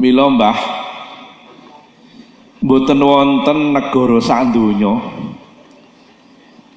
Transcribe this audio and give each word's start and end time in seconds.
Mila 0.00 0.32
Mbah 0.32 0.58
mboten 2.64 3.04
wonten 3.04 3.76
negara 3.76 4.16
sak 4.16 4.56
donya. 4.56 4.96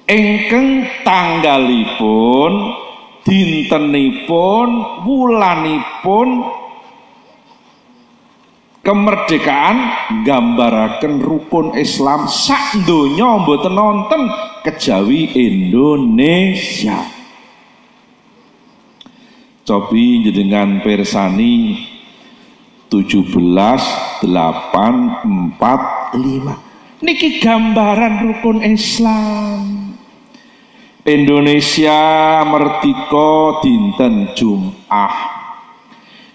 Ingkang 0.04 0.84
tanggalipun 1.08 2.52
dintenipun 3.24 4.68
wulanipun 5.08 6.28
kemerdekaan 8.84 9.76
gambaraken 10.28 11.24
rukun 11.24 11.72
Islam 11.80 12.28
sak 12.28 12.84
donya 12.84 13.40
mboten 13.40 13.72
nonton 13.72 14.28
kejawi 14.68 15.32
Indonesia. 15.32 17.00
Cobi 19.64 20.20
jenengan 20.28 20.84
persani 20.84 21.93
17.845 22.94 24.22
niki 27.02 27.42
gambaran 27.42 28.22
rukun 28.22 28.62
Islam. 28.62 29.90
Indonesia 31.04 32.00
merdeka 32.46 33.60
dinten 33.66 34.30
Jum'ah. 34.38 35.16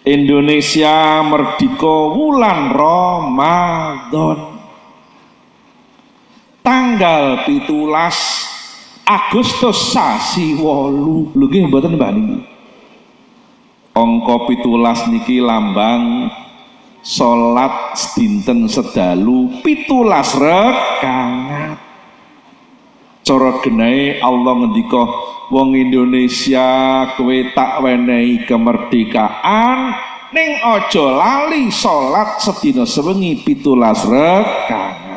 Indonesia 0.03 1.23
merdeka 1.23 1.95
wulan 2.11 2.75
Ramadan. 2.75 4.39
Tanggal 6.59 7.47
pitulas 7.47 8.19
Agustus 9.07 9.95
sasi 9.95 10.59
wolu. 10.59 11.33
Lho 11.33 11.45
nggih 11.47 11.71
mboten 11.71 11.95
Mbak 11.95 12.11
niki? 12.13 12.37
Pitulas 14.49 15.05
niki 15.11 15.37
lambang 15.43 16.31
salat 16.99 17.95
dinten 18.15 18.67
sedalu 18.67 19.63
pitulas 19.63 20.35
rekangat 20.35 21.79
cara 23.23 23.51
genahe 23.63 24.19
Allah 24.19 24.53
ngendika 24.63 25.03
wong 25.53 25.77
Indonesia 25.77 26.67
kowe 27.15 27.37
tak 27.55 27.79
wenehi 27.81 28.43
kemerdekaan 28.45 29.95
ning 30.29 30.61
aja 30.61 31.05
lali 31.09 31.71
salat 31.73 32.37
sedina 32.43 32.85
sewengi 32.85 33.41
pitulas 33.41 34.05
rekangat 34.05 35.09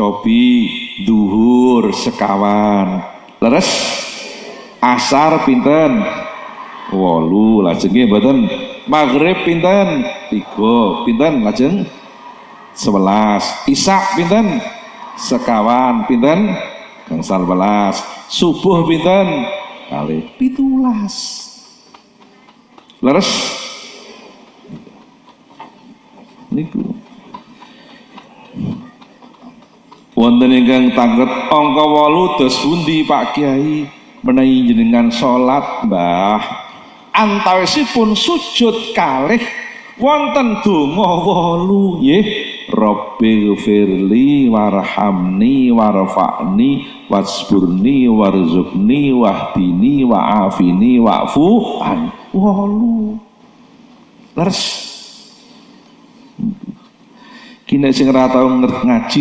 cobi 0.00 0.70
duhur 1.04 1.92
sekawan. 1.92 3.04
Leres? 3.44 3.68
Asar 4.80 5.44
pinten? 5.44 6.00
Wolu 6.90 7.62
lajengnya 7.62 8.08
mboten 8.08 8.48
maghrib 8.90 9.46
pinten? 9.46 10.02
Tiga. 10.26 11.06
Pinten? 11.06 11.46
Lajeng? 11.46 11.86
Sebelas. 12.74 13.46
Isak 13.70 14.18
pinten? 14.18 14.58
Sekawan 15.14 16.10
pinten? 16.10 16.58
Gangsal 17.06 17.46
belas 17.46 18.02
subuh 18.30 18.86
pinten? 18.86 19.46
Kali 19.90 20.30
pitulas. 20.38 21.14
Leres? 23.02 23.30
Niku. 26.50 26.82
Wonten 30.14 30.52
ingkang 30.52 30.92
tangget 30.92 31.30
angka 31.48 31.84
8 31.86 32.38
dos 32.38 32.56
pundi 32.60 33.06
Pak 33.06 33.34
Kiai? 33.34 33.88
Menawi 34.20 34.68
jenengan 34.68 35.08
salat 35.08 35.64
Mbah 35.88 36.69
antawisipun 37.14 38.16
sujud 38.16 38.94
kalih 38.96 39.42
wonten 40.00 40.62
donga 40.64 41.10
8 41.26 42.00
nggih. 42.00 42.26
Rabbi 42.70 43.50
firli 43.58 44.46
warhamni 44.46 45.74
warfa'ni 45.74 46.86
wasburni 47.10 48.06
warzukni 48.06 49.10
wahdini 49.10 50.06
wa'afini 50.06 51.02
wa'fu 51.02 51.46
an. 51.82 52.14
Walu 52.30 53.18
leres. 54.38 54.62
Kini 57.66 57.90
sing 57.90 58.10
ora 58.10 58.30
tau 58.30 58.46
ngerti 58.50 59.20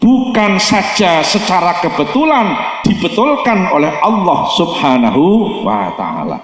bukan 0.00 0.56
saja 0.56 1.20
secara 1.20 1.78
kebetulan 1.84 2.56
dibetulkan 2.82 3.70
oleh 3.70 3.92
Allah 4.00 4.48
Subhanahu 4.56 5.24
wa 5.62 5.92
taala. 5.94 6.38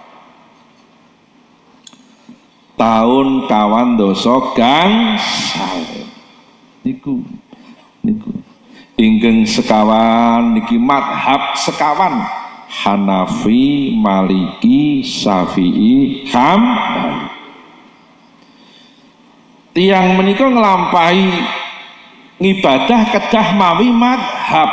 Tahun 2.77 3.49
kawan 3.49 3.97
doso 3.97 4.53
gangsal 4.53 5.81
niku 6.85 7.25
niku. 8.05 8.31
Ingkang 8.97 9.45
sekawan 9.49 10.57
niki 10.57 10.77
madhab 10.77 11.57
sekawan. 11.57 12.45
Hanafi, 12.67 13.95
Maliki, 13.95 15.01
Syafi'i, 15.01 16.27
Hambali. 16.29 17.31
Tiang 19.71 20.19
menika 20.19 20.49
ngelampahi 20.51 21.31
ngibadah 22.37 23.01
kedah 23.13 23.49
mawi 23.57 23.89
madhab 23.93 24.71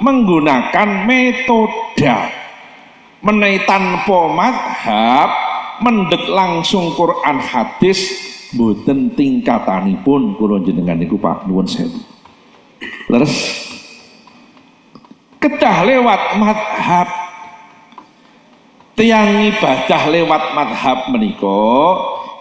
menggunakan 0.00 1.08
metode. 1.08 2.14
Menai 3.24 3.64
tanpa 3.64 4.28
madhab 4.28 5.28
mendek 5.80 6.28
langsung 6.28 6.92
Quran 6.92 7.40
hadis 7.40 8.20
boten 8.52 9.16
tingkatanipun. 9.16 10.36
Kula 10.36 10.60
jenengan 10.60 11.00
niku 11.00 11.16
Pak. 11.16 11.48
Nuwun 11.48 11.64
sewu. 11.64 12.04
Leres. 13.08 13.64
Kedah 15.40 15.88
lewat 15.88 16.36
madhab. 16.36 17.08
Tiang 18.94 19.50
ibadah 19.50 20.02
lewat 20.06 20.54
madhab 20.54 21.10
menika 21.10 21.66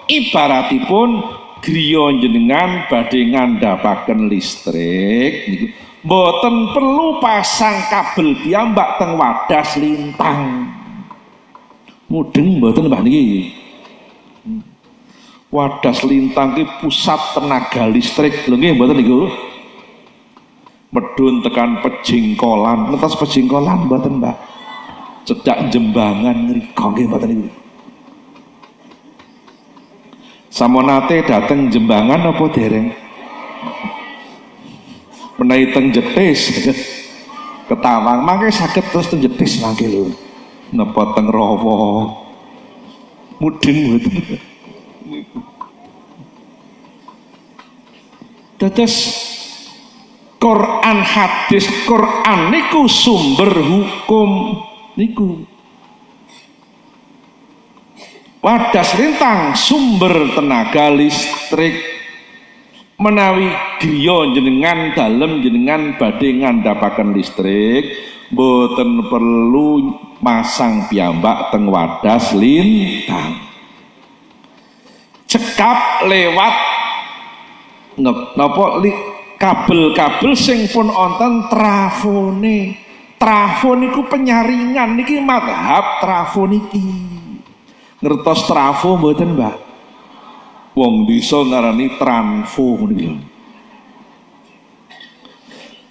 ibaratipun 0.05 1.42
griya 1.63 2.11
jenengan 2.19 2.85
badhe 2.91 3.31
ngandhapaken 3.31 4.27
listrik 4.27 5.47
niku. 5.47 5.67
Mboten 6.03 6.75
perlu 6.75 7.23
pasang 7.23 7.87
kabel 7.87 8.35
piyambak 8.43 8.99
teng 8.99 9.15
wadas 9.15 9.79
lintang. 9.79 10.67
Mudeng 12.11 12.59
mboten 12.59 12.91
Mbah 12.91 12.99
niki. 12.99 13.55
Wadas 15.47 16.03
lintang 16.03 16.59
ki 16.59 16.67
pusat 16.83 17.39
tenaga 17.39 17.87
listrik. 17.87 18.35
Lho 18.51 18.59
nggih 18.59 18.75
mboten 18.75 18.99
niku. 18.99 19.31
Medun 20.91 21.39
tekan 21.39 21.79
pejingkolan. 21.79 22.91
Ngetos 22.91 23.15
pejingkolan 23.23 23.87
mboten 23.87 24.19
Mbah. 24.19 24.35
Cedak 25.23 25.71
jembangan 25.71 26.51
ngriko 26.51 26.85
nggih 26.91 27.07
mboten 27.07 27.29
niku 27.31 27.62
Samonate 30.53 31.25
dateng 31.25 31.73
jembangan 31.73 32.29
apa 32.29 32.45
dereng? 32.53 32.93
Menawi 35.41 35.73
teng 35.73 35.89
jetis. 35.89 36.69
Ketawang 37.73 38.21
mangke 38.21 38.53
sakit 38.53 38.85
terus 38.93 39.09
teng 39.09 39.25
jetis 39.25 39.57
mangke 39.65 39.89
lho. 39.89 40.13
Napa 40.69 41.17
teng 41.17 41.33
rawa? 41.33 42.05
Mudeng 43.41 43.77
mboten. 43.97 44.13
Dados 48.61 48.95
Quran 50.37 50.97
hadis 51.01 51.65
Quran 51.89 52.53
niku 52.53 52.85
sumber 52.85 53.49
hukum 53.57 54.61
niku 54.93 55.49
wadas 58.43 58.91
lintang 58.99 59.55
sumber 59.55 60.35
tenaga 60.35 60.91
listrik 60.91 61.79
menawi 62.99 63.47
griya 63.79 64.35
jenengan 64.35 64.91
dalem 64.91 65.39
jenengan 65.39 65.95
badhe 65.95 66.43
ngandhapaken 66.43 67.15
listrik 67.15 67.87
boten 68.35 69.07
perlu 69.07 69.95
masang 70.19 70.91
piyambak 70.91 71.55
teng 71.55 71.71
wadas 71.71 72.35
lintang. 72.35 73.39
Cekap 75.23 76.03
lewat 76.05 76.55
napa 78.35 78.83
kabel-kabel 79.39 80.35
sing 80.35 80.67
pun 80.67 80.91
onten 80.91 81.47
trafone. 81.47 82.83
Trafo 83.23 83.71
niku 83.79 84.03
penyaringan 84.11 84.99
niki 84.99 85.15
madhab 85.23 86.03
trafo 86.03 86.43
niki 86.43 87.22
ngertos 88.03 88.43
trafo 88.51 88.99
mboten 88.99 89.39
Mbak? 89.39 89.55
Wong 90.75 91.07
disa 91.07 91.39
ngarani 91.39 91.95
tranfo 91.95 92.83
niki 92.91 93.31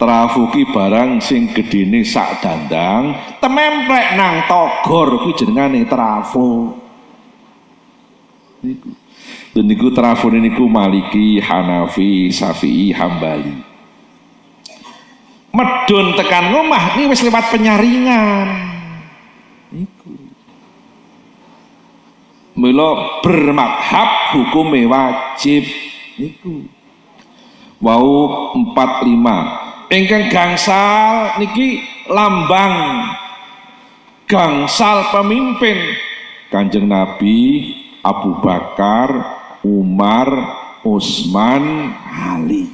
trafuki 0.03 0.67
barang 0.67 1.23
sing 1.23 1.55
gedene 1.55 2.03
sak 2.03 2.43
dandang 2.43 3.15
tememplek 3.39 4.19
nang 4.19 4.51
togor 4.51 5.23
kuwi 5.23 5.39
jenengane 5.39 5.87
trafo. 5.87 6.75
Niku. 8.67 8.91
Dan 9.55 9.71
niku 9.71 9.95
trafo 9.95 10.27
niku 10.35 10.67
Maliki 10.67 11.39
Hanafi 11.39 12.35
Syafi'i 12.35 12.91
Hambali. 12.91 13.55
Medun 15.55 16.19
tekan 16.19 16.51
rumah 16.51 16.99
ini 16.99 17.07
wis 17.07 17.23
lewat 17.23 17.55
penyaringan. 17.55 18.47
Niku 19.71 20.22
Mula 22.53 23.21
bermadhab 23.25 24.37
hukume 24.37 24.85
wajib. 24.85 25.65
Niku. 26.21 26.69
Wau 27.83 28.53
45 28.77 29.91
ingkang 29.93 30.33
gangsal 30.33 31.37
niki 31.41 31.85
lambang. 32.09 33.09
Gangsal 34.25 35.13
pemimpin. 35.13 35.77
Kanjeng 36.49 36.89
Nabi 36.89 37.69
Abu 38.01 38.41
Bakar 38.41 39.09
Umar 39.65 40.29
Utsman 40.85 41.93
Ali. 42.09 42.69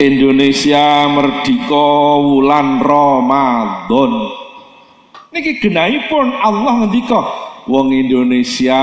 Indonesia 0.00 1.04
merdika 1.12 1.90
wulan 2.24 2.80
Ramadan 2.80 4.12
niki 5.30 5.62
pun 6.10 6.26
Allah 6.42 6.84
ngendika 6.84 7.20
wong 7.70 7.94
Indonesia 7.94 8.82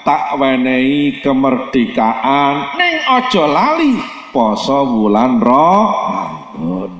tak 0.00 0.40
wenehi 0.40 1.20
kemerdekaan 1.20 2.80
ning 2.80 2.96
aja 3.04 3.44
lali 3.44 4.00
poso 4.32 4.88
wulan 4.88 5.36
Ramadan. 5.42 6.92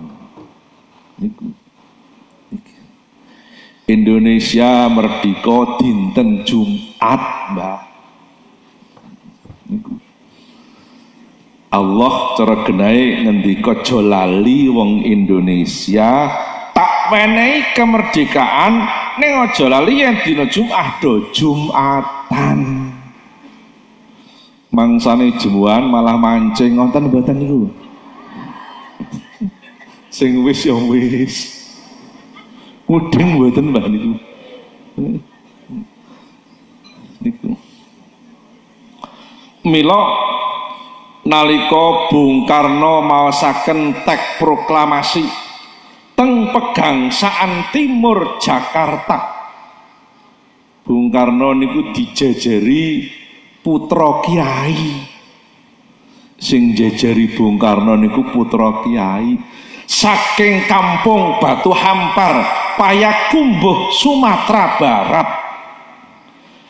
Niku. 1.21 1.47
Indonesia 3.91 4.87
merdeka 4.87 5.81
dinten 5.83 6.47
Jumat 6.47 7.23
Mbah 7.57 7.81
niku. 9.67 9.95
Allah 11.71 12.15
cara 12.35 12.67
genahe 12.67 13.25
ngendika 13.25 13.81
aja 13.81 14.03
lali 14.05 14.69
wong 14.69 15.07
Indonesia 15.07 16.29
tak 17.11 17.19
wenehi 17.19 17.75
kemerdekaan 17.75 18.87
ning 19.19 19.35
aja 19.43 19.67
lali 19.67 19.99
yen 19.99 20.15
dina 20.23 20.47
Jumat 20.47 21.03
do 21.03 21.27
Jumatan. 21.35 22.87
Mangsane 24.71 25.35
jemuan 25.43 25.91
malah 25.91 26.15
mancing 26.15 26.79
ngonten 26.79 27.11
mboten 27.11 27.43
niku? 27.43 27.67
Sing 30.15 30.47
wis 30.47 30.63
ya 30.63 30.79
wis. 30.87 31.67
Mudeng 32.87 33.35
mboten 33.35 33.75
Mbah 33.75 33.87
niku. 33.91 34.13
Niku. 37.27 37.51
Mila 39.67 40.03
nalika 41.27 42.07
Bung 42.07 42.47
Karno 42.47 43.03
maosaken 43.03 44.07
tek 44.07 44.39
proklamasi 44.39 45.50
teng 46.21 46.53
pegangsaan 46.53 47.73
timur 47.73 48.37
Jakarta. 48.37 49.41
Bung 50.85 51.09
Karno 51.09 51.57
niku 51.57 51.97
dijajari 51.97 53.09
putra 53.65 54.21
kiai. 54.21 55.01
Sing 56.37 56.77
jejeri 56.77 57.33
Bung 57.33 57.57
Karno 57.57 57.97
niku 57.97 58.29
putra 58.29 58.85
kiai. 58.85 59.33
Saking 59.89 60.69
kampung 60.69 61.41
Batu 61.41 61.73
Hampar 61.73 62.45
Payakumbuh 62.77 63.89
Sumatera 63.91 64.77
Barat 64.77 65.40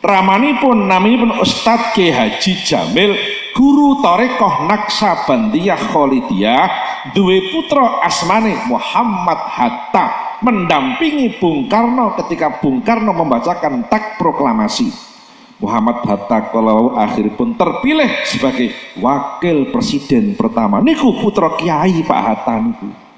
ramanipun 0.00 0.88
naminipun 0.88 1.40
Ustadz 1.40 1.92
Ki 1.92 2.08
Haji 2.08 2.52
Jamil 2.64 3.12
guru 3.52 4.00
Torekoh 4.00 4.64
Naksabandiyah 4.68 5.80
Kholidiyah 5.92 6.66
duwe 7.12 7.52
putra 7.52 8.00
asmane 8.04 8.56
Muhammad 8.68 9.40
Hatta 9.44 10.38
mendampingi 10.40 11.36
Bung 11.36 11.68
Karno 11.68 12.16
ketika 12.24 12.60
Bung 12.60 12.80
Karno 12.80 13.12
membacakan 13.12 13.88
tak 13.92 14.16
proklamasi. 14.16 14.88
Muhammad 15.60 16.00
Hatta 16.08 16.48
kalau 16.48 16.96
akhiripun 16.96 17.52
terpilih 17.52 18.08
sebagai 18.24 18.72
wakil 18.96 19.68
presiden 19.68 20.32
pertama. 20.32 20.80
Niku 20.80 21.20
putra 21.20 21.52
kiai 21.60 22.00
Pak 22.00 22.20
Hatta 22.24 22.56
niku 22.56 23.09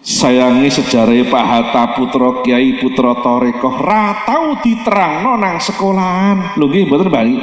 sayangi 0.00 0.72
sejarah 0.72 1.28
Pak 1.28 1.44
Hatta 1.44 1.84
putra 1.96 2.40
kiai 2.40 2.80
putra 2.80 3.20
torekoh. 3.20 3.76
Ratau 3.80 4.58
diterang 4.64 5.36
nang 5.36 5.56
sekolahan. 5.60 6.56
Lho 6.56 6.66
nggih 6.68 6.88
mboten 6.88 7.08
balik 7.12 7.40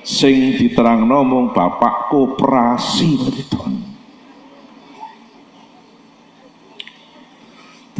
sing 0.00 0.56
diterang 0.56 1.04
mung 1.04 1.52
bapak 1.52 2.08
koperasi 2.08 3.20
betul 3.20 3.72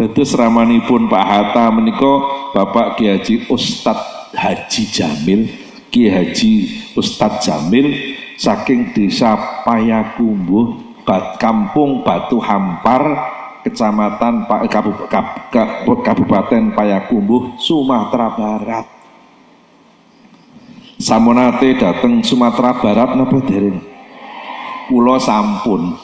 Dados 0.01 0.33
ramanipun 0.33 1.13
Pak 1.13 1.27
Hatta 1.29 1.69
menika 1.69 2.13
Bapak 2.57 2.97
Ki 2.97 3.05
Haji 3.13 3.53
Haji 4.33 4.83
Jamil. 4.89 5.45
Ki 5.93 6.09
Haji 6.09 6.53
Jamil 7.45 8.17
saking 8.41 8.97
desa 8.97 9.61
Payakumbuh 9.61 10.81
Kampung 11.37 12.01
Batu 12.01 12.41
Hampar 12.41 13.37
Kecamatan 13.61 14.49
Kabupaten 16.01 16.63
Payakumbuh 16.73 17.61
Sumatera 17.61 18.33
Barat. 18.33 18.87
Samonate 21.01 21.81
dateng 21.81 22.21
Sumatera 22.21 22.77
Barat 22.77 23.17
napa 23.17 23.41
dereng 23.45 23.81
Kula 24.91 25.23
sampun. 25.23 25.97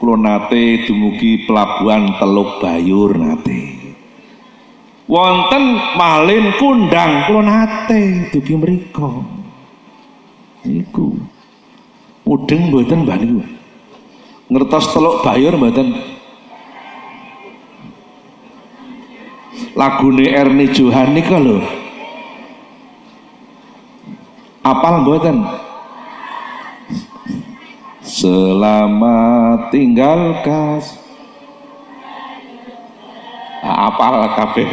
Kula 0.00 0.16
nate 0.18 0.84
dumugi 0.88 1.44
pelabuhan 1.46 2.18
Teluk 2.18 2.58
Bayur 2.58 3.14
nate. 3.14 3.78
Wonten 5.06 5.78
malin 5.94 6.56
kundang 6.58 7.30
kula 7.30 7.46
nate 7.46 8.32
dugi 8.34 8.58
mriku. 8.58 9.22
Niku 10.66 11.20
mudeng 12.26 12.74
mboten 12.74 13.06
niku. 13.06 13.40
Ngertos 14.50 14.90
Teluk 14.90 15.22
Bayur 15.22 15.54
mboten 15.54 15.94
lagune 19.76 20.26
Erni 20.30 20.70
Johan 20.70 21.14
nika 21.14 21.38
lho 21.38 21.58
apal 24.64 25.02
mboten 25.02 25.42
Selamat 28.10 29.70
tinggal 29.70 30.42
kas. 30.42 30.98
Apal 33.62 34.34
kabeh. 34.34 34.72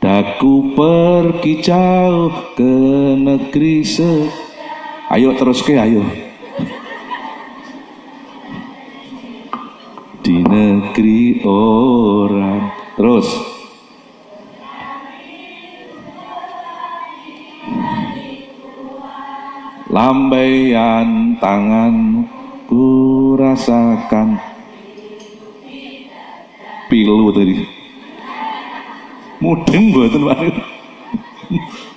Daku 0.00 0.72
pergi 0.72 1.60
jauh 1.60 2.54
ke 2.56 2.74
negeri 3.20 3.84
se. 3.84 4.32
Ayo 5.12 5.36
terus 5.36 5.60
ke 5.60 5.76
ayo. 5.76 6.27
Di 10.28 10.44
negeri 10.44 11.40
orang. 11.48 12.68
Terus. 13.00 13.28
lambaian 19.88 21.32
tangan 21.40 22.28
ku 22.68 23.32
rasakan. 23.40 24.36
Pilu 26.92 27.32
tadi. 27.32 27.64
Mudeng 29.40 29.96
buatan 29.96 30.28
Pak. 30.28 30.40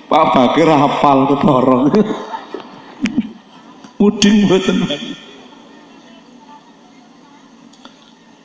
Pak 0.08 0.24
Bakir 0.32 0.68
hafal 0.72 1.28
ketorong 1.36 1.92
mudeng 4.02 4.36
buatan 4.50 4.76
Pak 4.82 5.21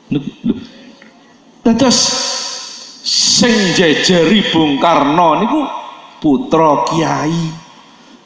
Terus 0.08 1.98
sing 3.04 3.76
jejeri 3.76 4.40
Bung 4.48 4.80
Karno 4.80 5.44
niku 5.44 5.60
putra 6.18 6.88
kiai 6.88 7.52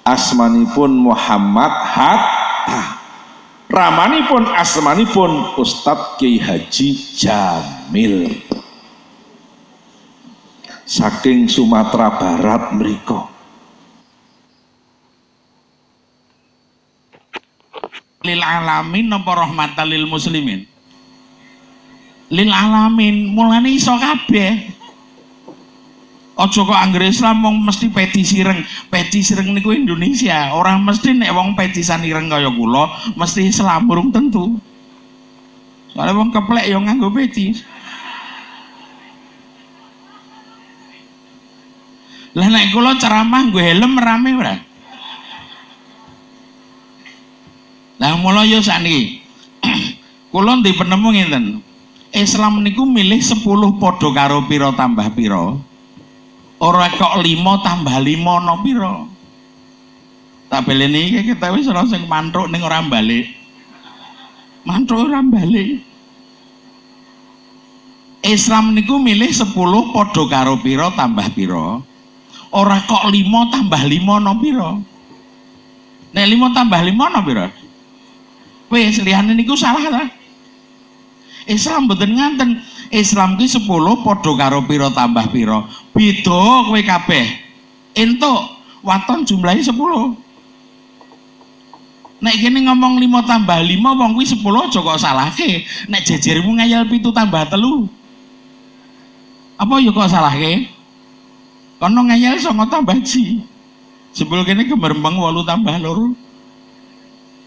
asmanipun 0.07 1.11
Muhammad 1.11 1.73
Hatta. 1.75 3.03
Ramanipun 3.73 4.53
asmanipun 4.53 5.57
Ustadz 5.57 6.21
Kiai 6.21 6.37
Haji 6.37 6.89
Jamil. 7.17 8.29
Saking 10.85 11.49
Sumatera 11.49 12.13
Barat 12.21 12.77
mereka 12.77 13.33
lil 18.23 18.41
alamin 18.41 19.11
napa 19.11 19.35
rahmatan 19.35 19.87
lil 19.91 20.07
muslimin? 20.07 20.72
Lil 22.33 22.49
alamin 22.49 23.29
mulane 23.37 23.77
iso 23.77 23.93
kabeh 24.01 24.73
Ojo 26.33 26.65
kok 26.65 26.75
anggere 26.75 27.13
Islam 27.13 27.45
wong 27.45 27.61
mesti 27.61 27.93
peti 27.93 28.25
sireng. 28.25 28.65
Peti 28.89 29.21
sireng 29.21 29.53
niku 29.53 29.77
Indonesia. 29.77 30.57
Orang 30.57 30.81
mesti 30.81 31.13
nek 31.13 31.29
wong 31.29 31.53
petisan 31.53 32.01
ireng 32.09 32.33
kaya 32.33 32.49
kula 32.49 32.89
mesti 33.21 33.53
Islam 33.53 33.85
burung 33.85 34.09
tentu. 34.09 34.57
Soalnya 35.93 36.17
wong 36.17 36.33
keplek 36.33 36.73
yang 36.73 36.89
nganggo 36.89 37.13
peti. 37.13 37.53
Lah 42.33 42.49
nek 42.49 42.73
kula 42.73 42.97
ceramah 42.97 43.53
gue 43.53 43.61
helm 43.61 44.01
rame 44.01 44.31
ora? 44.33 44.57
Lah 48.01 48.17
mula 48.17 48.49
yo 48.49 48.65
sakniki. 48.65 49.21
kula 50.33 50.65
ndi 50.65 50.73
penemu. 50.73 51.72
Islam 52.13 52.61
niku 52.61 52.85
milih 52.85 53.25
10 53.25 53.41
padha 53.81 54.09
karo 54.13 54.45
pira 54.45 54.69
tambah 54.77 55.09
pira. 55.17 55.57
Ora 56.61 56.87
kok 56.93 57.25
5 57.25 57.25
tambah 57.65 57.97
5 57.97 58.21
no 58.21 58.55
pira. 58.61 58.95
Tak 60.53 60.69
beleni 60.69 61.25
kita 61.25 61.49
wis 61.57 61.65
ora 61.73 61.89
sing 61.89 62.05
mantuk 62.05 62.53
ning 62.53 62.61
ora 62.61 62.85
balik. 62.85 63.33
Mantuk 64.69 65.09
ora 65.09 65.25
balik. 65.25 65.81
Islam 68.23 68.77
niku 68.77 69.01
milih 69.01 69.33
10 69.33 69.57
padha 69.97 70.23
karo 70.29 70.61
pira 70.61 70.93
tambah 70.93 71.33
pira. 71.33 71.81
Ora 72.53 72.77
kok 72.85 73.09
5 73.09 73.17
tambah 73.57 73.83
5 73.89 74.21
no 74.21 74.33
pira. 74.37 74.71
Nek 76.13 76.27
5 76.29 76.53
tambah 76.53 76.81
5 76.85 76.93
no 76.93 77.21
pira? 77.25 77.47
Wis 78.69 79.01
liyane 79.01 79.33
niku 79.33 79.57
salah 79.57 79.89
ta? 79.89 80.05
Islam 81.47 81.91
mboten 81.91 82.13
nganten. 82.15 82.51
Islam 82.93 83.41
ki 83.41 83.49
10 83.49 83.65
padha 84.05 84.33
karo 84.37 84.61
pira 84.69 84.93
tambah 84.93 85.25
pira. 85.33 85.65
Beda 85.97 86.69
kowe 86.69 86.81
kabeh. 86.85 87.25
Entuk 87.97 88.41
waton 88.85 89.25
jumlahe 89.25 89.65
10. 89.65 89.73
Nek 92.23 92.37
kene 92.39 92.63
ngomong 92.69 93.03
5 93.03 93.27
tambah 93.27 93.59
5 93.65 93.99
wong 93.99 94.13
kuwi 94.15 94.27
10 94.29 94.39
aja 94.45 94.79
kok 94.79 95.01
salahke. 95.01 95.67
Nek 95.89 96.05
jejermu 96.07 96.55
ngayal 96.61 96.87
pitu 96.87 97.11
tambah 97.11 97.49
telu. 97.49 97.89
Apa 99.57 99.81
ya 99.81 99.91
kok 99.91 100.13
salahke? 100.13 100.69
Kono 101.81 102.07
ngayal 102.07 102.39
songo 102.39 102.69
tambah 102.69 102.95
ji. 103.03 103.43
Sebel 104.13 104.45
kene 104.45 104.69
gemerembeng 104.69 105.17
8 105.17 105.49
tambah 105.49 105.75
loro. 105.81 106.13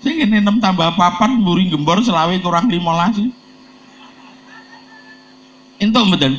Sing 0.01 0.17
kene 0.19 0.41
6 0.41 0.57
tambah 0.57 0.89
4 0.97 1.39
mburi 1.39 1.69
gembor 1.69 2.01
selawe 2.01 2.33
kurang 2.41 2.65
15. 2.67 3.44
Entuk 5.79 6.03
mboten? 6.07 6.33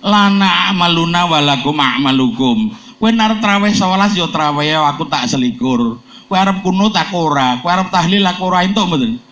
Lana 0.00 0.72
amaluna 0.72 1.28
walakum 1.28 1.76
a'malukum. 1.76 2.72
Kowe 2.98 3.10
arep 3.14 3.38
traweh 3.38 3.70
11 3.70 4.18
ya 4.18 4.26
traweh 4.26 4.74
aku 4.74 5.06
tak 5.06 5.30
selikur. 5.30 6.02
Kowe 6.26 6.36
arep 6.36 6.64
kunut 6.66 6.94
aku 6.96 7.30
ora, 7.30 7.62
kowe 7.62 7.70
arep 7.70 7.88
tahlil 7.94 8.26
aku 8.26 8.42
ora 8.48 8.66
entuk 8.66 8.88
mboten? 8.90 9.22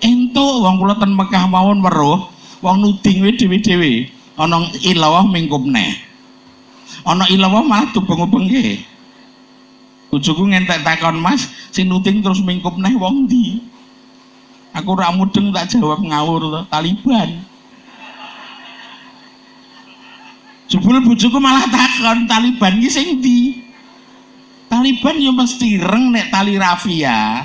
Entuk 0.00 0.64
wong 0.64 0.80
kula 0.80 0.96
ten 0.96 1.12
Mekah 1.12 1.44
mawon 1.44 1.84
weruh, 1.84 2.26
wong 2.64 2.76
nuding 2.80 3.20
we 3.20 3.36
dhewe-dhewe. 3.36 3.92
Ana 4.40 4.64
ilawah 4.80 5.28
mingkup 5.28 5.60
neh. 5.68 6.00
Ana 7.04 7.28
ilawah 7.28 7.60
malah 7.60 7.92
tubeng-ubengke. 7.92 8.80
Bojoku 10.10 10.42
ngentek 10.48 10.82
takon 10.82 11.20
Mas, 11.20 11.46
sing 11.70 11.86
nuding 11.86 12.24
terus 12.24 12.42
mingkup 12.42 12.74
neh 12.80 12.96
wong 12.96 13.28
ndi? 13.28 13.62
Aku 14.70 14.94
ora 14.94 15.10
mudeng 15.10 15.50
tak 15.50 15.74
jawab 15.74 15.98
ngawur 15.98 16.42
to, 16.46 16.60
Taliban. 16.70 17.42
Jebul 20.70 21.02
bojoku 21.02 21.42
malah 21.42 21.66
takon 21.66 22.30
Taliban 22.30 22.78
ki 22.78 22.86
sing 22.86 23.18
ndi? 23.18 23.58
Taliban 24.70 25.18
yo 25.18 25.34
mesti 25.34 25.82
reng 25.82 26.14
nek 26.14 26.30
tali 26.30 26.54
rafia. 26.54 27.42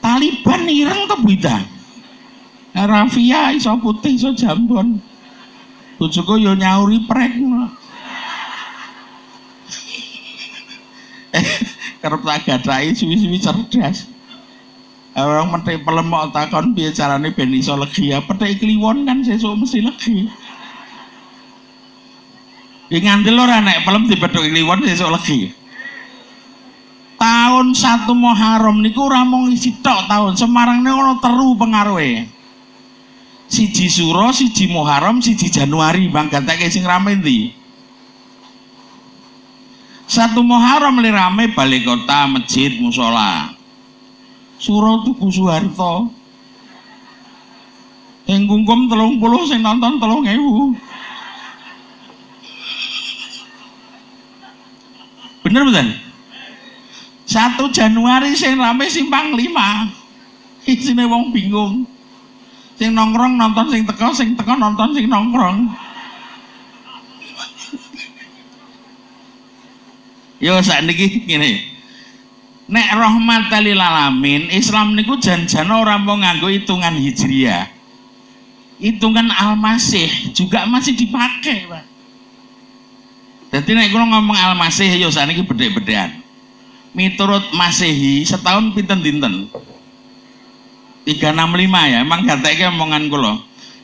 Taliban 0.00 0.64
ireng 0.64 1.04
to 1.04 1.16
bida. 1.20 1.60
Rafia 2.72 3.52
iso 3.52 3.76
putih 3.76 4.16
iso 4.16 4.32
jambon. 4.32 4.96
Bojoku 6.00 6.40
yo 6.40 6.56
nyauri 6.56 7.04
prek. 7.04 7.36
Eh, 7.36 7.68
kerep 12.04 12.20
tak 12.20 12.44
gadai 12.44 12.92
suwi-suwi 12.92 13.40
cerdas. 13.40 14.04
Orang 15.16 15.56
metik 15.56 15.88
pelemok 15.88 16.36
takon 16.36 16.76
piye 16.76 16.92
carane 16.92 17.32
ben 17.32 17.48
iso 17.56 17.72
legi 17.80 18.12
ya 18.12 18.20
petik 18.20 18.60
kliwon 18.60 19.08
kan 19.08 19.24
sesuk 19.24 19.56
mesti 19.56 19.80
legi. 19.80 20.28
Ya 22.92 22.98
ngandel 23.00 23.40
ora 23.40 23.64
nek 23.64 23.88
pelem 23.88 24.04
dipethuk 24.12 24.44
kliwon 24.44 24.84
sesuk 24.84 25.08
legi. 25.16 25.56
Tahun 27.16 27.72
satu 27.72 28.12
Muharram 28.12 28.84
niku 28.84 29.08
ora 29.08 29.24
mung 29.24 29.48
isi 29.48 29.72
tok 29.80 30.04
tahun 30.04 30.36
Semarang 30.36 30.84
niku 30.84 31.00
ana 31.00 31.14
teru 31.24 31.56
pengaruhe. 31.56 32.28
Siji 33.48 33.88
Suro, 33.88 34.28
siji 34.34 34.68
Muharram, 34.68 35.24
siji 35.24 35.48
Januari 35.48 36.10
Bang 36.12 36.28
gatake 36.28 36.68
sing 36.68 36.84
rame 36.84 37.16
ndi? 37.16 37.63
Satu 40.04 40.44
Muharram 40.44 41.00
li 41.00 41.08
rame 41.08 41.48
balik 41.56 41.88
kota, 41.88 42.28
masjid, 42.28 42.76
musola. 42.76 43.56
Suro 44.60 45.00
tuku 45.04 45.32
Soeharto. 45.32 46.12
Yang 48.24 48.48
kungkum 48.48 48.88
telung 48.88 49.20
puluh, 49.20 49.44
sing 49.44 49.60
nonton 49.60 50.00
telung 50.00 50.24
ewu. 50.24 50.72
Bener 55.44 55.60
betul? 55.68 55.88
Satu 57.28 57.68
Januari 57.68 58.32
sing 58.32 58.56
rame 58.56 58.88
simpang 58.88 59.36
lima. 59.36 59.92
Isine 60.64 61.04
wong 61.04 61.32
bingung. 61.32 61.84
Sing 62.80 62.96
nongkrong 62.96 63.36
nonton 63.36 63.68
sing 63.68 63.84
teko, 63.84 64.08
sing 64.16 64.32
teko 64.36 64.56
nonton 64.56 64.96
sing 64.96 65.04
nongkrong. 65.04 65.68
Yo 70.42 70.58
saat 70.62 70.86
niki 70.86 71.22
gini. 71.24 71.74
Nek 72.64 72.88
rahmatan 72.96 73.60
lil 73.60 73.76
alamin, 73.76 74.48
Islam 74.48 74.96
niku 74.96 75.20
jan-jan 75.20 75.68
ora 75.68 76.00
mau 76.00 76.16
nganggo 76.16 76.48
hitungan 76.48 76.96
hijriah. 76.96 77.68
Hitungan 78.80 79.28
Al-Masih 79.28 80.32
juga 80.32 80.64
masih 80.64 80.96
dipakai, 80.96 81.68
Pak. 81.68 81.84
Jadi 83.54 83.70
nek 83.76 83.92
kula 83.92 84.08
ngomong 84.10 84.34
Al-Masih 84.34 84.96
yo 84.96 85.12
sakniki 85.12 85.44
bedhek-bedhekan. 85.44 86.24
Miturut 86.94 87.42
Masehi 87.52 88.22
setahun 88.22 88.70
pinten 88.70 89.02
dinten? 89.02 89.50
365 91.04 91.90
ya, 91.90 92.00
emang 92.00 92.22
katanya 92.24 92.70
omongan 92.72 93.10
kula. 93.12 93.34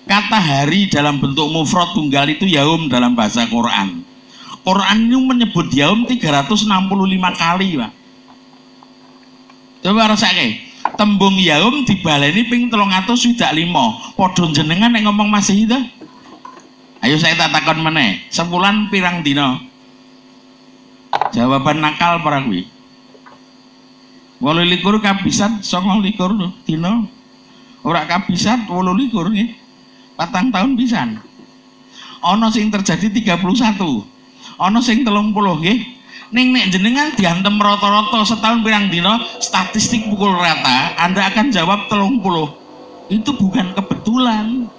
Kata 0.09 0.39
hari 0.41 0.89
dalam 0.89 1.21
bentuk 1.21 1.53
mufrad 1.53 1.93
tunggal 1.93 2.27
itu 2.33 2.49
yaum 2.49 2.89
dalam 2.89 3.13
bahasa 3.13 3.45
Quran. 3.51 4.10
Quran 4.61 5.09
ini 5.09 5.17
menyebut 5.17 5.73
yaum 5.73 6.05
365 6.05 6.69
kali, 7.37 7.69
Pak. 7.81 7.93
Coba 9.81 10.13
rasake. 10.13 10.61
Tembung 11.01 11.41
yaum 11.41 11.89
dibaleni 11.89 12.45
ping 12.45 12.69
305. 12.69 13.41
Padha 14.17 14.45
jenengan 14.53 14.93
nek 14.93 15.05
ngomong 15.09 15.33
masih 15.33 15.65
itu. 15.65 15.81
Ayo 17.01 17.17
saya 17.17 17.33
tak 17.41 17.57
takon 17.57 17.81
meneh. 17.81 18.21
Sebulan 18.29 18.93
pirang 18.93 19.25
dino? 19.25 19.57
Jawaban 21.33 21.81
nakal 21.81 22.21
para 22.21 22.45
kuwi. 22.45 22.69
Wolu 24.41 24.65
likur 24.69 25.01
kabisan 25.01 25.65
songo 25.65 26.01
likur 26.05 26.37
dino. 26.69 27.09
Ora 27.81 28.05
kabisan 28.05 28.69
likur 28.69 29.33
nggih. 29.33 29.57
Patang 30.21 30.53
tahun 30.53 30.77
pisan. 30.77 31.17
Ana 32.21 32.53
sing 32.53 32.69
terjadi 32.69 33.09
31. 33.09 34.20
Ana 34.61 34.85
sing 34.85 35.01
30 35.09 35.33
nggih. 35.33 35.79
Ning 36.31 36.55
nek 36.55 36.71
jenengan 36.71 37.11
diantem 37.17 37.59
rata-rata 37.59 38.23
setahun 38.23 38.63
pirang 38.63 38.87
dino 38.87 39.19
statistik 39.43 40.07
pukul 40.07 40.31
rata, 40.37 40.95
Anda 40.95 41.27
akan 41.33 41.51
jawab 41.51 41.91
30. 41.91 43.11
Itu 43.11 43.35
bukan 43.35 43.75
kebetulan. 43.75 44.71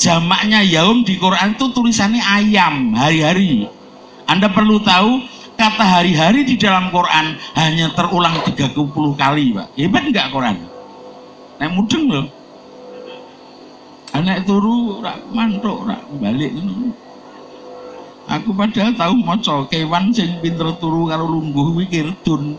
Jamaknya 0.00 0.64
yaum 0.64 1.04
di 1.04 1.20
Quran 1.20 1.52
itu 1.52 1.68
tulisannya 1.76 2.24
ayam, 2.24 2.96
hari-hari. 2.96 3.68
Anda 4.24 4.48
perlu 4.48 4.80
tahu 4.80 5.20
kata 5.60 5.84
hari-hari 5.84 6.48
di 6.48 6.56
dalam 6.56 6.88
Quran 6.88 7.36
hanya 7.60 7.92
terulang 7.92 8.40
30 8.40 8.72
kali, 9.20 9.52
Pak. 9.52 9.68
Hebat 9.76 10.02
enggak 10.08 10.32
Quran? 10.32 10.56
Nek 11.60 11.70
mudeng 11.76 12.04
loh. 12.08 12.26
Anak 14.16 14.48
turu 14.48 15.04
rak 15.04 15.28
mantuk 15.28 15.84
rak 15.84 16.00
balik. 16.16 16.56
Aku 18.32 18.56
padahal 18.56 18.96
tahu 18.96 19.20
maca 19.20 19.68
kewan 19.68 20.08
sing 20.08 20.40
pinter 20.40 20.72
turu 20.80 21.04
karo 21.04 21.28
lungguh 21.28 21.76
kuwi 21.76 21.84
kirdun. 21.84 22.56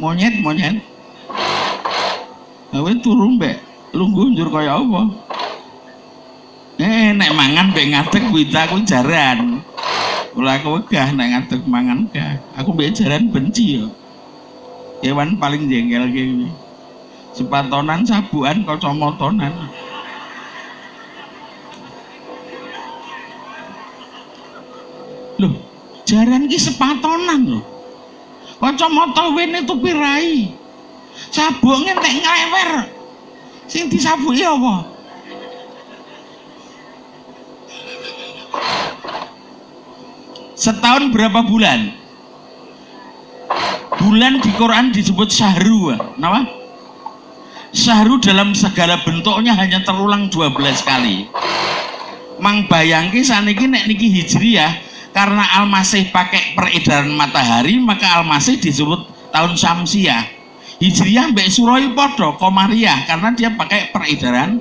Monyet 0.00 0.40
monyet. 0.40 0.80
Gawe 2.72 2.92
turu 3.04 3.36
mbek 3.36 3.60
lungguh 3.92 4.32
njur 4.32 4.48
kaya 4.48 4.80
apa? 4.80 5.02
Eh 6.80 7.12
nek 7.12 7.36
mangan 7.36 7.76
mbek 7.76 7.92
ngadeg 7.92 8.22
kuwi 8.32 8.48
aku 8.48 8.80
jaran. 8.88 9.60
Kula 10.32 10.56
aku 10.56 10.80
wegah 10.80 11.12
nek 11.12 11.28
ngadeg 11.28 11.60
mangan 11.68 12.08
gah. 12.08 12.40
Aku 12.56 12.72
mbek 12.72 12.96
jaran 12.96 13.28
benci 13.28 13.84
yo. 13.84 13.92
Kewan 15.04 15.36
paling 15.36 15.68
jengkel 15.68 16.08
kuwi. 16.08 16.48
Sepatonan 17.36 18.00
sabuan 18.08 18.64
kacamatanan. 18.64 19.52
Loh, 25.42 25.58
jaran 26.06 26.46
ki 26.46 26.54
sepatonan 26.54 27.42
loh. 27.50 27.64
Kacamata 28.62 29.34
wene 29.34 29.66
tupi 29.66 29.90
rai. 29.90 30.54
Sabuk 31.34 31.82
ngentek 31.82 32.14
nglewer. 32.22 32.70
Sing 33.66 33.90
disabuki 33.90 34.46
apa? 34.46 34.86
Setahun 40.54 41.10
berapa 41.10 41.42
bulan? 41.42 41.90
Bulan 43.98 44.38
di 44.38 44.50
Quran 44.54 44.94
disebut 44.94 45.26
syahru. 45.26 45.98
Kenapa? 46.14 46.46
Syahru 47.74 48.22
dalam 48.22 48.54
segala 48.54 49.02
bentuknya 49.02 49.58
hanya 49.58 49.82
terulang 49.82 50.30
12 50.30 50.54
kali. 50.86 51.26
Mang 52.38 52.70
bayangke 52.70 53.26
saniki 53.26 53.66
nek 53.66 53.90
niki 53.90 54.06
hijriyah 54.06 54.91
karena 55.12 55.44
Al-Masih 55.60 56.08
pakai 56.08 56.56
peredaran 56.56 57.12
matahari 57.12 57.76
maka 57.78 58.20
Al-Masih 58.20 58.58
disebut 58.58 59.08
tahun 59.32 59.56
Syamsiah 59.56 60.42
Hijriyah 60.82 61.30
mbak 61.30 61.46
Suroi 61.46 61.94
podo 61.94 62.34
Komariah 62.42 63.06
karena 63.06 63.30
dia 63.30 63.54
pakai 63.54 63.94
peredaran 63.94 64.58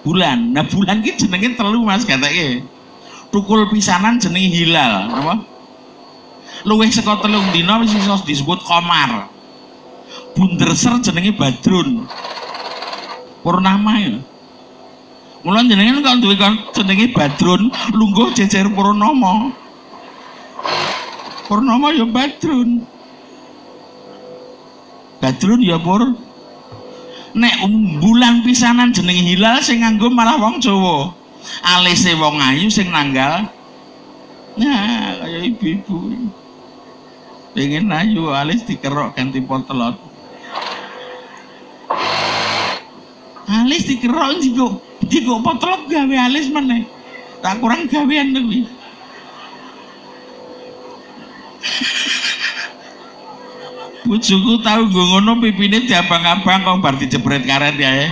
bulan. 0.00 0.56
Nah 0.56 0.64
bulan 0.64 1.04
ini 1.04 1.12
jenengin 1.20 1.52
telu 1.52 1.84
mas 1.84 2.08
katanya. 2.08 2.64
Tukul 3.28 3.68
pisanan 3.68 4.16
jeneng 4.16 4.48
hilal 4.48 5.06
apa? 5.12 5.34
luweh 6.60 6.88
saka 6.92 7.20
telung 7.24 7.44
dina 7.52 7.76
disebut 8.24 8.64
komar. 8.64 9.28
Bunderser 10.32 10.96
jenenge 11.04 11.36
badrun. 11.36 12.08
Purnama 13.44 13.92
ya. 14.00 14.16
Mulan 15.40 15.72
jenengan 15.72 16.04
kalau 16.04 16.20
duwe 16.20 16.36
jenenge 16.76 17.16
Badrun, 17.16 17.72
lungguh 17.96 18.36
jejer 18.36 18.68
Purnomo. 18.76 19.48
Purnomo 21.50 21.90
ya 21.90 22.06
Badrun. 22.06 22.86
Badrun 25.18 25.60
ya 25.66 25.82
Pur. 25.82 26.14
Nek 27.34 27.66
bulan 27.98 28.46
pisanan 28.46 28.94
jenenge 28.94 29.34
hilal 29.34 29.58
sing 29.58 29.82
nganggo 29.82 30.14
malah 30.14 30.38
wong 30.38 30.62
Jawa. 30.62 31.10
Alise 31.66 32.14
wong 32.14 32.38
ayu 32.38 32.70
sing 32.70 32.94
nanggal. 32.94 33.50
Nah, 34.54 35.18
kaya 35.26 35.42
ibu-ibu. 35.50 36.14
Pengen 37.50 37.90
ayu 37.90 38.30
alis 38.30 38.62
dikerok 38.62 39.18
ganti 39.18 39.42
potelot. 39.42 39.98
Alis 43.50 43.90
dikerok 43.90 44.38
njiko 44.38 44.78
njiko 45.02 45.42
potelot 45.42 45.82
gawe 45.90 46.16
alis 46.30 46.46
meneh. 46.46 46.86
Tak 47.42 47.58
kurang 47.58 47.90
gawean 47.90 48.38
kuwi. 48.38 48.79
Bojoku 54.00 54.58
tahu 54.64 54.82
nggo 54.90 55.02
ngono 55.12 55.32
pipine 55.44 55.84
diabang-abang 55.86 56.64
kok 56.66 56.80
bar 56.82 56.94
dijebret 56.98 57.44
karet 57.46 57.76
ya. 57.78 58.10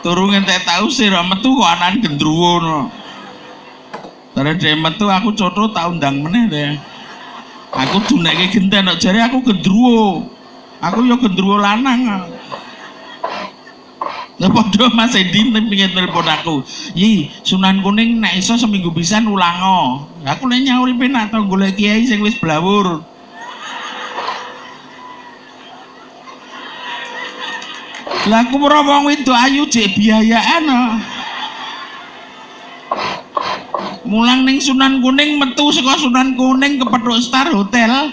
Turu 0.00 0.32
ngentek 0.32 0.64
tahu 0.64 0.88
sih 0.88 1.12
metu 1.12 1.52
kok 1.60 1.68
anan 1.68 2.00
gendruwo 2.00 2.52
no. 2.62 2.80
Bare 4.32 4.56
dhewe 4.56 4.80
metu 4.80 5.12
aku 5.12 5.36
cotho 5.36 5.68
tak 5.76 5.92
undang 5.92 6.24
meneh 6.24 6.48
deh. 6.48 6.72
Aku 7.74 8.00
dunekke 8.06 8.48
genten 8.48 8.88
kok 8.88 9.00
jare 9.02 9.20
aku 9.28 9.44
gendruwo. 9.44 10.24
Aku 10.80 11.04
yo 11.04 11.20
gendruwo 11.20 11.60
lanang. 11.60 12.31
Lah 14.42 14.50
Mas 14.90 15.14
Edi 15.14 15.54
pengen 15.54 15.94
telepon 15.94 16.26
aku. 16.26 16.66
Yi, 16.98 17.30
Sunan 17.46 17.78
Kuning 17.78 18.18
nek 18.18 18.42
iso 18.42 18.58
seminggu 18.58 18.90
pisan 18.90 19.30
ulango. 19.30 20.10
Aku 20.26 20.50
nek 20.50 20.66
nyauripe 20.66 21.06
nak 21.06 21.30
tau 21.30 21.46
golek 21.46 21.78
kiai 21.78 22.02
sing 22.02 22.18
wis 22.26 22.34
blawur. 22.42 23.06
Lah 28.26 28.42
aku 28.42 28.58
ora 28.58 28.82
wong 28.82 29.14
wedok 29.14 29.38
ayu 29.46 29.62
jek 29.70 29.94
biayaan. 29.94 30.66
ah. 30.66 30.98
Mulang 34.02 34.42
ning 34.42 34.58
Sunan 34.58 34.98
Kuning 34.98 35.38
metu 35.38 35.70
saka 35.70 36.02
Sunan 36.02 36.34
Kuning 36.34 36.82
ke 36.82 36.86
Petruk 36.90 37.22
Star 37.22 37.46
Hotel. 37.54 38.10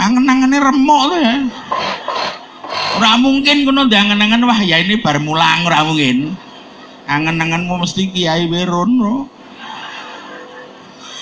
Angen-angene 0.00 0.64
remuk 0.64 1.12
to 1.12 1.16
ya. 1.20 1.34
Ora 2.96 3.20
mungkin 3.20 3.68
kono 3.68 3.92
diangen-angen 3.92 4.40
wah 4.48 4.56
ya 4.64 4.80
ini 4.80 4.96
bar 4.96 5.20
mulang 5.20 5.68
ora 5.68 5.84
mungkin. 5.84 6.32
Angen-angenmu 7.04 7.76
mesti 7.76 8.08
Kiai 8.08 8.48
Werono. 8.48 9.28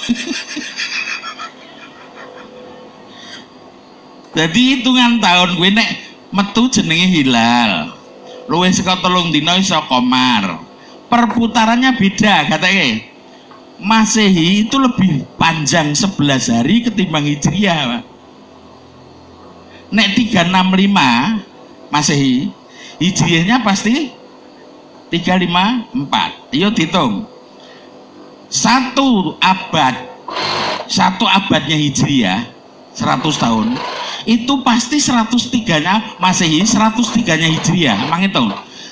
Jadi 4.39 4.79
hitungan 4.79 5.19
tahun 5.19 5.59
gue 5.59 5.75
nek 5.75 5.91
metu 6.31 6.71
jenenge 6.71 7.11
hilal. 7.11 7.91
Luwih 8.47 8.71
saka 8.71 9.03
telung 9.03 9.35
dina 9.35 9.59
iso 9.59 9.75
komar. 9.91 10.63
Perputarannya 11.11 11.91
beda 11.99 12.55
katanya. 12.55 13.03
Masehi 13.83 14.63
itu 14.63 14.79
lebih 14.79 15.27
panjang 15.35 15.91
11 15.91 16.55
hari 16.55 16.87
ketimbang 16.87 17.27
Hijriah, 17.27 17.79
Pak. 17.91 18.07
Nek 19.91 20.15
365 20.15 21.54
Masehi, 21.93 22.53
Hijriahnya 23.01 23.65
pasti 23.65 24.13
354. 25.11 26.55
Yo 26.55 26.71
dihitung. 26.71 27.27
Satu 28.49 29.35
abad 29.43 30.15
satu 30.87 31.25
abadnya 31.25 31.77
Hijriah 31.77 32.47
100 32.95 33.25
tahun 33.35 33.67
itu 34.25 34.55
pasti 34.63 35.03
103 35.03 35.85
nya 35.85 35.95
Masehi 36.23 36.63
103 36.63 37.41
nya 37.41 37.49
Hijriah 37.51 37.97
emang 38.09 38.25
itu 38.25 38.45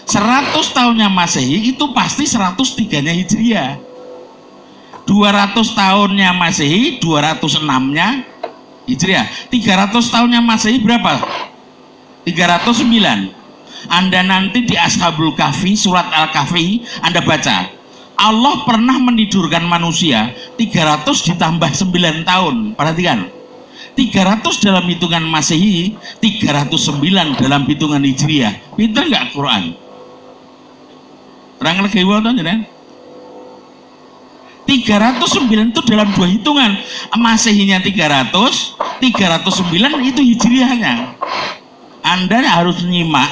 100 0.08 0.76
tahunnya 0.76 1.08
Masehi 1.08 1.72
itu 1.72 1.84
pasti 1.94 2.26
103 2.26 3.06
nya 3.06 3.12
Hijriah 3.14 3.78
200 5.06 5.54
tahunnya 5.54 6.30
Masehi 6.34 6.98
206 6.98 7.62
nya 7.94 8.26
Hijriah 8.88 9.26
300 9.46 9.94
tahunnya 9.94 10.40
Masehi 10.42 10.82
berapa? 10.82 11.22
309 12.24 13.90
Anda 13.90 14.20
nanti 14.22 14.62
di 14.62 14.78
Ashabul 14.78 15.34
Kahfi 15.34 15.74
surat 15.74 16.06
Al-Kahfi 16.10 16.82
Anda 17.02 17.22
baca 17.22 17.66
Allah 18.18 18.54
pernah 18.62 18.96
menidurkan 19.02 19.66
manusia 19.66 20.30
300 20.54 21.02
ditambah 21.34 21.70
9 21.74 22.22
tahun 22.22 22.56
perhatikan 22.78 23.42
300 23.92 24.40
dalam 24.64 24.88
hitungan 24.88 25.20
Masehi, 25.20 25.92
309 26.16 27.36
dalam 27.36 27.62
hitungan 27.68 28.00
Hijriah. 28.00 28.72
Pinter 28.72 29.04
nggak 29.04 29.36
Quran? 29.36 29.76
Orang 31.60 31.84
lagi 31.84 32.00
wadah 32.00 32.32
kan? 32.32 32.60
309 34.64 35.76
itu 35.76 35.80
dalam 35.84 36.08
dua 36.16 36.26
hitungan. 36.32 36.72
Masehinya 37.20 37.84
300, 37.84 38.32
309 38.96 40.08
itu 40.08 40.20
Hijriahnya. 40.24 41.12
Anda 42.02 42.42
harus 42.42 42.82
nyimak 42.82 43.30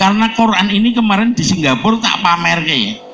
karena 0.00 0.32
Quran 0.32 0.68
ini 0.72 0.92
kemarin 0.92 1.32
di 1.36 1.44
Singapura 1.44 2.00
tak 2.00 2.20
pamer 2.24 2.64
kayak 2.64 3.04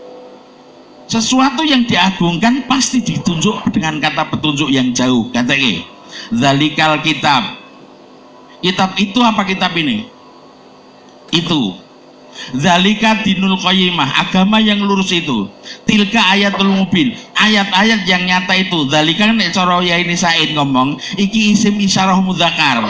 sesuatu 1.10 1.66
yang 1.66 1.84
diagungkan 1.84 2.64
pasti 2.64 3.04
ditunjuk 3.04 3.68
dengan 3.74 4.00
kata 4.00 4.32
petunjuk 4.32 4.72
yang 4.72 4.94
jauh 4.96 5.28
katanya 5.34 5.92
Zalikal 6.32 7.00
kitab. 7.04 7.60
Kitab 8.62 8.94
itu 8.96 9.18
apa 9.20 9.42
kitab 9.44 9.74
ini? 9.74 10.06
Itu. 11.32 11.76
Zalika 12.56 13.20
dinul 13.20 13.60
qayyimah, 13.60 14.08
agama 14.24 14.56
yang 14.56 14.80
lurus 14.80 15.12
itu. 15.12 15.44
Tilka 15.84 16.32
ayatul 16.32 16.72
mubin, 16.72 17.12
ayat-ayat 17.36 18.08
yang 18.08 18.24
nyata 18.24 18.56
itu. 18.56 18.88
Zalika 18.88 19.28
kan 19.28 19.36
cara 19.52 19.84
ya 19.84 20.00
ini 20.00 20.16
Said 20.16 20.56
ngomong, 20.56 20.96
iki 21.20 21.52
isim 21.52 21.76
isyarah 21.76 22.16
mudzakkar. 22.24 22.88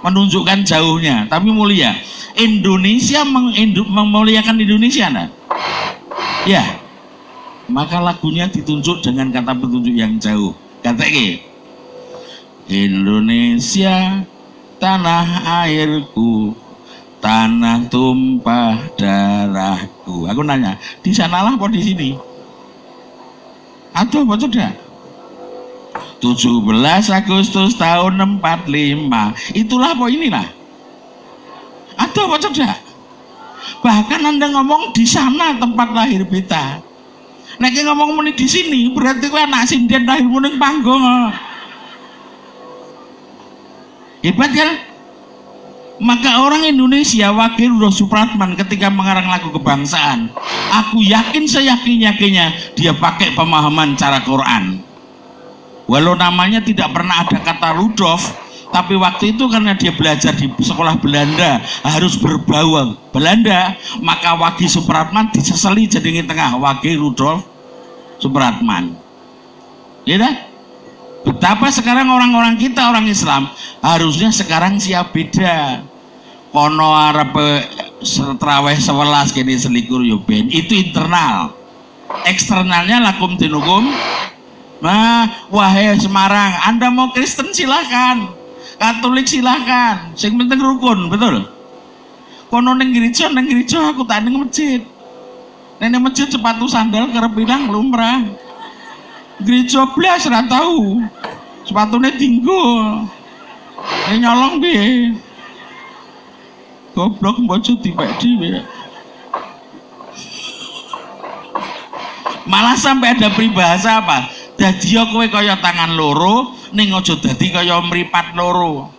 Menunjukkan 0.00 0.64
jauhnya, 0.64 1.28
tapi 1.28 1.52
mulia. 1.52 1.92
Indonesia 2.38 3.20
mengindu, 3.26 3.84
memuliakan 3.84 4.56
Indonesia 4.56 5.12
nah? 5.12 5.28
Ya. 6.48 6.64
maka 7.70 8.02
lagunya 8.02 8.50
ditunjuk 8.50 8.98
dengan 9.04 9.30
kata 9.30 9.54
petunjuk 9.54 9.94
yang 9.94 10.18
jauh. 10.18 10.56
Kata 10.82 11.06
Indonesia 12.70 14.24
tanah 14.80 15.26
airku 15.66 16.56
tanah 17.20 17.84
tumpah 17.92 18.80
darahku 18.96 20.24
aku 20.24 20.40
nanya 20.40 20.80
di 21.04 21.12
sanalah 21.12 21.52
apa 21.52 21.68
di 21.68 21.84
sini 21.84 22.10
atau 23.92 24.24
apa 24.24 24.34
sudah 24.40 24.72
17 26.20 26.68
Agustus 27.10 27.74
tahun 27.80 28.20
45 28.38 29.56
itulah 29.56 29.96
apa 29.96 30.04
inilah 30.06 30.46
atau 31.96 32.22
apa 32.28 32.36
sudah 32.44 32.74
bahkan 33.80 34.20
anda 34.24 34.48
ngomong 34.52 34.92
di 34.92 35.08
sana 35.08 35.56
tempat 35.56 35.88
lahir 35.96 36.24
beta 36.28 36.84
Nek 37.60 37.76
ngomong 37.76 38.16
muni 38.16 38.32
di 38.32 38.48
sini 38.48 38.88
berarti 38.88 39.28
kowe 39.28 39.36
anak 39.36 39.68
sinden 39.68 40.08
lahir 40.08 40.24
ning 40.24 40.56
panggung. 40.56 41.28
Hebat 44.24 44.50
kan? 44.56 44.70
Maka 46.00 46.40
orang 46.40 46.64
Indonesia 46.64 47.28
wakil 47.28 47.76
Rudolf 47.76 48.00
Supratman 48.00 48.56
ketika 48.56 48.88
mengarang 48.88 49.28
lagu 49.28 49.52
kebangsaan, 49.52 50.32
aku 50.72 51.04
yakin 51.04 51.44
seyakin-yakinnya 51.44 52.72
dia 52.72 52.96
pakai 52.96 53.36
pemahaman 53.36 53.92
cara 54.00 54.24
Quran. 54.24 54.80
Walau 55.90 56.14
namanya 56.14 56.62
tidak 56.62 56.94
pernah 56.94 57.26
ada 57.26 57.34
kata 57.42 57.74
Rudolf, 57.74 58.22
tapi 58.70 58.94
waktu 58.94 59.34
itu 59.34 59.50
karena 59.50 59.74
dia 59.74 59.90
belajar 59.90 60.30
di 60.38 60.46
sekolah 60.46 61.02
Belanda 61.02 61.58
harus 61.82 62.14
berbau. 62.14 62.94
Belanda, 63.10 63.74
maka 63.98 64.38
Wagi 64.38 64.70
Supratman 64.70 65.34
disesali 65.34 65.90
jadi 65.90 66.22
tengah. 66.22 66.54
Wagi 66.62 66.94
Rudolf 66.94 67.42
Supratman. 68.22 68.94
Ya? 70.06 70.46
Betapa 71.26 71.68
sekarang 71.74 72.06
orang-orang 72.06 72.54
kita 72.54 72.86
orang 72.86 73.10
Islam 73.10 73.50
harusnya 73.82 74.30
sekarang 74.30 74.78
siap 74.78 75.10
beda. 75.10 75.82
Kono 76.54 76.94
arep 76.94 77.34
traweh 78.38 78.78
sewelas 78.78 79.34
kini 79.34 79.58
selikur 79.58 80.06
yo 80.06 80.22
ben. 80.22 80.46
Itu 80.54 80.78
internal. 80.78 81.50
Eksternalnya 82.26 83.02
lakum 83.02 83.38
dinukum 83.38 83.90
nah 84.80 85.28
wahai 85.52 85.96
Semarang 86.00 86.56
anda 86.64 86.88
mau 86.88 87.12
Kristen 87.12 87.52
silahkan 87.52 88.40
Katolik 88.80 89.28
silahkan 89.28 90.08
sing 90.16 90.40
penting 90.40 90.56
rukun 90.56 91.12
betul? 91.12 91.44
Kono 92.48 92.72
neng 92.72 92.96
gereja 92.96 93.28
neng 93.28 93.44
gereja 93.44 93.92
aku 93.92 94.08
tak 94.08 94.24
neng 94.24 94.40
masjid. 94.40 94.80
Neng 95.76 96.00
masjid 96.00 96.24
sepatu 96.32 96.64
sandal 96.64 97.12
kerap 97.12 97.36
bilang 97.36 97.68
lumrah. 97.68 98.24
Gereja 99.44 99.84
belas 99.92 100.24
ora 100.24 100.48
tahu 100.48 100.96
sepatunya 101.68 102.08
tinggal 102.16 103.04
ini 104.08 104.16
nyolong 104.24 104.54
bi 104.60 104.74
goblok 106.92 107.36
mbocot 107.40 107.78
dipek 107.80 108.10
dhewe 108.20 108.60
malah 112.44 112.76
sampai 112.76 113.14
ada 113.16 113.30
peribahasa 113.32 114.02
apa 114.02 114.39
dadi 114.60 114.92
kowe 114.92 115.24
kaya 115.32 115.56
tangan 115.56 115.96
loro 115.96 116.52
ning 116.76 116.92
aja 116.92 117.16
dadi 117.16 117.48
kaya 117.48 117.80
mripat 117.80 118.36
loro. 118.36 118.92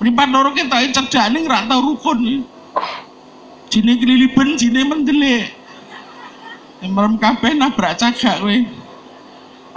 Mripat 0.00 0.28
loro 0.32 0.56
ketoke 0.56 0.88
cedak 0.96 1.36
ning 1.36 1.44
ra 1.44 1.68
tau 1.68 1.84
rukun. 1.92 2.48
Jine 3.68 3.92
keliliben 4.00 4.56
jine 4.56 4.80
mendelik. 4.88 5.52
Merem 6.80 7.20
kabeh 7.20 7.52
nabrak 7.52 8.00
cagak 8.00 8.40
kowe. 8.40 8.56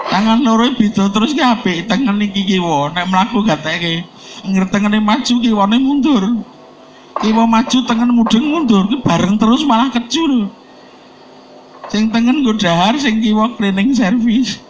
Tangan 0.08 0.40
loro 0.40 0.72
beda 0.80 1.12
terus 1.12 1.36
ki 1.36 1.44
apik 1.44 1.92
tengen 1.92 2.24
iki 2.24 2.56
kiwa. 2.56 2.96
Nek 2.96 3.12
mlaku 3.12 3.44
gateke 3.44 4.08
ngertengene 4.48 5.04
maju 5.04 5.36
kiwane 5.44 5.76
mundur. 5.84 6.24
Kiwa 7.20 7.44
maju 7.44 7.78
tengen 7.84 8.16
mudeng 8.16 8.46
mundur 8.48 8.88
ki 8.88 9.04
bareng 9.04 9.36
terus 9.36 9.68
malah 9.68 9.92
kecu 9.92 10.24
lho 10.24 10.48
sing 11.90 12.14
tengen 12.14 12.46
nggo 12.46 12.54
dahar 12.54 12.94
sing 13.02 13.18
kiwa 13.18 13.50
cleaning 13.58 13.98
service 13.98 14.62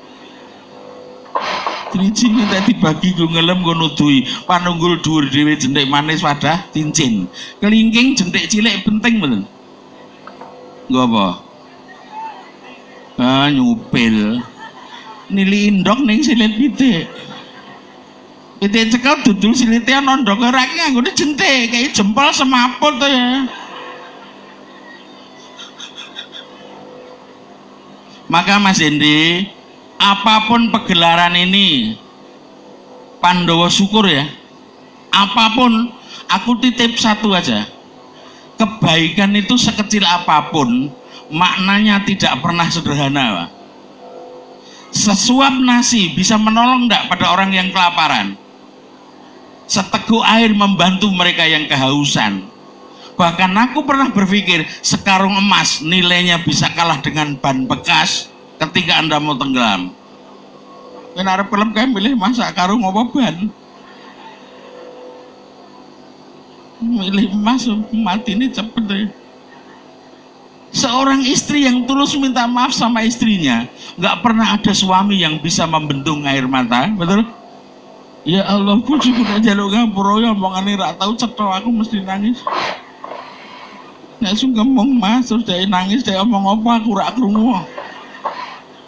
Driji 1.90 2.30
minta 2.30 2.62
dibagi 2.62 3.18
gue 3.18 3.26
ngelem 3.26 3.66
gue 3.66 3.74
nutui 3.74 4.18
panunggul 4.46 5.02
dhuwur 5.02 5.26
dhewe 5.26 5.58
jentik 5.58 5.90
manis 5.90 6.22
wadah 6.22 6.70
cincin. 6.70 7.26
Kelingking 7.58 8.14
jentik 8.14 8.46
cilik 8.46 8.86
penting 8.86 9.18
bener 9.18 9.42
gue 10.90 11.02
apa? 11.06 11.28
Ah 13.22 13.48
nyupil. 13.54 14.42
Nili 15.30 15.70
indok 15.70 16.02
ning 16.02 16.26
silit 16.26 16.58
pitik. 16.58 17.06
Pitik 18.58 18.90
cekel 18.92 19.16
dudul 19.26 19.54
silite 19.54 19.94
ana 19.94 20.18
ndok 20.18 20.42
ora 20.42 20.66
ki 20.66 20.78
anggone 20.82 21.14
jentik. 21.14 21.70
Kayak 21.70 21.94
jempol 21.94 22.30
semaput 22.34 22.98
to 22.98 23.06
ya. 23.06 23.46
Maka 28.30 28.62
Mas 28.62 28.78
Hendi, 28.78 29.50
apa 30.00 30.48
pun 30.48 30.72
pegelaran 30.72 31.36
ini, 31.36 32.00
Pandowo 33.20 33.68
syukur 33.68 34.08
ya. 34.08 34.26
Apa 35.12 35.52
pun, 35.54 35.92
aku 36.32 36.56
titip 36.64 36.96
satu 36.96 37.36
aja. 37.36 37.68
Kebaikan 38.56 39.36
itu 39.36 39.60
sekecil 39.60 40.08
apa 40.08 40.48
pun, 40.50 40.88
maknanya 41.28 42.02
tidak 42.08 42.40
pernah 42.40 42.72
sederhana. 42.72 43.52
Sesuap 44.90 45.54
nasi 45.60 46.16
bisa 46.16 46.40
menolong 46.40 46.88
enggak 46.88 47.12
pada 47.12 47.36
orang 47.36 47.52
yang 47.54 47.70
kelaparan? 47.70 48.40
seteguk 49.70 50.26
air 50.26 50.50
membantu 50.52 51.14
mereka 51.14 51.46
yang 51.46 51.70
kehausan. 51.70 52.50
Bahkan 53.14 53.52
aku 53.70 53.86
pernah 53.86 54.10
berpikir 54.10 54.66
sekarung 54.82 55.38
emas 55.38 55.86
nilainya 55.86 56.42
bisa 56.42 56.74
kalah 56.74 56.98
dengan 57.06 57.38
ban 57.38 57.70
bekas 57.70 58.34
ketika 58.60 59.00
Anda 59.00 59.18
mau 59.18 59.36
tenggelam. 59.40 59.96
Kenapa 61.16 61.48
film 61.48 61.70
kayak 61.74 61.90
milih 61.92 62.14
masa 62.16 62.52
karung 62.54 62.86
apa 62.86 63.02
ban? 63.12 63.36
Milih 66.80 67.36
emas 67.36 67.68
mati 67.92 68.40
ini 68.40 68.48
cepet 68.52 68.84
deh. 68.88 69.08
Seorang 70.70 71.26
istri 71.26 71.66
yang 71.66 71.84
tulus 71.90 72.14
minta 72.14 72.46
maaf 72.46 72.78
sama 72.78 73.02
istrinya, 73.02 73.66
nggak 73.98 74.22
pernah 74.22 74.54
ada 74.54 74.70
suami 74.70 75.18
yang 75.18 75.42
bisa 75.42 75.66
membendung 75.66 76.30
air 76.30 76.46
mata, 76.46 76.94
betul? 76.94 77.26
Ya 78.22 78.46
Allah, 78.46 78.78
puji 78.78 79.16
kuda 79.18 79.42
jaluk 79.42 79.74
ngapura 79.74 80.22
ya 80.22 80.30
omongane 80.36 80.78
rak 80.78 81.02
tau 81.02 81.18
cetha 81.18 81.58
aku 81.58 81.74
mesti 81.74 82.06
nangis. 82.06 82.38
Nek 84.22 84.38
sungkemong 84.38 85.00
Mas 85.02 85.32
terus 85.32 85.48
dia 85.48 85.66
nangis 85.66 86.06
dia 86.06 86.22
omong 86.22 86.62
apa 86.62 86.84
aku 86.84 86.94
rak. 86.94 87.18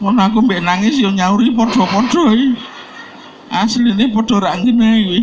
Mun 0.02 0.18
aku 0.18 0.42
mbek 0.42 0.66
nangis 0.66 0.98
yo 0.98 1.14
nyauri 1.14 1.54
padha-padha 1.54 2.34
iki. 2.34 2.58
Asline 3.54 4.10
padha 4.10 4.36
rak 4.42 4.56
ngene 4.66 4.90
iki. 5.06 5.20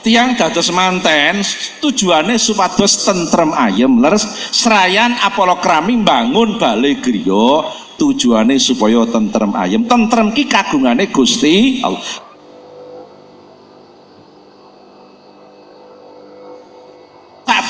tiang 0.00 0.32
dados 0.32 0.72
manten 0.72 1.44
tujuannya 1.84 2.40
supados 2.40 3.04
tentrem 3.04 3.52
ayem 3.52 4.00
leres 4.00 4.24
serayan 4.48 5.12
apolokrami 5.20 6.00
bangun 6.00 6.56
balai 6.56 6.96
griya 7.04 7.68
tujuannya 8.00 8.56
supaya 8.56 9.04
tentrem 9.12 9.52
ayem 9.52 9.84
tentrem 9.84 10.32
ki 10.32 10.48
kagungane 10.48 11.12
Gusti 11.12 11.84
Allah 11.84 12.29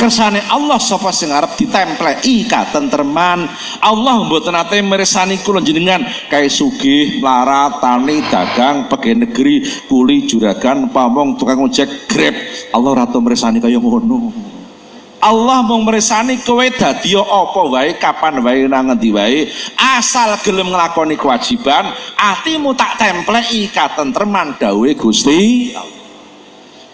kersane 0.00 0.40
Allah 0.48 0.80
sapa 0.80 1.12
sing 1.12 1.28
arep 1.28 1.60
ditempleki 1.60 2.48
katentreman 2.48 3.44
Allah 3.84 4.16
mboten 4.24 4.56
nate 4.56 4.80
mirsani 4.80 5.36
kula 5.44 5.60
jenengan 5.60 6.00
kae 6.32 6.48
sugih 6.48 7.20
melarat 7.20 7.84
tani 7.84 8.24
dagang 8.32 8.88
pegawai 8.88 9.28
negeri 9.28 9.60
kuli 9.84 10.24
juragan 10.24 10.88
pamong 10.88 11.36
tukang 11.36 11.60
ojek 11.60 12.08
grab. 12.08 12.32
Allah 12.72 13.04
ratu 13.04 13.20
mirsani 13.20 13.60
kaya 13.60 13.76
ngono. 13.76 14.32
Allah 15.20 15.60
mau 15.60 15.76
meresani 15.84 16.40
kowe 16.40 16.64
dadi 16.64 17.12
apa 17.12 17.60
wae 17.68 17.92
kapan 18.00 18.40
wae 18.40 18.64
nang 18.64 18.88
ngendi 18.88 19.12
wae. 19.12 19.52
Asal 19.76 20.32
gelem 20.40 20.72
nglakoni 20.72 21.20
kewajiban 21.20 21.92
atimu 22.16 22.72
tak 22.72 22.96
templeki 22.96 23.68
katentreman 23.68 24.56
dawuhe 24.56 24.96
Gusti 24.96 25.76
Allah 25.76 25.99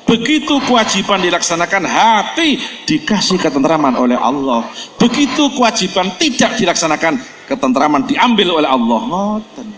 Begitu 0.07 0.63
kewajiban 0.63 1.19
dilaksanakan 1.19 1.83
hati 1.83 2.63
dikasih 2.87 3.43
ketentraman 3.43 3.99
oleh 3.99 4.15
Allah. 4.15 4.71
Begitu 5.03 5.51
kewajiban 5.51 6.15
tidak 6.15 6.55
dilaksanakan 6.57 7.19
ketentraman 7.51 8.07
diambil 8.07 8.63
oleh 8.63 8.71
Allah. 8.71 9.01
Ngoten. 9.03 9.69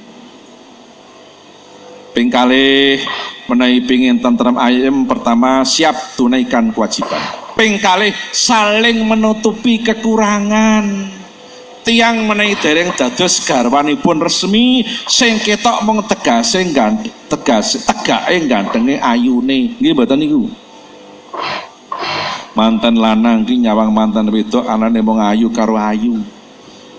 Pingkali 2.12 3.00
menaik 3.48 3.88
pingin 3.88 4.20
tentram 4.20 4.60
ayam 4.60 5.08
pertama 5.08 5.64
siap 5.64 5.96
tunaikan 6.18 6.68
kewajiban. 6.76 7.48
ping 7.58 7.82
kalih 7.82 8.14
saling 8.30 9.02
menutupi 9.02 9.82
kekurangan 9.82 11.10
tiang 11.88 12.28
menawi 12.28 12.52
dereng 12.60 12.92
dados 12.92 13.40
garwanipun 13.48 14.20
resmi 14.20 14.84
sing 15.08 15.40
ketok 15.40 15.88
mung 15.88 16.04
tegase 16.04 16.60
ganteng 16.68 17.08
tegas 17.32 17.80
tegake 17.88 18.44
gantenge 18.44 19.00
ayune. 19.00 19.72
Nggih 19.80 19.96
mboten 19.96 20.20
niku? 20.20 20.52
Mantan 22.52 23.00
lanang 23.00 23.48
ki 23.48 23.64
nyawang 23.64 23.88
mantan 23.88 24.28
wedok 24.28 24.68
anane 24.68 25.00
mung 25.00 25.16
ayu 25.16 25.48
karo 25.48 25.80
ayu. 25.80 26.20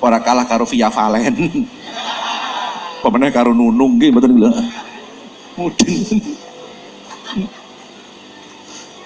Ora 0.02 0.18
kalah 0.26 0.50
karo 0.50 0.66
Via 0.66 0.90
Valen. 0.90 1.38
Pemenang 3.06 3.30
karo 3.30 3.54
Nunung 3.54 4.02
nggih 4.02 4.10
mboten 4.10 4.34
niku 4.34 4.50
mudeng. 5.54 6.02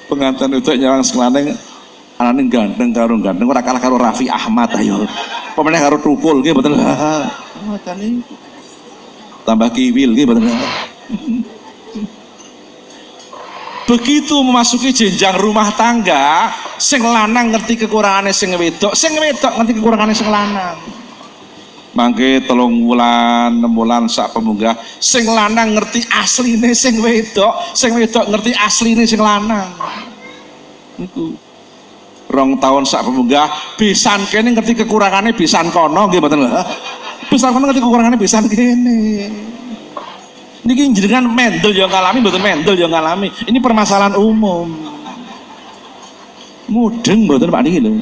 Pengantin 0.07 0.55
wedok 0.55 0.79
nyawang 0.79 1.03
selaneng 1.03 1.51
anane 2.21 2.45
ganteng 2.49 2.93
karo 2.93 3.17
ganteng 3.17 3.47
ora 3.49 3.61
kalah 3.65 3.81
karo 3.81 3.97
Raffi 3.97 4.29
Ahmad 4.29 4.73
ayo. 4.77 5.05
Pemenang 5.53 5.85
karo 5.85 5.97
Tukul 6.01 6.41
nggih 6.41 6.53
ngoten 6.53 7.95
niku 8.01 8.33
tambah 9.43 9.69
kiwil 9.71 10.15
nggih 10.15 10.25
mboten. 10.27 10.49
Begitu 13.83 14.35
memasuki 14.39 14.95
jenjang 14.95 15.37
rumah 15.37 15.69
tangga 15.75 16.49
sing 16.79 17.03
lanang 17.03 17.51
ngerti 17.51 17.85
kekurangannya 17.85 18.31
sing 18.31 18.55
wedok 18.55 18.95
sing 18.95 19.13
wedok 19.19 19.53
ngerti 19.59 19.71
kekurangannya 19.77 20.15
sing 20.15 20.31
lanang. 20.31 20.79
Mangke 21.93 22.41
telung 22.49 22.81
wulan 22.81 23.61
enam 23.61 23.69
wulan 23.77 24.09
sak 24.09 24.33
pemunggah 24.33 24.73
sing 24.97 25.29
lanang 25.29 25.77
ngerti 25.77 26.01
asline 26.09 26.73
sing 26.73 26.97
wedok 26.97 27.53
sing 27.77 27.93
wedok 27.93 28.25
ngerti 28.33 28.51
asline 28.57 29.03
sing 29.05 29.21
lanang. 29.21 29.69
Itu 30.97 31.37
rong 32.33 32.57
tahun 32.57 32.83
sak 32.89 33.05
pemunggah 33.05 33.77
bisan 33.77 34.25
kene 34.25 34.57
ngerti 34.57 34.73
kekurangannya 34.81 35.37
bisan 35.37 35.69
kono 35.69 36.09
nggih 36.09 36.17
mboten 36.17 36.41
lho 36.41 36.49
bisan 37.29 37.53
kono 37.53 37.69
ngerti 37.69 37.81
kekurangannya 37.85 38.17
bisan 38.17 38.49
kene 38.49 39.29
Niki 40.63 40.95
jenengan 40.95 41.27
mendel 41.27 41.75
yang 41.75 41.91
ngalami 41.91 42.23
betul 42.23 42.39
mendel 42.39 42.75
yang 42.79 42.87
ngalami. 42.87 43.27
Ini 43.51 43.59
permasalahan 43.59 44.15
umum. 44.15 44.71
Mudeng 46.71 47.27
betul 47.27 47.51
Pak 47.51 47.67
niki 47.67 47.83
lho. 47.83 47.99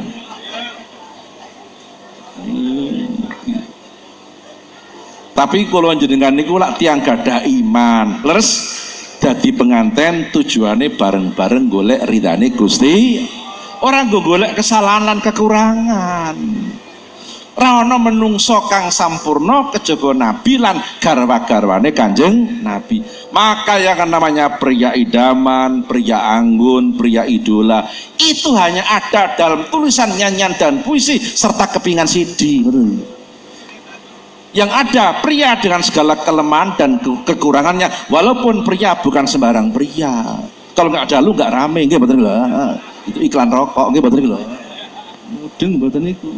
Tapi 5.34 5.66
kalau 5.74 5.90
jenengan 5.98 6.38
niku 6.38 6.62
lak 6.62 6.78
tiang 6.78 7.02
gadah 7.02 7.42
iman, 7.50 8.22
leres 8.22 8.78
jadi 9.18 9.50
penganten 9.58 10.30
tujuannya 10.30 10.94
bareng-bareng 10.94 11.66
golek 11.66 12.06
ridane 12.06 12.54
Gusti. 12.54 13.26
Orang 13.82 14.14
gue 14.14 14.22
golek 14.22 14.54
kesalahan 14.62 15.10
dan 15.10 15.20
kekurangan. 15.26 16.38
Rano 17.52 17.98
menungso 18.00 18.64
kang 18.70 18.94
sampurno 18.94 19.74
kejaba 19.74 20.16
nabi 20.16 20.56
lan 20.56 20.80
garwa-garwane 21.02 21.90
kanjeng 21.92 22.62
nabi. 22.62 23.02
Maka 23.34 23.82
yang 23.82 24.06
namanya 24.08 24.56
pria 24.62 24.94
idaman 24.96 25.84
pria 25.84 26.32
anggun 26.38 26.96
pria 26.96 27.28
idola 27.28 27.84
itu 28.22 28.56
hanya 28.56 28.86
ada 28.88 29.36
dalam 29.36 29.68
tulisan 29.68 30.16
nyanyian 30.16 30.56
dan 30.56 30.80
puisi 30.86 31.18
serta 31.20 31.68
kepingan 31.76 32.08
sidi. 32.08 32.64
Yang 34.56 34.72
ada 34.72 35.20
pria 35.26 35.58
dengan 35.58 35.82
segala 35.84 36.22
kelemahan 36.22 36.78
dan 36.78 36.92
ke 37.02 37.34
kekurangannya 37.34 38.14
walaupun 38.14 38.62
pria 38.64 38.96
bukan 38.96 39.26
sembarang 39.28 39.74
pria. 39.74 40.40
Kalau 40.72 40.88
nggak 40.88 41.10
ada 41.10 41.18
lu 41.20 41.36
nggak 41.36 41.52
rame 41.52 41.84
gitu 41.90 42.00
betul 42.00 42.24
lah 42.24 42.91
itu 43.10 43.20
iklan 43.26 43.50
rokok 43.50 43.94
gitu 43.96 44.04
betul 44.06 44.26
lah 44.36 44.42
mudeng 45.32 45.72
betul 45.80 46.04
itu 46.06 46.30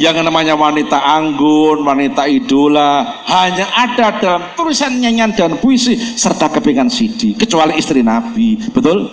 yang 0.00 0.24
namanya 0.24 0.56
wanita 0.56 1.04
anggun, 1.04 1.84
wanita 1.84 2.24
idola 2.24 3.22
hanya 3.28 3.68
ada 3.76 4.08
dalam 4.16 4.42
tulisan 4.56 4.96
nyanyian 4.96 5.36
dan 5.36 5.60
puisi 5.60 5.92
serta 5.94 6.48
kepingan 6.48 6.88
sidi 6.88 7.36
kecuali 7.36 7.76
istri 7.76 8.00
Nabi, 8.00 8.56
betul? 8.72 9.12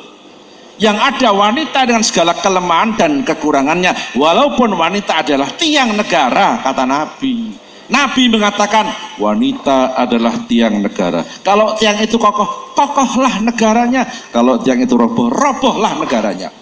Yang 0.80 0.98
ada 1.04 1.30
wanita 1.36 1.80
dengan 1.84 2.00
segala 2.08 2.32
kelemahan 2.39 2.96
dan 2.96 3.12
kekurangannya 3.28 4.15
walaupun 4.15 4.72
wanita 4.80 5.28
adalah 5.28 5.52
tiang 5.60 6.00
negara 6.00 6.63
kata 6.63 6.88
Nabi. 6.88 7.68
Nabi 7.89 8.30
mengatakan 8.30 9.17
wanita 9.17 9.97
adalah 9.97 10.45
tiang 10.45 10.78
negara. 10.78 11.25
Kalau 11.41 11.73
tiang 11.73 11.97
itu 11.97 12.21
kokoh, 12.21 12.78
kokohlah 12.78 13.41
negaranya. 13.41 14.06
Kalau 14.30 14.62
tiang 14.62 14.78
itu 14.78 14.93
roboh, 14.93 15.34
robohlah 15.34 15.97
negaranya. 15.97 16.54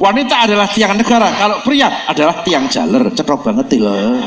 Wanita 0.00 0.48
adalah 0.48 0.70
tiang 0.70 0.96
negara, 0.96 1.28
kalau 1.36 1.60
pria 1.60 2.06
adalah 2.06 2.40
tiang 2.46 2.70
jaler. 2.70 3.10
Cetok 3.12 3.50
banget 3.50 3.76
loh. 3.82 4.22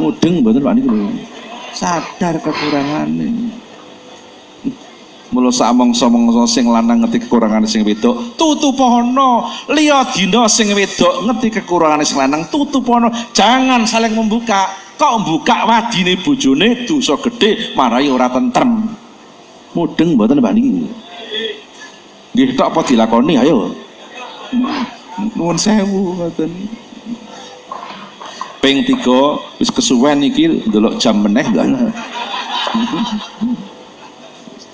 Mudeng 0.00 0.40
betul 0.40 0.62
Pak 0.64 0.72
niku 0.78 1.12
Sadar 1.74 2.38
kekurangan 2.38 3.10
Mula 5.30 5.54
samong 5.54 5.94
somong 5.94 6.26
sing 6.50 6.66
lanang 6.66 7.06
ngerti 7.06 7.22
kekurangan 7.22 7.62
sing 7.62 7.86
wedok, 7.86 8.34
tutupono. 8.34 9.46
Liya 9.70 10.02
dina 10.10 10.50
sing 10.50 10.74
wedok 10.74 11.22
ngerti 11.22 11.54
kekurangan 11.54 12.02
sing 12.02 12.18
lanang, 12.18 12.50
tutupono. 12.50 13.14
Jangan 13.30 13.86
saling 13.86 14.10
membuka. 14.10 14.89
Kok 15.00 15.14
buka 15.24 15.64
wadine 15.64 16.20
bojone 16.20 16.84
dosa 16.84 17.16
gede 17.24 17.72
marai 17.72 18.12
ora 18.12 18.28
tentrem. 18.28 18.84
Mudeng 19.72 20.12
mboten 20.12 20.44
Pak 20.44 20.52
niki. 20.52 20.84
Nggih 22.36 22.52
tok 22.52 22.68
apa 22.68 22.80
dilakoni 22.84 23.40
ayo 23.40 23.72
nuwun 25.36 25.58
sewu 25.58 26.16
ngoten 26.16 26.50
ping 28.60 28.82
tiga 28.84 29.40
wis 29.60 29.70
kesuwen 29.72 30.24
iki 30.26 30.66
ndelok 30.68 30.98
jam 31.00 31.22
meneh 31.22 31.46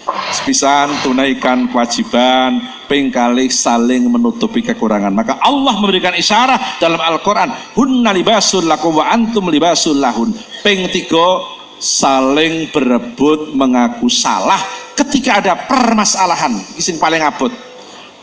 Sepisan 0.07 0.91
tunaikan 1.03 1.67
kewajiban, 1.67 2.63
ping 2.87 3.11
kali 3.11 3.51
saling 3.51 4.07
menutupi 4.07 4.63
kekurangan. 4.63 5.11
Maka 5.11 5.43
Allah 5.43 5.75
memberikan 5.83 6.15
isyarat 6.15 6.79
dalam 6.79 7.03
Al-Quran, 7.03 7.51
hunna 7.75 8.15
libasul 8.15 8.71
lakum 8.71 9.03
wa 9.03 9.11
antum 9.11 9.51
libasul 9.51 9.99
lahun. 9.99 10.31
Ping 10.63 10.87
tiga, 10.95 11.43
saling 11.83 12.71
berebut 12.71 13.51
mengaku 13.59 14.07
salah 14.07 14.63
ketika 14.95 15.43
ada 15.43 15.55
permasalahan. 15.67 16.55
Isin 16.79 17.03
paling 17.03 17.27
abot 17.27 17.51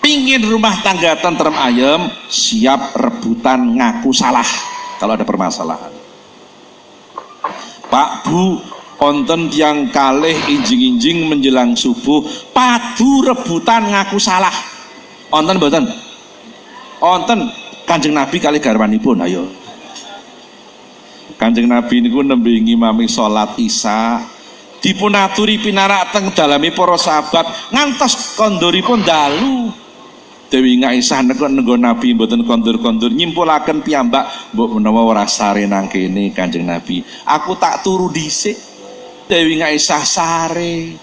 pingin 0.03 0.43
rumah 0.43 0.83
tangga 0.83 1.15
tentrem 1.23 1.55
ayam 1.55 2.11
siap 2.27 2.91
rebutan 2.99 3.79
ngaku 3.79 4.11
salah 4.11 4.45
kalau 4.99 5.15
ada 5.15 5.23
permasalahan 5.23 5.95
Pak 7.87 8.27
Bu 8.27 8.59
konten 9.03 9.51
yang 9.51 9.91
kalih 9.91 10.31
injing-injing 10.47 11.27
menjelang 11.27 11.75
subuh 11.75 12.23
padu 12.55 13.19
rebutan 13.19 13.91
ngaku 13.91 14.15
salah. 14.15 14.55
Onten 15.27 15.59
boten 15.59 15.83
onten 17.03 17.51
kanjeng 17.83 18.15
Nabi 18.15 18.39
kali 18.39 18.63
garwanipun? 18.63 19.27
Ayo. 19.27 19.43
Kanjeng 21.35 21.67
Nabi 21.67 21.99
ini 21.99 22.07
pun 22.07 22.31
nembe 22.31 22.55
ngimami 22.55 23.03
sholat 23.11 23.59
isya 23.59 24.23
dipunaturi 24.79 25.59
pinarak 25.59 26.15
teng 26.15 26.31
dalami 26.31 26.71
para 26.71 26.95
sahabat 26.95 27.75
ngantos 27.75 28.39
kondoripun 28.39 29.03
dalu. 29.03 29.67
Dewi 30.47 30.79
Ngaisah 30.79 31.27
nego 31.27 31.51
nego 31.51 31.75
Nabi 31.75 32.15
mboten 32.15 32.47
kondur-kondur 32.47 33.11
nyimpulaken 33.11 33.83
piyambak 33.83 34.55
mbok 34.55 34.79
menawa 34.79 35.01
ora 35.03 35.25
sare 35.27 35.67
nang 35.67 35.91
kene 35.91 36.31
Kanjeng 36.31 36.63
Nabi. 36.63 37.03
Aku 37.27 37.59
tak 37.59 37.83
turu 37.83 38.07
dhisik. 38.07 38.72
Dewi 39.33 39.57
Ngaisah 39.57 40.05
sare 40.05 40.93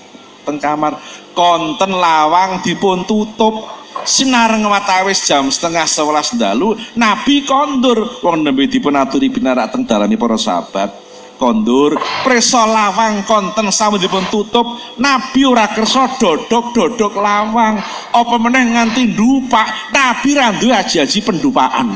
teng 0.46 0.62
kamar. 0.62 0.94
Konten 1.34 1.98
lawang 1.98 2.62
dipun 2.62 3.02
tutup. 3.02 3.82
Sinar 4.06 4.54
ngwatawis 4.54 5.26
jam 5.26 5.50
setengah 5.50 5.82
sebelas 5.82 6.30
dalu 6.38 6.78
Nabi 6.94 7.42
kondur. 7.42 8.22
Wong 8.22 8.46
nembe 8.46 8.70
dipun 8.70 8.94
aturi 8.94 9.34
pinarak 9.34 9.74
teng 9.74 9.82
dalane 9.82 10.14
para 10.14 10.38
sahabat. 10.38 11.10
Kondur. 11.42 11.98
Preso 12.22 12.62
lawang 12.62 13.26
konten 13.26 13.66
dipun 13.98 14.22
tutup. 14.30 14.78
Nabi 15.02 15.42
ora 15.42 15.66
kersa 15.66 16.14
dodok 16.14 16.70
dodok 16.70 17.18
lawang. 17.18 17.82
Apa 18.14 18.36
meneh 18.38 18.62
nganti 18.78 19.10
ndupak? 19.10 19.90
Nabi 19.90 20.38
randu 20.38 20.70
aji-aji 20.70 21.18
pendupaan 21.26 21.86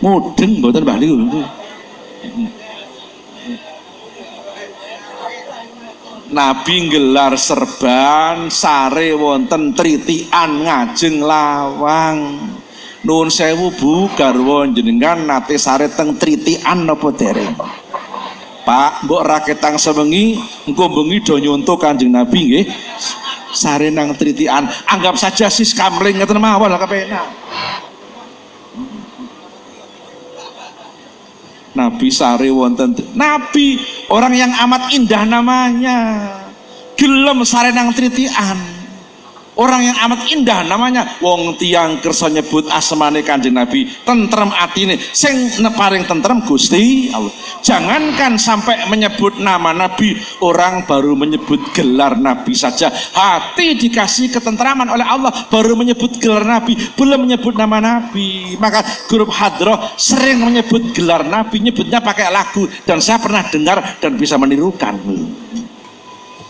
mudeng 0.00 0.64
Mbah 0.64 0.96
niku 0.96 1.44
Nabi 6.30 6.76
gelar 6.86 7.34
serban 7.34 8.46
sare 8.52 9.10
wonten 9.18 9.74
tritian 9.74 10.62
ngajeng 10.62 11.26
lawang 11.26 12.38
Nuwun 13.00 13.32
sewu 13.32 13.72
Bu 13.80 14.12
garwa 14.12 14.68
jenengan 14.68 15.24
nate 15.24 15.56
sare 15.56 15.88
teng 15.88 16.20
tritian 16.20 16.84
napa 16.84 17.08
dereng? 17.16 17.56
Pak, 18.60 19.08
mbok 19.08 19.24
raketang 19.24 19.80
sewengi, 19.80 20.36
engko 20.68 20.92
bengi 20.92 21.24
do 21.24 21.40
nyonto 21.40 21.80
Kanjeng 21.80 22.12
Nabi 22.12 22.38
nggih. 22.44 22.66
Sare 23.56 23.88
nang 23.88 24.12
tritian, 24.12 24.68
anggap 24.84 25.16
saja 25.16 25.48
sis 25.48 25.72
kamling 25.72 26.20
ngeten 26.20 26.36
mawon 26.36 26.68
lah 26.68 26.76
kepenak. 26.76 27.24
Nabi 31.70 32.10
sare 32.10 32.50
wonten 32.50 32.98
Nabi 33.14 33.78
orang 34.10 34.34
yang 34.34 34.52
amat 34.66 34.90
indah 34.90 35.22
namanya. 35.22 35.98
Gelem 36.98 37.46
sare 37.46 37.70
nang 37.72 37.94
tritian 37.94 38.79
orang 39.60 39.92
yang 39.92 39.96
amat 40.08 40.20
indah 40.32 40.60
namanya. 40.64 41.20
Wong 41.20 41.60
tiang 41.60 42.00
kersa 42.00 42.32
nyebut 42.32 42.64
asmane 42.72 43.20
kanjeng 43.20 43.52
Nabi 43.52 43.84
tentrem 44.08 44.48
atine 44.56 44.96
sing 45.12 45.60
neparing 45.60 46.08
tentrem 46.08 46.40
Gusti 46.48 47.12
Allah. 47.12 47.30
Jangankan 47.60 48.40
sampai 48.40 48.88
menyebut 48.88 49.36
nama 49.36 49.76
Nabi 49.76 50.16
orang 50.40 50.88
baru 50.88 51.12
menyebut 51.12 51.60
gelar 51.76 52.16
Nabi 52.16 52.56
saja. 52.56 52.88
Hati 52.90 53.76
dikasih 53.76 54.32
ketentraman 54.32 54.88
oleh 54.88 55.04
Allah 55.04 55.30
baru 55.52 55.76
menyebut 55.76 56.16
gelar 56.16 56.42
Nabi. 56.42 56.74
Belum 56.96 57.28
menyebut 57.28 57.52
nama 57.52 57.78
Nabi. 57.78 58.56
Maka 58.56 58.80
grup 59.06 59.28
hadroh 59.28 59.76
sering 60.00 60.40
menyebut 60.40 60.96
gelar 60.96 61.22
Nabi 61.28 61.60
nyebutnya 61.60 62.00
pakai 62.00 62.32
lagu. 62.32 62.64
Dan 62.88 63.04
saya 63.04 63.20
pernah 63.20 63.44
dengar 63.44 64.00
dan 64.00 64.16
bisa 64.16 64.40
menirukan 64.40 64.96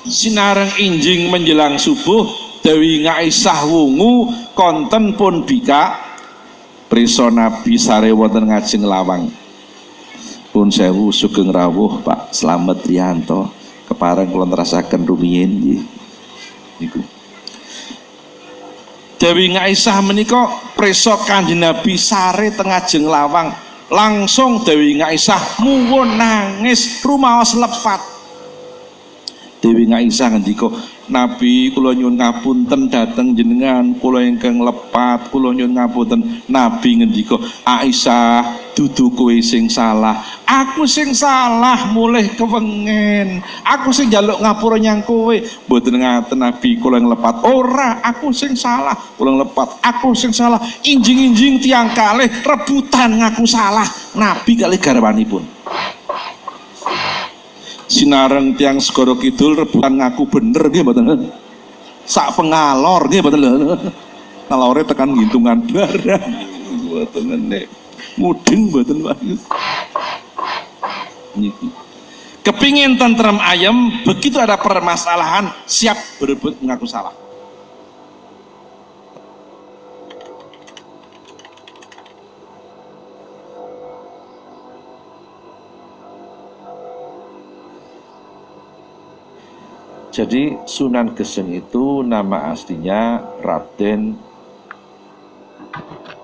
sinarang 0.01 0.71
injing 0.81 1.29
menjelang 1.29 1.77
subuh 1.77 2.50
Dewi 2.61 3.09
Ngaisah 3.09 3.65
wungu 3.65 4.29
konten 4.53 5.17
pun 5.17 5.49
bika 5.49 6.11
Priso 6.91 7.31
Nabi 7.31 7.79
sare 7.79 8.11
wonten 8.11 8.51
ngajeng 8.51 8.83
lawang. 8.83 9.31
Pun 10.51 10.75
sewu 10.75 11.15
sugeng 11.15 11.55
rawuh 11.55 12.03
Pak. 12.03 12.35
Slamet 12.35 12.83
Rianto. 12.83 13.47
Kepareng 13.87 14.27
kula 14.27 14.51
nerasaken 14.51 15.07
rumiyin 15.07 15.51
niku. 16.83 16.99
Dewi 19.23 19.55
Ngaisah 19.55 20.03
menika 20.03 20.75
preso 20.75 21.15
Kanjeng 21.23 21.63
Nabi 21.63 21.95
sare 21.95 22.51
tengah 22.51 22.83
jeng 22.91 23.07
lawang. 23.07 23.55
Langsung 23.87 24.67
Dewi 24.67 24.99
Ngaisah 24.99 25.63
muwun 25.63 26.19
nangis 26.19 27.07
rumaos 27.07 27.55
lepat. 27.55 28.03
Dewi 29.63 29.87
Ngaisah 29.87 30.35
ngendika 30.35 30.75
Nabi 31.11 31.75
kula 31.75 31.91
nyuwun 31.91 32.15
ngapunten 32.15 32.87
dateng 32.87 33.35
jenengan 33.35 33.99
kula 33.99 34.23
ingkang 34.23 34.63
lepat 34.63 35.27
kula 35.35 35.51
nyuwun 35.51 35.75
ngapunten. 35.75 36.21
Nabi 36.47 37.03
ngendika 37.03 37.35
Aisyah 37.67 38.71
dudu 38.79 39.11
kowe 39.11 39.35
sing 39.43 39.67
salah. 39.67 40.23
Aku 40.47 40.87
sing 40.87 41.11
salah 41.11 41.91
mulih 41.91 42.31
kewengen. 42.39 43.43
Aku 43.67 43.91
sing 43.91 44.07
njaluk 44.07 44.39
ngapura 44.39 44.79
nyang 44.79 45.03
kowe. 45.03 45.35
Mboten 45.67 45.99
ngaten 45.99 46.39
Nabi 46.39 46.79
kula 46.79 47.03
lepat. 47.03 47.43
Ora 47.43 47.99
aku 48.07 48.31
sing 48.31 48.55
salah. 48.55 48.95
Kula 49.19 49.43
lepat. 49.43 49.83
Aku 49.83 50.15
sing 50.15 50.31
salah. 50.31 50.63
Injing-injing 50.87 51.59
tiang 51.59 51.91
kalih 51.91 52.31
rebutan 52.47 53.19
ngaku 53.19 53.43
salah. 53.51 53.87
Nabi 54.15 54.55
kali 54.55 54.79
garwanipun 54.79 55.43
sinareng 57.91 58.55
tiang 58.55 58.79
segoro 58.79 59.19
kidul 59.19 59.59
rebutan 59.59 59.99
ngaku 59.99 60.23
bener 60.31 60.71
nggih 60.71 60.83
mboten? 60.87 61.27
Sak 62.07 62.39
pengalor 62.39 63.11
nggih 63.11 63.21
mboten? 63.21 63.43
Ngalore 64.47 64.83
tekan 64.87 65.11
ngitungan 65.11 65.59
barang 65.67 66.25
mboten 66.87 67.51
nek 67.51 67.67
mudeng 68.15 68.71
mboten 68.71 68.99
niki. 71.35 71.69
Kepingin 72.41 72.97
tentrem 72.97 73.37
ayam 73.43 74.01
begitu 74.07 74.41
ada 74.41 74.57
permasalahan 74.57 75.53
siap 75.69 75.99
berebut 76.17 76.57
mengaku 76.63 76.89
salah 76.89 77.13
Jadi 90.11 90.59
Sunan 90.67 91.15
Geseng 91.15 91.55
itu 91.55 92.03
nama 92.03 92.51
aslinya 92.51 93.23
Raden 93.47 94.19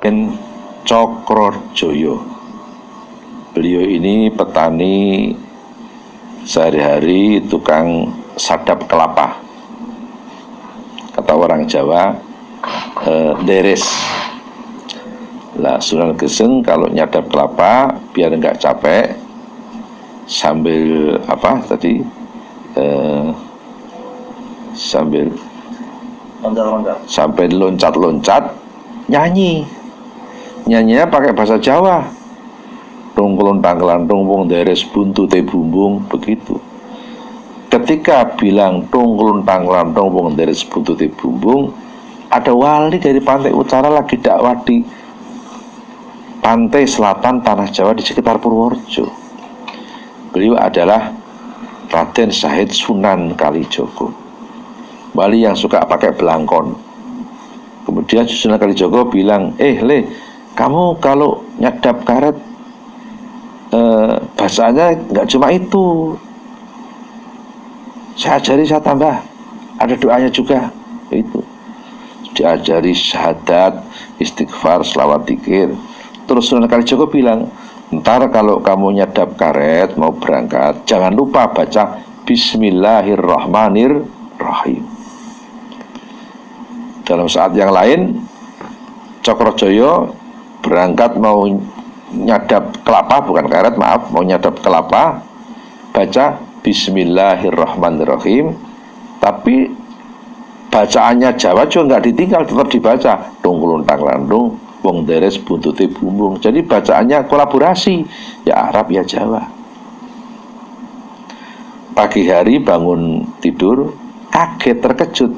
Ken 0.02 0.34
Cokrojoyo. 0.82 2.18
Beliau 3.54 3.86
ini 3.86 4.26
petani 4.34 5.30
sehari-hari 6.42 7.46
tukang 7.46 8.10
sadap 8.34 8.90
kelapa. 8.90 9.38
Kata 11.14 11.32
orang 11.38 11.70
Jawa, 11.70 12.18
eh, 13.06 13.32
deres. 13.46 13.86
Lah 15.62 15.78
Sunan 15.78 16.18
Geseng 16.18 16.58
kalau 16.66 16.90
nyadap 16.90 17.30
kelapa 17.30 18.02
biar 18.10 18.34
enggak 18.34 18.58
capek 18.58 19.14
sambil 20.26 21.22
apa 21.30 21.62
tadi 21.70 22.02
eh, 22.74 23.45
sambil 24.76 25.32
sampai 27.08 27.48
loncat-loncat 27.50 28.52
nyanyi. 29.10 29.66
Nyanyinya 30.66 31.06
pakai 31.08 31.32
bahasa 31.32 31.56
Jawa. 31.58 32.04
Tungkulun 33.16 33.64
tangkelantung 33.64 34.28
wong 34.28 34.44
deres 34.44 34.84
buntu 34.84 35.24
te 35.24 35.40
bumbung 35.40 36.04
begitu. 36.04 36.60
Ketika 37.72 38.36
bilang 38.36 38.84
tungkulun 38.92 39.40
tangkelantung 39.40 40.12
wong 40.12 40.36
deres 40.36 40.60
buntu 40.68 40.92
te 40.92 41.08
bumbung 41.08 41.72
ada 42.28 42.52
wali 42.52 43.00
dari 43.00 43.22
pantai 43.22 43.56
utara 43.56 43.88
lagi 43.88 44.20
dakwah 44.20 44.60
di 44.60 44.84
pantai 46.44 46.84
selatan 46.84 47.40
tanah 47.40 47.72
Jawa 47.72 47.96
di 47.96 48.04
sekitar 48.04 48.36
Purworejo. 48.36 49.08
Beliau 50.36 50.60
adalah 50.60 51.16
Raden 51.88 52.28
Syahid 52.28 52.68
Sunan 52.68 53.32
Kalijogo 53.32 54.25
Bali 55.16 55.48
yang 55.48 55.56
suka 55.56 55.80
pakai 55.88 56.12
belangkon. 56.12 56.76
Kemudian 57.88 58.28
Susunan 58.28 58.60
Kalijogo 58.60 59.08
bilang, 59.08 59.56
eh 59.56 59.80
le, 59.80 60.04
kamu 60.52 61.00
kalau 61.00 61.40
nyadap 61.56 62.04
karet 62.04 62.36
eh, 63.72 64.20
bahasanya 64.36 64.92
nggak 65.08 65.24
cuma 65.32 65.48
itu. 65.56 66.12
Saya 68.16 68.40
ajari 68.40 68.64
saya 68.68 68.80
tambah, 68.84 69.16
ada 69.80 69.94
doanya 69.96 70.28
juga, 70.28 70.68
itu. 71.08 71.40
Diajari 72.36 72.92
syahadat, 72.92 73.80
istighfar, 74.20 74.84
selawat 74.84 75.24
dikir. 75.24 75.72
Terus 76.28 76.52
Sunan 76.52 76.68
Kalijogo 76.68 77.08
bilang, 77.08 77.48
ntar 77.88 78.28
kalau 78.28 78.60
kamu 78.60 79.00
nyadap 79.00 79.40
karet 79.40 79.96
mau 79.96 80.12
berangkat, 80.12 80.84
jangan 80.84 81.16
lupa 81.16 81.48
baca 81.48 82.04
Bismillahirrahmanirrahim 82.26 84.95
dalam 87.06 87.30
saat 87.30 87.54
yang 87.54 87.70
lain 87.70 88.26
Cokrojoyo 89.22 90.10
berangkat 90.60 91.14
mau 91.16 91.46
nyadap 92.10 92.82
kelapa 92.82 93.22
bukan 93.22 93.46
karet 93.46 93.78
maaf 93.78 94.10
mau 94.10 94.26
nyadap 94.26 94.58
kelapa 94.62 95.22
baca 95.96 96.46
Bismillahirrahmanirrahim. 96.66 98.50
Tapi 99.22 99.70
bacaannya 100.66 101.38
Jawa 101.38 101.62
juga 101.70 101.94
nggak 101.94 102.04
ditinggal 102.10 102.42
tetap 102.42 102.66
dibaca. 102.74 103.12
Tungkuluntang 103.38 104.02
landung 104.02 104.58
wong 104.82 105.06
deres 105.06 105.38
buntuti 105.38 105.86
bumbung. 105.86 106.42
Jadi 106.42 106.66
bacaannya 106.66 107.30
kolaborasi. 107.30 108.02
Ya 108.42 108.66
Arab 108.66 108.90
ya 108.90 109.06
Jawa. 109.06 109.46
Pagi 111.94 112.26
hari 112.26 112.58
bangun 112.58 113.30
tidur 113.38 113.94
kaget 114.34 114.82
terkejut. 114.82 115.32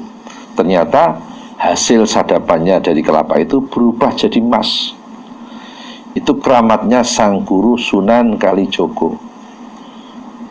Ternyata 0.57 1.13
hasil 1.59 2.07
sadapannya 2.07 2.79
dari 2.79 3.03
kelapa 3.03 3.35
itu 3.35 3.59
berubah 3.59 4.15
jadi 4.15 4.39
emas 4.39 4.95
itu 6.15 6.39
keramatnya 6.39 7.05
sang 7.05 7.45
guru 7.45 7.77
Sunan 7.77 8.39
Kalijogo. 8.41 9.19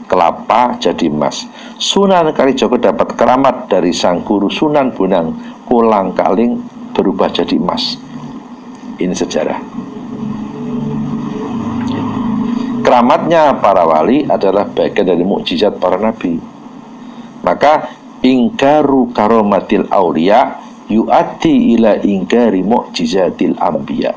Kelapa 0.06 0.78
jadi 0.78 1.10
emas 1.10 1.48
Sunan 1.80 2.30
Kalijogo 2.36 2.76
dapat 2.78 3.16
keramat 3.16 3.72
dari 3.72 3.90
sang 3.96 4.22
guru 4.22 4.52
Sunan 4.52 4.92
Bonang 4.92 5.34
kolang 5.64 6.12
kaling 6.12 6.60
berubah 6.92 7.32
jadi 7.32 7.56
emas 7.56 7.96
ini 9.00 9.14
sejarah. 9.16 9.60
Keramatnya 12.84 13.52
para 13.60 13.84
wali 13.84 14.24
adalah 14.24 14.64
bagian 14.64 15.12
dari 15.12 15.20
mukjizat 15.20 15.76
para 15.76 16.00
nabi. 16.00 16.40
Maka 17.44 17.92
ingkaru 18.24 19.12
karomatil 19.12 19.86
aulia 19.92 20.67
yu'ati 20.88 21.78
ila 21.78 22.00
ingkari 22.00 22.64
mu'jizatil 22.64 23.56
anbiya 23.60 24.16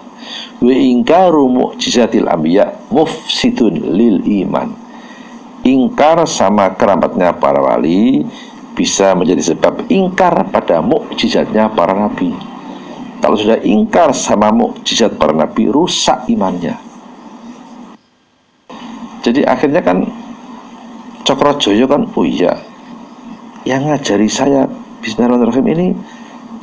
wa 0.63 0.73
ingkaru 0.73 1.51
mu'jizatil 1.51 2.27
anbiya 2.31 2.71
mufsidun 2.89 3.75
lil 3.91 4.23
iman 4.43 4.71
ingkar 5.61 6.25
sama 6.25 6.73
keramatnya 6.73 7.37
para 7.37 7.61
wali 7.61 8.25
bisa 8.71 9.13
menjadi 9.13 9.53
sebab 9.53 9.85
ingkar 9.91 10.47
pada 10.49 10.79
mukjizatnya 10.79 11.69
para 11.71 11.93
nabi. 11.93 12.33
Kalau 13.21 13.37
sudah 13.37 13.61
ingkar 13.61 14.09
sama 14.17 14.49
mukjizat 14.49 15.13
para 15.21 15.35
nabi, 15.35 15.69
rusak 15.69 16.25
imannya. 16.31 16.73
Jadi 19.21 19.45
akhirnya 19.45 19.85
kan 19.85 20.01
Cokrojoyo 21.21 21.85
kan, 21.85 22.09
oh 22.17 22.25
iya, 22.25 22.57
yang 23.61 23.85
ngajari 23.85 24.25
saya 24.25 24.65
Bismillahirrahmanirrahim 25.05 25.67
ini 25.69 25.87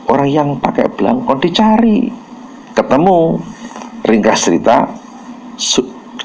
orang 0.08 0.28
yang 0.28 0.48
pakai 0.56 0.88
belangkon 0.88 1.38
dicari, 1.38 2.08
ketemu, 2.72 3.38
ringkas 4.04 4.48
cerita, 4.48 4.88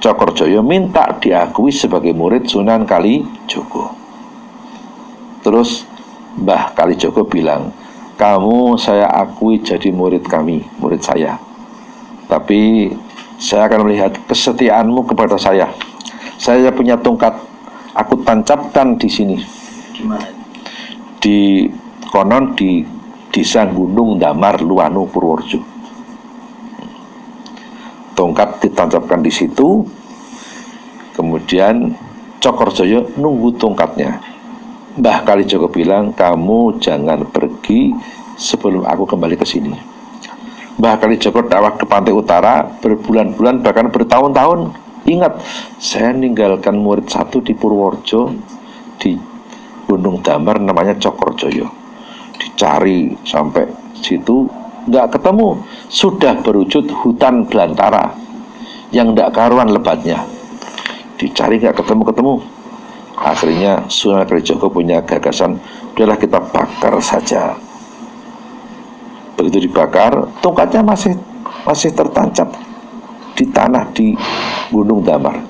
Cokrojoyo 0.03 0.59
minta 0.59 1.15
diakui 1.15 1.71
sebagai 1.71 2.11
murid 2.11 2.43
Sunan 2.43 2.83
Kali 2.83 3.23
Joko. 3.47 3.87
Terus 5.39 5.87
Mbah 6.39 6.75
Kali 6.75 6.99
Joko 6.99 7.23
bilang, 7.23 7.71
kamu 8.19 8.75
saya 8.75 9.07
akui 9.07 9.63
jadi 9.63 9.91
murid 9.95 10.27
kami, 10.27 10.63
murid 10.79 10.99
saya. 10.99 11.39
Tapi 12.27 12.91
saya 13.39 13.67
akan 13.67 13.87
melihat 13.87 14.11
kesetiaanmu 14.27 15.07
kepada 15.07 15.35
saya. 15.39 15.71
Saya 16.35 16.71
punya 16.75 16.99
tongkat, 16.99 17.35
aku 17.95 18.23
tancapkan 18.27 18.99
di 18.99 19.07
sini. 19.07 19.37
Di 21.23 21.67
konon 22.11 22.55
di 22.59 22.83
desa 23.33 23.65
Gunung 23.65 24.21
Damar 24.21 24.61
Luanu 24.61 25.09
Purworejo. 25.09 25.57
Tongkat 28.13 28.61
ditancapkan 28.61 29.25
di 29.25 29.33
situ, 29.33 29.81
kemudian 31.17 31.97
Cokorjoyo 32.37 33.17
nunggu 33.17 33.57
tongkatnya. 33.57 34.21
Mbah 35.01 35.25
Kali 35.25 35.49
Joko 35.49 35.65
bilang, 35.73 36.13
kamu 36.13 36.77
jangan 36.77 37.25
pergi 37.33 37.89
sebelum 38.37 38.85
aku 38.85 39.09
kembali 39.09 39.33
ke 39.33 39.45
sini. 39.49 39.73
Mbah 40.77 41.01
Kali 41.01 41.17
Joko 41.17 41.41
dakwah 41.49 41.73
ke 41.73 41.89
pantai 41.89 42.13
utara 42.13 42.61
berbulan-bulan 42.83 43.65
bahkan 43.65 43.89
bertahun-tahun. 43.89 44.77
Ingat, 45.09 45.41
saya 45.81 46.13
meninggalkan 46.13 46.77
murid 46.77 47.09
satu 47.09 47.41
di 47.41 47.57
Purworejo 47.57 48.37
di 49.01 49.17
Gunung 49.89 50.21
Damar 50.21 50.61
namanya 50.61 50.93
Cokorjoyo. 51.01 51.82
Dicari 52.43 53.15
sampai 53.23 53.63
situ 53.95 54.43
nggak 54.91 55.15
ketemu, 55.15 55.63
sudah 55.87 56.43
berwujud 56.43 56.91
hutan 56.91 57.47
belantara 57.47 58.11
yang 58.91 59.15
nggak 59.15 59.31
karuan 59.31 59.71
lebatnya. 59.71 60.27
Dicari 61.15 61.63
nggak 61.63 61.79
ketemu-ketemu. 61.79 62.35
Akhirnya 63.15 63.87
Sunan 63.87 64.27
Kalijogo 64.27 64.67
punya 64.67 64.99
gagasan, 64.99 65.55
udahlah 65.95 66.19
kita 66.19 66.41
bakar 66.51 66.99
saja 66.99 67.55
begitu 69.43 69.67
dibakar 69.67 70.29
tongkatnya 70.39 70.85
masih 70.85 71.13
masih 71.65 71.91
tertancap 71.91 72.53
di 73.33 73.49
tanah 73.49 73.89
di 73.91 74.13
Gunung 74.69 75.01
Damar 75.01 75.41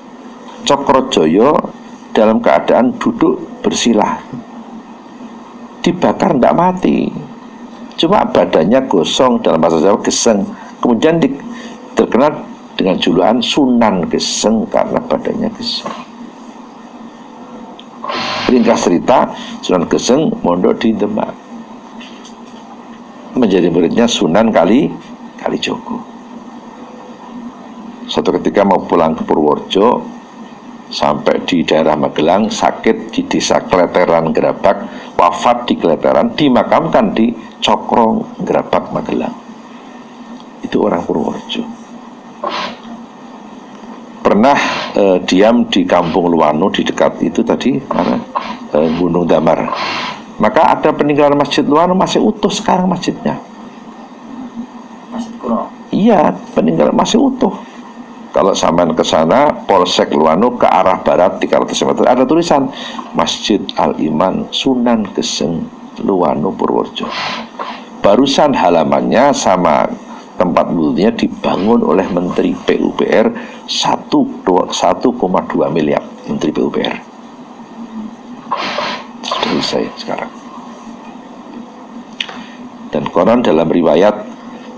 Cokrojoyo 0.64 1.52
dalam 2.16 2.40
keadaan 2.40 2.96
duduk 2.96 3.60
bersilah 3.60 4.18
dibakar 5.84 6.32
tidak 6.32 6.56
mati. 6.56 7.12
Cuma 8.00 8.26
badannya 8.26 8.88
gosong 8.88 9.44
dalam 9.44 9.60
bahasa 9.60 9.78
Jawa 9.78 10.00
geseng. 10.02 10.42
Kemudian 10.80 11.20
di, 11.22 11.30
terkenal 11.94 12.42
dengan 12.74 12.98
julukan 12.98 13.38
Sunan 13.38 14.10
Geseng 14.10 14.66
karena 14.66 14.98
badannya 14.98 15.52
geseng. 15.54 15.94
Ringkas 18.50 18.80
cerita 18.82 19.30
Sunan 19.62 19.86
Geseng 19.86 20.32
mondok 20.42 20.82
di 20.82 20.90
Demak. 20.96 21.30
Menjadi 23.38 23.70
muridnya 23.70 24.10
Sunan 24.10 24.50
Kali 24.50 24.90
Kali 25.38 25.58
Joko. 25.62 26.00
Suatu 28.10 28.34
ketika 28.36 28.66
mau 28.66 28.84
pulang 28.84 29.16
ke 29.16 29.22
Purworejo 29.24 30.13
sampai 30.92 31.44
di 31.48 31.64
daerah 31.64 31.96
Magelang 31.96 32.52
sakit 32.52 33.12
di 33.12 33.24
desa 33.28 33.64
Kleteran 33.64 34.32
Gerabak 34.32 34.84
wafat 35.16 35.68
di 35.68 35.74
Kleteran 35.80 36.36
dimakamkan 36.36 37.16
di 37.16 37.32
Cokro 37.60 38.36
Gerabak 38.44 38.92
Magelang 38.92 39.34
itu 40.60 40.76
orang 40.80 41.04
Purworejo 41.04 41.62
pernah 44.24 44.56
eh, 44.96 45.18
diam 45.24 45.68
di 45.68 45.84
kampung 45.84 46.32
Luwano 46.32 46.72
di 46.72 46.80
dekat 46.84 47.20
itu 47.24 47.44
tadi 47.44 47.76
mana 47.88 48.16
eh, 48.72 48.88
Gunung 48.96 49.28
Damar 49.28 49.68
maka 50.34 50.74
ada 50.74 50.90
peninggalan 50.90 51.38
masjid 51.38 51.62
luar 51.62 51.86
masih 51.94 52.18
utuh 52.18 52.50
sekarang 52.50 52.90
masjidnya. 52.90 53.38
Masjid 55.14 55.34
kuno. 55.38 55.70
Iya, 55.94 56.34
peninggalan 56.58 56.94
masih 56.94 57.22
utuh. 57.22 57.54
Kalau 58.34 58.50
sampai 58.50 58.90
ke 58.98 59.06
sana, 59.06 59.46
Polsek 59.62 60.10
Luanu 60.10 60.58
ke 60.58 60.66
arah 60.66 60.98
barat 61.06 61.38
300 61.38 61.70
meter 61.86 62.02
ada 62.02 62.26
tulisan 62.26 62.66
Masjid 63.14 63.62
Al 63.78 63.94
Iman 64.02 64.50
Sunan 64.50 65.06
Geseng 65.14 65.70
Luanu 66.02 66.50
Purworejo. 66.50 67.06
Barusan 68.02 68.50
halamannya 68.50 69.30
sama 69.30 69.86
tempat 70.34 70.66
wudhunya 70.66 71.14
dibangun 71.14 71.86
oleh 71.86 72.10
Menteri 72.10 72.58
PUPR 72.58 73.30
1,2 73.70 74.18
miliar 75.70 76.02
Menteri 76.26 76.50
PUPR 76.50 76.94
selesai 79.22 79.84
sekarang. 79.94 80.32
Dan 82.90 83.06
konon 83.14 83.46
dalam 83.46 83.70
riwayat 83.70 84.26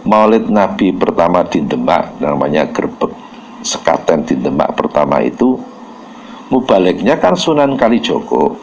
Maulid 0.05 0.53
Nabi 0.53 0.93
pertama 0.93 1.41
di 1.49 1.65
Demak 1.65 2.21
namanya 2.21 2.69
Gerbek 2.69 3.26
Sekaten 3.65 4.27
di 4.27 4.37
Demak 4.37 4.77
pertama 4.77 5.23
itu 5.25 5.57
mubaliknya 6.53 7.17
kan 7.17 7.35
Sunan 7.35 7.75
Kalijogo. 7.75 8.59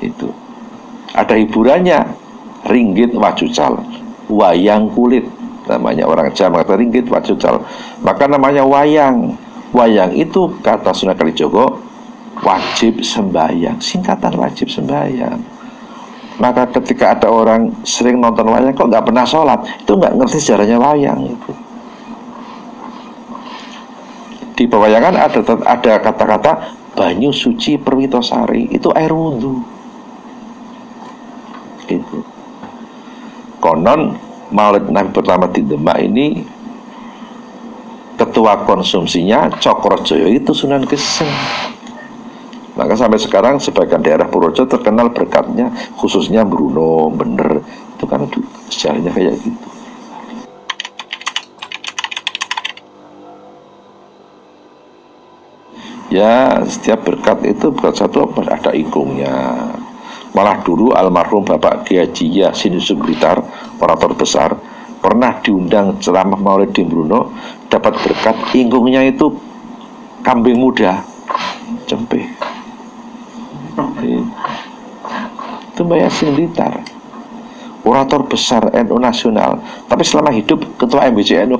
Itu. 0.00 0.32
Ada 1.12 1.36
hiburannya 1.36 2.00
ringgit 2.66 3.12
wajucal 3.12 3.82
wayang 4.30 4.88
kulit. 4.94 5.26
Namanya 5.68 6.08
orang 6.08 6.32
Jawa 6.34 6.64
kata 6.64 6.80
ringgit 6.80 7.06
wajucal. 7.06 7.62
Maka 8.00 8.24
namanya 8.26 8.64
wayang. 8.64 9.36
Wayang 9.70 10.16
itu 10.18 10.58
kata 10.64 10.90
Sunan 10.90 11.14
Kalijogo 11.14 11.78
wajib 12.42 13.04
sembahyang. 13.04 13.78
Singkatan 13.78 14.34
wajib 14.34 14.66
sembahyang. 14.66 15.38
Maka 16.40 16.72
ketika 16.80 17.12
ada 17.20 17.28
orang 17.28 17.84
sering 17.84 18.16
nonton 18.16 18.48
wayang 18.48 18.72
kok 18.72 18.88
nggak 18.88 19.04
pernah 19.04 19.28
sholat? 19.28 19.60
Itu 19.84 19.94
nggak 20.00 20.16
ngerti 20.16 20.40
sejarahnya 20.40 20.80
wayang 20.80 21.36
itu 21.36 21.69
di 24.60 24.68
pewayangan 24.68 25.16
ada 25.16 25.40
ada 25.64 25.92
kata-kata 26.04 26.52
banyu 26.92 27.32
suci 27.32 27.80
perwitosari 27.80 28.68
itu 28.68 28.92
air 28.92 29.08
wudhu. 29.08 29.64
Itu 31.88 32.20
konon 33.56 34.20
maulid 34.52 34.92
nabi 34.92 35.16
pertama 35.16 35.48
di 35.48 35.64
Demak 35.64 35.96
ini 36.04 36.44
ketua 38.20 38.68
konsumsinya 38.68 39.48
Cokrojoyo 39.56 40.28
itu 40.28 40.52
Sunan 40.52 40.84
Geseng. 40.84 41.32
Maka 42.76 43.00
sampai 43.00 43.16
sekarang 43.16 43.56
sebagian 43.56 44.04
daerah 44.04 44.28
Purworejo 44.28 44.68
terkenal 44.68 45.08
berkatnya 45.08 45.72
khususnya 45.96 46.44
Bruno, 46.44 47.08
Bener 47.08 47.64
itu 47.96 48.04
kan 48.04 48.28
sejarahnya 48.68 49.08
kayak 49.08 49.40
gitu. 49.40 49.69
Ya 56.10 56.58
setiap 56.66 57.06
berkat 57.06 57.38
itu 57.46 57.70
berkat 57.70 58.02
satu 58.02 58.34
ada 58.42 58.74
ikungnya. 58.74 59.70
Malah 60.30 60.62
dulu 60.62 60.94
almarhum 60.94 61.42
Bapak 61.42 61.86
Kiai 61.86 62.06
Yasin 62.06 62.78
Yusuf 62.78 63.02
Orator 63.82 64.14
besar 64.14 64.54
Pernah 65.02 65.42
diundang 65.42 65.98
ceramah 65.98 66.38
Maulid 66.38 66.70
di 66.70 66.86
Bruno 66.86 67.34
Dapat 67.66 67.98
berkat 67.98 68.36
ingkungnya 68.54 69.10
itu 69.10 69.26
Kambing 70.22 70.54
muda. 70.54 71.02
Cempe 71.90 72.30
itu 75.80 75.80
Mbak 75.88 75.98
Yasin 76.04 76.28
Blitar 76.36 76.84
orator 77.80 78.20
besar 78.28 78.68
NU 78.68 79.00
nasional 79.00 79.56
tapi 79.88 80.04
selama 80.04 80.28
hidup 80.34 80.60
ketua 80.76 81.08
MBC 81.08 81.48
NU 81.48 81.56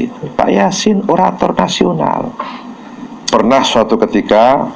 Kademangan 0.00 0.24
itu 0.24 0.24
Pak 0.32 0.48
Yasin 0.48 0.98
orator 1.04 1.52
nasional. 1.52 2.32
Pernah 3.28 3.62
suatu 3.62 4.00
ketika 4.00 4.66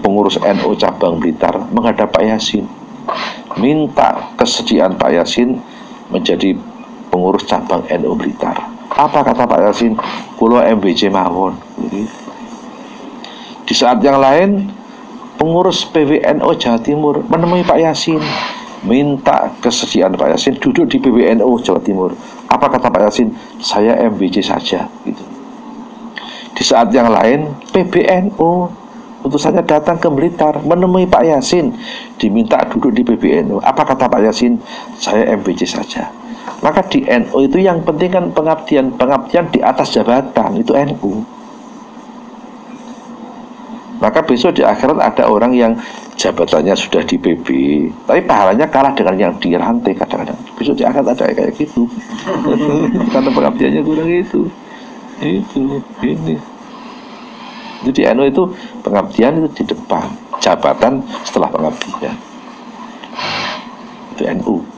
pengurus 0.00 0.38
NU 0.40 0.72
cabang 0.78 1.18
Blitar 1.18 1.58
menghadap 1.74 2.14
Pak 2.14 2.22
Yasin 2.22 2.64
minta 3.58 4.32
kesediaan 4.38 4.94
Pak 4.94 5.10
Yasin 5.10 5.58
menjadi 6.08 6.54
pengurus 7.10 7.44
cabang 7.44 7.82
NU 7.98 8.12
Blitar. 8.14 8.56
Apa 8.94 9.20
kata 9.26 9.44
Pak 9.44 9.60
Yasin? 9.68 9.98
Kulo 10.38 10.62
MBC 10.62 11.10
mawon. 11.10 11.58
Di 13.68 13.74
saat 13.76 14.00
yang 14.00 14.16
lain, 14.16 14.72
pengurus 15.36 15.84
PWNO 15.84 16.56
Jawa 16.56 16.80
Timur 16.80 17.20
menemui 17.28 17.66
Pak 17.68 17.76
Yasin, 17.84 18.22
minta 18.80 19.52
kesediaan 19.60 20.16
Pak 20.16 20.38
Yasin 20.38 20.56
duduk 20.56 20.88
di 20.88 20.96
PWNO 20.96 21.52
Jawa 21.60 21.82
Timur. 21.84 22.16
Apa 22.48 22.66
kata 22.72 22.88
Pak 22.88 23.08
Yasin? 23.08 23.28
Saya 23.60 23.94
MBC 24.08 24.40
saja. 24.40 24.88
Gitu. 25.04 25.24
Di 26.56 26.62
saat 26.64 26.90
yang 26.90 27.12
lain, 27.12 27.54
PBNU 27.70 28.72
utusannya 29.22 29.66
datang 29.66 29.98
ke 29.98 30.08
Blitar 30.08 30.62
menemui 30.62 31.06
Pak 31.10 31.22
Yasin 31.26 31.74
diminta 32.16 32.62
duduk 32.70 32.94
di 32.94 33.02
PBNU 33.02 33.58
apa 33.58 33.82
kata 33.82 34.06
Pak 34.06 34.20
Yasin 34.22 34.62
saya 34.94 35.34
MBC 35.34 35.66
saja 35.66 36.10
maka 36.62 36.86
di 36.86 37.02
NU 37.06 37.36
itu 37.42 37.58
yang 37.58 37.82
penting 37.82 38.10
kan 38.14 38.24
pengabdian 38.30 38.94
pengabdian 38.94 39.50
di 39.50 39.58
atas 39.62 39.94
jabatan 39.94 40.58
itu 40.58 40.70
NU 40.74 41.22
maka 43.98 44.22
besok 44.22 44.54
di 44.54 44.62
akhirat 44.62 44.98
ada 44.98 45.26
orang 45.26 45.52
yang 45.54 45.72
jabatannya 46.14 46.74
sudah 46.74 47.02
di 47.02 47.18
PB 47.18 47.46
tapi 48.06 48.20
pahalanya 48.22 48.66
kalah 48.70 48.94
dengan 48.94 49.14
yang 49.18 49.32
di 49.42 49.54
rantai 49.58 49.94
kadang-kadang. 49.94 50.38
Besok 50.54 50.78
di 50.78 50.84
akhirat 50.86 51.18
ada 51.18 51.34
kayak 51.34 51.54
gitu. 51.58 51.90
Karena 53.12 53.30
pengabdiannya 53.30 53.82
kurang 53.82 54.10
itu. 54.10 54.46
Itu 55.18 55.82
ini. 56.06 56.38
Jadi 57.86 58.00
NU 58.14 58.24
itu 58.26 58.42
pengabdian 58.86 59.42
itu 59.42 59.48
di 59.62 59.64
depan. 59.74 60.06
Jabatan 60.38 61.02
setelah 61.26 61.50
pengabdian. 61.50 62.14
Itu 64.14 64.22
NU 64.38 64.77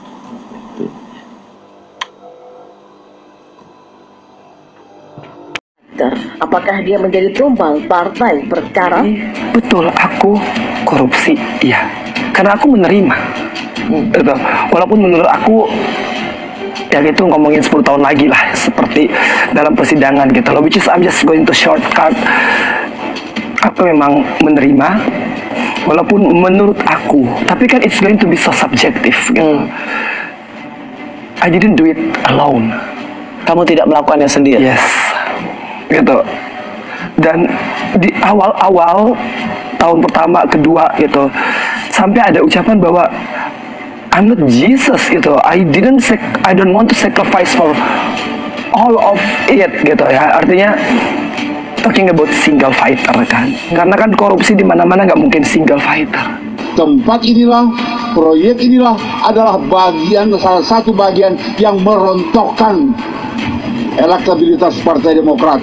Apakah 6.41 6.81
dia 6.81 6.97
menjadi 6.97 7.29
tumbal 7.37 7.83
partai 7.85 8.47
perkara? 8.49 9.05
Betul, 9.53 9.93
aku 9.93 10.41
korupsi, 10.89 11.37
iya. 11.61 11.85
Karena 12.33 12.57
aku 12.57 12.73
menerima. 12.73 13.17
Betul. 14.15 14.39
Walaupun 14.71 14.99
menurut 15.03 15.29
aku 15.29 15.67
ya 16.91 16.99
gitu 17.07 17.23
ngomongin 17.31 17.63
10 17.63 17.87
tahun 17.87 18.03
lagi 18.03 18.27
lah 18.27 18.51
seperti 18.51 19.07
dalam 19.55 19.79
persidangan 19.79 20.27
gitu 20.35 20.51
loh 20.51 20.59
which 20.59 20.75
is 20.75 20.91
I'm 20.91 21.07
just 21.07 21.23
going 21.23 21.47
to 21.47 21.55
shortcut 21.55 22.11
aku 23.63 23.87
memang 23.87 24.27
menerima 24.43 24.99
walaupun 25.87 26.19
menurut 26.35 26.79
aku 26.83 27.31
tapi 27.47 27.71
kan 27.71 27.79
it's 27.87 28.03
going 28.03 28.19
to 28.19 28.27
be 28.27 28.35
so 28.35 28.51
subjective 28.51 29.15
gitu. 29.31 29.71
I 31.41 31.49
didn't 31.49 31.79
do 31.79 31.87
it 31.87 31.99
alone 32.29 32.75
Kamu 33.47 33.65
tidak 33.65 33.89
melakukannya 33.89 34.29
sendiri. 34.29 34.61
yes 34.61 35.10
gitu. 35.91 36.19
Dan 37.21 37.45
di 38.01 38.09
awal-awal 38.25 39.13
tahun 39.77 39.99
pertama 40.05 40.45
kedua 40.49 40.89
gitu 41.01 41.29
sampai 41.93 42.33
ada 42.33 42.41
ucapan 42.41 42.77
bahwa 42.81 43.05
I'm 44.11 44.27
not 44.31 44.43
Jesus 44.51 45.01
gitu. 45.11 45.37
I 45.47 45.63
didn't 45.63 46.03
I 46.43 46.53
don't 46.57 46.73
want 46.73 46.91
to 46.91 46.97
sacrifice 46.97 47.53
for 47.55 47.71
all 48.73 48.95
of 48.97 49.21
it 49.51 49.71
gitu 49.85 50.05
ya. 50.09 50.41
Artinya 50.41 50.75
talking 51.81 52.11
about 52.11 52.31
single 52.41 52.73
fighter 52.75 53.15
kan. 53.29 53.53
Karena 53.71 53.95
kan 53.95 54.11
korupsi 54.17 54.57
di 54.57 54.65
mana-mana 54.67 55.07
nggak 55.07 55.21
mungkin 55.21 55.43
single 55.45 55.81
fighter 55.81 56.50
tempat 56.81 57.21
inilah, 57.29 57.69
proyek 58.17 58.57
inilah 58.57 58.97
adalah 59.29 59.61
bagian 59.61 60.33
salah 60.41 60.65
satu 60.65 60.97
bagian 60.97 61.37
yang 61.61 61.77
merontokkan 61.85 62.97
elektabilitas 64.01 64.81
Partai 64.81 65.21
Demokrat 65.21 65.61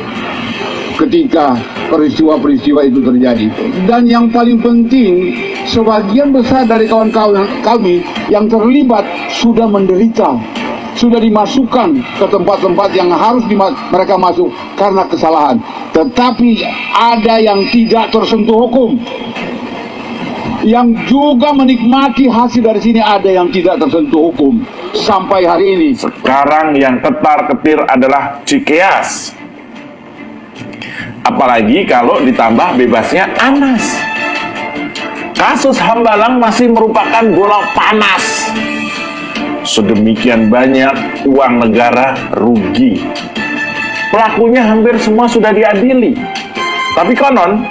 ketika 1.02 1.58
peristiwa-peristiwa 1.90 2.86
itu 2.86 3.02
terjadi. 3.02 3.50
Dan 3.90 4.06
yang 4.06 4.30
paling 4.30 4.62
penting, 4.62 5.34
sebagian 5.66 6.30
besar 6.30 6.70
dari 6.70 6.86
kawan-kawan 6.86 7.50
kami 7.66 8.06
yang 8.30 8.46
terlibat 8.46 9.06
sudah 9.42 9.66
menderita, 9.66 10.38
sudah 10.98 11.18
dimasukkan 11.18 11.98
ke 12.18 12.26
tempat-tempat 12.30 12.90
yang 12.94 13.10
harus 13.10 13.46
mereka 13.90 14.22
masuk 14.22 14.54
karena 14.78 15.02
kesalahan. 15.10 15.58
Tetapi 15.98 16.62
ada 16.94 17.42
yang 17.42 17.66
tidak 17.74 18.14
tersentuh 18.14 18.70
hukum 18.70 19.02
yang 20.66 20.94
juga 21.06 21.54
menikmati 21.54 22.26
hasil 22.26 22.66
dari 22.66 22.82
sini 22.82 23.02
ada 23.04 23.30
yang 23.30 23.52
tidak 23.54 23.78
tersentuh 23.78 24.32
hukum 24.32 24.64
sampai 24.98 25.46
hari 25.46 25.78
ini. 25.78 25.90
Sekarang 25.94 26.74
yang 26.74 26.98
ketar-ketir 27.04 27.78
adalah 27.86 28.42
Cikeas. 28.48 29.38
Apalagi 31.28 31.84
kalau 31.86 32.24
ditambah 32.24 32.80
bebasnya 32.80 33.30
Anas. 33.38 33.84
Kasus 35.38 35.78
Hambalang 35.78 36.42
masih 36.42 36.74
merupakan 36.74 37.22
bola 37.30 37.62
panas. 37.78 38.50
Sedemikian 39.62 40.50
banyak 40.50 41.28
uang 41.30 41.62
negara 41.62 42.18
rugi. 42.34 43.06
Pelakunya 44.10 44.66
hampir 44.66 44.98
semua 44.98 45.30
sudah 45.30 45.54
diadili. 45.54 46.18
Tapi 46.98 47.14
konon 47.14 47.70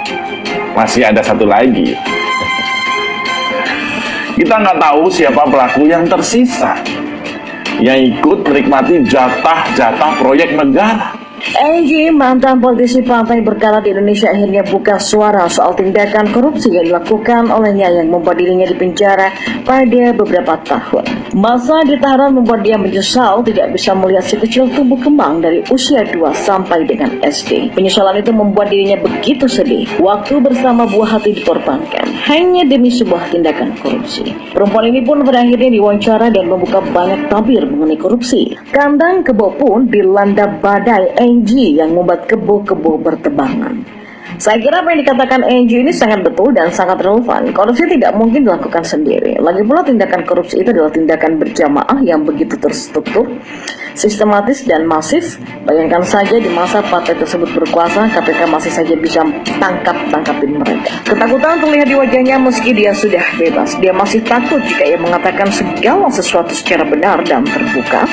masih 0.77 1.11
ada 1.11 1.19
satu 1.19 1.43
lagi. 1.43 2.16
Kita 4.37 4.53
nggak 4.53 4.77
tahu 4.77 5.09
siapa 5.09 5.49
pelaku 5.49 5.89
yang 5.89 6.05
tersisa 6.05 6.77
yang 7.81 7.97
ikut 7.97 8.45
menikmati 8.45 9.01
jatah-jatah 9.01 10.21
proyek 10.21 10.53
negara. 10.53 11.16
Egy, 11.55 12.11
mantan 12.11 12.59
politisi 12.59 12.99
partai 12.99 13.39
berkarat 13.39 13.87
di 13.87 13.95
Indonesia 13.95 14.27
akhirnya 14.27 14.67
buka 14.67 14.99
suara 14.99 15.47
soal 15.47 15.71
tindakan 15.79 16.27
korupsi 16.35 16.75
yang 16.75 16.91
dilakukan 16.91 17.47
olehnya 17.47 17.87
yang 17.87 18.11
membuat 18.11 18.35
dirinya 18.35 18.67
dipenjara 18.67 19.31
pada 19.63 20.11
beberapa 20.11 20.59
tahun. 20.67 21.07
Masa 21.39 21.87
ditahan 21.87 22.35
membuat 22.35 22.67
dia 22.67 22.75
menyesal 22.75 23.39
tidak 23.47 23.71
bisa 23.71 23.95
melihat 23.95 24.27
si 24.27 24.35
kecil 24.35 24.67
tumbuh 24.75 24.99
kembang 24.99 25.39
dari 25.39 25.63
usia 25.71 26.03
2 26.03 26.19
sampai 26.35 26.83
dengan 26.83 27.15
SD. 27.23 27.71
Penyesalan 27.71 28.19
itu 28.19 28.35
membuat 28.35 28.67
dirinya 28.67 28.99
begitu 28.99 29.47
sedih. 29.47 29.87
Waktu 30.03 30.43
bersama 30.43 30.83
buah 30.83 31.15
hati 31.15 31.31
dikorbankan 31.31 32.11
hanya 32.27 32.67
demi 32.67 32.91
sebuah 32.91 33.31
tindakan 33.31 33.71
korupsi. 33.79 34.35
Perempuan 34.51 34.91
ini 34.91 34.99
pun 34.99 35.23
pada 35.23 35.47
akhirnya 35.47 35.71
diwawancara 35.71 36.27
dan 36.27 36.51
membuka 36.51 36.83
banyak 36.91 37.31
tabir 37.31 37.63
mengenai 37.63 37.95
korupsi. 37.95 38.51
Kandang 38.75 39.23
kebo 39.23 39.55
pun 39.55 39.87
dilanda 39.87 40.47
badai 40.59 41.15
Angie 41.37 41.77
yang 41.77 41.93
membuat 41.93 42.25
kebo-kebo 42.25 42.97
bertebangan. 42.97 43.77
Saya 44.41 44.57
kira 44.57 44.81
apa 44.81 44.89
yang 44.93 45.05
dikatakan 45.05 45.41
Angie 45.45 45.85
ini 45.85 45.93
sangat 45.93 46.25
betul 46.25 46.49
dan 46.49 46.73
sangat 46.73 46.97
relevan. 47.05 47.53
Korupsi 47.53 47.85
tidak 47.85 48.17
mungkin 48.17 48.41
dilakukan 48.41 48.81
sendiri. 48.81 49.37
Lagi 49.37 49.61
pula 49.61 49.85
tindakan 49.85 50.25
korupsi 50.25 50.65
itu 50.65 50.73
adalah 50.73 50.89
tindakan 50.89 51.37
berjamaah 51.37 51.99
yang 52.01 52.25
begitu 52.25 52.57
terstruktur, 52.57 53.29
sistematis 53.97 54.63
dan 54.63 54.85
masif. 54.85 55.41
Bayangkan 55.65 56.05
saja 56.05 56.37
di 56.37 56.47
masa 56.53 56.79
partai 56.85 57.17
tersebut 57.17 57.49
berkuasa, 57.51 58.07
KPK 58.13 58.47
masih 58.47 58.71
saja 58.71 58.93
bisa 58.95 59.25
tangkap-tangkapin 59.57 60.61
mereka. 60.61 60.93
Ketakutan 61.03 61.59
terlihat 61.59 61.87
di 61.89 61.95
wajahnya 61.97 62.37
meski 62.39 62.71
dia 62.71 62.93
sudah 62.93 63.25
bebas. 63.35 63.75
Dia 63.81 63.91
masih 63.91 64.23
takut 64.23 64.61
jika 64.63 64.85
ia 64.85 64.97
mengatakan 65.01 65.49
segala 65.51 66.07
sesuatu 66.13 66.53
secara 66.53 66.85
benar 66.85 67.19
dan 67.25 67.43
terbuka, 67.43 68.05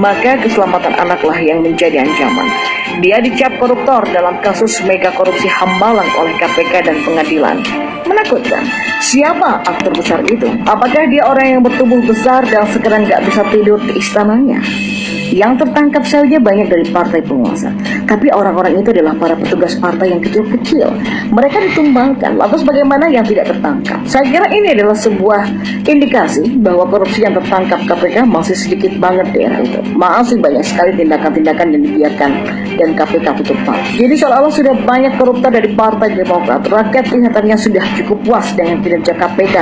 maka 0.00 0.40
keselamatan 0.40 0.96
anaklah 0.96 1.36
yang 1.38 1.60
menjadi 1.60 2.02
ancaman. 2.02 2.48
Dia 3.04 3.20
dicap 3.20 3.60
koruptor 3.60 4.08
dalam 4.08 4.40
kasus 4.40 4.80
mega 4.88 5.12
korupsi 5.12 5.46
Hambalang 5.46 6.08
oleh 6.16 6.32
KPK 6.40 6.72
dan 6.88 6.96
pengadilan. 7.04 7.60
Menakutkan. 8.08 8.64
Siapa 9.02 9.66
aktor 9.66 9.92
besar 9.92 10.22
itu? 10.24 10.46
Apakah 10.64 11.04
dia 11.10 11.26
orang 11.26 11.58
yang 11.58 11.62
bertubuh 11.62 12.00
besar 12.06 12.46
dan 12.48 12.64
sekarang 12.70 13.04
nggak 13.04 13.20
bisa 13.28 13.42
tidur 13.50 13.76
di 13.82 13.98
istananya? 13.98 14.62
Yang 15.30 15.66
tertangkap 15.66 16.04
saja 16.04 16.36
banyak 16.42 16.66
dari 16.66 16.84
partai 16.90 17.22
penguasa. 17.22 17.70
Tapi 18.10 18.34
orang-orang 18.34 18.82
itu 18.82 18.90
adalah 18.90 19.14
para 19.14 19.38
petugas 19.38 19.78
partai 19.78 20.16
yang 20.16 20.20
kecil-kecil. 20.22 20.90
Mereka 21.30 21.56
ditumbangkan. 21.72 22.34
Lantas 22.34 22.66
bagaimana 22.66 23.06
yang 23.06 23.22
tidak 23.22 23.54
tertangkap? 23.54 24.02
Saya 24.10 24.26
kira 24.26 24.46
ini 24.50 24.74
adalah 24.74 24.98
sebuah 24.98 25.46
indikasi 25.86 26.58
bahwa 26.58 26.90
korupsi 26.90 27.22
yang 27.22 27.34
tertangkap 27.38 27.78
KPK 27.86 28.26
masih 28.26 28.56
sedikit 28.58 28.92
banget 28.98 29.30
di 29.30 29.46
era 29.46 29.62
itu. 29.62 29.78
Masih 29.94 30.42
banyak 30.42 30.62
sekali 30.66 30.90
tindakan-tindakan 30.98 31.66
yang 31.72 31.82
dibiarkan 31.86 32.30
dan 32.76 32.88
KPK 32.92 33.26
tutup 33.42 33.58
mata. 33.64 33.82
Jadi 33.96 34.14
seolah-olah 34.16 34.52
sudah 34.52 34.74
banyak 34.84 35.12
koruptor 35.16 35.50
dari 35.52 35.70
Partai 35.72 36.12
Demokrat. 36.12 36.66
Rakyat 36.66 37.04
kelihatannya 37.08 37.56
sudah 37.56 37.84
cukup 38.02 38.18
puas 38.26 38.46
dengan 38.56 38.80
kinerja 38.80 39.12
KPK 39.16 39.56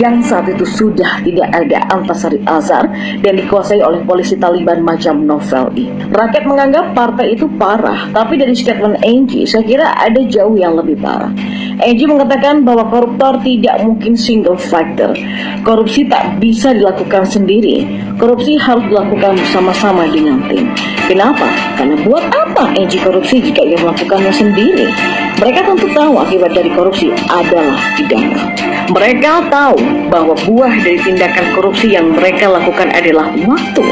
yang 0.00 0.20
saat 0.24 0.48
itu 0.48 0.64
sudah 0.64 1.20
tidak 1.24 1.48
ada 1.52 1.78
Antasari 1.92 2.40
Azhar 2.44 2.88
dan 3.24 3.32
dikuasai 3.36 3.80
oleh 3.80 4.00
polisi 4.04 4.36
Taliban 4.36 4.84
macam 4.84 5.07
Novel 5.16 5.72
I. 5.78 5.88
Rakyat 6.12 6.44
menganggap 6.44 6.92
partai 6.92 7.32
itu 7.32 7.48
parah, 7.56 8.12
tapi 8.12 8.36
dari 8.36 8.52
statement 8.52 9.00
Angie, 9.00 9.48
saya 9.48 9.64
kira 9.64 9.96
ada 9.96 10.20
jauh 10.28 10.52
yang 10.58 10.76
lebih 10.76 11.00
parah. 11.00 11.32
Egy 11.78 12.02
mengatakan 12.10 12.66
bahwa 12.66 12.90
koruptor 12.90 13.38
tidak 13.46 13.78
mungkin 13.86 14.18
single 14.18 14.58
factor. 14.58 15.14
Korupsi 15.62 16.10
tak 16.10 16.42
bisa 16.42 16.74
dilakukan 16.74 17.22
sendiri. 17.22 17.86
Korupsi 18.18 18.58
harus 18.58 18.82
dilakukan 18.90 19.38
bersama-sama 19.38 20.10
dengan 20.10 20.42
tim. 20.50 20.66
Kenapa? 21.06 21.46
Karena 21.78 21.94
buat 22.02 22.26
apa 22.34 22.74
Egy 22.74 22.98
korupsi 22.98 23.38
jika 23.38 23.62
ia 23.62 23.78
melakukannya 23.78 24.34
sendiri? 24.34 24.90
Mereka 25.38 25.70
tentu 25.70 25.86
tahu 25.94 26.18
akibat 26.18 26.50
dari 26.50 26.70
korupsi 26.74 27.14
adalah 27.30 27.78
pidana. 27.94 28.50
Mereka 28.90 29.46
tahu 29.46 29.78
bahwa 30.10 30.34
buah 30.34 30.74
dari 30.82 30.98
tindakan 30.98 31.46
korupsi 31.54 31.94
yang 31.94 32.10
mereka 32.10 32.50
lakukan 32.50 32.90
adalah 32.90 33.30
waktu. 33.46 33.86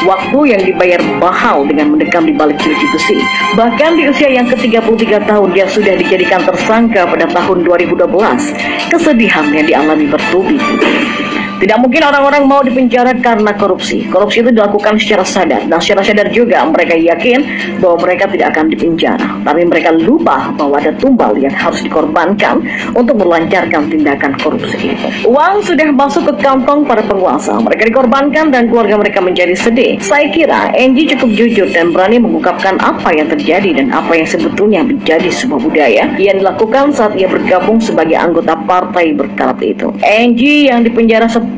Waktu 0.00 0.40
yang 0.48 0.62
dibayar 0.64 1.00
mahal 1.20 1.68
dengan 1.68 1.92
mendekam 1.92 2.24
di 2.24 2.32
balik 2.32 2.56
jeruji 2.56 2.86
besi. 2.88 3.18
Bahkan 3.52 4.00
di 4.00 4.08
usia 4.08 4.32
yang 4.32 4.48
ke-33 4.48 5.28
tahun 5.28 5.48
dia 5.52 5.68
sudah 5.68 5.92
dijadikan 5.92 6.40
tersangka 6.48 7.04
pada 7.04 7.28
tahun 7.28 7.68
2012. 7.68 8.08
Kesedihan 8.88 9.52
yang 9.52 9.66
dialami 9.68 10.08
bertubi-tubi. 10.08 10.92
Tidak 11.60 11.76
mungkin 11.76 12.00
orang-orang 12.00 12.48
mau 12.48 12.64
dipenjara 12.64 13.12
karena 13.20 13.52
korupsi. 13.52 14.08
Korupsi 14.08 14.40
itu 14.40 14.48
dilakukan 14.48 14.96
secara 14.96 15.28
sadar. 15.28 15.60
Dan 15.68 15.76
secara 15.76 16.00
sadar 16.00 16.32
juga 16.32 16.64
mereka 16.64 16.96
yakin 16.96 17.44
bahwa 17.84 18.08
mereka 18.08 18.32
tidak 18.32 18.56
akan 18.56 18.72
dipenjara. 18.72 19.28
Tapi 19.44 19.68
mereka 19.68 19.92
lupa 19.92 20.48
bahwa 20.56 20.80
ada 20.80 20.96
tumbal 20.96 21.36
yang 21.36 21.52
harus 21.52 21.84
dikorbankan 21.84 22.64
untuk 22.96 23.20
melancarkan 23.20 23.92
tindakan 23.92 24.32
korupsi 24.40 24.96
itu. 24.96 25.28
Uang 25.28 25.60
sudah 25.60 25.92
masuk 25.92 26.32
ke 26.32 26.34
kantong 26.40 26.88
para 26.88 27.04
penguasa. 27.04 27.60
Mereka 27.60 27.92
dikorbankan 27.92 28.48
dan 28.48 28.72
keluarga 28.72 28.96
mereka 28.96 29.20
menjadi 29.20 29.52
sedih. 29.52 30.00
Saya 30.00 30.32
kira 30.32 30.72
Angie 30.72 31.12
cukup 31.12 31.28
jujur 31.36 31.68
dan 31.76 31.92
berani 31.92 32.16
mengungkapkan 32.16 32.80
apa 32.80 33.12
yang 33.12 33.28
terjadi 33.28 33.84
dan 33.84 33.92
apa 33.92 34.16
yang 34.16 34.24
sebetulnya 34.24 34.80
menjadi 34.80 35.28
sebuah 35.28 35.60
budaya 35.60 36.08
yang 36.16 36.40
dilakukan 36.40 36.96
saat 36.96 37.12
ia 37.20 37.28
bergabung 37.28 37.76
sebagai 37.84 38.16
anggota 38.16 38.56
partai 38.64 39.12
berkarat 39.12 39.60
itu. 39.60 39.92
Angie 40.00 40.72
yang 40.72 40.80
dipenjara 40.80 41.28
10 41.28 41.49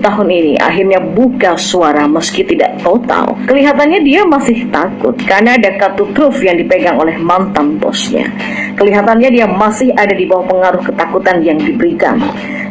tahun 0.00 0.28
ini 0.30 0.54
akhirnya 0.60 1.00
buka 1.00 1.56
suara 1.56 2.06
meski 2.06 2.46
tidak 2.46 2.78
total. 2.84 3.34
Kelihatannya 3.48 4.00
dia 4.04 4.22
masih 4.26 4.68
takut 4.70 5.16
karena 5.26 5.56
ada 5.58 5.74
kartu 5.78 6.06
truf 6.14 6.38
yang 6.42 6.58
dipegang 6.58 6.98
oleh 6.98 7.16
mantan 7.18 7.78
bosnya. 7.80 8.28
Kelihatannya 8.76 9.28
dia 9.32 9.46
masih 9.48 9.92
ada 9.96 10.12
di 10.12 10.24
bawah 10.24 10.46
pengaruh 10.48 10.82
ketakutan 10.84 11.42
yang 11.44 11.58
diberikan. 11.60 12.16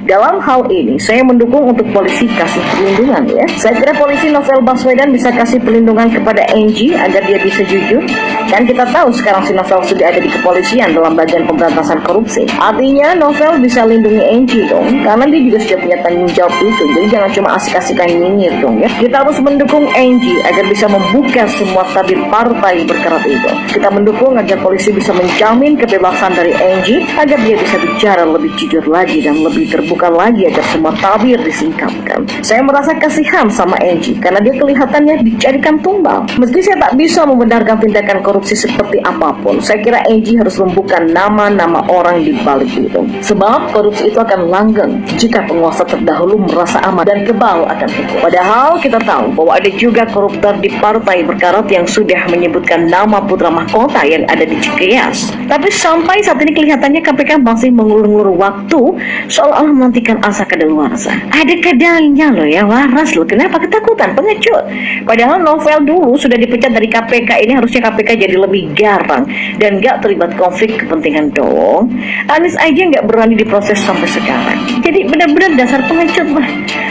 Dalam 0.09 0.41
hal 0.41 0.65
ini, 0.73 0.97
saya 0.97 1.21
mendukung 1.21 1.69
untuk 1.69 1.85
polisi 1.93 2.25
kasih 2.33 2.65
perlindungan 2.73 3.29
ya. 3.29 3.45
Saya 3.61 3.77
kira 3.77 3.93
polisi 3.93 4.33
Novel 4.33 4.65
Baswedan 4.65 5.13
bisa 5.13 5.29
kasih 5.29 5.61
perlindungan 5.61 6.09
kepada 6.09 6.49
Angie 6.49 6.97
agar 6.97 7.21
dia 7.29 7.37
bisa 7.37 7.61
jujur. 7.69 8.01
Dan 8.49 8.65
kita 8.65 8.89
tahu 8.89 9.13
sekarang 9.13 9.45
si 9.45 9.53
Novel 9.53 9.85
sudah 9.85 10.09
ada 10.09 10.17
di 10.17 10.25
kepolisian 10.33 10.97
dalam 10.97 11.13
bagian 11.13 11.45
pemberantasan 11.45 12.01
korupsi. 12.01 12.49
Artinya 12.57 13.21
Novel 13.21 13.61
bisa 13.61 13.85
lindungi 13.85 14.23
Angie 14.25 14.65
dong, 14.65 14.89
karena 15.05 15.29
dia 15.29 15.41
juga 15.45 15.57
sudah 15.61 15.77
punya 15.77 15.97
tanggung 16.01 16.31
jawab 16.33 16.53
itu. 16.69 16.83
Jadi 16.93 17.07
jangan 17.09 17.29
cuma 17.33 17.49
asik-asikan 17.57 18.07
nyinyir 18.07 18.53
dong 18.61 18.77
ya. 18.77 18.89
Kita 19.01 19.25
harus 19.25 19.37
mendukung 19.41 19.89
Angie 19.97 20.39
agar 20.45 20.65
bisa 20.69 20.85
membuka 20.85 21.49
semua 21.57 21.83
tabir 21.91 22.21
partai 22.29 22.85
berkerat 22.85 23.25
itu. 23.25 23.49
Kita 23.73 23.89
mendukung 23.89 24.37
agar 24.37 24.61
polisi 24.61 24.93
bisa 24.93 25.09
menjamin 25.11 25.73
kebebasan 25.75 26.37
dari 26.37 26.53
Angie 26.53 27.03
agar 27.17 27.39
dia 27.41 27.57
bisa 27.57 27.75
bicara 27.81 28.23
lebih 28.23 28.53
jujur 28.55 28.85
lagi 28.85 29.25
dan 29.25 29.41
lebih 29.41 29.65
terbuka 29.67 30.07
lagi 30.13 30.45
agar 30.45 30.63
semua 30.69 30.93
tabir 31.01 31.41
disingkapkan. 31.41 32.29
Saya 32.45 32.61
merasa 32.61 32.93
kasihan 32.95 33.49
sama 33.49 33.75
Angie 33.81 34.21
karena 34.21 34.39
dia 34.39 34.53
kelihatannya 34.55 35.25
dijadikan 35.25 35.81
tumbal. 35.81 36.23
Meski 36.37 36.61
saya 36.61 36.77
tak 36.89 36.93
bisa 36.99 37.25
membenarkan 37.25 37.81
tindakan 37.81 38.21
korupsi 38.21 38.53
seperti 38.53 39.01
apa 39.01 39.33
pun, 39.41 39.57
saya 39.63 39.81
kira 39.81 40.03
Angie 40.05 40.37
harus 40.37 40.59
membuka 40.59 40.99
nama-nama 41.01 41.81
orang 41.89 42.21
di 42.21 42.35
balik 42.43 42.69
itu. 42.75 43.01
Sebab 43.23 43.73
korupsi 43.73 44.11
itu 44.11 44.19
akan 44.19 44.51
langgeng 44.51 45.01
jika 45.17 45.43
penguasa 45.47 45.87
terdahulu 45.87 46.37
merasa 46.59 46.83
aman 46.83 47.07
dan 47.07 47.23
kebal 47.23 47.63
akan 47.71 47.87
hukum. 47.87 48.19
Padahal 48.19 48.75
kita 48.83 48.99
tahu 48.99 49.31
bahwa 49.31 49.55
ada 49.55 49.71
juga 49.79 50.03
koruptor 50.11 50.59
di 50.59 50.67
partai 50.75 51.23
berkarat 51.23 51.71
yang 51.71 51.87
sudah 51.87 52.27
menyebutkan 52.27 52.91
nama 52.91 53.23
putra 53.23 53.47
mahkota 53.47 54.03
yang 54.03 54.27
ada 54.27 54.43
di 54.43 54.59
Cikeas. 54.59 55.31
Tapi 55.47 55.71
sampai 55.71 56.19
saat 56.19 56.43
ini 56.43 56.51
kelihatannya 56.51 56.99
KPK 56.99 57.39
masih 57.39 57.71
mengulur-ulur 57.71 58.35
waktu 58.35 58.99
seolah-olah 59.31 59.71
menghentikan 59.71 60.19
asa 60.19 60.43
kadaluarsa. 60.43 61.15
Ada 61.31 61.55
kadangnya 61.63 62.35
loh 62.35 62.43
ya 62.43 62.67
waras 62.67 63.15
loh. 63.15 63.23
Kenapa 63.23 63.63
ketakutan? 63.63 64.11
Pengecut. 64.19 64.67
Padahal 65.07 65.39
novel 65.39 65.87
dulu 65.87 66.19
sudah 66.19 66.35
dipecat 66.35 66.75
dari 66.75 66.91
KPK 66.91 67.47
ini 67.47 67.55
harusnya 67.55 67.87
KPK 67.87 68.19
jadi 68.27 68.35
lebih 68.35 68.75
garang 68.75 69.23
dan 69.55 69.79
gak 69.79 70.03
terlibat 70.03 70.35
konflik 70.35 70.75
kepentingan 70.75 71.31
dong. 71.31 71.87
Anis 72.27 72.59
aja 72.59 72.81
nggak 72.83 73.05
berani 73.07 73.39
diproses 73.39 73.79
sampai 73.79 74.09
sekarang. 74.11 74.59
Jadi 74.83 75.05
benar-benar 75.05 75.55
dasar 75.55 75.85
pengecut 75.85 76.27
lah. 76.33 76.48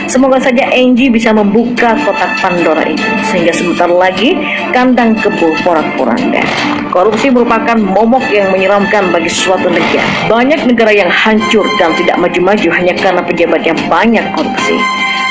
Semoga 0.09 0.41
saja 0.41 0.65
Angie 0.73 1.13
bisa 1.13 1.37
membuka 1.37 1.93
kotak 2.01 2.41
Pandora 2.41 2.81
itu 2.89 3.05
sehingga 3.29 3.53
sebentar 3.53 3.93
lagi 3.93 4.41
kandang 4.73 5.13
kebo 5.21 5.53
porak-poranda. 5.61 6.41
Korupsi 6.89 7.29
merupakan 7.29 7.77
momok 7.77 8.25
yang 8.33 8.49
menyeramkan 8.49 9.13
bagi 9.13 9.29
suatu 9.29 9.69
negara. 9.69 10.09
Banyak 10.25 10.65
negara 10.65 10.93
yang 10.97 11.13
hancur 11.13 11.69
dan 11.77 11.93
tidak 12.01 12.17
maju-maju 12.17 12.69
hanya 12.73 12.97
karena 12.97 13.21
pejabat 13.21 13.61
yang 13.61 13.77
banyak 13.93 14.25
korupsi. 14.33 14.81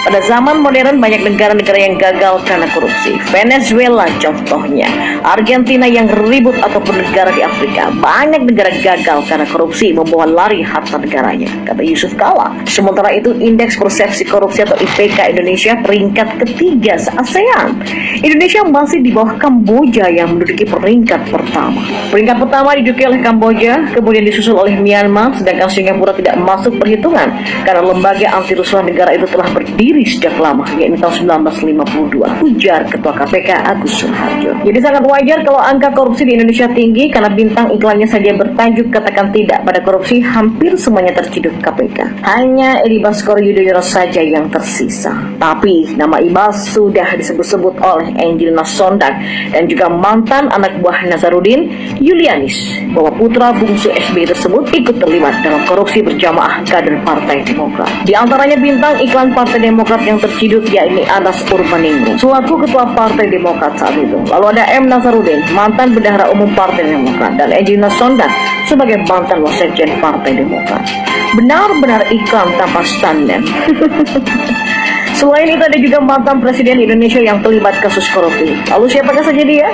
Pada 0.08 0.24
zaman 0.24 0.64
modern 0.64 1.04
banyak 1.04 1.20
negara-negara 1.20 1.80
yang 1.84 2.00
gagal 2.00 2.40
karena 2.48 2.64
korupsi. 2.72 3.20
Venezuela 3.28 4.08
contohnya, 4.24 4.88
Argentina 5.20 5.84
yang 5.84 6.08
ribut 6.08 6.56
ataupun 6.64 7.04
negara 7.04 7.28
di 7.36 7.44
Afrika. 7.44 7.92
Banyak 7.92 8.48
negara 8.48 8.72
gagal 8.72 9.28
karena 9.28 9.44
korupsi 9.44 9.92
membawa 9.92 10.24
lari 10.24 10.64
harta 10.64 10.96
negaranya, 10.96 11.52
kata 11.68 11.84
Yusuf 11.84 12.16
Kala. 12.16 12.56
Sementara 12.64 13.12
itu 13.12 13.36
indeks 13.36 13.76
persepsi 13.76 14.24
korupsi 14.24 14.64
atau 14.64 14.80
IPK 14.80 15.36
Indonesia 15.36 15.76
peringkat 15.84 16.40
ketiga 16.40 16.96
se-ASEAN. 16.96 17.76
Indonesia 18.24 18.64
masih 18.64 19.04
di 19.04 19.12
bawah 19.12 19.36
Kamboja 19.36 20.08
yang 20.08 20.40
menduduki 20.40 20.64
peringkat 20.64 21.28
pertama. 21.28 21.84
Peringkat 22.16 22.40
pertama 22.48 22.80
diduduki 22.80 23.04
oleh 23.12 23.20
Kamboja, 23.20 23.92
kemudian 23.92 24.24
disusul 24.24 24.56
oleh 24.56 24.80
Myanmar, 24.80 25.36
sedangkan 25.36 25.68
Singapura 25.68 26.16
tidak 26.16 26.40
masuk 26.40 26.80
perhitungan 26.80 27.28
karena 27.68 27.84
lembaga 27.84 28.40
anti 28.40 28.56
rusuh 28.56 28.80
negara 28.80 29.12
itu 29.12 29.28
telah 29.28 29.52
berdiri 29.52 29.77
berdiri 29.78 30.10
sejak 30.10 30.34
lama, 30.42 30.66
yakni 30.74 30.98
tahun 30.98 31.30
1952, 31.46 32.18
ujar 32.50 32.82
Ketua 32.90 33.14
KPK 33.14 33.62
Agus 33.62 33.94
Suharjo. 33.94 34.58
Jadi 34.66 34.80
sangat 34.82 35.06
wajar 35.06 35.46
kalau 35.46 35.62
angka 35.62 35.94
korupsi 35.94 36.26
di 36.26 36.34
Indonesia 36.34 36.66
tinggi 36.74 37.14
karena 37.14 37.30
bintang 37.30 37.70
iklannya 37.70 38.10
saja 38.10 38.34
bertajuk 38.34 38.90
katakan 38.90 39.30
tidak 39.30 39.62
pada 39.62 39.78
korupsi 39.86 40.18
hampir 40.18 40.74
semuanya 40.82 41.22
terciduk 41.22 41.54
KPK. 41.62 42.26
Hanya 42.26 42.82
Edi 42.82 42.98
Baskoro 43.06 43.38
Yudhoyono 43.38 43.86
saja 43.86 44.18
yang 44.18 44.50
tersisa. 44.50 45.14
Tapi 45.38 45.94
nama 45.94 46.26
Ibas 46.26 46.74
sudah 46.74 47.14
disebut-sebut 47.14 47.78
oleh 47.78 48.18
Angelina 48.18 48.66
Sondak 48.66 49.14
dan 49.54 49.70
juga 49.70 49.94
mantan 49.94 50.50
anak 50.58 50.82
buah 50.82 51.06
Nazarudin 51.06 51.70
Yulianis 52.02 52.82
bahwa 52.98 53.14
putra 53.14 53.54
bungsu 53.54 53.94
SBY 53.94 54.26
tersebut 54.26 54.74
ikut 54.74 54.98
terlibat 54.98 55.46
dalam 55.46 55.62
korupsi 55.70 56.02
berjamaah 56.02 56.66
kader 56.66 56.98
Partai 57.06 57.46
Demokrat. 57.46 57.94
Di 58.10 58.18
antaranya 58.18 58.58
bintang 58.58 58.98
iklan 58.98 59.38
Partai 59.38 59.67
Demokrat 59.68 60.00
yang 60.08 60.16
terciduk 60.16 60.64
yakni 60.72 61.04
Anas 61.12 61.44
Urbaningrum 61.52 62.16
selaku 62.16 62.64
ketua 62.64 62.88
Partai 62.96 63.28
Demokrat 63.28 63.76
saat 63.76 64.00
itu. 64.00 64.16
Lalu 64.32 64.56
ada 64.56 64.64
M. 64.80 64.88
Nazarudin, 64.88 65.44
mantan 65.52 65.92
bendahara 65.92 66.32
umum 66.32 66.48
Partai 66.56 66.88
Demokrat 66.88 67.36
dan 67.36 67.52
Ejina 67.52 67.92
Sondak 68.00 68.32
sebagai 68.64 69.04
mantan 69.12 69.44
wasekjen 69.44 70.00
Partai 70.00 70.40
Demokrat. 70.40 70.88
Benar-benar 71.36 72.08
iklan 72.08 72.48
tanpa 72.56 72.80
standar. 72.88 73.44
Selain 75.20 75.50
itu 75.50 75.60
ada 75.60 75.78
juga 75.82 75.98
mantan 76.00 76.40
Presiden 76.40 76.80
Indonesia 76.80 77.20
yang 77.20 77.44
terlibat 77.44 77.76
kasus 77.84 78.06
korupsi. 78.14 78.54
Lalu 78.72 78.86
siapakah 78.88 79.26
saja 79.26 79.44
dia? 79.44 79.68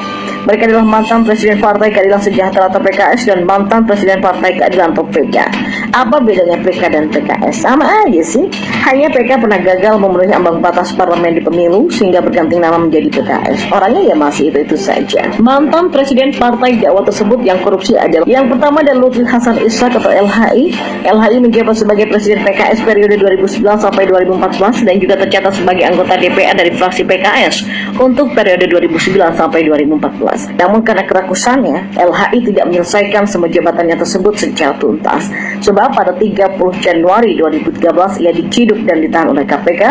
Mereka 0.43 0.67
adalah 0.67 0.83
mantan 0.83 1.23
Presiden 1.23 1.63
Partai 1.63 1.87
Keadilan 1.87 2.19
Sejahtera 2.19 2.67
atau 2.67 2.83
PKS 2.83 3.31
dan 3.31 3.47
mantan 3.47 3.87
Presiden 3.87 4.19
Partai 4.19 4.51
Keadilan 4.59 4.91
atau 4.91 5.07
PK. 5.07 5.39
Apa 5.95 6.19
bedanya 6.19 6.59
PK 6.59 6.91
dan 6.91 7.07
PKS? 7.07 7.63
Sama 7.63 7.87
aja 8.03 8.19
sih. 8.19 8.51
Hanya 8.83 9.07
PK 9.07 9.39
pernah 9.39 9.55
gagal 9.55 9.95
memenuhi 9.95 10.35
ambang 10.35 10.59
batas 10.59 10.91
parlemen 10.99 11.39
di 11.39 11.41
pemilu 11.47 11.87
sehingga 11.87 12.19
berganti 12.19 12.59
nama 12.59 12.75
menjadi 12.75 13.07
PKS. 13.07 13.71
Orangnya 13.71 14.03
ya 14.11 14.15
masih 14.19 14.51
itu-itu 14.51 14.75
saja. 14.75 15.31
Mantan 15.39 15.87
Presiden 15.87 16.35
Partai 16.35 16.75
Jawa 16.75 17.07
tersebut 17.07 17.39
yang 17.47 17.63
korupsi 17.63 17.95
adalah 17.95 18.27
yang 18.27 18.51
pertama 18.51 18.83
adalah 18.83 19.07
Lutfi 19.07 19.23
Hasan 19.23 19.63
Ishak 19.63 19.95
atau 19.95 20.11
LHI. 20.11 20.75
LHI 21.07 21.39
menjabat 21.39 21.79
sebagai 21.79 22.11
Presiden 22.11 22.43
PKS 22.43 22.83
periode 22.83 23.15
2009 23.15 23.63
sampai 23.79 24.03
2014 24.11 24.59
dan 24.83 24.95
juga 24.99 25.15
tercatat 25.23 25.55
sebagai 25.55 25.87
anggota 25.87 26.19
DPR 26.19 26.51
dari 26.51 26.75
fraksi 26.75 27.07
PKS 27.07 27.55
untuk 27.95 28.35
periode 28.35 28.67
2009 28.67 29.39
sampai 29.39 29.63
2014. 29.71 30.32
2013. 30.33 30.57
Namun 30.59 30.81
karena 30.81 31.03
kerakusannya, 31.05 31.77
LHI 31.95 32.39
tidak 32.51 32.65
menyelesaikan 32.69 33.23
semua 33.29 33.49
jabatannya 33.49 33.95
tersebut 33.97 34.33
secara 34.35 34.73
tuntas. 34.81 35.29
Sebab 35.61 35.93
pada 35.93 36.11
30 36.17 36.57
Januari 36.81 37.37
2013 37.37 38.19
ia 38.19 38.31
diciduk 38.33 38.79
dan 38.83 38.99
ditahan 38.99 39.31
oleh 39.31 39.45
KPK 39.45 39.83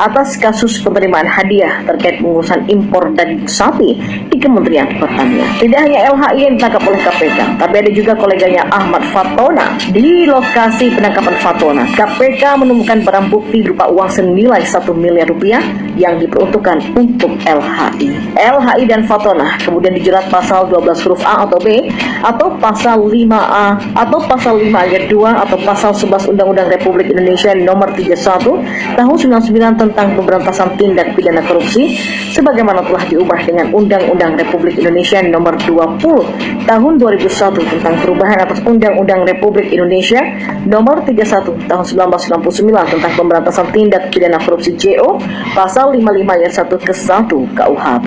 atas 0.00 0.40
kasus 0.40 0.80
penerimaan 0.80 1.28
hadiah 1.28 1.84
terkait 1.86 2.18
pengurusan 2.18 2.66
impor 2.66 3.12
daging 3.14 3.46
sapi 3.46 4.00
di 4.32 4.36
Kementerian 4.40 4.88
Pertanian. 4.98 5.46
Tidak 5.60 5.78
hanya 5.78 6.10
LHI 6.16 6.40
yang 6.50 6.54
ditangkap 6.56 6.82
oleh 6.88 7.00
KPK, 7.04 7.38
tapi 7.60 7.74
ada 7.78 7.90
juga 7.92 8.12
koleganya 8.16 8.64
Ahmad 8.72 9.04
Fatona. 9.12 9.76
Di 9.92 10.26
lokasi 10.26 10.96
penangkapan 10.96 11.36
Fatona, 11.38 11.84
KPK 11.94 12.58
menemukan 12.58 13.04
barang 13.04 13.26
bukti 13.30 13.62
berupa 13.62 13.86
uang 13.92 14.10
senilai 14.10 14.62
1 14.64 14.90
miliar 14.96 15.28
rupiah 15.28 15.62
yang 15.94 16.18
diperuntukkan 16.18 16.96
untuk 16.96 17.36
LHI. 17.44 18.34
LHI 18.34 18.82
dan 18.88 19.04
Fatona 19.04 19.60
kemudian 19.60 19.89
dijerat 19.94 20.26
pasal 20.28 20.70
12 20.70 21.04
huruf 21.06 21.22
A 21.26 21.44
atau 21.44 21.58
B 21.60 21.90
atau 22.20 22.52
pasal 22.60 23.00
5A 23.08 23.66
atau 23.96 24.18
pasal 24.24 24.54
5 24.60 24.70
ayat 24.72 25.08
2 25.08 25.42
atau 25.46 25.56
pasal 25.64 25.90
11 25.94 26.30
Undang-Undang 26.36 26.68
Republik 26.70 27.10
Indonesia 27.10 27.50
nomor 27.56 27.92
31 27.96 28.96
tahun 28.96 29.16
99 29.16 29.82
tentang 29.82 30.06
pemberantasan 30.16 30.76
tindak 30.76 31.12
pidana 31.16 31.42
korupsi 31.44 31.96
sebagaimana 32.36 32.84
telah 32.84 33.04
diubah 33.08 33.40
dengan 33.44 33.72
Undang-Undang 33.72 34.36
Republik 34.38 34.78
Indonesia 34.78 35.18
nomor 35.24 35.56
20 35.58 36.68
tahun 36.68 36.92
2001 36.98 37.72
tentang 37.76 37.94
perubahan 38.04 38.38
atas 38.44 38.60
Undang-Undang 38.62 39.26
Republik 39.26 39.72
Indonesia 39.72 40.20
nomor 40.66 41.02
31 41.02 41.68
tahun 41.68 41.84
1999 41.84 42.94
tentang 42.96 43.12
pemberantasan 43.16 43.66
tindak 43.72 44.12
pidana 44.12 44.38
korupsi 44.40 44.76
JO 44.76 45.18
pasal 45.56 45.96
55 45.96 46.26
ayat 46.26 46.52
1 46.52 46.88
ke 46.88 46.94
1 46.94 47.56
KUHP. 47.56 48.06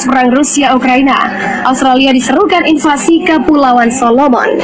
Fokus 0.00 0.16
perang 0.16 0.32
Rusia-Ukraina. 0.32 1.18
Australia 1.68 2.08
diserukan 2.16 2.64
invasi 2.64 3.20
Kepulauan 3.20 3.92
Solomon. 3.92 4.56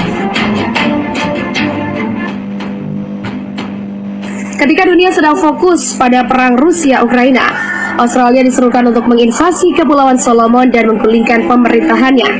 Ketika 4.56 4.88
dunia 4.88 5.12
sedang 5.12 5.36
fokus 5.36 5.92
pada 5.92 6.24
perang 6.24 6.56
Rusia-Ukraina, 6.56 7.52
Australia 8.00 8.48
diserukan 8.48 8.88
untuk 8.88 9.04
menginvasi 9.04 9.76
Kepulauan 9.76 10.16
Solomon 10.16 10.72
dan 10.72 10.88
menggulingkan 10.88 11.44
pemerintahannya. 11.44 12.30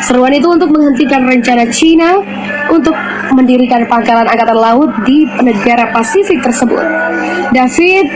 Seruan 0.00 0.32
itu 0.32 0.48
untuk 0.48 0.72
menghentikan 0.72 1.20
rencana 1.20 1.68
China 1.68 2.16
untuk 2.72 2.96
mendirikan 3.34 3.88
pangkalan 3.88 4.26
angkatan 4.28 4.58
laut 4.58 4.90
di 5.08 5.26
negara 5.42 5.90
Pasifik 5.90 6.44
tersebut. 6.44 6.82
David 7.50 8.06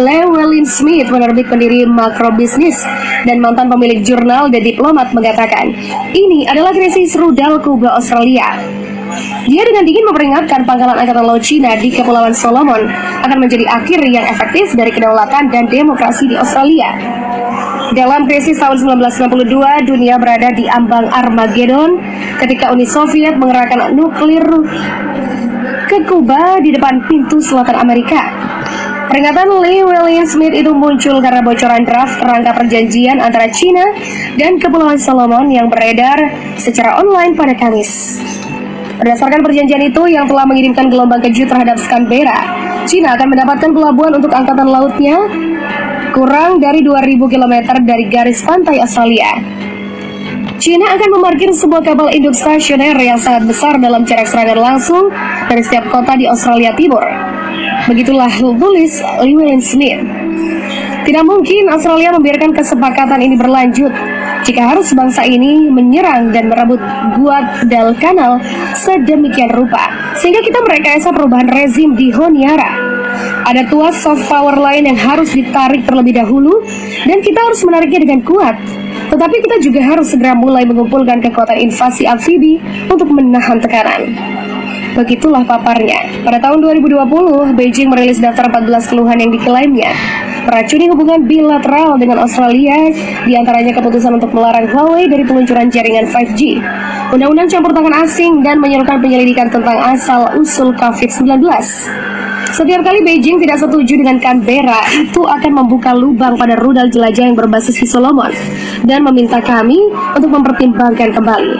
Llewellyn 0.00 0.66
Smith, 0.66 1.10
penerbit 1.10 1.46
pendiri 1.46 1.84
Makro 1.84 2.32
Business 2.34 2.82
dan 3.26 3.42
mantan 3.42 3.68
pemilik 3.70 4.02
jurnal 4.02 4.48
The 4.48 4.62
Diplomat 4.62 5.12
mengatakan, 5.12 5.74
ini 6.14 6.46
adalah 6.46 6.72
krisis 6.72 7.14
rudal 7.18 7.60
Kuba 7.60 7.98
Australia. 7.98 8.56
Dia 9.46 9.62
dengan 9.62 9.86
dingin 9.86 10.02
memperingatkan 10.02 10.66
pangkalan 10.66 10.98
angkatan 10.98 11.22
laut 11.22 11.42
Cina 11.42 11.78
di 11.78 11.94
Kepulauan 11.94 12.34
Solomon 12.34 12.90
akan 13.22 13.38
menjadi 13.38 13.62
akhir 13.70 14.02
yang 14.02 14.26
efektif 14.26 14.74
dari 14.74 14.90
kedaulatan 14.90 15.48
dan 15.54 15.70
demokrasi 15.70 16.26
di 16.26 16.34
Australia. 16.34 16.90
Dalam 17.94 18.26
krisis 18.26 18.58
tahun 18.58 18.82
1962, 18.98 19.86
dunia 19.86 20.18
berada 20.18 20.50
di 20.50 20.66
ambang 20.66 21.06
Armageddon 21.06 22.02
ketika 22.42 22.74
Uni 22.74 22.82
Soviet 22.82 23.38
mengerahkan 23.38 23.94
nuklir 23.94 24.42
ke 25.86 26.02
Kuba 26.02 26.58
di 26.58 26.74
depan 26.74 27.06
pintu 27.06 27.38
selatan 27.38 27.78
Amerika. 27.78 28.26
Peringatan 29.06 29.62
Lee 29.62 29.86
William 29.86 30.26
Smith 30.26 30.50
itu 30.50 30.74
muncul 30.74 31.22
karena 31.22 31.38
bocoran 31.38 31.86
draft 31.86 32.18
kerangka 32.18 32.50
perjanjian 32.58 33.22
antara 33.22 33.46
China 33.54 33.86
dan 34.34 34.58
Kepulauan 34.58 34.98
Solomon 34.98 35.46
yang 35.46 35.70
beredar 35.70 36.18
secara 36.58 36.98
online 36.98 37.38
pada 37.38 37.54
Kamis. 37.54 38.18
Berdasarkan 38.98 39.46
perjanjian 39.46 39.86
itu 39.86 40.02
yang 40.10 40.26
telah 40.26 40.42
mengirimkan 40.42 40.90
gelombang 40.90 41.22
kejut 41.22 41.46
terhadap 41.46 41.78
Canberra, 41.86 42.34
China 42.90 43.14
akan 43.14 43.28
mendapatkan 43.30 43.70
pelabuhan 43.70 44.12
untuk 44.18 44.32
angkatan 44.34 44.66
lautnya 44.66 45.16
kurang 46.16 46.64
dari 46.64 46.80
2000 46.80 47.20
km 47.28 47.54
dari 47.84 48.08
garis 48.08 48.40
pantai 48.40 48.80
Australia. 48.80 49.36
China 50.56 50.88
akan 50.96 51.20
memarkir 51.20 51.52
sebuah 51.52 51.84
kapal 51.84 52.08
induk 52.08 52.32
stasioner 52.32 52.96
yang 52.96 53.20
sangat 53.20 53.44
besar 53.44 53.76
dalam 53.76 54.08
jarak 54.08 54.24
serangan 54.24 54.56
langsung 54.56 55.12
dari 55.52 55.60
setiap 55.60 55.92
kota 55.92 56.16
di 56.16 56.24
Australia 56.24 56.72
Timur. 56.72 57.04
Begitulah 57.84 58.32
tulis 58.32 59.04
Llewellyn 59.20 59.60
Smith. 59.60 60.00
Tidak 61.04 61.22
mungkin 61.22 61.68
Australia 61.68 62.16
membiarkan 62.16 62.56
kesepakatan 62.56 63.20
ini 63.20 63.36
berlanjut 63.36 63.92
jika 64.48 64.72
harus 64.72 64.96
bangsa 64.96 65.22
ini 65.28 65.68
menyerang 65.68 66.32
dan 66.32 66.48
merebut 66.48 66.80
Guadalcanal 67.20 68.40
sedemikian 68.72 69.52
rupa 69.52 70.16
sehingga 70.16 70.40
kita 70.40 70.64
merekayasa 70.64 71.12
perubahan 71.12 71.52
rezim 71.52 71.92
di 71.92 72.08
Honiara. 72.08 72.85
Ada 73.46 73.68
tuas 73.70 73.96
soft 74.00 74.26
power 74.26 74.58
lain 74.58 74.90
yang 74.90 74.98
harus 74.98 75.32
ditarik 75.32 75.86
terlebih 75.86 76.16
dahulu 76.16 76.64
dan 77.06 77.18
kita 77.22 77.38
harus 77.38 77.60
menariknya 77.62 78.00
dengan 78.04 78.20
kuat. 78.26 78.56
Tetapi 79.12 79.36
kita 79.44 79.56
juga 79.62 79.80
harus 79.86 80.10
segera 80.10 80.34
mulai 80.34 80.66
mengumpulkan 80.66 81.22
kekuatan 81.22 81.62
invasi 81.62 82.08
amfibi 82.08 82.58
untuk 82.90 83.06
menahan 83.12 83.62
tekanan. 83.62 84.12
Begitulah 84.96 85.44
paparnya. 85.44 86.24
Pada 86.24 86.40
tahun 86.40 86.64
2020, 86.64 87.52
Beijing 87.52 87.92
merilis 87.92 88.16
daftar 88.16 88.48
14 88.48 88.88
keluhan 88.88 89.20
yang 89.20 89.28
diklaimnya 89.28 89.92
meracuni 90.46 90.86
hubungan 90.86 91.26
bilateral 91.26 91.98
dengan 91.98 92.22
Australia, 92.22 92.94
di 93.26 93.34
antaranya 93.34 93.74
keputusan 93.74 94.14
untuk 94.14 94.30
melarang 94.30 94.70
Huawei 94.70 95.10
dari 95.10 95.26
peluncuran 95.26 95.66
jaringan 95.66 96.06
5G, 96.06 96.62
undang-undang 97.10 97.50
campur 97.50 97.74
tangan 97.74 98.06
asing, 98.06 98.46
dan 98.46 98.62
menyerukan 98.62 99.02
penyelidikan 99.02 99.50
tentang 99.50 99.74
asal-usul 99.82 100.70
COVID-19. 100.78 101.42
Setiap 102.54 102.86
kali 102.86 103.02
Beijing 103.02 103.42
tidak 103.42 103.58
setuju 103.58 103.98
dengan 103.98 104.22
Canberra, 104.22 104.78
itu 104.94 105.18
akan 105.26 105.50
membuka 105.64 105.90
lubang 105.90 106.38
pada 106.38 106.54
rudal 106.54 106.86
jelajah 106.86 107.26
yang 107.26 107.34
berbasis 107.34 107.74
di 107.74 107.86
Solomon 107.88 108.30
dan 108.86 109.02
meminta 109.02 109.42
kami 109.42 109.90
untuk 110.14 110.30
mempertimbangkan 110.30 111.10
kembali. 111.10 111.54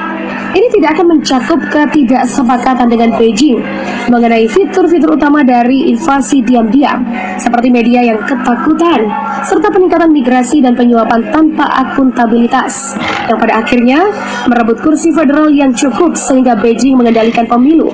Ini 0.57 0.67
tidak 0.73 0.97
akan 0.97 1.19
mencakup 1.19 1.61
ketidaksepakatan 1.69 2.87
dengan 2.87 3.19
Beijing 3.19 3.61
mengenai 4.09 4.47
fitur-fitur 4.47 5.19
utama 5.19 5.43
dari 5.43 5.91
invasi 5.91 6.41
diam-diam, 6.47 7.03
seperti 7.37 7.69
media 7.69 8.07
yang 8.07 8.23
ketakutan, 8.23 9.11
serta 9.43 9.69
peningkatan 9.69 10.15
migrasi 10.15 10.63
dan 10.63 10.79
penyuapan 10.79 11.29
tanpa 11.35 11.67
akuntabilitas, 11.83 12.95
yang 13.27 13.37
pada 13.37 13.61
akhirnya 13.61 14.01
merebut 14.47 14.79
kursi 14.81 15.11
federal 15.11 15.51
yang 15.51 15.75
cukup 15.75 16.15
sehingga 16.15 16.55
Beijing 16.57 16.95
mengendalikan 16.95 17.45
pemilu. 17.45 17.91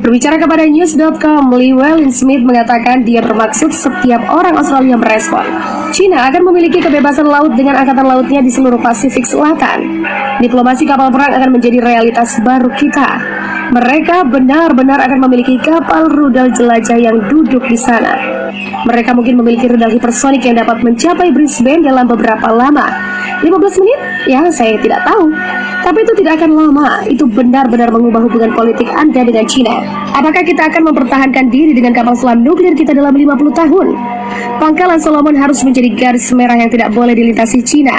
Berbicara 0.00 0.38
kepada 0.38 0.62
news.com, 0.68 1.50
Lee 1.58 1.74
Wellin 1.74 2.12
Smith 2.14 2.42
mengatakan 2.46 3.02
dia 3.02 3.18
bermaksud 3.18 3.74
setiap 3.74 4.22
orang 4.30 4.54
Australia 4.54 4.94
merespon. 4.94 5.42
China 5.90 6.28
akan 6.30 6.42
memiliki 6.52 6.78
kebebasan 6.78 7.26
laut 7.26 7.56
dengan 7.58 7.80
angkatan 7.80 8.06
lautnya 8.06 8.40
di 8.44 8.50
seluruh 8.52 8.78
Pasifik 8.78 9.26
Selatan. 9.26 10.06
Diplomasi 10.38 10.86
kapal 10.86 11.10
perang 11.10 11.34
akan 11.34 11.50
menjadi 11.50 11.82
realitas 11.82 12.38
baru 12.44 12.70
kita. 12.78 13.08
Mereka 13.66 14.30
benar-benar 14.30 15.02
akan 15.02 15.26
memiliki 15.26 15.58
kapal 15.58 16.06
rudal 16.06 16.54
jelajah 16.54 16.98
yang 16.98 17.18
duduk 17.26 17.66
di 17.66 17.74
sana. 17.74 18.14
Mereka 18.86 19.10
mungkin 19.18 19.42
memiliki 19.42 19.66
rudal 19.66 19.90
hipersonik 19.90 20.46
yang 20.46 20.62
dapat 20.62 20.86
mencapai 20.86 21.34
Brisbane 21.34 21.82
dalam 21.82 22.06
beberapa 22.06 22.46
lama. 22.54 22.86
15 23.42 23.82
menit? 23.82 24.00
Ya, 24.30 24.46
saya 24.54 24.78
tidak 24.78 25.02
tahu. 25.02 25.34
Tapi 25.82 25.98
itu 26.02 26.12
tidak 26.22 26.42
akan 26.42 26.50
lama. 26.54 27.02
Itu 27.06 27.26
benar-benar 27.26 27.90
mengubah 27.90 28.26
hubungan 28.26 28.54
politik 28.54 28.86
Anda 28.90 29.26
dengan 29.26 29.44
China. 29.50 29.82
Apakah 30.14 30.46
kita 30.46 30.70
akan 30.70 30.88
mempertahankan 30.90 31.50
diri 31.50 31.74
dengan 31.74 31.92
kapal 31.92 32.14
selam 32.16 32.46
nuklir 32.46 32.72
kita 32.74 32.94
dalam 32.94 33.12
50 33.12 33.52
tahun? 33.52 33.86
Pangkalan 34.56 34.98
Solomon 34.98 35.36
harus 35.36 35.60
menjadi 35.62 35.92
garis 35.92 36.26
merah 36.32 36.56
yang 36.56 36.72
tidak 36.72 36.90
boleh 36.90 37.12
dilintasi 37.12 37.60
China 37.60 37.92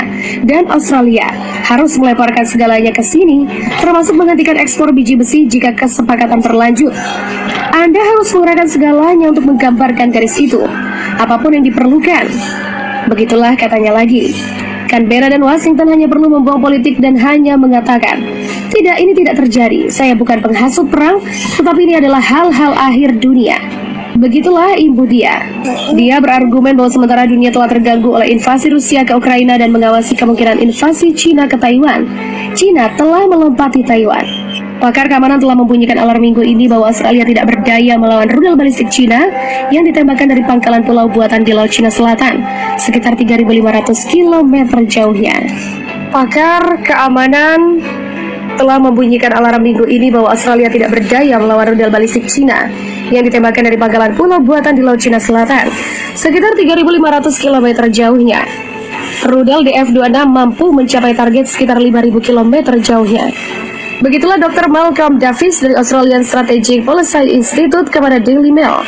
dan 0.43 0.65
Australia 0.73 1.29
harus 1.63 1.95
meleparkan 1.95 2.43
segalanya 2.43 2.89
ke 2.89 3.05
sini, 3.05 3.45
termasuk 3.77 4.17
menghentikan 4.17 4.57
ekspor 4.57 4.89
biji 4.89 5.15
besi 5.15 5.45
jika 5.57 5.73
kesepakatan 5.73 6.39
berlanjut. 6.45 6.93
Anda 7.73 8.01
harus 8.01 8.29
mengerahkan 8.33 8.69
segalanya 8.69 9.33
untuk 9.33 9.49
menggambarkan 9.49 10.13
garis 10.13 10.37
itu, 10.37 10.61
apa 11.17 11.35
pun 11.41 11.57
yang 11.57 11.65
diperlukan. 11.65 12.25
Begitulah 13.09 13.57
katanya 13.57 13.97
lagi. 13.97 14.37
Canberra 14.87 15.27
dan 15.27 15.43
Washington 15.43 15.91
hanya 15.91 16.07
perlu 16.07 16.31
membuang 16.31 16.63
politik 16.63 17.03
dan 17.03 17.19
hanya 17.19 17.59
mengatakan, 17.59 18.23
tidak 18.71 18.97
ini 19.03 19.11
tidak 19.11 19.35
terjadi, 19.35 19.91
saya 19.91 20.15
bukan 20.15 20.39
penghasut 20.39 20.87
perang, 20.87 21.19
tetapi 21.59 21.79
ini 21.83 21.99
adalah 21.99 22.23
hal-hal 22.23 22.71
akhir 22.71 23.19
dunia. 23.19 23.59
Begitulah 24.17 24.73
Ibu 24.73 25.05
dia. 25.05 25.45
Dia 25.93 26.17
berargumen 26.17 26.73
bahwa 26.73 26.89
sementara 26.89 27.29
dunia 27.29 27.53
telah 27.53 27.69
terganggu 27.69 28.17
oleh 28.17 28.33
invasi 28.33 28.73
Rusia 28.73 29.05
ke 29.05 29.13
Ukraina 29.13 29.61
dan 29.61 29.69
mengawasi 29.69 30.17
kemungkinan 30.17 30.57
invasi 30.57 31.13
Cina 31.13 31.45
ke 31.45 31.53
Taiwan, 31.53 32.07
Cina 32.57 32.89
telah 32.97 33.29
melompati 33.29 33.85
Taiwan. 33.85 34.25
Pakar 34.77 35.09
keamanan 35.09 35.41
telah 35.41 35.57
membunyikan 35.57 35.97
alarm 35.97 36.21
minggu 36.21 36.45
ini 36.45 36.69
bahwa 36.69 36.93
Australia 36.93 37.25
tidak 37.25 37.49
berdaya 37.49 37.97
melawan 37.97 38.29
rudal 38.29 38.53
balistik 38.53 38.93
Cina 38.93 39.25
yang 39.73 39.81
ditembakkan 39.81 40.29
dari 40.29 40.45
pangkalan 40.45 40.85
pulau 40.85 41.09
buatan 41.09 41.41
di 41.41 41.49
Laut 41.49 41.73
Cina 41.73 41.89
Selatan, 41.89 42.45
sekitar 42.77 43.17
3.500 43.17 43.49
km 44.05 44.53
jauhnya. 44.85 45.33
Pakar 46.13 46.85
keamanan 46.85 47.81
telah 48.53 48.77
membunyikan 48.77 49.33
alarm 49.33 49.65
minggu 49.65 49.85
ini 49.89 50.13
bahwa 50.13 50.37
Australia 50.37 50.69
tidak 50.69 50.93
berdaya 50.93 51.41
melawan 51.41 51.73
rudal 51.73 51.89
balistik 51.89 52.29
Cina 52.29 52.69
yang 53.09 53.25
ditembakkan 53.25 53.65
dari 53.65 53.81
pangkalan 53.81 54.13
pulau 54.13 54.37
buatan 54.45 54.77
di 54.77 54.85
Laut 54.85 55.01
Cina 55.01 55.17
Selatan, 55.17 55.73
sekitar 56.13 56.53
3.500 56.53 57.33
km 57.33 57.67
jauhnya. 57.89 58.45
Rudal 59.25 59.65
DF-26 59.65 60.17
mampu 60.29 60.69
mencapai 60.69 61.17
target 61.17 61.49
sekitar 61.49 61.81
5.000 61.81 62.13
km 62.21 62.53
jauhnya. 62.77 63.33
Begitulah 63.97 64.37
Dr. 64.37 64.69
Malcolm 64.69 65.17
Davis 65.17 65.57
dari 65.57 65.73
Australian 65.73 66.21
Strategic 66.21 66.85
Policy 66.85 67.33
Institute 67.33 67.89
kepada 67.89 68.21
Daily 68.21 68.53
Mail. 68.53 68.85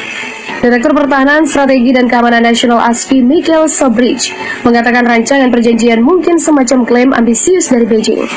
Direktur 0.62 0.94
Pertahanan, 0.94 1.50
Strategi 1.50 1.90
dan 1.90 2.06
Keamanan 2.06 2.46
Nasional 2.46 2.78
ASPI 2.78 3.26
Michael 3.26 3.66
Sobridge 3.66 4.30
mengatakan 4.62 5.08
rancangan 5.10 5.50
perjanjian 5.50 6.06
mungkin 6.06 6.38
semacam 6.38 6.86
klaim 6.86 7.10
ambisius 7.16 7.74
dari 7.74 7.90
Beijing. 7.90 8.28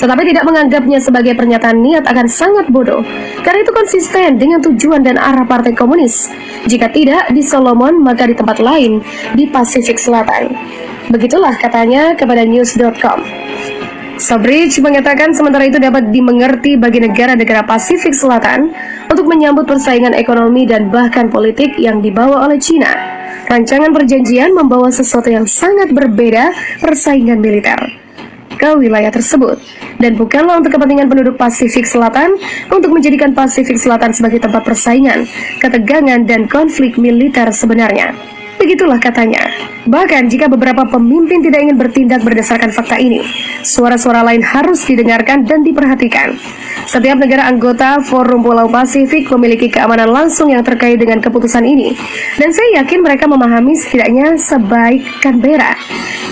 Tetapi 0.00 0.22
tidak 0.32 0.48
menganggapnya 0.48 0.96
sebagai 0.96 1.36
pernyataan 1.36 1.84
niat 1.84 2.08
akan 2.08 2.24
sangat 2.24 2.72
bodoh, 2.72 3.04
karena 3.44 3.60
itu 3.60 3.72
konsisten 3.76 4.40
dengan 4.40 4.64
tujuan 4.64 5.04
dan 5.04 5.20
arah 5.20 5.44
Partai 5.44 5.76
Komunis. 5.76 6.32
Jika 6.64 6.88
tidak 6.88 7.36
di 7.36 7.44
Solomon, 7.44 8.00
maka 8.00 8.24
di 8.24 8.32
tempat 8.32 8.64
lain 8.64 9.04
di 9.36 9.44
Pasifik 9.50 10.00
Selatan. 10.00 10.56
Begitulah 11.12 11.52
katanya 11.60 12.16
kepada 12.16 12.48
news.com. 12.48 13.20
Sobridge 14.14 14.78
mengatakan 14.78 15.34
sementara 15.34 15.66
itu 15.66 15.82
dapat 15.82 16.14
dimengerti 16.14 16.78
bagi 16.78 17.02
negara-negara 17.02 17.66
Pasifik 17.66 18.14
Selatan 18.14 18.70
untuk 19.10 19.26
menyambut 19.26 19.66
persaingan 19.66 20.14
ekonomi 20.14 20.70
dan 20.70 20.86
bahkan 20.86 21.26
politik 21.26 21.74
yang 21.82 21.98
dibawa 21.98 22.46
oleh 22.46 22.62
China. 22.62 22.86
Rancangan 23.50 23.90
perjanjian 23.90 24.54
membawa 24.54 24.88
sesuatu 24.94 25.28
yang 25.34 25.50
sangat 25.50 25.90
berbeda 25.90 26.54
persaingan 26.78 27.42
militer 27.42 27.76
ke 28.54 28.70
wilayah 28.78 29.10
tersebut 29.10 29.58
dan 29.98 30.14
bukanlah 30.14 30.62
untuk 30.62 30.78
kepentingan 30.78 31.10
penduduk 31.10 31.34
Pasifik 31.34 31.82
Selatan 31.82 32.38
untuk 32.70 32.94
menjadikan 32.94 33.34
Pasifik 33.34 33.76
Selatan 33.82 34.14
sebagai 34.14 34.38
tempat 34.38 34.62
persaingan, 34.62 35.26
ketegangan 35.58 36.22
dan 36.22 36.46
konflik 36.46 36.94
militer 36.96 37.50
sebenarnya. 37.50 38.33
Begitulah 38.58 38.96
katanya. 39.02 39.42
Bahkan 39.84 40.32
jika 40.32 40.48
beberapa 40.48 40.88
pemimpin 40.88 41.44
tidak 41.44 41.60
ingin 41.60 41.76
bertindak 41.76 42.24
berdasarkan 42.24 42.72
fakta 42.72 42.96
ini, 42.96 43.20
suara-suara 43.60 44.24
lain 44.24 44.40
harus 44.40 44.80
didengarkan 44.88 45.44
dan 45.44 45.60
diperhatikan. 45.60 46.32
Setiap 46.88 47.20
negara 47.20 47.48
anggota 47.48 48.00
Forum 48.00 48.44
Pulau 48.44 48.68
Pasifik 48.68 49.28
memiliki 49.36 49.68
keamanan 49.68 50.08
langsung 50.08 50.48
yang 50.48 50.64
terkait 50.64 50.96
dengan 50.96 51.20
keputusan 51.20 51.64
ini. 51.64 51.92
Dan 52.40 52.52
saya 52.52 52.84
yakin 52.84 53.00
mereka 53.04 53.28
memahami 53.28 53.76
setidaknya 53.76 54.36
sebaik 54.40 55.04
Canberra. 55.20 55.76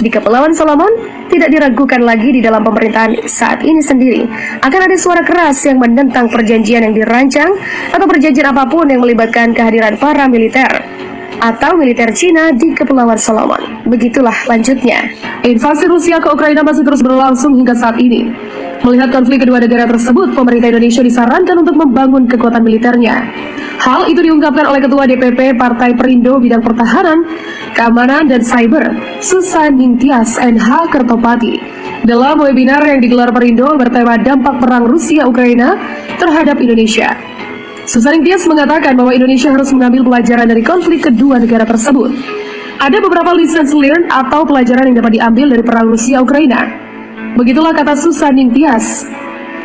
Di 0.01 0.09
Kepulauan 0.09 0.57
Solomon, 0.57 0.93
tidak 1.33 1.49
diragukan 1.49 2.05
lagi 2.05 2.29
di 2.29 2.41
dalam 2.45 2.61
pemerintahan 2.61 3.25
saat 3.25 3.65
ini 3.65 3.81
sendiri 3.81 4.29
akan 4.61 4.81
ada 4.85 4.97
suara 5.01 5.25
keras 5.25 5.65
yang 5.65 5.81
menentang 5.81 6.29
perjanjian 6.29 6.85
yang 6.85 6.93
dirancang 6.93 7.57
atau 7.89 8.05
perjanjian 8.05 8.53
apa 8.53 8.69
pun 8.69 8.85
yang 8.93 9.01
melibatkan 9.01 9.57
kehadiran 9.57 9.97
para 9.97 10.29
militer 10.29 10.69
atau 11.43 11.75
militer 11.75 12.15
Cina 12.15 12.55
di 12.55 12.71
Kepulauan 12.71 13.19
Solomon. 13.19 13.83
Begitulah 13.91 14.47
lanjutnya. 14.47 15.11
Invasi 15.43 15.91
Rusia 15.91 16.23
ke 16.23 16.31
Ukraina 16.31 16.63
masih 16.63 16.87
terus 16.87 17.03
berlangsung 17.03 17.59
hingga 17.59 17.75
saat 17.75 17.99
ini. 17.99 18.31
Melihat 18.87 19.11
konflik 19.11 19.43
kedua 19.43 19.59
negara 19.59 19.91
tersebut, 19.91 20.39
pemerintah 20.39 20.71
Indonesia 20.71 21.03
disarankan 21.03 21.67
untuk 21.67 21.75
membangun 21.79 22.31
kekuatan 22.31 22.63
militernya. 22.63 23.27
Hal 23.83 24.07
itu 24.07 24.23
diungkapkan 24.23 24.71
oleh 24.71 24.79
Ketua 24.79 25.11
DPP 25.11 25.59
Partai 25.59 25.99
Perindo 25.99 26.39
Bidang 26.39 26.63
Pertahanan, 26.63 27.27
Keamanan, 27.75 28.31
dan 28.31 28.43
Cyber, 28.47 28.95
Susan 29.19 29.75
Ningtyas 29.75 30.39
NH 30.39 30.95
Kertopati. 30.95 31.59
Dalam 32.07 32.39
webinar 32.43 32.83
yang 32.87 33.03
digelar 33.03 33.31
Perindo 33.35 33.75
bertema 33.75 34.19
dampak 34.19 34.63
perang 34.63 34.87
Rusia-Ukraina 34.87 35.79
terhadap 36.19 36.59
Indonesia. 36.63 37.15
Susan 37.83 38.23
Tias 38.23 38.47
mengatakan 38.47 38.95
bahwa 38.95 39.11
Indonesia 39.11 39.51
harus 39.51 39.75
mengambil 39.75 40.07
pelajaran 40.07 40.47
dari 40.47 40.63
konflik 40.63 41.03
kedua 41.03 41.43
negara 41.43 41.67
tersebut. 41.67 42.15
Ada 42.79 42.99
beberapa 43.03 43.35
lessons 43.35 43.75
learned 43.75 44.07
atau 44.07 44.47
pelajaran 44.47 44.91
yang 44.91 44.97
dapat 45.03 45.19
diambil 45.19 45.47
dari 45.51 45.63
perang 45.67 45.87
Rusia-Ukraina. 45.91 46.61
Begitulah 47.35 47.75
kata 47.75 47.99
Susan 47.99 48.39
Tias. 48.55 49.07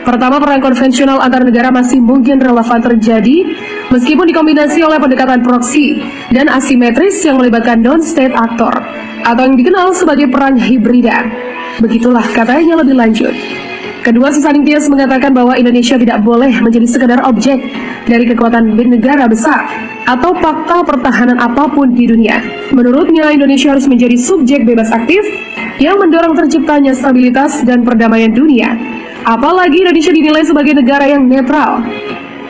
Pertama, 0.01 0.39
perang 0.39 0.63
konvensional 0.63 1.19
antar 1.19 1.43
negara 1.43 1.67
masih 1.67 1.99
mungkin 1.99 2.39
relevan 2.39 2.79
terjadi 2.79 3.53
meskipun 3.91 4.23
dikombinasi 4.31 4.79
oleh 4.79 5.03
pendekatan 5.03 5.43
proksi 5.43 5.99
dan 6.31 6.47
asimetris 6.47 7.21
yang 7.27 7.35
melibatkan 7.37 7.83
non-state 7.83 8.31
actor 8.31 8.71
atau 9.27 9.41
yang 9.43 9.59
dikenal 9.59 9.91
sebagai 9.91 10.31
perang 10.31 10.55
hibrida. 10.55 11.27
Begitulah 11.83 12.23
katanya 12.31 12.79
lebih 12.79 12.95
lanjut. 12.95 13.35
Kedua, 14.07 14.31
Susaning 14.31 14.63
Tias 14.63 14.87
mengatakan 14.87 15.35
bahwa 15.35 15.51
Indonesia 15.59 15.99
tidak 15.99 16.23
boleh 16.23 16.47
menjadi 16.63 16.87
sekedar 16.87 17.19
objek 17.27 17.59
dari 18.07 18.23
kekuatan 18.23 18.71
negara 18.79 19.27
besar 19.27 19.67
atau 20.07 20.31
fakta 20.31 20.79
pertahanan 20.87 21.35
apa 21.35 21.67
pun 21.67 21.91
di 21.91 22.07
dunia. 22.07 22.39
Menurutnya, 22.71 23.27
Indonesia 23.35 23.75
harus 23.75 23.83
menjadi 23.83 24.15
subjek 24.15 24.63
bebas 24.63 24.95
aktif 24.95 25.19
yang 25.83 25.99
mendorong 25.99 26.39
terciptanya 26.39 26.95
stabilitas 26.95 27.67
dan 27.67 27.83
perdamaian 27.83 28.31
dunia. 28.31 28.79
Apalagi 29.27 29.83
Indonesia 29.83 30.15
dinilai 30.15 30.47
sebagai 30.47 30.71
negara 30.71 31.03
yang 31.03 31.27
netral. 31.27 31.83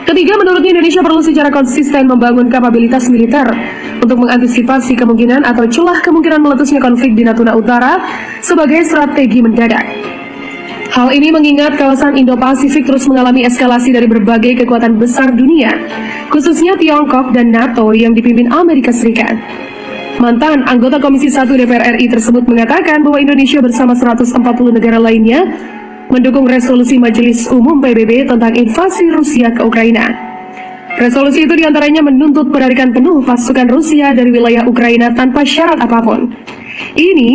Ketiga, 0.06 0.38
menurutnya 0.38 0.78
Indonesia 0.78 1.02
perlu 1.02 1.26
secara 1.26 1.50
konsisten 1.50 2.06
membangun 2.06 2.46
kapabilitas 2.46 3.10
militer 3.10 3.50
untuk 3.98 4.14
mengantisipasi 4.22 4.94
kemungkinan 4.94 5.42
atau 5.42 5.66
celah 5.66 6.06
kemungkinan 6.06 6.38
meletusnya 6.38 6.78
konflik 6.78 7.18
di 7.18 7.26
Natuna 7.26 7.58
Utara 7.58 7.98
sebagai 8.38 8.86
strategi 8.86 9.42
mendadak. 9.42 10.17
Hal 10.88 11.12
ini 11.12 11.28
mengingat 11.28 11.76
kawasan 11.76 12.16
Indo-Pasifik 12.16 12.88
terus 12.88 13.04
mengalami 13.04 13.44
eskalasi 13.44 13.92
dari 13.92 14.08
berbagai 14.08 14.64
kekuatan 14.64 14.96
besar 14.96 15.36
dunia, 15.36 15.68
khususnya 16.32 16.80
Tiongkok 16.80 17.36
dan 17.36 17.52
NATO 17.52 17.92
yang 17.92 18.16
dipimpin 18.16 18.48
Amerika 18.48 18.88
Serikat. 18.88 19.36
Mantan 20.18 20.66
anggota 20.66 20.98
Komisi 20.98 21.30
1 21.30 21.46
DPR 21.46 21.94
RI 21.94 22.10
tersebut 22.10 22.42
mengatakan 22.48 23.04
bahwa 23.06 23.22
Indonesia 23.22 23.62
bersama 23.62 23.94
140 23.94 24.34
negara 24.74 24.98
lainnya 24.98 25.46
mendukung 26.08 26.48
resolusi 26.48 26.96
Majelis 26.96 27.46
Umum 27.52 27.78
PBB 27.78 28.26
tentang 28.26 28.56
invasi 28.56 29.12
Rusia 29.12 29.52
ke 29.52 29.62
Ukraina. 29.62 30.08
Resolusi 30.98 31.46
itu 31.46 31.54
di 31.54 31.62
antaranya 31.62 32.02
menuntut 32.02 32.50
penarikan 32.50 32.90
penuh 32.90 33.22
pasukan 33.22 33.70
Rusia 33.70 34.10
dari 34.10 34.34
wilayah 34.34 34.66
Ukraina 34.66 35.14
tanpa 35.14 35.46
syarat 35.46 35.78
apa 35.78 36.02
pun. 36.02 36.34
Ini 36.98 37.30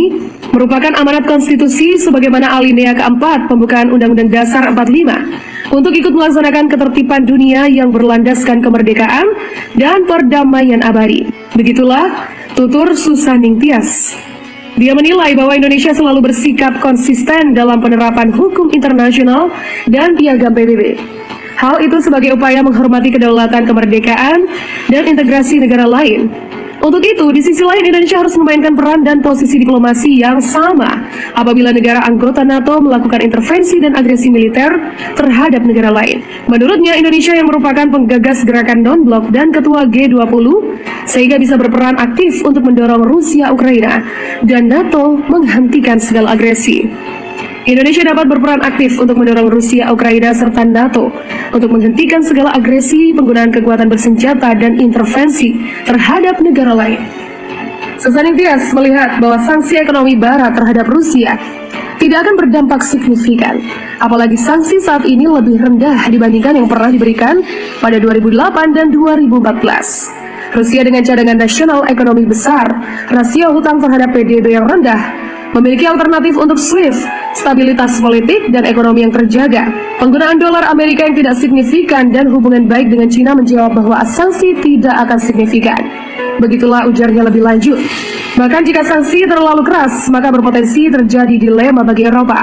merupakan 0.53 0.93
amanat 0.99 1.25
konstitusi 1.25 1.97
sebagaimana 1.97 2.51
alinea 2.53 2.93
keempat 2.93 3.47
pembukaan 3.49 3.89
Undang-Undang 3.89 4.29
Dasar 4.29 4.69
45 4.71 5.73
untuk 5.73 5.93
ikut 5.95 6.13
melaksanakan 6.13 6.69
ketertiban 6.69 7.25
dunia 7.25 7.65
yang 7.65 7.89
berlandaskan 7.89 8.61
kemerdekaan 8.61 9.25
dan 9.73 10.05
perdamaian 10.05 10.83
abadi. 10.85 11.25
Begitulah 11.57 12.29
tutur 12.53 12.93
Susaning 12.93 13.57
Tias. 13.57 14.13
Dia 14.73 14.97
menilai 14.97 15.37
bahwa 15.37 15.53
Indonesia 15.53 15.93
selalu 15.93 16.33
bersikap 16.33 16.81
konsisten 16.81 17.53
dalam 17.53 17.77
penerapan 17.77 18.33
hukum 18.33 18.73
internasional 18.73 19.53
dan 19.85 20.17
piagam 20.17 20.49
PBB. 20.49 20.97
Hal 21.53 21.77
itu 21.85 22.01
sebagai 22.01 22.33
upaya 22.33 22.65
menghormati 22.65 23.13
kedaulatan 23.13 23.69
kemerdekaan 23.69 24.49
dan 24.89 25.03
integrasi 25.05 25.61
negara 25.61 25.85
lain 25.85 26.33
untuk 26.84 26.99
itu, 26.99 27.23
di 27.31 27.39
sisi 27.39 27.63
lain 27.63 27.88
Indonesia 27.88 28.19
harus 28.19 28.36
memainkan 28.36 28.75
peran 28.75 29.07
dan 29.07 29.23
posisi 29.23 29.55
diplomasi 29.55 30.19
yang 30.19 30.43
sama 30.43 31.07
apabila 31.31 31.71
negara 31.71 32.03
anggota 32.03 32.43
NATO 32.43 32.84
melakukan 32.84 33.23
intervensi 33.23 33.79
dan 33.79 33.95
agresi 33.95 34.27
militer 34.27 34.67
terhadap 35.15 35.63
negara 35.63 35.95
lain. 35.95 36.19
Menurutnya, 36.51 36.99
Indonesia 36.99 37.39
yang 37.39 37.47
merupakan 37.47 37.88
penggagas 37.88 38.43
gerakan 38.43 38.84
non-blok 38.84 39.31
dan 39.31 39.55
ketua 39.55 39.88
G20 39.88 40.47
sehingga 41.07 41.39
bisa 41.39 41.55
berperan 41.55 41.95
aktif 41.95 42.43
untuk 42.43 42.67
mendorong 42.67 43.07
Rusia, 43.07 43.47
Ukraina, 43.55 44.03
dan 44.43 44.67
NATO 44.67 45.15
menghentikan 45.31 46.03
segala 46.03 46.36
agresi. 46.36 46.91
Indonesia 47.64 48.03
dapat 48.03 48.28
berperan 48.28 48.59
aktif 48.59 48.99
untuk 48.99 49.16
mendorong 49.16 49.47
Rusia, 49.47 49.88
Ukraina, 49.88 50.36
serta 50.36 50.68
NATO 50.68 51.07
untuk 51.55 51.72
menghentikan 51.72 52.20
segala 52.20 52.51
agresi, 52.59 53.16
penggunaan 53.16 53.55
kekuatan 53.55 53.88
bersenjata, 53.88 54.51
dan 54.59 54.76
intervensi 54.84 55.55
terhadap 55.88 56.43
negara 56.43 56.76
lain. 56.76 56.99
Susaning 57.95 58.36
Tias 58.36 58.76
melihat 58.76 59.16
bahwa 59.24 59.39
sanksi 59.47 59.80
ekonomi 59.80 60.20
Barat 60.20 60.51
terhadap 60.59 60.91
Rusia 60.91 61.39
tidak 62.03 62.28
akan 62.28 62.36
berdampak 62.36 62.84
signifikan, 62.84 63.64
apalagi 64.03 64.36
sanksi 64.36 64.84
saat 64.84 65.07
ini 65.07 65.24
lebih 65.24 65.55
rendah 65.55 66.11
dibandingkan 66.11 66.59
yang 66.59 66.68
pernah 66.68 66.91
diberikan 66.91 67.39
pada 67.80 67.95
2008 67.95 68.76
dan 68.76 68.91
2014. 68.91 70.11
Rusia 70.51 70.84
dengan 70.84 70.99
cadangan 70.99 71.39
nasional 71.39 71.88
ekonomi 71.88 72.28
besar, 72.28 72.68
rasio 73.07 73.55
hutang 73.55 73.80
terhadap 73.80 74.11
PDB 74.11 74.51
yang 74.51 74.68
rendah, 74.68 74.99
memiliki 75.54 75.86
alternatif 75.86 76.34
untuk 76.36 76.58
SWIFT, 76.58 77.06
stabilitas 77.38 78.01
politik 78.01 78.49
dan 78.49 78.66
ekonomi 78.66 79.06
yang 79.06 79.14
terjaga. 79.14 79.70
Penggunaan 80.01 80.41
dolar 80.41 80.66
Amerika 80.68 81.06
yang 81.06 81.16
tidak 81.16 81.36
signifikan 81.38 82.10
dan 82.10 82.30
hubungan 82.30 82.66
baik 82.66 82.89
dengan 82.89 83.08
Cina 83.08 83.32
menjawab 83.38 83.78
bahwa 83.78 84.01
sanksi 84.04 84.58
tidak 84.60 84.93
akan 85.08 85.18
signifikan. 85.22 85.80
Begitulah 86.41 86.89
ujarnya 86.89 87.30
lebih 87.30 87.45
lanjut. 87.45 87.78
Bahkan 88.34 88.66
jika 88.66 88.82
sanksi 88.82 89.30
terlalu 89.30 89.62
keras, 89.62 90.10
maka 90.10 90.34
berpotensi 90.34 90.89
terjadi 90.89 91.38
dilema 91.38 91.86
bagi 91.86 92.10
Eropa. 92.10 92.41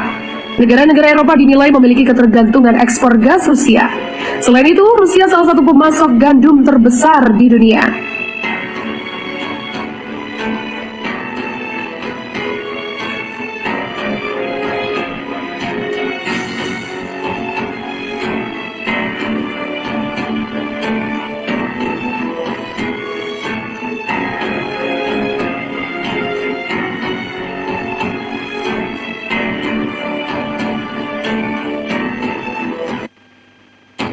Negara-negara 0.54 1.18
Eropa 1.18 1.34
dinilai 1.34 1.74
memiliki 1.74 2.06
ketergantungan 2.06 2.78
ekspor 2.78 3.18
gas 3.18 3.50
Rusia. 3.50 3.90
Selain 4.38 4.66
itu, 4.66 4.82
Rusia 4.82 5.26
salah 5.26 5.50
satu 5.50 5.66
pemasok 5.66 6.20
gandum 6.20 6.62
terbesar 6.62 7.34
di 7.34 7.50
dunia. 7.50 7.82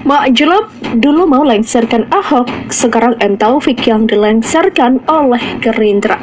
Mak 0.08 0.40
Jelop 0.40 0.72
dulu 1.04 1.28
mau 1.28 1.44
lengserkan 1.44 2.08
Ahok, 2.16 2.48
sekarang 2.72 3.20
M. 3.20 3.36
Taufik 3.36 3.84
yang 3.84 4.08
dilengserkan 4.08 5.04
oleh 5.04 5.60
Gerindra. 5.60 6.16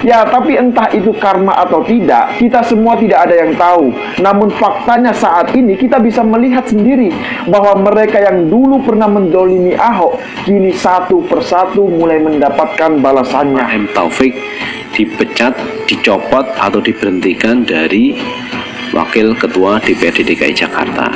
Ya, 0.00 0.24
tapi 0.24 0.56
entah 0.56 0.88
itu 0.88 1.12
karma 1.20 1.52
atau 1.68 1.84
tidak, 1.84 2.40
kita 2.40 2.64
semua 2.64 2.96
tidak 2.96 3.28
ada 3.28 3.44
yang 3.44 3.52
tahu. 3.60 3.92
Namun 4.24 4.48
faktanya 4.56 5.12
saat 5.12 5.52
ini 5.52 5.76
kita 5.76 6.00
bisa 6.00 6.24
melihat 6.24 6.64
sendiri 6.64 7.12
bahwa 7.52 7.76
mereka 7.76 8.24
yang 8.24 8.48
dulu 8.48 8.80
pernah 8.88 9.04
mendolimi 9.04 9.76
Ahok, 9.76 10.16
kini 10.48 10.72
satu 10.72 11.20
persatu 11.28 11.92
mulai 11.92 12.24
mendapatkan 12.24 13.04
balasannya. 13.04 13.68
M. 13.68 13.84
Taufik 13.92 14.32
dipecat, 14.96 15.56
dicopot, 15.88 16.44
atau 16.56 16.80
diberhentikan 16.80 17.64
dari 17.64 18.16
Wakil 18.92 19.32
Ketua 19.40 19.80
DPRD 19.80 20.20
DKI 20.20 20.52
Jakarta. 20.52 21.08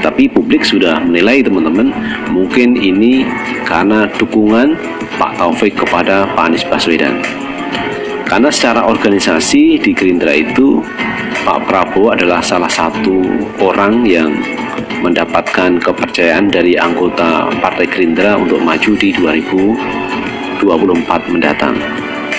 Tapi 0.00 0.28
publik 0.28 0.64
sudah 0.64 1.00
menilai 1.04 1.44
teman-teman, 1.44 1.92
mungkin 2.32 2.76
ini 2.80 3.28
karena 3.68 4.08
dukungan 4.16 4.76
Pak 5.20 5.36
Taufik 5.36 5.76
kepada 5.76 6.24
Pak 6.32 6.52
Anies 6.52 6.64
Baswedan. 6.64 7.20
Karena 8.24 8.48
secara 8.48 8.88
organisasi 8.88 9.84
di 9.84 9.92
Gerindra 9.92 10.32
itu 10.32 10.80
Pak 11.44 11.68
Prabowo 11.68 12.16
adalah 12.16 12.40
salah 12.40 12.72
satu 12.72 13.20
orang 13.60 14.08
yang 14.08 14.32
mendapatkan 15.04 15.76
kepercayaan 15.76 16.48
dari 16.48 16.80
anggota 16.80 17.52
Partai 17.60 17.84
Gerindra 17.84 18.40
untuk 18.40 18.64
maju 18.64 18.92
di 18.96 19.12
2024 19.12 20.64
mendatang. 21.32 21.76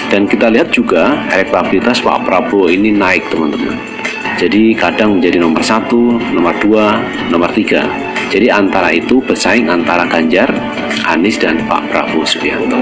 Dan 0.09 0.25
kita 0.25 0.49
lihat 0.49 0.73
juga 0.73 1.21
elektabilitas 1.29 2.01
Pak 2.01 2.25
Prabowo 2.25 2.69
ini 2.69 2.89
naik 2.93 3.29
teman-teman 3.29 3.94
jadi 4.35 4.75
kadang 4.75 5.19
menjadi 5.19 5.39
nomor 5.39 5.63
satu, 5.63 6.19
nomor 6.35 6.51
dua, 6.59 6.99
nomor 7.31 7.47
tiga. 7.55 7.87
Jadi 8.27 8.51
antara 8.51 8.91
itu 8.91 9.23
bersaing 9.23 9.71
antara 9.71 10.03
Ganjar, 10.11 10.51
Anies 11.07 11.39
dan 11.39 11.63
Pak 11.71 11.87
Prabowo 11.87 12.27
Subianto. 12.27 12.75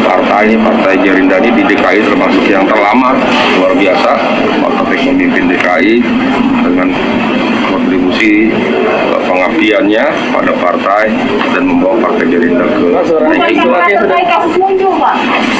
Partai 0.00 0.48
ini, 0.48 0.56
Partai 0.56 0.96
Gerindra 1.04 1.36
ini 1.42 1.52
di 1.52 1.62
DKI 1.68 2.00
termasuk 2.00 2.44
yang 2.48 2.64
terlama, 2.64 3.12
luar 3.60 3.76
biasa. 3.76 4.10
Pak 4.56 4.70
Taufik 4.72 5.04
memimpin 5.04 5.52
DKI 5.52 6.00
dengan 6.64 6.88
kontribusi 7.68 8.48
pengabdiannya 9.26 10.04
pada 10.32 10.52
partai 10.62 11.04
dan 11.52 11.62
membawa 11.66 11.94
partai 12.08 12.24
Gerindra 12.30 12.66
ke 12.66 12.86
naik 13.26 13.58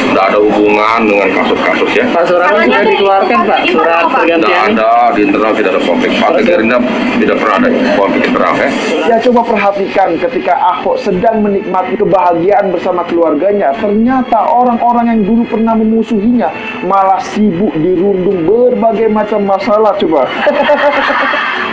Tidak 0.06 0.24
ada 0.32 0.38
hubungan 0.40 1.00
dengan 1.06 1.28
kasus-kasus 1.34 1.90
ya. 1.92 2.04
Pak 2.14 2.24
Surawan 2.30 2.64
sudah 2.64 2.82
dikeluarkan 2.86 3.38
Pak 3.44 3.60
surat 3.68 4.04
pergantian. 4.08 4.66
Tidak 4.72 4.78
ada 4.78 4.90
di 5.12 5.20
internal 5.26 5.52
tidak 5.54 5.70
ada 5.76 5.82
konflik. 5.82 6.10
Partai 6.16 6.42
Gerindra 6.46 6.78
tidak 7.20 7.36
pernah 7.42 7.56
ada 7.60 7.68
konflik 7.98 8.22
internal 8.24 8.54
ya. 8.56 8.68
Ya 9.06 9.16
coba 9.20 9.40
perhatikan 9.44 10.08
ketika 10.18 10.54
Ahok 10.56 10.96
sedang 11.02 11.42
menikmati 11.44 11.94
kebahagiaan 11.98 12.72
bersama 12.72 13.02
keluarganya, 13.06 13.74
ternyata 13.76 14.38
orang-orang 14.46 15.06
yang 15.12 15.20
dulu 15.26 15.42
pernah 15.46 15.74
memusuhinya 15.76 16.48
malah 16.86 17.20
sibuk 17.20 17.74
dirundung 17.78 18.46
berbagai 18.46 19.10
macam 19.10 19.42
masalah 19.44 19.92
coba. 19.98 20.26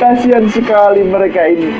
Kasihan 0.00 0.48
sekali 0.48 1.04
mereka 1.04 1.44
ini. 1.50 1.70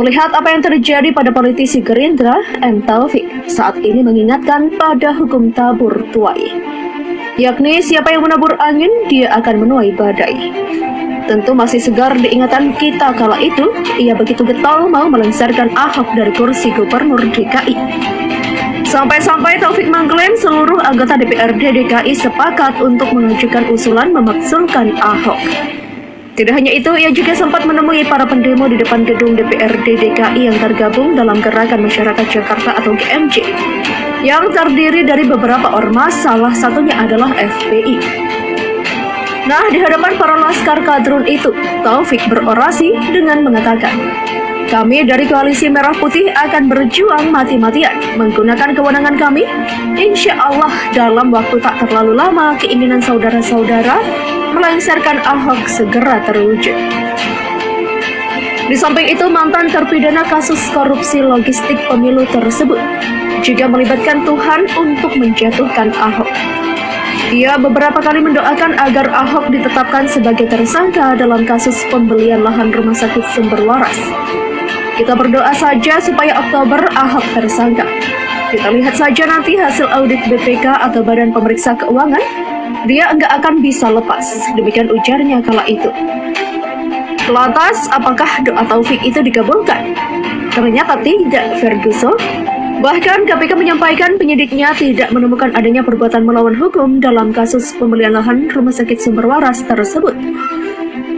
Melihat 0.00 0.32
apa 0.32 0.48
yang 0.48 0.64
terjadi 0.64 1.12
pada 1.12 1.28
politisi 1.28 1.84
Gerindra, 1.84 2.40
M. 2.64 2.80
Taufik 2.88 3.28
saat 3.52 3.76
ini 3.84 4.00
mengingatkan 4.00 4.72
pada 4.80 5.12
hukum 5.12 5.52
tabur 5.52 5.92
tuai. 6.08 6.56
Yakni 7.36 7.84
siapa 7.84 8.08
yang 8.08 8.24
menabur 8.24 8.56
angin, 8.60 8.88
dia 9.12 9.28
akan 9.36 9.64
menuai 9.64 9.92
badai. 9.92 10.34
Tentu 11.28 11.52
masih 11.52 11.78
segar 11.84 12.16
diingatan 12.16 12.74
kita 12.80 13.12
kala 13.14 13.38
itu, 13.38 13.70
ia 14.00 14.16
begitu 14.16 14.42
getol 14.42 14.88
mau 14.88 15.06
melengsarkan 15.06 15.70
Ahok 15.76 16.16
dari 16.16 16.32
kursi 16.32 16.72
gubernur 16.72 17.20
DKI. 17.20 17.76
Sampai-sampai 18.90 19.62
Taufik 19.62 19.86
mengklaim 19.86 20.34
seluruh 20.34 20.82
anggota 20.82 21.14
DPRD 21.14 21.62
DKI 21.78 22.10
sepakat 22.10 22.82
untuk 22.82 23.14
mengajukan 23.14 23.70
usulan 23.70 24.10
memaksulkan 24.10 24.98
Ahok. 24.98 25.38
Tidak 26.34 26.50
hanya 26.50 26.74
itu, 26.74 26.90
ia 26.98 27.14
juga 27.14 27.30
sempat 27.38 27.62
menemui 27.70 28.02
para 28.10 28.26
pendemo 28.26 28.66
di 28.66 28.74
depan 28.74 29.06
gedung 29.06 29.38
DPRD 29.38 29.94
DKI 29.94 30.50
yang 30.50 30.58
tergabung 30.58 31.14
dalam 31.14 31.38
Gerakan 31.38 31.86
Masyarakat 31.86 32.26
Jakarta 32.34 32.82
atau 32.82 32.98
GMJ, 32.98 33.46
yang 34.26 34.50
terdiri 34.50 35.06
dari 35.06 35.22
beberapa 35.22 35.70
ormas, 35.70 36.26
salah 36.26 36.50
satunya 36.50 36.98
adalah 36.98 37.30
FPI. 37.38 37.94
Nah, 39.46 39.70
di 39.70 39.78
hadapan 39.78 40.18
para 40.18 40.34
laskar 40.34 40.82
kadrun 40.82 41.30
itu, 41.30 41.54
Taufik 41.86 42.26
berorasi 42.26 42.90
dengan 43.14 43.46
mengatakan, 43.46 43.94
kami 44.68 45.08
dari 45.08 45.24
Koalisi 45.24 45.72
Merah 45.72 45.96
Putih 45.96 46.28
akan 46.34 46.68
berjuang 46.68 47.32
mati-matian 47.32 47.96
menggunakan 48.20 48.76
kewenangan 48.76 49.16
kami. 49.16 49.48
Insya 49.96 50.36
Allah 50.36 50.74
dalam 50.92 51.32
waktu 51.32 51.56
tak 51.62 51.88
terlalu 51.88 52.18
lama 52.18 52.58
keinginan 52.60 53.00
saudara-saudara 53.00 53.96
melengsarkan 54.52 55.24
Ahok 55.24 55.64
segera 55.70 56.20
terwujud. 56.28 56.76
Di 58.70 58.76
samping 58.78 59.10
itu 59.10 59.26
mantan 59.26 59.72
terpidana 59.72 60.22
kasus 60.28 60.60
korupsi 60.70 61.24
logistik 61.24 61.80
pemilu 61.88 62.22
tersebut 62.28 62.78
juga 63.40 63.64
melibatkan 63.66 64.22
Tuhan 64.28 64.68
untuk 64.76 65.16
menjatuhkan 65.16 65.90
Ahok. 65.96 66.30
Ia 67.30 67.58
beberapa 67.60 68.02
kali 68.02 68.20
mendoakan 68.22 68.78
agar 68.78 69.06
Ahok 69.14 69.54
ditetapkan 69.54 70.10
sebagai 70.10 70.50
tersangka 70.50 71.14
dalam 71.14 71.46
kasus 71.46 71.78
pembelian 71.88 72.42
lahan 72.42 72.74
rumah 72.74 72.94
sakit 72.94 73.22
sumber 73.34 73.62
waras 73.66 73.98
kita 75.00 75.16
berdoa 75.16 75.48
saja 75.56 75.96
supaya 75.96 76.36
Oktober 76.36 76.84
Ahok 76.92 77.24
tersangka. 77.32 77.88
Kita 78.52 78.68
lihat 78.68 79.00
saja 79.00 79.24
nanti 79.24 79.56
hasil 79.56 79.88
audit 79.88 80.20
BPK 80.28 80.76
atau 80.76 81.00
Badan 81.00 81.32
Pemeriksa 81.32 81.72
Keuangan, 81.72 82.20
dia 82.84 83.08
enggak 83.08 83.32
akan 83.40 83.64
bisa 83.64 83.88
lepas. 83.88 84.20
Demikian 84.52 84.92
ujarnya 84.92 85.40
kala 85.40 85.64
itu. 85.64 85.88
Lantas, 87.32 87.88
apakah 87.88 88.44
doa 88.44 88.60
Taufik 88.68 89.00
itu 89.00 89.24
dikabulkan? 89.24 89.96
Ternyata 90.52 91.00
tidak, 91.00 91.56
Ferguson. 91.64 92.20
Bahkan 92.80 93.28
KPK 93.28 93.60
menyampaikan 93.60 94.16
penyidiknya 94.16 94.72
tidak 94.72 95.12
menemukan 95.12 95.52
adanya 95.52 95.84
perbuatan 95.84 96.24
melawan 96.24 96.56
hukum 96.56 96.96
dalam 96.96 97.28
kasus 97.28 97.76
pembelian 97.76 98.16
lahan 98.16 98.48
Rumah 98.48 98.72
Sakit 98.72 98.96
Sumber 98.96 99.28
Waras 99.28 99.60
tersebut. 99.68 100.16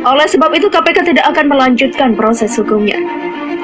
Oleh 0.02 0.26
sebab 0.26 0.50
itu 0.58 0.66
KPK 0.66 1.14
tidak 1.14 1.22
akan 1.30 1.46
melanjutkan 1.46 2.18
proses 2.18 2.58
hukumnya. 2.58 2.98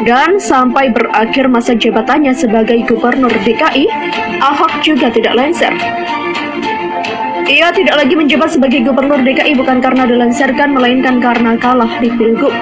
Dan 0.07 0.39
sampai 0.39 0.95
berakhir 0.95 1.51
masa 1.51 1.75
jabatannya 1.75 2.31
sebagai 2.31 2.87
gubernur 2.87 3.35
DKI, 3.43 3.91
Ahok 4.47 4.79
juga 4.87 5.11
tidak 5.11 5.35
lengser. 5.35 5.75
Ia 7.51 7.75
tidak 7.75 7.99
lagi 7.99 8.15
menjabat 8.15 8.55
sebagai 8.55 8.87
gubernur 8.87 9.19
DKI 9.27 9.59
bukan 9.59 9.83
karena 9.83 10.07
dilengsarkan, 10.07 10.71
melainkan 10.71 11.19
karena 11.19 11.59
kalah 11.59 11.91
di 11.99 12.15
Pilgub. 12.15 12.55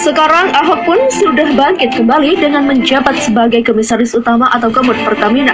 Sekarang 0.00 0.54
Ahok 0.56 0.88
pun 0.88 1.00
sudah 1.12 1.52
bangkit 1.52 1.92
kembali 1.92 2.40
dengan 2.40 2.64
menjabat 2.64 3.20
sebagai 3.20 3.60
komisaris 3.66 4.16
utama 4.16 4.48
atau 4.54 4.72
kemud 4.72 4.96
Pertamina. 5.04 5.52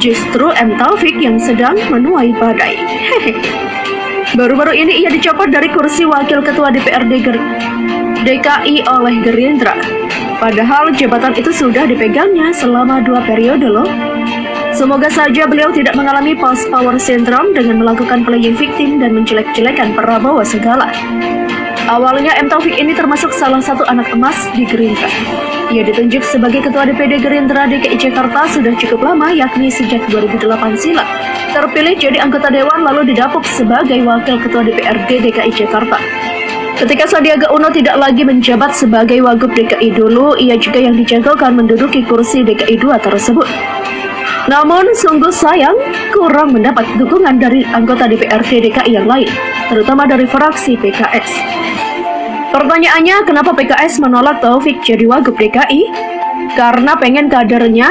Justru 0.00 0.48
M. 0.56 0.80
Taufik 0.80 1.20
yang 1.20 1.36
sedang 1.36 1.76
menuai 1.92 2.32
badai. 2.38 2.80
Baru-baru 4.38 4.72
ini 4.72 5.04
ia 5.04 5.12
dicopot 5.12 5.52
dari 5.52 5.68
kursi 5.68 6.08
wakil 6.08 6.40
ketua 6.40 6.72
DPRD 6.72 7.12
Ger 7.20 7.36
DKI 8.24 8.88
oleh 8.88 9.20
Gerindra. 9.20 9.76
Padahal 10.40 10.94
jabatan 10.96 11.36
itu 11.36 11.52
sudah 11.52 11.84
dipegangnya 11.84 12.54
selama 12.54 13.02
dua 13.04 13.20
periode 13.28 13.68
loh. 13.68 13.86
Semoga 14.72 15.12
saja 15.12 15.44
beliau 15.44 15.68
tidak 15.68 15.92
mengalami 15.92 16.32
post 16.32 16.64
power 16.72 16.96
syndrome 16.96 17.52
dengan 17.52 17.84
melakukan 17.84 18.24
playing 18.24 18.56
victim 18.56 19.04
dan 19.04 19.12
menjelek-jelekan 19.12 19.92
Prabowo 19.92 20.40
segala. 20.40 20.88
Awalnya 21.90 22.38
M. 22.38 22.46
Taufik 22.46 22.78
ini 22.78 22.94
termasuk 22.94 23.34
salah 23.34 23.58
satu 23.58 23.82
anak 23.90 24.14
emas 24.14 24.36
di 24.54 24.62
Gerindra. 24.62 25.10
Ia 25.74 25.82
ditunjuk 25.82 26.22
sebagai 26.22 26.62
Ketua 26.62 26.86
DPD 26.86 27.18
Gerindra 27.18 27.66
DKI 27.66 27.98
Jakarta 27.98 28.46
sudah 28.46 28.70
cukup 28.78 29.02
lama, 29.02 29.34
yakni 29.34 29.66
sejak 29.66 30.06
2008 30.06 30.78
silam. 30.78 31.08
Terpilih 31.50 31.98
jadi 31.98 32.22
anggota 32.22 32.52
Dewan 32.54 32.86
lalu 32.86 33.10
didapuk 33.10 33.42
sebagai 33.48 33.98
Wakil 34.04 34.38
Ketua 34.38 34.62
DPRD 34.62 35.10
DKI 35.26 35.50
Jakarta. 35.50 35.98
Ketika 36.78 37.04
Sandiaga 37.06 37.50
Uno 37.50 37.70
tidak 37.70 37.98
lagi 37.98 38.22
menjabat 38.26 38.74
sebagai 38.74 39.18
Wagub 39.22 39.50
DKI 39.54 39.94
dulu, 39.94 40.38
ia 40.38 40.58
juga 40.58 40.82
yang 40.82 40.94
dijagokan 40.94 41.54
menduduki 41.58 42.02
kursi 42.06 42.46
DKI 42.46 42.78
2 42.78 43.06
tersebut. 43.06 43.46
Namun 44.52 44.92
sungguh 44.92 45.32
sayang, 45.32 45.72
kurang 46.12 46.52
mendapat 46.52 46.84
dukungan 47.00 47.40
dari 47.40 47.64
anggota 47.64 48.04
DPRD 48.04 48.68
DKI 48.68 49.00
yang 49.00 49.08
lain, 49.08 49.24
terutama 49.72 50.04
dari 50.04 50.28
fraksi 50.28 50.76
PKS. 50.76 51.28
Pertanyaannya, 52.52 53.24
kenapa 53.24 53.56
PKS 53.56 54.04
menolak 54.04 54.44
Taufik 54.44 54.84
jadi 54.84 55.08
Wagub 55.08 55.40
DKI? 55.40 55.88
Karena 56.52 56.92
pengen 57.00 57.32
kadernya 57.32 57.88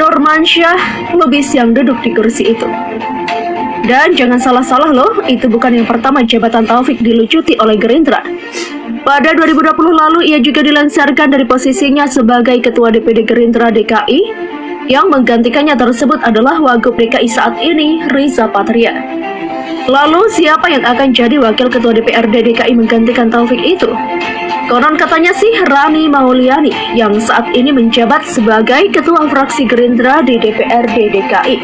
Nurmansyah 0.00 1.12
Lubis 1.12 1.52
yang 1.52 1.76
duduk 1.76 2.00
di 2.00 2.16
kursi 2.16 2.56
itu. 2.56 2.64
Dan 3.84 4.16
jangan 4.16 4.40
salah-salah 4.40 4.88
loh, 4.88 5.20
itu 5.28 5.52
bukan 5.52 5.76
yang 5.76 5.84
pertama 5.84 6.24
jabatan 6.24 6.64
Taufik 6.64 6.96
dilucuti 7.04 7.60
oleh 7.60 7.76
Gerindra. 7.76 8.24
Pada 9.04 9.36
2020 9.36 9.68
lalu 9.92 10.32
ia 10.32 10.40
juga 10.40 10.64
dilansarkan 10.64 11.28
dari 11.28 11.44
posisinya 11.44 12.08
sebagai 12.08 12.56
Ketua 12.64 12.88
DPD 12.88 13.28
Gerindra 13.28 13.68
DKI 13.68 14.48
yang 14.86 15.12
menggantikannya 15.12 15.76
tersebut 15.76 16.22
adalah 16.24 16.56
Wagub 16.62 16.96
DKI 16.96 17.28
saat 17.28 17.58
ini, 17.60 18.00
Riza 18.14 18.48
Patria. 18.48 18.94
Lalu 19.90 20.28
siapa 20.30 20.70
yang 20.70 20.86
akan 20.86 21.10
jadi 21.10 21.40
wakil 21.42 21.66
ketua 21.66 21.90
DPRD 21.90 22.46
DKI 22.52 22.72
menggantikan 22.78 23.26
Taufik 23.26 23.58
itu? 23.58 23.90
Konon 24.70 24.94
katanya 24.94 25.34
sih 25.34 25.50
Rani 25.66 26.06
Mauliani 26.06 26.70
yang 26.94 27.18
saat 27.18 27.50
ini 27.58 27.74
menjabat 27.74 28.22
sebagai 28.22 28.86
ketua 28.94 29.26
fraksi 29.26 29.66
Gerindra 29.66 30.22
di 30.22 30.38
DPRD 30.38 30.96
DKI. 31.10 31.56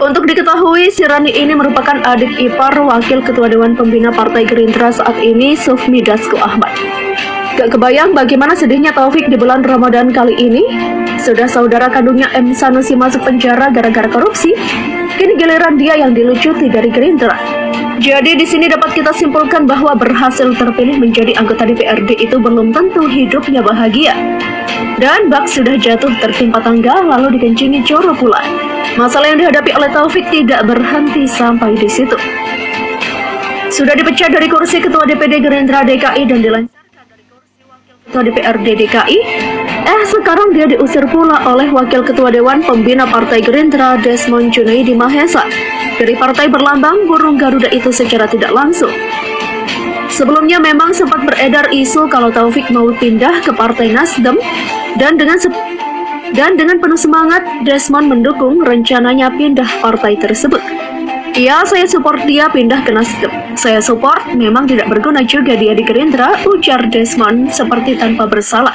Untuk 0.00 0.28
diketahui, 0.28 0.92
si 0.92 1.08
Rani 1.08 1.32
ini 1.32 1.56
merupakan 1.56 2.04
adik 2.04 2.36
ipar 2.36 2.76
wakil 2.84 3.24
ketua 3.24 3.48
Dewan 3.48 3.72
Pembina 3.72 4.12
Partai 4.12 4.44
Gerindra 4.44 4.92
saat 4.92 5.16
ini, 5.20 5.56
Sufmi 5.56 6.04
Dasko 6.04 6.36
Ahmad. 6.36 6.99
Gak 7.58 7.74
kebayang 7.74 8.14
bagaimana 8.14 8.54
sedihnya 8.54 8.94
Taufik 8.94 9.26
di 9.26 9.34
bulan 9.34 9.66
Ramadan 9.66 10.10
kali 10.14 10.38
ini. 10.38 10.62
Sudah 11.18 11.50
saudara 11.50 11.90
kandungnya 11.90 12.30
M. 12.32 12.54
Sanusi 12.54 12.96
masuk 12.96 13.26
penjara 13.26 13.68
gara-gara 13.74 14.08
korupsi, 14.08 14.54
Kini 15.20 15.36
giliran 15.36 15.76
dia 15.76 16.00
yang 16.00 16.16
dilucuti 16.16 16.72
dari 16.72 16.88
Gerindra. 16.88 17.36
Jadi 18.00 18.40
di 18.40 18.48
sini 18.48 18.72
dapat 18.72 18.96
kita 18.96 19.12
simpulkan 19.12 19.68
bahwa 19.68 19.92
berhasil 19.92 20.48
terpilih 20.56 20.96
menjadi 20.96 21.36
anggota 21.36 21.68
DPRD 21.68 22.16
itu 22.16 22.40
belum 22.40 22.72
tentu 22.72 23.04
hidupnya 23.04 23.60
bahagia. 23.60 24.16
Dan 24.96 25.28
bak 25.28 25.44
sudah 25.44 25.76
jatuh 25.76 26.08
tertimpa 26.24 26.64
tangga 26.64 27.04
lalu 27.04 27.36
dikencingi 27.36 27.84
coro 27.84 28.16
pula. 28.16 28.40
Masalah 28.96 29.36
yang 29.36 29.44
dihadapi 29.44 29.76
oleh 29.76 29.92
Taufik 29.92 30.24
tidak 30.32 30.64
berhenti 30.64 31.28
sampai 31.28 31.76
di 31.76 31.88
situ. 31.92 32.16
Sudah 33.68 33.92
dipecat 33.92 34.32
dari 34.32 34.48
kursi 34.48 34.80
Ketua 34.80 35.04
DPD 35.04 35.44
Gerindra 35.44 35.84
DKI 35.84 36.24
dan 36.32 36.40
dilancarkan 36.40 36.79
Ketua 38.10 38.26
DPRD 38.26 38.74
DKI, 38.74 39.18
eh 39.86 40.02
sekarang 40.02 40.50
dia 40.50 40.66
diusir 40.66 41.06
pula 41.14 41.46
oleh 41.46 41.70
Wakil 41.70 42.02
Ketua 42.02 42.34
Dewan 42.34 42.58
Pembina 42.58 43.06
Partai 43.06 43.38
Gerindra 43.38 44.02
Desmond 44.02 44.50
Junaidi 44.50 44.98
Mahesa 44.98 45.46
dari 45.94 46.18
partai 46.18 46.50
berlambang 46.50 47.06
burung 47.06 47.38
Garuda 47.38 47.70
itu 47.70 47.94
secara 47.94 48.26
tidak 48.26 48.50
langsung. 48.50 48.90
Sebelumnya 50.10 50.58
memang 50.58 50.90
sempat 50.90 51.22
beredar 51.22 51.70
isu 51.70 52.10
kalau 52.10 52.34
Taufik 52.34 52.66
mau 52.74 52.90
pindah 52.90 53.46
ke 53.46 53.54
Partai 53.54 53.94
Nasdem 53.94 54.42
dan 54.98 55.14
dengan 55.14 55.38
dan 56.34 56.58
dengan 56.58 56.82
penuh 56.82 56.98
semangat 56.98 57.46
Desmond 57.62 58.10
mendukung 58.10 58.58
rencananya 58.58 59.30
pindah 59.38 59.70
partai 59.78 60.18
tersebut. 60.18 60.58
Ya, 61.36 61.62
saya 61.62 61.86
support 61.86 62.26
dia 62.26 62.50
pindah 62.50 62.82
ke 62.82 62.90
Nasdem. 62.90 63.30
Saya 63.54 63.78
support, 63.78 64.26
memang 64.34 64.66
tidak 64.66 64.90
berguna 64.90 65.22
juga 65.22 65.54
dia 65.54 65.76
di 65.76 65.86
Gerindra, 65.86 66.34
ujar 66.48 66.90
Desmond 66.90 67.54
seperti 67.54 67.94
tanpa 67.94 68.26
bersalah. 68.26 68.74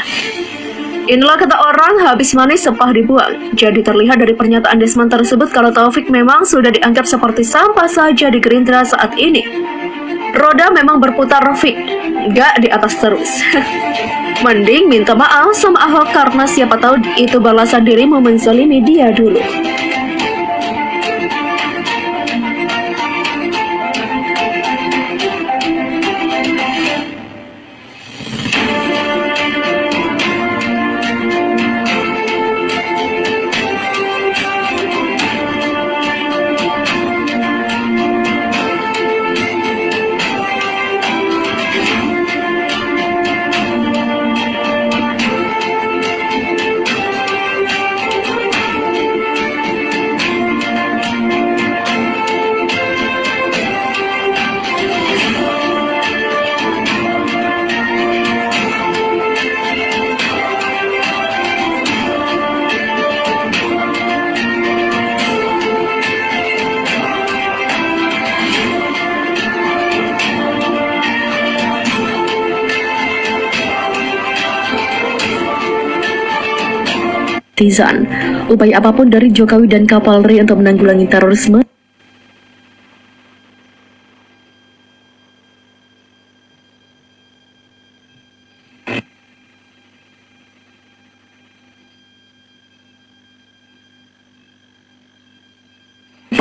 Inilah 1.05 1.37
kata 1.37 1.53
orang, 1.53 2.01
habis 2.01 2.31
manis 2.33 2.65
sepah 2.65 2.95
dibuang. 2.95 3.53
Jadi 3.53 3.83
terlihat 3.83 4.23
dari 4.23 4.33
pernyataan 4.33 4.79
Desmond 4.79 5.11
tersebut 5.11 5.51
kalau 5.51 5.69
Taufik 5.69 6.07
memang 6.07 6.47
sudah 6.47 6.71
dianggap 6.71 7.03
seperti 7.05 7.43
sampah 7.43 7.91
saja 7.91 8.31
di 8.31 8.39
Gerindra 8.39 8.87
saat 8.87 9.13
ini. 9.19 9.43
Roda 10.35 10.71
memang 10.71 10.99
berputar 10.99 11.43
fit, 11.59 11.75
gak 12.35 12.63
di 12.63 12.71
atas 12.71 12.95
terus. 12.99 13.29
Mending 14.43 14.91
minta 14.91 15.15
maaf 15.15 15.55
sama 15.55 15.79
Ahok 15.79 16.11
karena 16.11 16.43
siapa 16.43 16.75
tahu 16.75 16.99
itu 17.15 17.39
balasan 17.39 17.87
dirimu 17.87 18.19
menzalimi 18.19 18.83
dia 18.83 19.11
dulu. 19.15 19.39
Tizan, 77.55 78.03
upaya 78.51 78.83
apa 78.83 78.91
pun 78.91 79.07
dari 79.07 79.31
Jokowi 79.31 79.71
dan 79.71 79.87
Kapolri 79.87 80.43
untuk 80.43 80.59
menanggulangi 80.59 81.07
terorisme 81.07 81.63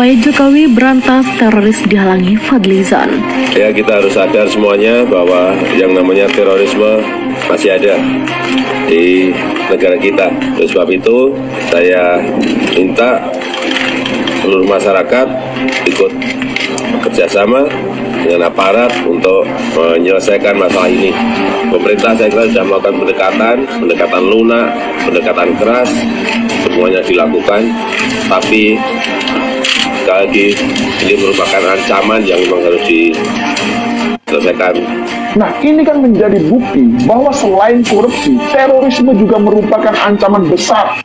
upaya 0.05 0.20
Jokowi 0.20 0.68
berantas 0.68 1.24
teroris 1.40 1.81
dihalangi 1.89 2.36
Fadlizon. 2.36 3.24
Ya 3.56 3.72
kita 3.72 4.05
harus 4.05 4.12
sadar 4.12 4.44
semuanya 4.52 5.01
bahwa 5.09 5.56
yang 5.81 5.97
namanya 5.97 6.28
terorisme 6.28 7.01
masih 7.48 7.72
ada 7.72 7.97
di 8.85 9.32
negara 9.72 9.97
kita. 9.97 10.28
Oleh 10.60 10.68
sebab 10.68 10.93
itu 10.93 11.32
saya 11.72 12.20
minta 12.76 13.32
seluruh 14.44 14.68
masyarakat 14.68 15.24
ikut 15.89 16.12
bekerjasama 17.01 17.64
dengan 18.28 18.52
aparat 18.52 18.93
untuk 19.09 19.48
menyelesaikan 19.72 20.60
masalah 20.60 20.93
ini. 20.93 21.16
Pemerintah 21.72 22.12
saya 22.12 22.28
kira 22.28 22.44
sudah 22.52 22.64
melakukan 22.68 23.09
pendekatan, 23.09 23.56
pendekatan 23.81 24.20
lunak, 24.28 24.68
pendekatan 25.01 25.48
keras, 25.56 25.89
semuanya 26.60 27.01
dilakukan, 27.01 27.72
tapi 28.28 28.76
sekali 30.05 30.20
lagi. 30.28 30.52
Ini 31.01 31.14
merupakan 31.16 31.62
ancaman 31.64 32.20
yang 32.28 32.36
memang 32.44 32.60
harus 32.60 32.85
diselesaikan. 32.85 34.74
Nah, 35.35 35.51
ini 35.64 35.81
kan 35.82 36.05
menjadi 36.05 36.39
bukti 36.44 36.85
bahwa 37.09 37.32
selain 37.32 37.81
korupsi, 37.82 38.36
terorisme 38.52 39.16
juga 39.16 39.40
merupakan 39.40 39.97
ancaman 39.97 40.47
besar 40.52 41.01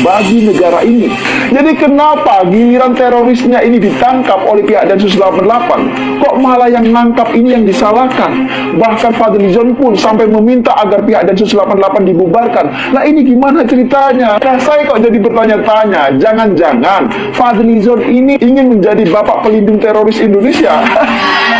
bagi 0.00 0.48
negara 0.48 0.80
ini. 0.84 1.08
Jadi 1.50 1.72
kenapa 1.76 2.44
giliran 2.48 2.92
terorisnya 2.96 3.60
ini 3.64 3.80
ditangkap 3.80 4.44
oleh 4.48 4.64
pihak 4.64 4.88
Densus 4.88 5.16
88, 5.16 6.20
kok 6.20 6.34
malah 6.40 6.68
yang 6.68 6.88
nangkap 6.88 7.30
ini 7.36 7.54
yang 7.56 7.64
disalahkan? 7.64 8.48
Bahkan 8.76 9.12
Fadlizon 9.16 9.76
pun 9.76 9.94
sampai 9.94 10.26
meminta 10.26 10.72
agar 10.80 11.04
pihak 11.04 11.28
Densus 11.28 11.52
88 11.52 12.08
dibubarkan. 12.08 12.94
Nah 12.96 13.02
ini 13.04 13.24
gimana 13.24 13.64
ceritanya? 13.64 14.40
Nah, 14.40 14.56
saya 14.58 14.88
kok 14.88 15.00
jadi 15.02 15.18
bertanya-tanya, 15.20 16.16
jangan-jangan 16.16 17.10
Fadlizon 17.36 18.00
ini 18.08 18.40
ingin 18.40 18.78
menjadi 18.78 19.04
bapak 19.08 19.44
pelindung 19.44 19.78
teroris 19.78 20.18
Indonesia? 20.18 20.80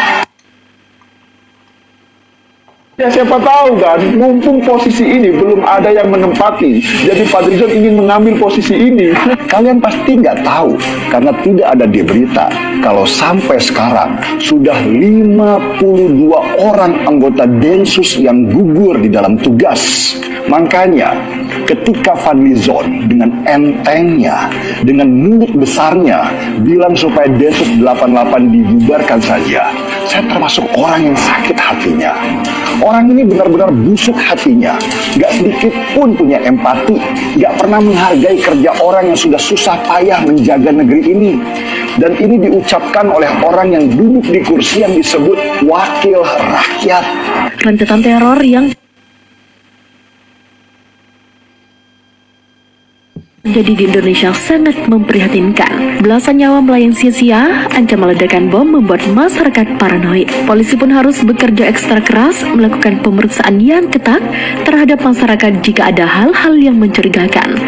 Ya 3.01 3.09
siapa 3.09 3.41
tahu 3.41 3.81
kan, 3.81 3.97
mumpung 4.13 4.61
posisi 4.61 5.01
ini 5.01 5.33
belum 5.33 5.65
ada 5.65 5.89
yang 5.89 6.13
menempati, 6.13 6.85
jadi 7.09 7.25
Fadlizon 7.33 7.73
ingin 7.73 7.97
mengambil 7.97 8.37
posisi 8.37 8.77
ini. 8.77 9.17
Kalian 9.49 9.81
pasti 9.81 10.21
nggak 10.21 10.45
tahu, 10.45 10.77
karena 11.09 11.33
tidak 11.41 11.69
ada 11.73 11.89
di 11.89 12.05
berita, 12.05 12.53
kalau 12.85 13.09
sampai 13.09 13.57
sekarang 13.57 14.21
sudah 14.37 14.77
52 14.85 15.81
orang 16.61 16.93
anggota 17.09 17.49
Densus 17.49 18.21
yang 18.21 18.45
gugur 18.53 19.01
di 19.01 19.09
dalam 19.09 19.41
tugas. 19.41 20.13
Makanya, 20.53 21.17
ketika 21.65 22.13
Fadlizon 22.21 23.09
dengan 23.09 23.33
entengnya, 23.49 24.53
dengan 24.85 25.09
mulut 25.09 25.57
besarnya, 25.57 26.29
bilang 26.61 26.93
supaya 26.93 27.33
Densus 27.33 27.81
88 27.81 28.53
dibubarkan 28.53 29.25
saja, 29.25 29.73
saya 30.05 30.23
termasuk 30.29 30.69
orang 30.77 31.13
yang 31.13 31.17
sakit 31.17 31.57
hatinya. 31.57 32.13
Orang 32.91 33.07
ini 33.07 33.23
benar-benar 33.23 33.71
busuk 33.71 34.19
hatinya, 34.19 34.75
gak 35.15 35.31
sedikit 35.39 35.71
pun 35.95 36.11
punya 36.11 36.43
empati, 36.43 36.99
gak 37.39 37.55
pernah 37.63 37.79
menghargai 37.79 38.35
kerja 38.43 38.75
orang 38.83 39.15
yang 39.15 39.15
sudah 39.15 39.39
susah 39.39 39.79
payah 39.87 40.19
menjaga 40.27 40.75
negeri 40.75 41.15
ini. 41.15 41.33
Dan 42.03 42.19
ini 42.19 42.51
diucapkan 42.51 43.07
oleh 43.15 43.31
orang 43.47 43.79
yang 43.79 43.85
duduk 43.95 44.27
di 44.27 44.43
kursi 44.43 44.83
yang 44.83 44.99
disebut 44.99 45.39
wakil 45.71 46.27
rakyat. 46.27 47.07
Rentetan 47.63 48.03
teror 48.03 48.43
yang 48.43 48.75
Jadi 53.51 53.75
di 53.75 53.91
Indonesia 53.91 54.31
sangat 54.31 54.87
memprihatinkan. 54.87 56.07
Belasan 56.07 56.39
nyawa 56.39 56.63
melayang 56.63 56.95
sia-sia, 56.95 57.67
ancaman 57.75 58.15
ledakan 58.15 58.47
bom 58.47 58.63
membuat 58.63 59.03
masyarakat 59.11 59.75
paranoid. 59.75 60.31
Polisi 60.47 60.79
pun 60.79 60.95
harus 60.95 61.19
bekerja 61.27 61.67
ekstra 61.67 61.99
keras 61.99 62.47
melakukan 62.47 63.03
pemeriksaan 63.03 63.59
yang 63.59 63.91
ketat 63.91 64.23
terhadap 64.63 65.03
masyarakat 65.03 65.67
jika 65.67 65.91
ada 65.91 66.07
hal-hal 66.07 66.55
yang 66.63 66.79
mencurigakan. 66.79 67.59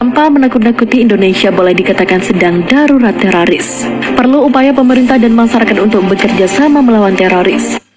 Tanpa 0.00 0.32
menakut-nakuti 0.32 1.04
Indonesia 1.04 1.52
boleh 1.52 1.76
dikatakan 1.76 2.24
sedang 2.24 2.64
darurat 2.64 3.20
teroris. 3.20 3.84
Perlu 4.16 4.48
upaya 4.48 4.72
pemerintah 4.72 5.20
dan 5.20 5.36
masyarakat 5.36 5.76
untuk 5.76 6.08
bekerja 6.08 6.48
sama 6.48 6.80
melawan 6.80 7.12
teroris. 7.12 7.91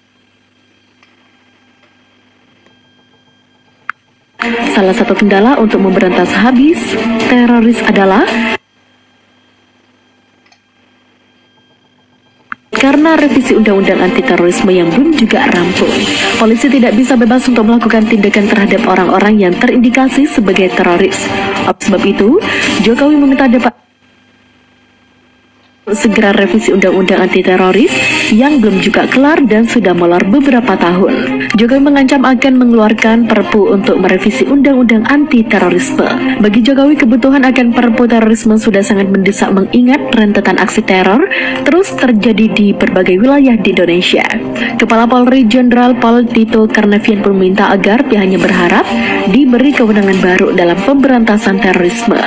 Salah 4.74 4.94
satu 4.94 5.16
kendala 5.16 5.56
untuk 5.58 5.80
memberantas 5.82 6.30
habis 6.36 6.78
teroris 7.26 7.80
adalah 7.86 8.26
Karena 12.76 13.16
revisi 13.16 13.56
undang-undang 13.56 14.04
anti 14.04 14.20
terorisme 14.20 14.68
yang 14.68 14.92
belum 14.92 15.16
juga 15.16 15.48
rampung, 15.48 15.90
polisi 16.36 16.68
tidak 16.68 16.92
bisa 16.92 17.16
bebas 17.16 17.48
untuk 17.48 17.64
melakukan 17.64 18.04
tindakan 18.04 18.46
terhadap 18.52 18.84
orang-orang 18.84 19.34
yang 19.48 19.54
terindikasi 19.56 20.28
sebagai 20.28 20.68
teroris. 20.76 21.24
Oleh 21.64 21.82
sebab 21.82 22.02
itu, 22.04 22.36
Jokowi 22.84 23.16
meminta 23.16 23.48
dapat 23.48 23.85
segera 25.94 26.34
revisi 26.34 26.74
undang-undang 26.74 27.22
anti 27.22 27.46
teroris 27.46 27.94
yang 28.34 28.58
belum 28.58 28.82
juga 28.82 29.06
kelar 29.06 29.38
dan 29.46 29.70
sudah 29.70 29.94
molor 29.94 30.18
beberapa 30.26 30.74
tahun. 30.74 31.46
Jokowi 31.54 31.78
mengancam 31.78 32.26
akan 32.26 32.58
mengeluarkan 32.58 33.30
perpu 33.30 33.70
untuk 33.70 34.02
merevisi 34.02 34.42
undang-undang 34.42 35.06
anti 35.06 35.46
terorisme. 35.46 36.02
Bagi 36.42 36.66
Jokowi 36.66 36.98
kebutuhan 36.98 37.46
akan 37.46 37.70
perpu 37.70 38.10
terorisme 38.10 38.58
sudah 38.58 38.82
sangat 38.82 39.14
mendesak 39.14 39.54
mengingat 39.54 40.02
rentetan 40.10 40.58
aksi 40.58 40.82
teror 40.82 41.22
terus 41.62 41.94
terjadi 41.94 42.50
di 42.50 42.74
berbagai 42.74 43.22
wilayah 43.22 43.54
di 43.54 43.70
Indonesia. 43.70 44.26
Kepala 44.82 45.06
Polri 45.06 45.46
Jenderal 45.46 45.94
Pol 46.02 46.26
Tito 46.26 46.66
Karnavian 46.66 47.22
pun 47.22 47.38
meminta 47.38 47.70
agar 47.70 48.02
pihaknya 48.02 48.42
berharap 48.42 48.82
diberi 49.30 49.70
kewenangan 49.70 50.18
baru 50.18 50.50
dalam 50.50 50.78
pemberantasan 50.82 51.62
terorisme. 51.62 52.18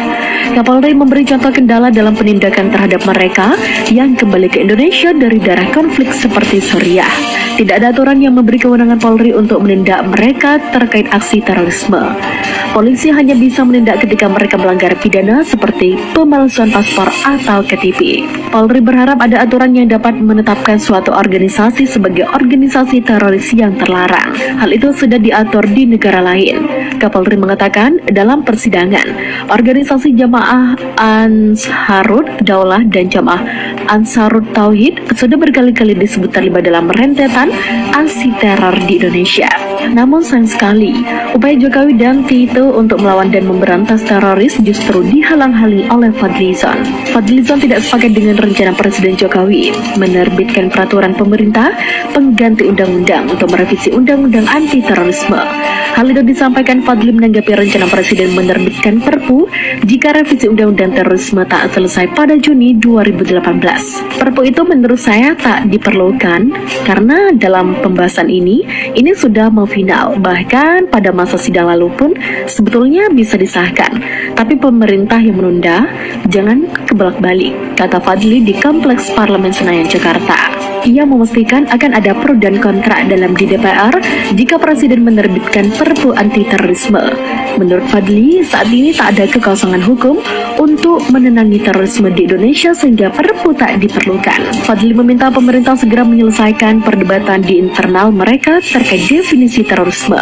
Kapolri 0.50 0.98
memberi 0.98 1.28
contoh 1.30 1.54
kendala 1.54 1.94
dalam 1.94 2.18
penindakan 2.18 2.74
terhadap 2.74 3.06
mereka 3.06 3.49
yang 3.90 4.18
kembali 4.18 4.50
ke 4.52 4.62
Indonesia 4.66 5.14
dari 5.16 5.40
daerah 5.40 5.70
konflik 5.72 6.12
seperti 6.12 6.60
Suriah. 6.60 7.10
Tidak 7.60 7.76
ada 7.76 7.92
aturan 7.92 8.24
yang 8.24 8.40
memberi 8.40 8.56
kewenangan 8.56 9.04
Polri 9.04 9.36
untuk 9.36 9.60
menindak 9.60 10.08
mereka 10.08 10.62
terkait 10.72 11.12
aksi 11.12 11.44
terorisme. 11.44 12.16
Polisi 12.70 13.10
hanya 13.10 13.34
bisa 13.34 13.66
menindak 13.66 14.06
ketika 14.06 14.30
mereka 14.30 14.56
melanggar 14.56 14.94
pidana 15.02 15.42
seperti 15.42 15.98
pemalsuan 16.14 16.70
paspor 16.70 17.10
atau 17.26 17.66
KTP. 17.66 18.24
Polri 18.54 18.78
berharap 18.80 19.18
ada 19.20 19.42
aturan 19.42 19.74
yang 19.74 19.90
dapat 19.90 20.16
menetapkan 20.22 20.78
suatu 20.78 21.10
organisasi 21.12 21.90
sebagai 21.90 22.30
organisasi 22.30 23.02
teroris 23.02 23.50
yang 23.58 23.74
terlarang. 23.76 24.38
Hal 24.62 24.70
itu 24.70 24.94
sudah 24.94 25.18
diatur 25.18 25.66
di 25.66 25.90
negara 25.90 26.22
lain. 26.22 26.64
Kapolri 27.02 27.36
mengatakan 27.36 28.00
dalam 28.08 28.46
persidangan, 28.46 29.08
organisasi 29.50 30.14
jamaah 30.14 30.78
Ansarut 31.00 32.28
Daulah 32.46 32.86
dan 32.86 33.10
jamaah 33.10 33.39
Ansarut 33.90 34.46
Tauhid 34.54 35.02
sudah 35.18 35.38
berkali-kali 35.40 35.98
disebut 35.98 36.30
terlibat 36.30 36.68
dalam 36.68 36.92
rentetan 36.94 37.50
aksi 37.94 38.30
teror 38.38 38.78
di 38.86 39.02
Indonesia. 39.02 39.50
Namun 39.90 40.22
sayang 40.22 40.46
sekali, 40.46 41.02
upaya 41.34 41.56
Jokowi 41.58 41.98
dan 41.98 42.22
Tito 42.28 42.76
untuk 42.78 43.02
melawan 43.02 43.34
dan 43.34 43.50
memberantas 43.50 44.06
teroris 44.06 44.60
justru 44.62 45.02
dihalang-halangi 45.08 45.90
oleh 45.90 46.12
Fadlizon. 46.14 46.84
Fadlizon 47.10 47.64
tidak 47.64 47.82
sepakat 47.82 48.14
dengan 48.14 48.38
rencana 48.38 48.76
Presiden 48.76 49.18
Jokowi 49.18 49.74
menerbitkan 49.98 50.70
peraturan 50.70 51.18
pemerintah 51.18 51.74
pengganti 52.14 52.70
undang-undang 52.70 53.32
untuk 53.32 53.50
merevisi 53.50 53.90
undang-undang 53.90 54.46
anti 54.52 54.84
terorisme. 54.84 55.42
Hal 55.98 56.06
itu 56.12 56.22
disampaikan 56.22 56.86
Fadli 56.86 57.10
menanggapi 57.10 57.50
rencana 57.56 57.90
Presiden 57.90 58.38
menerbitkan 58.38 59.02
Perpu 59.02 59.50
jika 59.88 60.14
revisi 60.14 60.46
undang-undang 60.46 60.94
terorisme 60.94 61.42
tak 61.50 61.74
selesai 61.74 62.14
pada 62.14 62.38
Juni 62.38 62.78
2018. 62.78 63.29
Perpu 64.18 64.50
itu 64.50 64.66
menurut 64.66 64.98
saya 64.98 65.38
tak 65.38 65.70
diperlukan 65.70 66.50
karena 66.84 67.30
dalam 67.38 67.78
pembahasan 67.78 68.28
ini 68.28 68.66
ini 68.98 69.14
sudah 69.14 69.54
mau 69.54 69.70
final. 69.70 70.18
Bahkan 70.18 70.90
pada 70.90 71.14
masa 71.14 71.38
sidang 71.38 71.70
lalu 71.70 71.94
pun 71.94 72.12
sebetulnya 72.50 73.08
bisa 73.14 73.38
disahkan. 73.38 74.02
Tapi 74.34 74.58
pemerintah 74.58 75.22
yang 75.22 75.38
menunda 75.38 75.86
jangan 76.26 76.66
kebolak-balik, 76.90 77.78
kata 77.78 78.02
Fadli 78.02 78.42
di 78.42 78.58
Kompleks 78.58 79.14
Parlemen 79.14 79.54
Senayan 79.54 79.86
Jakarta. 79.86 80.69
Ia 80.88 81.04
memastikan 81.04 81.68
akan 81.68 81.92
ada 81.92 82.16
pro 82.16 82.32
dan 82.40 82.64
kontra 82.64 83.04
dalam 83.04 83.36
di 83.36 83.44
DPR 83.50 83.92
jika 84.32 84.56
Presiden 84.56 85.04
menerbitkan 85.04 85.68
Perpu 85.76 86.16
anti 86.16 86.48
terorisme. 86.48 87.02
Menurut 87.60 87.84
Fadli, 87.92 88.40
saat 88.46 88.72
ini 88.72 88.96
tak 88.96 89.20
ada 89.20 89.26
kekosongan 89.28 89.84
hukum 89.84 90.24
untuk 90.56 91.04
menenangi 91.12 91.60
terorisme 91.60 92.08
di 92.12 92.24
Indonesia 92.28 92.72
sehingga 92.72 93.12
perpu 93.12 93.52
tak 93.56 93.84
diperlukan. 93.84 94.64
Fadli 94.64 94.96
meminta 94.96 95.28
pemerintah 95.28 95.76
segera 95.76 96.08
menyelesaikan 96.08 96.80
perdebatan 96.80 97.44
di 97.44 97.60
internal 97.60 98.16
mereka 98.16 98.64
terkait 98.64 99.08
definisi 99.08 99.68
terorisme. 99.68 100.20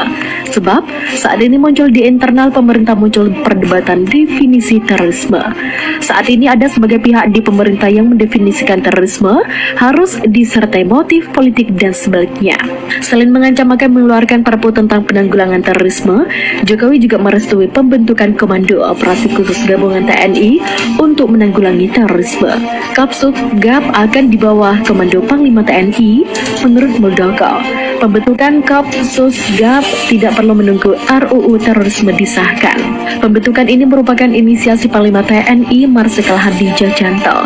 Sebab 0.49 0.81
saat 1.13 1.38
ini 1.43 1.61
muncul 1.61 1.93
di 1.93 2.05
internal 2.09 2.49
pemerintah 2.49 2.97
muncul 2.97 3.29
perdebatan 3.45 4.07
definisi 4.07 4.81
terorisme. 4.81 5.41
Saat 6.01 6.31
ini 6.31 6.49
ada 6.49 6.65
sebagai 6.65 7.01
pihak 7.03 7.29
di 7.29 7.43
pemerintah 7.43 7.89
yang 7.91 8.09
mendefinisikan 8.09 8.81
terorisme 8.81 9.43
harus 9.77 10.17
disertai 10.48 10.88
motif 10.88 11.28
politik 11.36 11.76
dan 11.76 11.91
sebaliknya. 11.91 12.56
Selain 13.03 13.28
mengancam 13.28 13.68
akan 13.68 13.90
mengeluarkan 13.91 14.48
perpu 14.48 14.72
tentang 14.72 15.03
penanggulangan 15.03 15.60
terorisme, 15.60 16.24
Jokowi 16.64 17.03
juga 17.03 17.19
merestui 17.19 17.68
pembentukan 17.68 18.32
Komando 18.40 18.80
Operasi 18.80 19.28
Khusus 19.36 19.68
Gabungan 19.68 20.07
TNI 20.07 20.64
untuk 21.03 21.36
menanggulangi 21.36 21.91
terorisme. 21.91 22.56
Kapsuk 22.95 23.36
GAP 23.60 23.84
akan 23.91 24.32
di 24.32 24.40
bawah 24.40 24.80
Komando 24.88 25.19
Panglima 25.19 25.68
TNI 25.68 26.24
menurut 26.64 26.95
Muldoko. 26.95 27.60
Pembentukan 27.99 28.64
Kapsus 28.64 29.36
GAP 29.60 29.84
tidak 30.07 30.40
perlu 30.40 30.56
menunggu 30.56 30.95
RUU 31.11 31.60
terorisme 31.60 32.15
disahkan. 32.15 32.80
Pembentukan 33.19 33.68
ini 33.68 33.84
merupakan 33.84 34.32
inisiasi 34.32 34.88
Panglima 34.88 35.26
TNI 35.28 35.90
Marsikal 35.91 36.40
Hadi 36.40 36.72
Jajanto. 36.78 37.44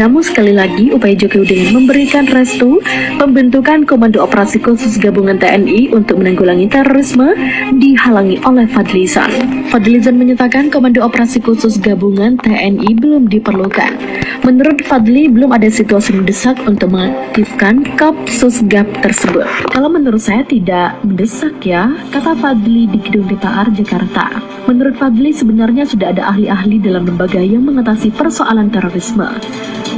Namun 0.00 0.24
sekali 0.24 0.56
lagi 0.56 0.88
upaya 0.94 1.12
Jokowi 1.12 1.44
dengan 1.50 1.82
memberikan 1.82 2.24
restu 2.40 2.80
pembentukan 3.20 3.84
Komando 3.84 4.24
Operasi 4.24 4.64
Khusus 4.64 4.96
Gabungan 4.96 5.36
TNI 5.36 5.92
untuk 5.92 6.24
menanggulangi 6.24 6.72
terorisme 6.72 7.36
dihalangi 7.76 8.40
oleh 8.48 8.64
Fadlizon. 8.64 9.28
Fadlizon 9.68 10.16
menyatakan 10.16 10.72
Komando 10.72 11.04
Operasi 11.04 11.44
Khusus 11.44 11.76
Gabungan 11.76 12.40
TNI 12.40 12.96
belum 12.96 13.28
diperlukan. 13.28 13.92
Menurut 14.40 14.80
Fadli 14.88 15.28
belum 15.28 15.52
ada 15.52 15.68
situasi 15.68 16.16
mendesak 16.16 16.56
untuk 16.64 16.96
mengaktifkan 16.96 17.84
Kapsus 18.00 18.64
GAP 18.64 18.88
tersebut. 19.04 19.44
Kalau 19.68 19.92
menurut 19.92 20.24
saya 20.24 20.40
tidak 20.48 20.96
mendesak 21.04 21.60
ya, 21.60 21.92
kata 22.08 22.40
Fadli 22.40 22.88
di 22.88 23.04
Gedung 23.04 23.28
DPR 23.28 23.68
Jakarta. 23.68 24.40
Menurut 24.64 24.96
Fadli 24.96 25.28
sebenarnya 25.36 25.84
sudah 25.84 26.16
ada 26.16 26.32
ahli-ahli 26.32 26.80
dalam 26.80 27.04
lembaga 27.04 27.36
yang 27.36 27.68
mengatasi 27.68 28.08
persoalan 28.16 28.72
terorisme 28.72 29.28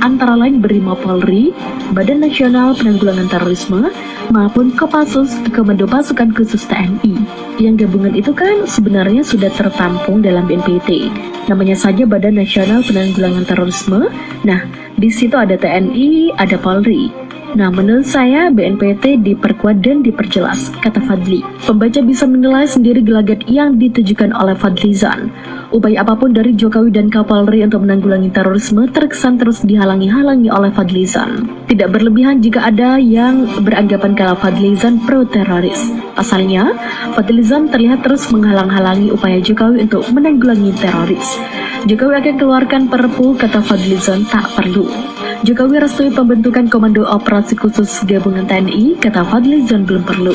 antara 0.02 0.34
lain 0.34 0.58
Brimo 0.58 0.98
Polri, 0.98 1.54
Badan 1.94 2.26
Nasional 2.32 2.72
Penanggulangan 2.72 3.28
Terorisme, 3.28 3.92
maupun 4.32 4.72
Kopassus 4.72 5.36
Komando 5.52 5.84
Pasukan 5.84 6.32
Khusus 6.32 6.64
TNI. 6.64 7.12
Yang 7.60 7.84
gabungan 7.84 8.16
itu 8.16 8.32
kan 8.32 8.64
sebenarnya 8.64 9.20
sudah 9.20 9.52
tertampung 9.52 10.24
dalam 10.24 10.48
BNPT. 10.48 11.12
Namanya 11.52 11.76
saja 11.76 12.08
Badan 12.08 12.40
Nasional 12.40 12.80
Penanggulangan 12.88 13.44
Terorisme. 13.44 14.08
Nah, 14.48 14.64
di 14.96 15.12
situ 15.12 15.36
ada 15.36 15.60
TNI, 15.60 16.32
ada 16.40 16.56
Polri. 16.56 17.12
Nah, 17.52 17.68
menurut 17.68 18.08
saya 18.08 18.48
BNPT 18.48 19.20
diperkuat 19.20 19.84
dan 19.84 20.00
diperjelas, 20.00 20.72
kata 20.80 21.04
Fadli. 21.04 21.44
Pembaca 21.68 22.00
bisa 22.00 22.24
menilai 22.24 22.64
sendiri 22.64 23.04
gelagat 23.04 23.44
yang 23.44 23.76
ditujukan 23.76 24.32
oleh 24.32 24.56
Fadlizon. 24.56 25.28
Upaya 25.68 26.00
apa 26.00 26.16
pun 26.16 26.32
dari 26.32 26.56
Jokowi 26.56 26.96
dan 26.96 27.12
Kapolri 27.12 27.60
untuk 27.60 27.84
menanggulangi 27.84 28.32
terorisme 28.32 28.88
terkesan 28.88 29.36
terus 29.36 29.60
dihalangi-halangi 29.68 30.48
oleh 30.48 30.72
Fadlizon. 30.72 31.44
Tidak 31.68 31.92
berlebihan 31.92 32.40
jika 32.40 32.72
ada 32.72 32.96
yang 32.96 33.44
beranggapan 33.60 34.16
kalau 34.16 34.36
Fadlizon 34.40 35.04
pro-teroris. 35.04 35.92
Pasalnya, 36.16 36.72
Fadlizon 37.12 37.68
terlihat 37.68 38.00
terus 38.00 38.32
menghalang-halangi 38.32 39.12
upaya 39.12 39.44
Jokowi 39.44 39.84
untuk 39.92 40.08
menanggulangi 40.08 40.72
teroris. 40.80 41.36
Jokowi 41.84 42.16
akan 42.16 42.34
keluarkan 42.40 42.82
perpu, 42.88 43.36
kata 43.36 43.60
Fadlizon, 43.60 44.24
tak 44.32 44.48
perlu. 44.56 44.88
Jokowi 45.42 45.82
restui 45.82 46.14
pembentukan 46.14 46.70
Komando 46.70 47.02
Operasi 47.02 47.58
Khusus 47.58 48.06
Gabungan 48.06 48.46
TNI, 48.46 48.94
kata 49.02 49.26
Fadlizon 49.26 49.82
belum 49.82 50.06
perlu. 50.06 50.30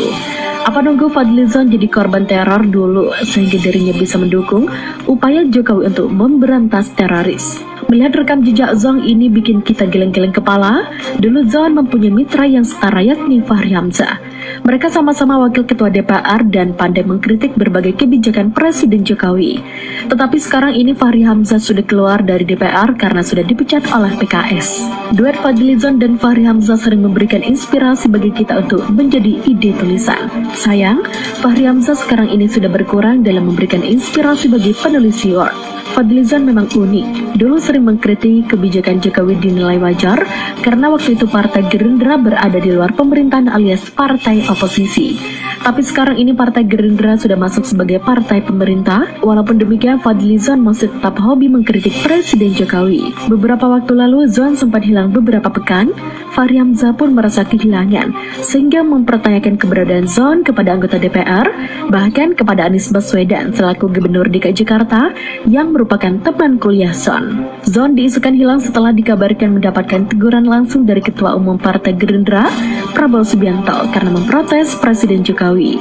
Apa 0.68 0.84
nunggu 0.84 1.08
Fadlizon 1.08 1.72
jadi 1.72 1.88
korban 1.88 2.28
teror 2.28 2.68
dulu 2.68 3.16
sehingga 3.24 3.56
dirinya 3.56 3.96
bisa 3.96 4.20
mendukung 4.20 4.68
upaya 5.08 5.48
Jokowi 5.48 5.96
untuk 5.96 6.12
memberantas 6.12 6.92
teroris? 6.92 7.64
Melihat 7.88 8.20
rekam 8.20 8.44
jejak 8.44 8.76
Zong 8.76 9.00
ini 9.00 9.32
bikin 9.32 9.64
kita 9.64 9.88
geleng-geleng 9.88 10.36
kepala. 10.36 10.92
Dulu 11.24 11.48
Zong 11.48 11.80
mempunyai 11.80 12.12
mitra 12.12 12.44
yang 12.44 12.68
setara 12.68 13.00
yakni 13.00 13.40
Fahri 13.40 13.72
Hamzah. 13.80 14.20
Mereka 14.68 14.92
sama-sama 14.92 15.40
wakil 15.40 15.64
ketua 15.64 15.88
DPR 15.88 16.44
dan 16.50 16.76
pandai 16.76 17.06
mengkritik 17.08 17.56
berbagai 17.56 17.96
kebijakan 17.96 18.52
Presiden 18.52 19.08
Jokowi. 19.08 19.64
Tetapi 20.12 20.38
sekarang 20.40 20.76
ini 20.76 20.92
Fahri 20.92 21.24
Hamzah 21.24 21.62
sudah 21.62 21.86
keluar 21.88 22.20
dari 22.20 22.44
DPR 22.44 22.96
karena 23.00 23.24
sudah 23.24 23.48
dipecat 23.48 23.88
oleh 23.96 24.12
PKS. 24.20 24.88
Duet 25.16 25.40
Fadlizon 25.40 26.04
dan 26.04 26.20
Fahri 26.20 26.44
Hamzah 26.44 26.76
sering 26.76 27.06
memberikan 27.06 27.40
inspirasi 27.44 28.12
bagi 28.12 28.34
kita 28.36 28.60
untuk 28.60 28.84
menjadi 28.92 29.40
ide 29.48 29.72
tulisan. 29.78 30.28
Sayang, 30.58 31.06
Fahri 31.40 31.64
Hamzah 31.64 31.96
sekarang 31.96 32.28
ini 32.34 32.52
sudah 32.52 32.68
berkurang 32.68 33.24
dalam 33.24 33.48
memberikan 33.48 33.84
inspirasi 33.86 34.52
bagi 34.52 34.76
penulis 34.76 35.24
Word. 35.28 35.78
Fadlizon 35.98 36.46
memang 36.46 36.70
unik. 36.78 37.40
Dulu 37.42 37.58
sering 37.58 37.88
mengkritik 37.88 38.54
kebijakan 38.54 39.02
Jokowi 39.02 39.40
dinilai 39.42 39.82
wajar 39.82 40.30
karena 40.62 40.94
waktu 40.94 41.18
itu 41.18 41.26
Partai 41.26 41.66
Gerindra 41.74 42.22
berada 42.22 42.60
di 42.62 42.70
luar 42.70 42.94
pemerintahan 42.94 43.50
alias 43.50 43.90
partai 43.90 44.37
oposisi. 44.46 45.18
Tapi 45.58 45.82
sekarang 45.82 46.22
ini 46.22 46.38
Partai 46.38 46.64
Gerindra 46.64 47.18
sudah 47.18 47.36
masuk 47.36 47.66
sebagai 47.66 47.98
partai 48.00 48.46
pemerintah. 48.46 49.10
Walaupun 49.26 49.58
demikian, 49.58 49.98
Fadlizon 50.00 50.62
masih 50.62 50.94
tetap 50.94 51.18
hobi 51.18 51.50
mengkritik 51.50 51.92
Presiden 52.06 52.54
Jokowi. 52.54 53.12
Beberapa 53.28 53.66
waktu 53.66 53.98
lalu, 53.98 54.30
Zon 54.30 54.54
sempat 54.54 54.86
hilang 54.86 55.10
beberapa 55.10 55.50
pekan. 55.50 55.92
Fahri 56.38 56.62
pun 56.94 57.18
merasa 57.18 57.42
kehilangan, 57.42 58.14
sehingga 58.46 58.86
mempertanyakan 58.86 59.58
keberadaan 59.58 60.06
Zon 60.06 60.46
kepada 60.46 60.78
anggota 60.78 61.02
DPR, 61.02 61.50
bahkan 61.90 62.38
kepada 62.38 62.70
Anies 62.70 62.94
Baswedan 62.94 63.58
selaku 63.58 63.90
Gubernur 63.90 64.30
DKI 64.30 64.54
Jakarta 64.54 65.10
yang 65.50 65.74
merupakan 65.74 66.14
teman 66.22 66.62
kuliah 66.62 66.94
Zon. 66.94 67.42
Zon 67.66 67.98
diisukan 67.98 68.38
hilang 68.38 68.62
setelah 68.62 68.94
dikabarkan 68.94 69.58
mendapatkan 69.58 70.06
teguran 70.14 70.46
langsung 70.46 70.86
dari 70.86 71.02
Ketua 71.02 71.34
Umum 71.34 71.58
Partai 71.58 71.98
Gerindra, 71.98 72.46
Prabowo 72.94 73.26
Subianto, 73.26 73.90
karena 73.90 74.17
memprotes 74.18 74.74
Presiden 74.82 75.22
Jokowi. 75.22 75.78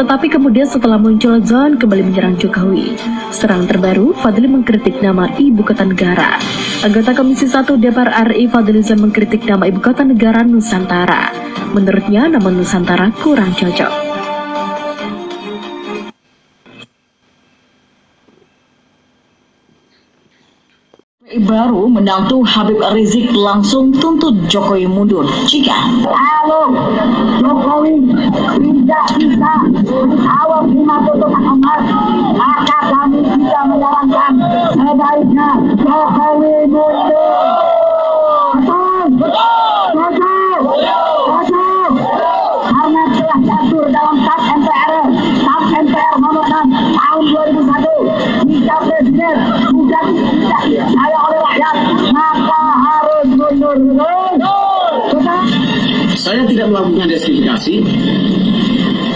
Tetapi 0.00 0.32
kemudian 0.32 0.64
setelah 0.64 0.96
muncul 0.96 1.36
Zon 1.44 1.76
kembali 1.76 2.00
menyerang 2.00 2.40
Jokowi. 2.40 2.96
Serang 3.28 3.68
terbaru, 3.68 4.16
Fadli 4.24 4.48
mengkritik 4.48 5.04
nama 5.04 5.28
Ibu 5.36 5.60
Kota 5.60 5.84
Negara. 5.84 6.40
Anggota 6.80 7.12
Komisi 7.12 7.44
1 7.44 7.76
DPR 7.76 8.32
RI 8.32 8.48
Fadli 8.48 8.80
Zon 8.80 9.04
mengkritik 9.04 9.44
nama 9.44 9.68
Ibu 9.68 9.84
Kota 9.84 10.00
Negara 10.00 10.40
Nusantara. 10.40 11.28
Menurutnya 11.76 12.32
nama 12.32 12.48
Nusantara 12.48 13.12
kurang 13.20 13.52
cocok. 13.52 14.13
Baru 21.42 21.90
menantu 21.90 22.46
Habib 22.46 22.78
Rizik 22.94 23.34
langsung 23.34 23.90
tuntut 23.98 24.46
Jokowi 24.46 24.86
mundur. 24.86 25.26
Jika 25.50 25.74
Halo, 26.06 26.70
Jokowi 27.42 28.06
tidak 28.60 29.06
bisa 29.18 29.52
awal 30.28 30.70
lima 30.70 30.96
putusan 31.02 31.44
emas, 31.58 31.82
maka 32.38 32.78
kami 32.92 33.18
bisa 33.26 33.60
menyarankan 33.66 34.32
sebaiknya 34.78 35.48
Jokowi 35.82 36.54
mundur. 36.70 37.42
Karena 42.64 43.02
telah 43.16 43.38
diatur 43.40 43.86
dalam 43.88 44.16
TAP 44.24 44.40
MPR, 44.60 45.04
TAP 45.40 45.64
MPR 45.84 46.14
nomor 46.20 46.44
6 46.44 46.68
tahun 46.96 47.22
2001, 47.32 48.44
jika 48.44 48.76
Presiden 48.84 49.36
sudah 49.72 50.04
oleh 50.72 51.40
maka 52.12 52.60
harus 52.80 53.26
mundur. 53.36 53.76
Saya 56.14 56.48
tidak 56.48 56.72
melakukan 56.72 57.10
justifikasi, 57.10 57.74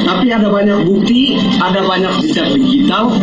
tapi 0.05 0.27
ada 0.29 0.49
banyak 0.53 0.85
bukti, 0.85 1.41
ada 1.57 1.81
banyak 1.87 2.13
jejak 2.21 2.53
digital 2.53 3.17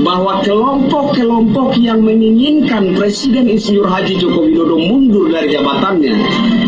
bahwa 0.00 0.40
kelompok-kelompok 0.40 1.76
yang 1.76 2.00
menginginkan 2.00 2.96
Presiden 2.96 3.52
Insinyur 3.52 3.86
Haji 3.88 4.16
Joko 4.16 4.48
Widodo 4.48 4.76
mundur 4.80 5.28
dari 5.28 5.52
jabatannya 5.52 6.14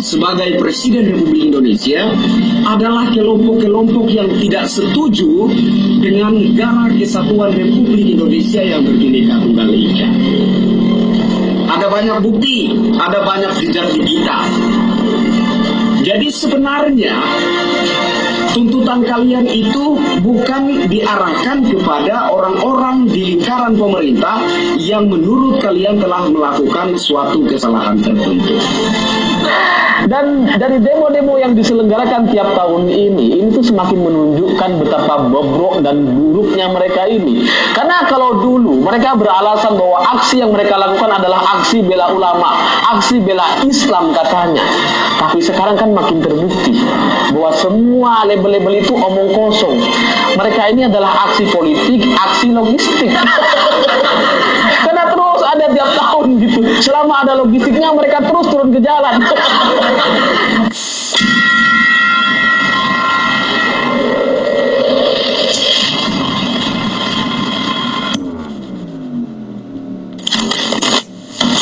sebagai 0.04 0.60
Presiden 0.60 1.16
Republik 1.16 1.52
Indonesia 1.52 2.12
adalah 2.68 3.09
kelompok-kelompok 3.10 4.06
yang 4.12 4.28
tidak 4.40 4.68
setuju 4.68 5.48
dengan 6.04 6.36
negara 6.36 6.92
kesatuan 6.92 7.56
Republik 7.56 8.16
Indonesia 8.18 8.60
yang 8.60 8.84
berbineka 8.84 9.34
tunggal 9.40 9.68
ika. 9.72 10.09
Ada 11.72 11.86
banyak 11.88 12.18
bukti, 12.20 12.56
ada 13.00 13.24
banyak 13.24 13.52
jejak 13.64 13.86
digital. 13.96 14.44
Jadi 16.02 16.28
sebenarnya 16.34 17.14
tuntutan 18.52 19.00
kalian 19.02 19.48
itu 19.48 19.96
bukan 20.20 20.86
diarahkan 20.86 21.64
kepada 21.66 22.28
orang-orang 22.28 23.08
di 23.08 23.36
lingkaran 23.36 23.74
pemerintah 23.74 24.38
yang 24.76 25.08
menurut 25.08 25.58
kalian 25.64 25.98
telah 25.98 26.28
melakukan 26.28 26.94
suatu 27.00 27.42
kesalahan 27.48 27.98
tertentu. 27.98 28.56
Dan 30.09 30.51
dari 30.59 30.82
demo-demo 30.82 31.39
yang 31.39 31.55
diselenggarakan 31.55 32.27
tiap 32.35 32.59
tahun 32.59 32.90
ini, 32.90 33.39
ini 33.39 33.48
tuh 33.55 33.62
semakin 33.62 34.02
menunjukkan 34.02 34.70
betapa 34.82 35.31
bobrok 35.31 35.78
dan 35.86 36.02
buruknya 36.02 36.66
mereka 36.74 37.06
ini. 37.06 37.47
Karena 37.70 38.02
kalau 38.10 38.43
dulu 38.43 38.82
mereka 38.82 39.14
beralasan 39.14 39.78
bahwa 39.78 40.02
aksi 40.19 40.43
yang 40.43 40.51
mereka 40.51 40.74
lakukan 40.74 41.06
adalah 41.06 41.60
aksi 41.60 41.86
bela 41.86 42.10
ulama, 42.10 42.51
aksi 42.98 43.23
bela 43.23 43.62
Islam 43.62 44.10
katanya. 44.10 44.64
Tapi 45.23 45.39
sekarang 45.39 45.78
kan 45.78 45.94
makin 45.94 46.19
terbukti 46.19 46.82
bahwa 47.31 47.55
semua 47.55 48.27
label-label 48.27 48.82
itu 48.82 48.98
omong 48.98 49.31
kosong. 49.39 49.78
Mereka 50.35 50.74
ini 50.74 50.90
adalah 50.90 51.31
aksi 51.31 51.47
politik, 51.55 52.02
aksi 52.10 52.51
logistik. 52.51 53.12
Karena 54.85 55.11
terus 55.43 55.59
ada 55.59 55.66
tiap 55.74 55.90
tahun 55.98 56.39
gitu. 56.39 56.60
Selama 56.78 57.27
ada 57.27 57.43
logistiknya 57.43 57.90
mereka 57.90 58.23
terus 58.23 58.47
turun 58.47 58.70
ke 58.70 58.78
jalan. 58.78 59.19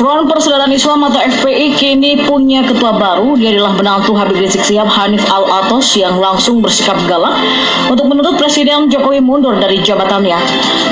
Front 0.00 0.32
Persaudaraan 0.32 0.72
Islam 0.72 1.04
atau 1.12 1.20
FPI 1.20 1.76
kini 1.76 2.24
punya 2.24 2.64
ketua 2.64 2.96
baru. 2.96 3.36
Dia 3.36 3.52
adalah 3.52 3.76
menantu 3.76 4.16
Habib 4.16 4.40
Rizik 4.40 4.64
Sihab 4.64 4.88
Hanif 4.88 5.20
Al-Atos 5.28 5.92
yang 5.92 6.16
langsung 6.16 6.64
bersikap 6.64 6.96
galak 7.04 7.36
untuk 7.84 8.08
menuntut 8.08 8.40
Presiden 8.40 8.88
Jokowi 8.88 9.20
mundur 9.20 9.60
dari 9.60 9.76
jabatannya. 9.84 10.40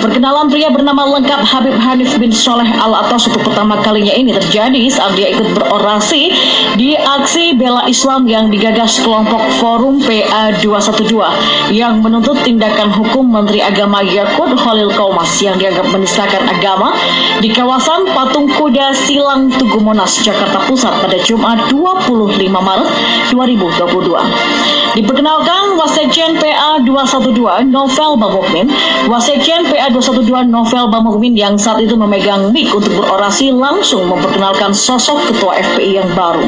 Perkenalan 0.04 0.52
pria 0.52 0.68
bernama 0.68 1.08
lengkap 1.16 1.40
Habib 1.40 1.80
Hanif 1.80 2.20
bin 2.20 2.28
Soleh 2.28 2.68
Al-Atos 2.68 3.32
untuk 3.32 3.48
pertama 3.48 3.80
kalinya 3.80 4.12
ini 4.12 4.36
terjadi 4.36 4.84
saat 4.92 5.16
dia 5.16 5.32
ikut 5.32 5.56
berorasi 5.56 6.28
di 6.76 6.92
aksi 6.92 7.56
bela 7.56 7.88
Islam 7.88 8.28
yang 8.28 8.52
digagas 8.52 9.00
kelompok 9.00 9.40
Forum 9.56 10.04
PA 10.04 10.52
212 10.60 11.72
yang 11.72 12.04
menuntut 12.04 12.44
tindakan 12.44 12.92
hukum 12.92 13.24
Menteri 13.24 13.64
Agama 13.64 14.04
Yakut 14.04 14.52
Khalil 14.52 14.92
Kaumas 14.92 15.32
yang 15.40 15.56
dianggap 15.56 15.88
menistakan 15.88 16.44
agama 16.44 16.92
di 17.40 17.48
kawasan 17.48 18.04
Patung 18.12 18.52
Kuda 18.52 18.97
Silang 19.06 19.52
Tugu 19.54 19.78
Monas, 19.78 20.18
Jakarta 20.24 20.64
Pusat 20.66 21.06
pada 21.06 21.18
Jumat 21.22 21.70
25 21.70 22.34
Maret 22.50 22.88
2022. 23.30 24.98
Diperkenalkan 24.98 25.78
Wasekjen 25.78 26.40
PA 26.42 26.82
212 26.82 27.70
Novel 27.70 28.10
Bamukmin, 28.18 28.66
Wasekjen 29.06 29.68
PA 29.68 29.92
212 29.94 30.50
Novel 30.50 30.84
Bamukmin 30.90 31.38
yang 31.38 31.54
saat 31.54 31.84
itu 31.84 31.94
memegang 31.94 32.50
mic 32.50 32.72
untuk 32.74 32.90
berorasi 32.98 33.54
langsung 33.54 34.08
memperkenalkan 34.10 34.74
sosok 34.74 35.30
ketua 35.30 35.60
FPI 35.60 36.02
yang 36.02 36.10
baru. 36.18 36.42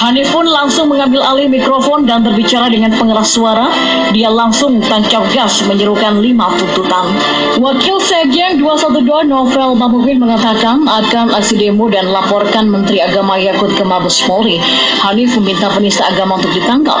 Hanif 0.00 0.30
pun 0.30 0.46
langsung 0.46 0.88
mengambil 0.88 1.20
alih 1.26 1.50
mikrofon 1.50 2.06
dan 2.06 2.24
berbicara 2.24 2.70
dengan 2.70 2.94
pengeras 2.94 3.34
suara. 3.34 3.68
Dia 4.14 4.30
langsung 4.30 4.80
tancap 4.80 5.26
gas 5.34 5.60
menyerukan 5.66 6.22
lima 6.22 6.54
tuntutan. 6.56 7.10
Wakil 7.58 7.98
Sekjen 7.98 8.62
212 8.62 9.26
Novel 9.26 9.74
Bamukmin 9.74 10.22
mengatakan 10.22 10.86
akan 10.86 11.34
aksi 11.34 11.58
demo 11.58 11.73
dan 11.74 12.14
laporkan 12.14 12.70
Menteri 12.70 13.02
Agama 13.02 13.34
Yakut 13.34 13.74
ke 13.74 13.82
Mabes 13.82 14.22
Polri. 14.22 14.62
Hanif 15.02 15.34
meminta 15.36 15.68
penista 15.68 16.06
agama 16.06 16.38
untuk 16.38 16.54
ditangkap. 16.54 16.96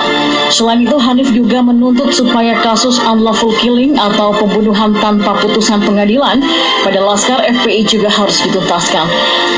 Selain 0.50 0.82
itu, 0.82 0.98
Hanif 0.98 1.30
juga 1.30 1.62
menuntut 1.62 2.10
supaya 2.10 2.58
kasus 2.60 2.98
unlawful 3.00 3.54
killing 3.62 3.94
atau 3.94 4.34
pembunuhan 4.34 4.92
tanpa 4.98 5.38
putusan 5.38 5.80
pengadilan 5.86 6.42
pada 6.82 6.98
Laskar 7.00 7.40
FPI 7.46 7.86
juga 7.86 8.10
harus 8.10 8.42
dituntaskan. 8.44 9.06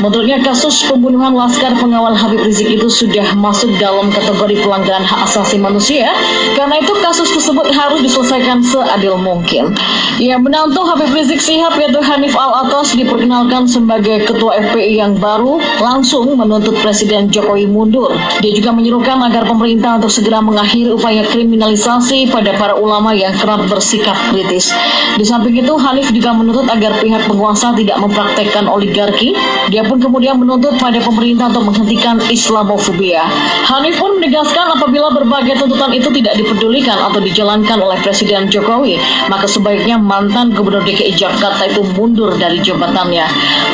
Menurutnya, 0.05 0.39
kasus 0.45 0.85
pembunuhan 0.85 1.33
Laskar 1.33 1.73
pengawal 1.75 2.13
Habib 2.13 2.45
Rizik 2.45 2.69
itu 2.69 2.87
sudah 2.87 3.33
masuk 3.33 3.73
dalam 3.81 4.13
kategori 4.13 4.61
pelanggaran 4.61 5.03
hak 5.03 5.27
asasi 5.27 5.57
manusia. 5.57 6.13
Karena 6.53 6.77
itu, 6.79 6.93
kasus 7.01 7.33
tersebut 7.33 7.73
harus 7.73 7.99
diselesaikan 8.05 8.61
seadil 8.61 9.17
mungkin. 9.19 9.73
Ya, 10.21 10.37
menantu 10.37 10.85
Habib 10.85 11.11
Rizik 11.11 11.41
Sihab 11.41 11.75
yaitu 11.77 11.99
Hanif 12.01 12.33
Al-Atas 12.33 12.95
diperkenalkan 12.97 13.69
sebagai 13.69 14.25
ketua 14.25 14.57
FPI 14.59 14.99
yang 14.99 15.06
baru 15.15 15.63
langsung 15.79 16.35
menuntut 16.35 16.75
Presiden 16.83 17.31
Jokowi 17.31 17.63
mundur. 17.63 18.11
Dia 18.43 18.51
juga 18.51 18.75
menyerukan 18.75 19.23
agar 19.23 19.47
pemerintah 19.47 19.95
untuk 19.95 20.11
segera 20.11 20.43
mengakhiri 20.43 20.91
upaya 20.91 21.23
kriminalisasi 21.23 22.27
pada 22.27 22.51
para 22.59 22.75
ulama 22.75 23.15
yang 23.15 23.31
kerap 23.39 23.63
bersikap 23.71 24.19
kritis. 24.35 24.75
Di 25.15 25.23
samping 25.23 25.55
itu, 25.55 25.73
Hanif 25.79 26.11
juga 26.11 26.35
menuntut 26.35 26.67
agar 26.67 26.99
pihak 26.99 27.23
penguasa 27.29 27.71
tidak 27.77 27.97
mempraktekkan 28.03 28.67
oligarki. 28.67 29.31
Dia 29.71 29.87
pun 29.87 30.01
kemudian 30.01 30.35
menuntut 30.41 30.75
pada 30.81 30.99
pemerintah 30.99 31.53
untuk 31.55 31.71
menghentikan 31.71 32.19
Islamofobia. 32.27 33.23
Hanif 33.71 33.95
pun 34.01 34.17
menegaskan 34.17 34.75
apabila 34.75 35.13
berbagai 35.13 35.61
tuntutan 35.61 35.93
itu 35.93 36.09
tidak 36.17 36.33
dipedulikan 36.41 36.97
atau 36.97 37.21
dijalankan 37.21 37.77
oleh 37.79 37.97
Presiden 38.01 38.49
Jokowi, 38.49 38.97
maka 39.29 39.45
sebaiknya 39.45 40.01
mantan 40.01 40.51
Gubernur 40.51 40.81
DKI 40.81 41.13
Jakarta 41.13 41.69
itu 41.69 41.85
mundur 41.93 42.33
dari 42.39 42.57
jabatannya. 42.63 43.25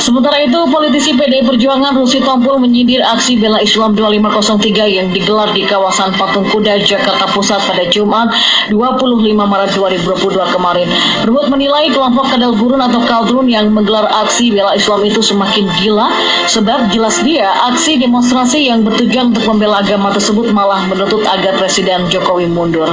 Sementara 0.01 0.43
itu, 0.43 0.59
politisi 0.67 1.12
PDI 1.15 1.45
Perjuangan 1.45 1.93
Rusi 1.93 2.17
Tompul 2.23 2.57
menyindir 2.57 3.05
aksi 3.05 3.37
bela 3.37 3.61
Islam 3.61 3.93
2503 3.93 4.97
yang 4.97 5.07
digelar 5.13 5.53
di 5.53 5.61
kawasan 5.63 6.15
Patung 6.17 6.49
Kuda, 6.49 6.81
Jakarta 6.81 7.29
Pusat 7.29 7.61
pada 7.69 7.85
Jumat 7.93 8.33
25 8.73 9.37
Maret 9.37 9.71
2022 9.77 10.55
kemarin. 10.55 10.87
Ruhut 11.29 11.47
menilai 11.53 11.93
kelompok 11.93 12.33
kadal 12.33 12.57
gurun 12.57 12.81
atau 12.81 13.05
kaldrun 13.05 13.45
yang 13.45 13.69
menggelar 13.69 14.09
aksi 14.25 14.49
bela 14.49 14.73
Islam 14.73 15.05
itu 15.05 15.21
semakin 15.21 15.69
gila 15.77 16.09
sebab 16.49 16.89
jelas 16.89 17.21
dia 17.21 17.47
aksi 17.69 18.01
demonstrasi 18.01 18.73
yang 18.73 18.81
bertujuan 18.81 19.29
untuk 19.35 19.45
membela 19.45 19.85
agama 19.85 20.09
tersebut 20.09 20.49
malah 20.49 20.81
menuntut 20.89 21.21
agar 21.29 21.61
Presiden 21.61 22.09
Jokowi 22.09 22.49
mundur. 22.49 22.89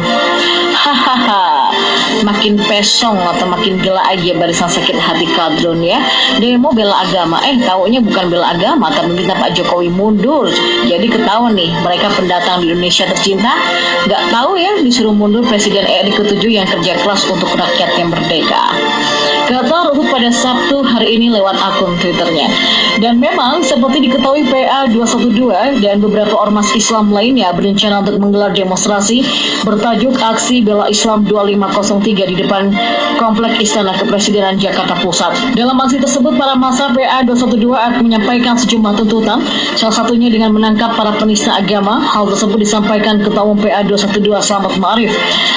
Hahaha, 0.77 1.73
makin 2.25 2.61
pesong 2.69 3.17
atau 3.17 3.47
makin 3.49 3.81
gila 3.81 4.03
aja 4.05 4.33
barisan 4.37 4.69
sakit 4.69 4.97
hati 4.97 5.27
kaldrun 5.33 5.81
ya. 5.81 6.03
Demo 6.37 6.73
bela 6.75 7.07
agama, 7.07 7.41
eh 7.47 7.57
taunya 7.65 8.01
bukan 8.11 8.27
bela 8.27 8.53
agama 8.53 8.91
tapi 8.91 9.15
minta 9.15 9.39
Pak 9.39 9.55
Jokowi 9.55 9.89
mundur. 9.89 10.51
Jadi 10.91 11.07
ketahuan 11.07 11.55
nih 11.55 11.70
mereka 11.81 12.11
pendatang 12.19 12.61
di 12.61 12.74
Indonesia 12.74 13.07
tercinta 13.07 13.55
nggak 14.11 14.23
tahu 14.35 14.59
ya 14.59 14.82
disuruh 14.82 15.15
mundur 15.15 15.47
Presiden 15.47 15.87
RI 15.87 16.12
ke-7 16.12 16.43
yang 16.51 16.66
kerja 16.66 16.99
keras 17.01 17.23
untuk 17.31 17.49
rakyat 17.55 17.91
yang 17.97 18.11
merdeka. 18.11 18.74
Kata 19.51 19.91
Ruhut 19.91 20.07
pada 20.15 20.31
Sabtu 20.31 20.79
hari 20.87 21.19
ini 21.19 21.27
lewat 21.27 21.59
akun 21.59 21.99
Twitternya. 21.99 22.47
Dan 23.03 23.19
memang 23.19 23.67
seperti 23.67 24.07
diketahui 24.07 24.47
PA 24.47 24.87
212 24.87 25.83
dan 25.83 25.99
beberapa 25.99 26.39
ormas 26.39 26.71
Islam 26.71 27.11
lainnya 27.11 27.51
berencana 27.51 28.07
untuk 28.07 28.23
menggelar 28.23 28.55
demonstrasi 28.55 29.27
bertajuk 29.67 30.15
Aksi 30.23 30.63
Bela 30.63 30.87
Islam 30.87 31.27
2503 31.27 32.31
di 32.31 32.37
depan 32.47 32.71
Komplek 33.19 33.59
Istana 33.59 33.99
Kepresidenan 33.99 34.55
Jakarta 34.63 34.95
Pusat. 35.03 35.59
Dalam 35.59 35.75
aksi 35.83 35.99
tersebut 35.99 36.31
para 36.39 36.55
masa 36.55 36.95
PA 36.95 37.27
212 37.27 37.75
akan 37.75 38.01
menyampaikan 38.07 38.55
sejumlah 38.55 39.03
tuntutan, 39.03 39.43
salah 39.75 39.97
satunya 39.99 40.31
dengan 40.31 40.55
menangkap 40.55 40.95
para 40.95 41.11
penista 41.19 41.59
agama. 41.59 41.99
Hal 41.99 42.31
tersebut 42.31 42.63
disampaikan 42.63 43.19
Ketua 43.19 43.43
Umum 43.43 43.59
PA 43.59 43.83
212 43.83 44.47
Selamat 44.47 44.79
Ma'arif. 44.79 45.11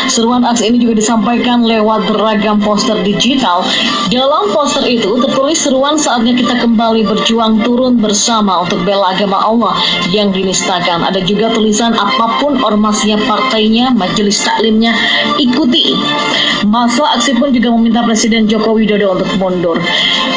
Seruan 0.10 0.42
aksi 0.42 0.74
ini 0.74 0.82
juga 0.82 0.98
disampaikan 0.98 1.62
lewat 1.62 2.10
beragam 2.10 2.58
poster 2.58 2.98
digital. 3.06 3.62
Dalam 4.14 4.54
poster 4.54 4.86
itu 4.86 5.10
tertulis 5.18 5.58
seruan 5.58 5.98
saatnya 5.98 6.38
kita 6.38 6.62
kembali 6.62 7.02
berjuang 7.08 7.66
turun 7.66 7.98
bersama 7.98 8.62
untuk 8.62 8.86
bela 8.86 9.16
agama 9.16 9.42
Allah 9.42 9.74
yang 10.14 10.30
dinistakan. 10.30 11.02
Ada 11.02 11.26
juga 11.26 11.50
tulisan 11.50 11.98
apa 11.98 12.38
pun 12.38 12.62
ormasnya 12.62 13.18
partainya, 13.26 13.90
majelis 13.96 14.38
taklimnya, 14.46 14.94
ikuti. 15.42 15.98
Masa 16.70 17.18
aksi 17.18 17.36
pun 17.42 17.52
juga 17.52 17.74
meminta 17.74 18.06
Presiden 18.06 18.46
Joko 18.46 18.78
Widodo 18.78 19.18
untuk 19.18 19.32
mundur. 19.42 19.78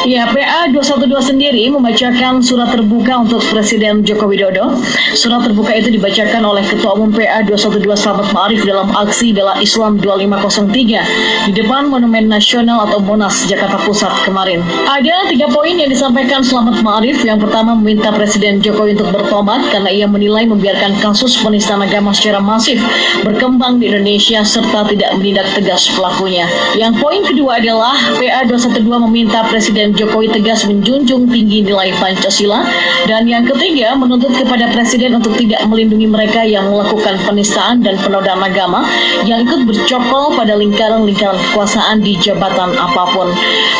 Ya, 0.03 0.27
PA 0.31 0.71
212 0.73 1.35
sendiri 1.35 1.67
membacakan 1.69 2.41
surat 2.41 2.73
terbuka 2.73 3.27
untuk 3.27 3.43
Presiden 3.53 4.01
Joko 4.01 4.25
Widodo. 4.31 4.73
Surat 5.13 5.45
terbuka 5.45 5.77
itu 5.77 5.93
dibacakan 5.93 6.41
oleh 6.43 6.65
Ketua 6.65 6.97
Umum 6.97 7.13
PA 7.13 7.45
212 7.45 7.93
Selamat 7.93 8.27
Ma'arif 8.33 8.65
dalam 8.65 8.89
aksi 8.91 9.37
bela 9.37 9.53
Islam 9.61 10.01
2503 10.01 11.45
di 11.45 11.51
depan 11.53 11.91
Monumen 11.91 12.25
Nasional 12.25 12.89
atau 12.89 12.97
Monas, 13.03 13.36
Jakarta 13.45 13.77
Pusat 13.85 14.25
kemarin. 14.25 14.65
Ada 14.89 15.29
tiga 15.29 15.51
poin 15.53 15.77
yang 15.77 15.91
disampaikan 15.91 16.41
Selamat 16.41 16.81
Ma'arif. 16.81 17.21
Yang 17.21 17.45
pertama 17.45 17.77
meminta 17.77 18.09
Presiden 18.09 18.57
Jokowi 18.63 18.97
untuk 18.97 19.13
bertobat 19.13 19.69
karena 19.69 19.93
ia 19.93 20.09
menilai 20.09 20.49
membiarkan 20.49 20.97
kasus 20.97 21.37
penistaan 21.37 21.85
agama 21.85 22.09
secara 22.15 22.41
masif 22.41 22.81
berkembang 23.21 23.77
di 23.77 23.91
Indonesia 23.91 24.41
serta 24.41 24.87
tidak 24.89 25.13
menindak 25.19 25.45
tegas 25.53 25.91
pelakunya. 25.93 26.49
Yang 26.73 26.97
poin 27.03 27.21
kedua 27.21 27.61
adalah 27.61 27.93
PA 28.17 28.41
212 28.49 29.05
meminta 29.11 29.45
Presiden 29.45 29.93
Jokowi 29.93 30.33
tegas 30.33 30.65
menjunjung 30.65 31.29
tinggi 31.29 31.67
nilai 31.67 31.93
Pancasila. 32.01 32.65
Dan 33.05 33.27
yang 33.27 33.43
ketiga, 33.43 33.93
menuntut 33.93 34.33
kepada 34.33 34.71
Presiden 34.71 35.19
untuk 35.19 35.35
tidak 35.35 35.61
melindungi 35.67 36.07
mereka 36.07 36.41
yang 36.47 36.71
melakukan 36.71 37.19
penistaan 37.27 37.83
dan 37.83 37.99
penodaan 37.99 38.39
agama 38.39 38.87
yang 39.27 39.43
ikut 39.43 39.67
bercokol 39.67 40.33
pada 40.37 40.55
lingkaran-lingkaran 40.55 41.35
kekuasaan 41.51 41.99
di 41.99 42.15
jabatan 42.21 42.71
apa 42.77 43.03
pun. 43.11 43.26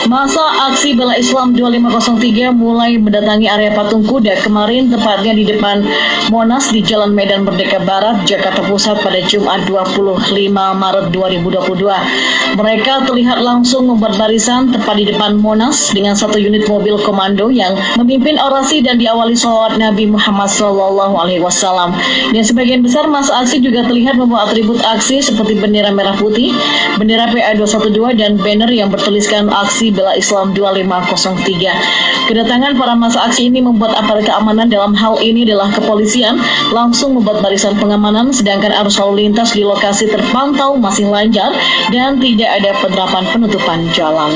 Masa 0.08 0.72
aksi 0.72 0.96
bela 0.96 1.18
Islam 1.20 1.52
2503 1.52 2.56
mulai 2.56 2.96
mendatangi 2.96 3.48
area 3.50 3.76
patung 3.76 4.08
kuda 4.08 4.40
kemarin 4.40 4.88
tepatnya 4.88 5.36
di 5.36 5.44
depan 5.44 5.84
Monas 6.32 6.72
di 6.72 6.80
Jalan 6.80 7.12
Medan 7.12 7.44
Merdeka 7.44 7.84
Barat, 7.84 8.24
Jakarta 8.24 8.64
Pusat 8.64 9.04
pada 9.04 9.20
Jumat 9.28 9.68
25 9.68 10.32
Maret 10.54 11.06
2022. 11.12 12.56
Mereka 12.56 13.04
terlihat 13.04 13.44
langsung 13.44 13.92
membuat 13.92 14.16
barisan 14.16 14.72
tepat 14.72 14.96
di 14.96 15.06
depan 15.12 15.36
Monas 15.36 15.92
dengan 15.92 16.16
satu 16.16 16.40
unit 16.40 16.64
mobil 16.72 16.96
komando 17.04 17.52
yang 17.52 17.76
memimpin 18.00 18.40
orasi 18.40 18.80
dan 18.80 18.96
diawali 18.96 19.36
salawat 19.36 19.76
Nabi 19.76 20.08
Muhammad 20.08 20.48
Sallallahu 20.48 21.20
Alaihi 21.20 21.44
Wasallam. 21.44 21.96
Dan 22.32 22.44
sebagian 22.48 22.80
besar 22.80 23.12
masa 23.12 23.44
aksi 23.44 23.60
juga 23.60 23.84
terlihat 23.84 24.16
membawa 24.16 24.48
atribut 24.48 24.80
aksi 24.88 25.20
seperti 25.20 25.60
bendera 25.60 25.92
merah 25.92 26.16
putih, 26.16 26.56
bendera 26.96 27.28
PA 27.28 27.52
212 27.60 28.16
dan 28.16 28.40
banner 28.40 28.72
yang 28.72 28.88
aksi 29.34 29.92
bela 29.92 30.16
Islam 30.16 30.56
2503. 30.56 32.28
Kedatangan 32.28 32.76
para 32.76 32.94
masa 32.96 33.24
aksi 33.28 33.48
ini 33.48 33.64
membuat 33.64 33.96
aparat 33.96 34.28
keamanan 34.28 34.68
dalam 34.68 34.92
hal 34.92 35.16
ini 35.24 35.48
adalah 35.48 35.72
kepolisian 35.72 36.36
langsung 36.76 37.16
membuat 37.16 37.40
barisan 37.40 37.76
pengamanan 37.80 38.36
sedangkan 38.36 38.76
arus 38.84 39.00
lalu 39.00 39.28
lintas 39.28 39.56
di 39.56 39.64
lokasi 39.64 40.12
terpantau 40.12 40.76
masih 40.76 41.08
lancar 41.08 41.56
dan 41.88 42.20
tidak 42.20 42.50
ada 42.60 42.72
penerapan 42.84 43.24
penutupan 43.32 43.80
jalan. 43.96 44.36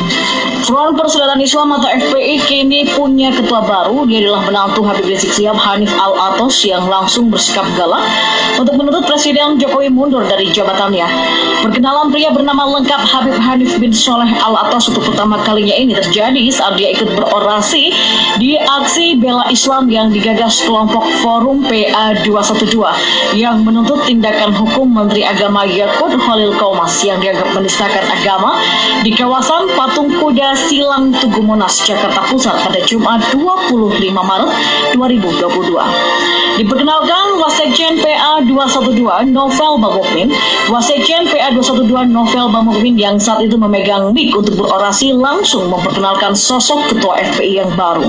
Front 0.63 0.93
Persaudaraan 0.95 1.41
Islam 1.41 1.73
atau 1.73 1.89
FPI 1.89 2.35
kini 2.45 2.79
punya 2.93 3.33
ketua 3.33 3.65
baru, 3.65 4.05
dia 4.05 4.23
adalah 4.23 4.45
menantu 4.45 4.85
Habib 4.85 5.09
Rizik 5.09 5.33
Sihab 5.33 5.57
Hanif 5.57 5.89
Al-Atos 5.97 6.63
yang 6.63 6.85
langsung 6.85 7.33
bersikap 7.33 7.65
galak 7.75 8.05
untuk 8.61 8.77
menuntut 8.77 9.03
Presiden 9.09 9.57
Jokowi 9.57 9.89
mundur 9.89 10.21
dari 10.23 10.47
jabatannya. 10.53 11.03
Perkenalan 11.65 12.13
pria 12.13 12.29
bernama 12.29 12.77
lengkap 12.77 13.01
Habib 13.03 13.37
Hanif 13.41 13.75
bin 13.81 13.91
Soleh 13.91 14.29
Al-Atos 14.29 14.80
untuk 14.87 15.11
pertama 15.11 15.41
kalinya 15.43 15.75
ini 15.75 15.93
terjadi 15.93 16.41
saat 16.49 16.79
dia 16.79 16.93
ikut 16.95 17.13
berorasi 17.13 17.93
di 18.39 18.57
aksi 18.57 19.19
bela 19.19 19.45
Islam 19.51 19.91
yang 19.91 20.09
digagas 20.09 20.63
kelompok 20.63 21.03
Forum 21.19 21.67
PA 21.67 22.17
212 22.23 23.37
yang 23.37 23.61
menuntut 23.61 24.07
tindakan 24.07 24.55
hukum 24.55 24.87
Menteri 24.89 25.27
Agama 25.27 25.67
Yakut 25.67 26.15
Khalil 26.15 26.55
Kaumas 26.55 26.95
yang 27.03 27.19
dianggap 27.19 27.51
menistakan 27.51 28.05
agama 28.07 28.57
di 29.03 29.11
kawasan 29.11 29.67
Patung 29.75 30.09
Kuda 30.17 30.55
Silang 30.55 31.11
Tugu 31.19 31.43
Monas, 31.43 31.81
Jakarta 31.83 32.23
Pusat 32.29 32.55
pada 32.69 32.79
Jumat 32.87 33.19
25 33.33 33.97
Maret 34.13 34.51
2022. 34.95 36.61
Diperkenalkan 36.61 37.25
Wasekjen 37.41 37.97
PA 37.99 38.43
212 38.45 39.33
Novel 39.33 39.73
Bamukmin, 39.81 40.29
Wasekjen 40.69 41.25
PA 41.27 41.49
212 41.51 42.11
Novel 42.11 42.45
Bamukmin 42.53 42.95
yang 42.99 43.17
saat 43.17 43.41
itu 43.41 43.57
memegang 43.57 44.13
mic 44.13 44.29
untuk 44.35 44.61
berorasi 44.71 45.11
langsung 45.11 45.67
memperkenalkan 45.67 46.31
sosok 46.31 46.95
ketua 46.95 47.19
FPI 47.35 47.59
yang 47.59 47.71
baru. 47.75 48.07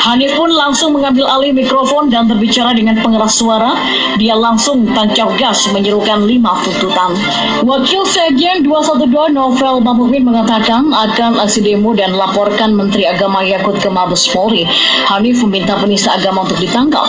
Hanif 0.00 0.32
pun 0.32 0.48
langsung 0.48 0.96
mengambil 0.96 1.28
alih 1.28 1.52
mikrofon 1.52 2.08
dan 2.08 2.24
berbicara 2.24 2.72
dengan 2.72 2.96
pengeras 3.04 3.36
suara. 3.36 3.76
Dia 4.16 4.32
langsung 4.32 4.88
tancap 4.96 5.36
gas 5.36 5.68
menyerukan 5.76 6.24
lima 6.24 6.56
tuntutan. 6.64 7.12
Wakil 7.68 8.08
Sekjen 8.08 8.64
212 8.64 9.36
Novel 9.36 9.84
Bamukmin 9.84 10.24
mengatakan 10.24 10.88
akan 10.88 11.36
aksi 11.44 11.60
demo 11.60 11.92
dan 11.92 12.16
laporkan 12.16 12.72
Menteri 12.72 13.04
Agama 13.04 13.44
Yakut 13.44 13.76
ke 13.76 13.92
Mabes 13.92 14.24
Polri. 14.32 14.64
Hanif 15.04 15.44
meminta 15.44 15.76
penista 15.76 16.16
agama 16.16 16.48
untuk 16.48 16.64
ditangkap. 16.64 17.04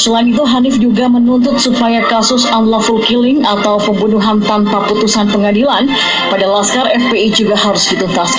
Selain 0.00 0.24
itu, 0.24 0.40
Hanif 0.48 0.80
juga 0.80 1.12
menuntut 1.12 1.60
supaya 1.60 2.00
kasus 2.08 2.48
unlawful 2.48 3.04
killing 3.04 3.44
atau 3.44 3.76
pembunuhan 3.76 4.40
tanpa 4.40 4.80
putusan 4.88 5.28
pengadilan 5.28 5.92
pada 6.32 6.48
Laskar 6.48 6.88
FPI 6.88 7.36
juga 7.36 7.52
harus 7.52 7.84
dituntaskan. 7.92 8.29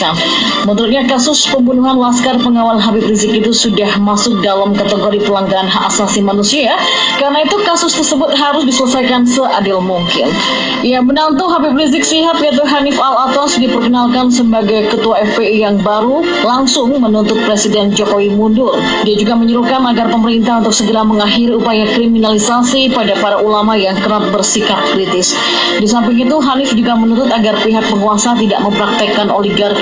Menurutnya, 0.65 1.03
kasus 1.09 1.49
pembunuhan 1.49 1.97
Laskar 1.97 2.37
pengawal 2.37 2.77
Habib 2.77 3.09
Rizik 3.09 3.33
itu 3.33 3.49
sudah 3.49 3.97
masuk 3.97 4.39
dalam 4.45 4.77
kategori 4.77 5.25
pelanggaran 5.25 5.65
hak 5.65 5.89
asasi 5.89 6.21
manusia, 6.21 6.77
karena 7.17 7.41
itu 7.41 7.57
kasus 7.65 7.97
tersebut 7.97 8.33
harus 8.37 8.63
diselesaikan 8.65 9.25
seadil 9.25 9.81
mungkin. 9.81 10.29
Ya, 10.85 11.01
menantu 11.01 11.49
Habib 11.49 11.73
Rizik 11.73 12.05
Sihab 12.05 12.37
yaitu 12.45 12.61
Hanif 12.61 13.01
Al-Atos 13.01 13.57
diperkenalkan 13.57 14.29
sebagai 14.29 14.93
ketua 14.93 15.25
FPI 15.33 15.65
yang 15.65 15.81
baru 15.81 16.21
langsung 16.45 16.93
menuntut 16.93 17.41
Presiden 17.45 17.93
Jokowi 17.97 18.33
mundur. 18.33 18.77
Dia 19.01 19.17
juga 19.17 19.33
menyuruhkan 19.33 19.81
agar 19.89 20.13
pemerintah 20.13 20.61
untuk 20.61 20.77
segera 20.77 21.01
mengakhiri 21.01 21.57
upaya 21.57 21.89
kriminalisasi 21.89 22.93
pada 22.93 23.17
para 23.17 23.41
ulama 23.41 23.73
yang 23.73 23.97
kerap 23.97 24.29
bersikap 24.29 24.77
kritis. 24.93 25.33
Di 25.81 25.89
samping 25.89 26.21
itu, 26.21 26.37
Hanif 26.37 26.69
juga 26.77 26.93
menuntut 26.93 27.33
agar 27.33 27.57
pihak 27.65 27.85
penguasa 27.89 28.37
tidak 28.37 28.61
mempraktekkan 28.61 29.33
oligarki. 29.33 29.80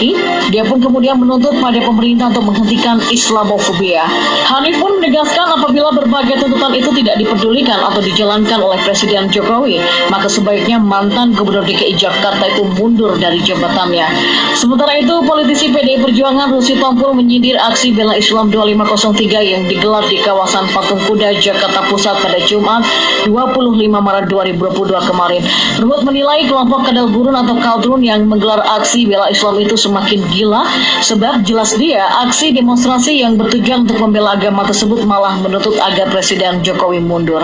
Dia 0.49 0.63
pun 0.65 0.79
kemudian 0.79 1.19
menuntut 1.19 1.53
pada 1.59 1.77
pemerintah 1.83 2.31
untuk 2.31 2.49
menghentikan 2.49 2.97
Islamofobia. 3.11 4.07
Hanif 4.47 4.79
pun 4.79 4.97
menegaskan 4.97 5.59
apabila 5.59 5.91
berbagai 5.93 6.39
tuntutan 6.41 6.73
itu 6.73 6.89
tidak 7.03 7.15
dipedulikan 7.19 7.79
atau 7.79 7.99
dijalankan 8.01 8.59
oleh 8.63 8.79
Presiden 8.87 9.27
Jokowi, 9.29 9.77
maka 10.07 10.31
sebaiknya 10.31 10.79
mantan 10.79 11.35
Gubernur 11.35 11.67
DKI 11.67 11.99
Jakarta 11.99 12.43
itu 12.47 12.63
mundur 12.79 13.19
dari 13.19 13.43
jabatannya. 13.43 14.07
Sementara 14.55 14.97
itu, 14.97 15.13
politisi 15.27 15.69
PDI 15.69 16.01
Perjuangan 16.01 16.49
Rusi 16.55 16.79
Tompul 16.79 17.13
menyindir 17.13 17.59
aksi 17.59 17.93
bela 17.93 18.15
Islam 18.15 18.49
2503 18.49 19.43
yang 19.43 19.63
digelar 19.67 20.03
di 20.07 20.17
kawasan 20.23 20.65
Patung 20.71 21.01
Kuda, 21.05 21.37
Jakarta 21.37 21.85
Pusat 21.91 22.15
pada 22.23 22.39
Jumat 22.43 22.81
25 23.27 23.87
Maret 23.89 24.25
2022 24.31 25.09
kemarin. 25.09 25.41
Ruhut 25.79 26.01
menilai 26.07 26.47
kelompok 26.47 26.89
kadal 26.89 27.11
gurun 27.11 27.35
atau 27.35 27.55
kaldrun 27.59 28.01
yang 28.03 28.25
menggelar 28.25 28.61
aksi 28.79 29.05
bela 29.05 29.29
Islam 29.31 29.59
itu 29.59 29.75
semakin 29.89 30.21
gila 30.29 30.61
sebab 31.01 31.41
jelas 31.41 31.73
dia 31.73 32.05
aksi 32.29 32.53
demonstrasi 32.53 33.25
yang 33.25 33.41
bertujuan 33.41 33.89
untuk 33.89 33.97
membela 33.97 34.37
agama 34.37 34.61
tersebut 34.69 35.01
malah 35.09 35.41
menuntut 35.41 35.73
agar 35.81 36.05
Presiden 36.13 36.61
Jokowi 36.61 37.01
mundur. 37.01 37.41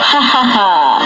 Hahaha, 0.00 0.98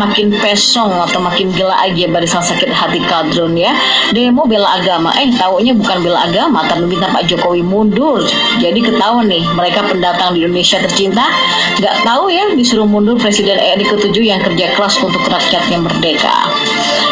makin 0.00 0.32
pesong 0.40 0.96
atau 1.04 1.20
makin 1.20 1.52
gila 1.52 1.76
aja 1.84 2.08
barisan 2.08 2.40
sakit 2.40 2.72
hati 2.72 3.04
kaldrun 3.04 3.52
ya. 3.52 3.76
Demo 4.16 4.48
bela 4.48 4.80
agama, 4.80 5.12
eh 5.20 5.28
taunya 5.36 5.76
bukan 5.76 6.00
bela 6.00 6.24
agama 6.24 6.64
tapi 6.64 6.88
minta 6.88 7.12
Pak 7.12 7.28
Jokowi 7.28 7.60
mundur. 7.60 8.24
Jadi 8.56 8.80
ketahuan 8.80 9.28
nih 9.28 9.44
mereka 9.52 9.84
pendatang 9.84 10.32
di 10.32 10.40
Indonesia 10.40 10.80
tercinta 10.80 11.28
nggak 11.76 12.08
tahu 12.08 12.32
ya 12.32 12.56
disuruh 12.56 12.88
mundur 12.88 13.20
Presiden 13.20 13.60
RI 13.60 13.84
ke-7 13.84 14.16
yang 14.24 14.40
kerja 14.40 14.72
keras 14.72 14.96
untuk 15.04 15.20
rakyatnya 15.28 15.76
merdeka. 15.76 16.48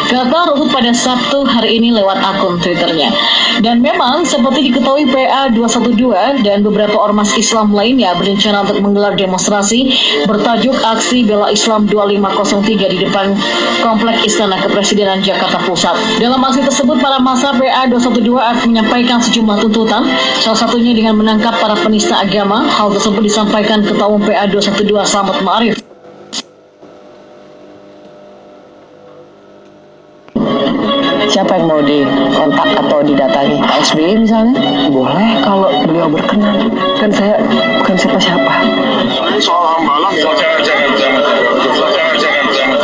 Kata 0.05 0.53
Ruhut 0.53 0.69
pada 0.69 0.93
Sabtu 0.93 1.43
hari 1.45 1.81
ini 1.81 1.89
lewat 1.89 2.21
akun 2.21 2.61
Dan 3.63 3.79
memang 3.79 4.27
seperti 4.27 4.71
diketahui 4.71 5.07
PA 5.11 5.47
212 5.51 6.43
dan 6.43 6.59
beberapa 6.59 6.95
ormas 6.99 7.31
Islam 7.39 7.71
lainnya 7.71 8.11
berencana 8.19 8.67
untuk 8.67 8.83
menggelar 8.83 9.15
demonstrasi 9.15 9.95
bertajuk 10.27 10.75
Aksi 10.83 11.23
Bela 11.23 11.47
Islam 11.51 11.87
2503 11.87 12.91
di 12.91 12.97
depan 13.07 13.31
Komplek 13.79 14.27
Istana 14.27 14.59
Kepresidenan 14.59 15.23
Jakarta 15.23 15.63
Pusat. 15.63 16.19
Dalam 16.19 16.43
aksi 16.43 16.67
tersebut 16.67 16.99
para 16.99 17.19
masa 17.23 17.55
PA 17.55 17.87
212 17.87 18.35
akan 18.35 18.65
menyampaikan 18.67 19.23
sejumlah 19.23 19.63
tuntutan, 19.63 20.03
salah 20.43 20.59
satunya 20.59 20.91
dengan 20.91 21.15
menangkap 21.15 21.55
para 21.63 21.79
penista 21.79 22.19
agama. 22.19 22.67
Hal 22.67 22.91
tersebut 22.91 23.23
disampaikan 23.23 23.83
Ketua 23.87 24.11
Umum 24.11 24.27
PA 24.27 24.47
212 24.51 24.83
Slamet 25.07 25.39
Ma'arif. 25.41 25.94
Siapa 31.25 31.57
yang 31.59 31.67
mau 31.67 31.81
dikontak 31.83 32.69
atau 32.79 33.03
didatangi? 33.03 33.59
Pak 33.59 33.79
SBY 33.91 34.23
misalnya? 34.23 34.55
Boleh 34.87 35.41
kalau 35.43 35.67
beliau 35.83 36.07
berkenan. 36.07 36.71
Kan 36.95 37.11
saya 37.11 37.41
bukan 37.81 37.95
siapa-siapa. 37.99 38.53
Ini 38.63 39.39
soal 39.43 39.75
hambalang 39.75 40.15
ya. 40.15 40.23
Jangan, 40.31 40.59
jangan, 40.63 40.91
jangan, 40.95 41.21
jangan, 41.25 42.15
jangan, 42.15 42.45
jangan. 42.55 42.79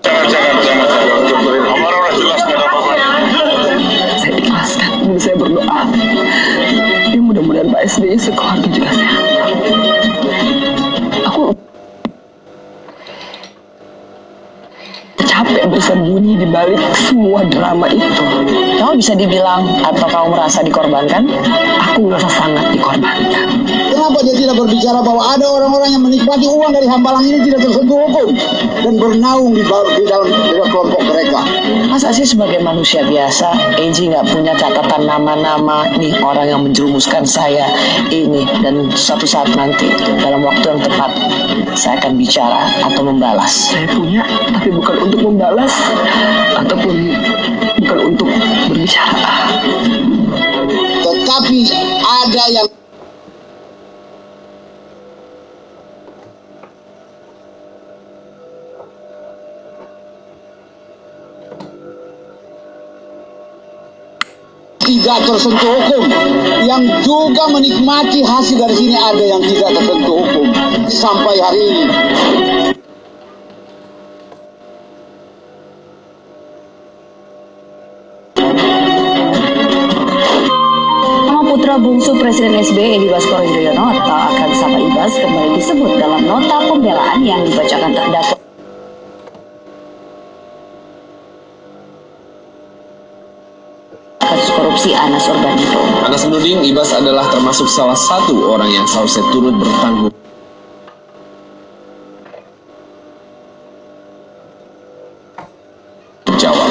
Jangan, 0.00 0.24
jangan, 0.32 0.56
jangan. 0.64 0.88
Amarah 1.60 1.98
udah 2.00 2.12
jelas 2.16 2.40
nggak 2.40 2.56
ada 2.56 2.66
apa-apa. 2.72 2.92
Saya 4.16 4.32
ikhlaskan. 4.40 4.90
Dan 5.04 5.18
saya 5.20 5.34
berdoa. 5.36 5.80
Ya 7.10 7.20
mudah-mudahan 7.20 7.68
Pak 7.68 7.82
SBY 7.84 8.16
sekeluarga 8.16 8.59
tersembunyi 16.60 16.76
di 16.76 16.76
balik 16.76 16.80
semua 17.08 17.40
drama 17.48 17.86
itu. 17.88 18.24
Kamu 18.76 18.92
bisa 18.96 19.12
dibilang 19.16 19.64
atau 19.80 20.06
kamu 20.08 20.26
merasa 20.36 20.58
dikorbankan? 20.60 21.22
Aku 21.92 22.00
merasa 22.08 22.28
sangat 22.28 22.64
dikorbankan. 22.74 23.46
Kenapa 24.00 24.24
dia 24.24 24.32
tidak 24.32 24.56
berbicara 24.56 25.04
bahwa 25.04 25.36
ada 25.36 25.44
orang-orang 25.44 25.92
yang 25.92 26.00
menikmati 26.00 26.48
uang 26.48 26.72
dari 26.72 26.88
hambalang 26.88 27.20
ini 27.20 27.44
tidak 27.44 27.68
tersentuh 27.68 28.00
hukum 28.00 28.32
dan 28.80 28.94
bernaung 28.96 29.52
di, 29.52 29.60
bawah- 29.60 29.92
di 29.92 30.08
dalam, 30.08 30.24
di 30.24 30.56
dalam 30.56 30.68
kelompok 30.72 31.04
mereka? 31.04 31.44
Masa 31.84 32.08
sih 32.08 32.24
sebagai 32.24 32.64
manusia 32.64 33.04
biasa, 33.04 33.76
Eji 33.76 34.08
nggak 34.08 34.24
punya 34.32 34.56
catatan 34.56 35.04
nama-nama 35.04 35.84
nih 36.00 36.16
orang 36.24 36.48
yang 36.48 36.64
menjerumuskan 36.64 37.28
saya 37.28 37.68
ini 38.08 38.48
dan 38.64 38.88
suatu 38.96 39.28
saat 39.28 39.52
nanti 39.52 39.92
dalam 40.16 40.48
waktu 40.48 40.64
yang 40.64 40.80
tepat 40.80 41.12
saya 41.76 42.00
akan 42.00 42.16
bicara 42.16 42.72
atau 42.80 43.04
membalas. 43.04 43.68
Saya 43.68 43.84
punya, 43.84 44.24
tapi 44.48 44.80
bukan 44.80 44.96
untuk 44.96 45.20
membalas 45.28 45.76
ataupun 46.56 47.20
bukan 47.84 47.98
untuk 48.16 48.32
berbicara. 48.64 49.52
Tetapi 51.04 51.60
ada 52.00 52.44
yang 52.48 52.64
tidak 64.90 65.18
tersentuh 65.22 65.70
hukum. 65.78 66.02
Yang 66.66 66.82
juga 67.06 67.44
menikmati 67.54 68.26
hasil 68.26 68.58
dari 68.58 68.74
sini 68.74 68.96
ada 68.98 69.22
yang 69.22 69.42
tidak 69.46 69.70
tersentuh 69.78 70.16
hukum. 70.18 70.46
Sampai 70.90 71.38
hari 71.38 71.60
ini. 71.62 71.84
Putra 81.50 81.82
bungsu 81.82 82.14
Presiden 82.14 82.62
SBY 82.62 82.94
Edi 82.94 83.06
Baskoro 83.10 83.42
Yudhoyono 83.42 83.90
atau 83.90 84.16
akan 84.30 84.48
disapa 84.54 84.78
Ibas 84.78 85.12
kembali 85.18 85.50
disebut 85.58 85.92
dalam 85.98 86.22
nota 86.22 86.56
pembelaan 86.62 87.20
yang 87.26 87.42
dibacakan 87.42 87.90
terdakwa. 87.90 88.49
Kasus 94.20 94.52
korupsi 94.52 94.92
Anas 94.92 95.24
Urbaningrum. 95.26 96.04
Anas 96.04 96.22
menuding 96.28 96.60
Ibas 96.68 96.92
adalah 96.92 97.26
termasuk 97.32 97.66
salah 97.66 97.96
satu 97.96 98.52
orang 98.52 98.68
yang 98.68 98.84
seharusnya 98.84 99.24
turut 99.32 99.56
bertanggung 99.56 100.12
jawab. 106.40 106.70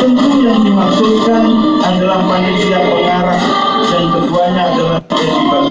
Tentu 0.00 0.28
yang 0.40 0.60
dimaksudkan 0.64 1.42
adalah 1.84 2.18
panitia 2.24 2.80
pengarah 2.80 3.40
dan 3.92 4.04
ketuanya 4.08 4.62
adalah 4.72 4.98
Edi 5.04 5.26
Baskoro. 5.28 5.68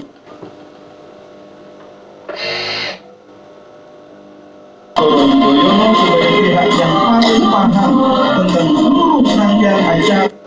Yudhoyono 5.02 5.86
sebagai 5.98 6.30
pihak 6.38 6.70
yang 6.78 6.94
paling 6.94 7.44
paham 7.50 7.90
tentang 8.38 8.68
seluruh 8.70 9.20
rangkaian 9.26 9.82
acara 9.82 10.41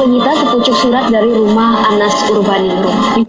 menyita 0.00 0.32
sepucuk 0.32 0.76
surat 0.80 1.12
dari 1.12 1.28
rumah 1.28 1.84
Anas 1.92 2.16
Urbaningrum. 2.32 3.28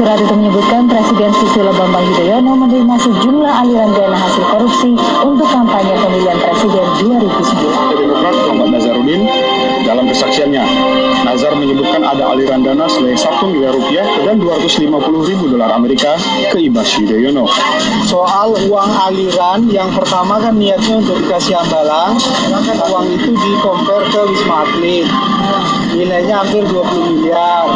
Surat 0.00 0.16
itu 0.16 0.32
menyebutkan 0.32 0.88
Presiden 0.88 1.28
Susilo 1.36 1.76
Bambang 1.76 2.08
Yudhoyono 2.08 2.56
menerima 2.56 2.94
sejumlah 3.04 3.52
aliran 3.52 3.92
dana 3.92 4.16
hasil 4.16 4.44
korupsi 4.48 4.96
untuk 4.96 5.44
kampanye 5.44 5.92
pemilihan 5.92 6.40
presiden 6.40 6.86
2009. 7.04 8.00
Demokrat 8.00 8.34
Muhammad 8.48 8.80
Nazarudin 8.80 9.28
dalam 9.84 10.08
kesaksiannya. 10.08 10.89
Nazar 11.30 11.54
menyebutkan 11.54 12.02
ada 12.02 12.34
aliran 12.34 12.66
dana 12.66 12.90
senilai 12.90 13.14
1 13.14 13.54
miliar 13.54 13.70
rupiah 13.70 14.02
dan 14.26 14.42
250 14.42 15.30
ribu 15.30 15.46
dolar 15.46 15.70
Amerika 15.78 16.18
ke 16.50 16.58
Ibas 16.66 16.90
Yudhoyono. 16.98 17.46
soal 18.02 18.50
uang 18.66 18.90
aliran 19.06 19.62
yang 19.70 19.94
pertama 19.94 20.42
kan 20.42 20.58
niatnya 20.58 20.98
untuk 20.98 21.22
dikasih 21.22 21.54
hambalang 21.54 22.18
kan 22.66 22.78
uang 22.82 23.14
itu 23.14 23.30
di 23.30 23.50
compare 23.62 24.10
ke 24.10 24.20
Wisma 24.26 24.66
Atlet. 24.66 25.06
Nilainya 25.94 26.42
hampir 26.42 26.66
20 26.66 26.98
miliar. 27.14 27.66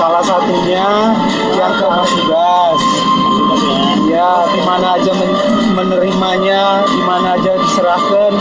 Salah 0.00 0.24
satunya 0.24 1.12
yang 1.60 1.72
ke 1.76 1.86
Mas 1.92 2.12
Ibas. 2.24 2.80
Ya 4.08 4.48
di 4.48 4.60
mana 4.64 4.96
aja 4.96 5.12
menerimanya 5.88 6.84
di 6.84 7.00
mana 7.08 7.40
aja 7.40 7.56
diserahkan 7.56 8.36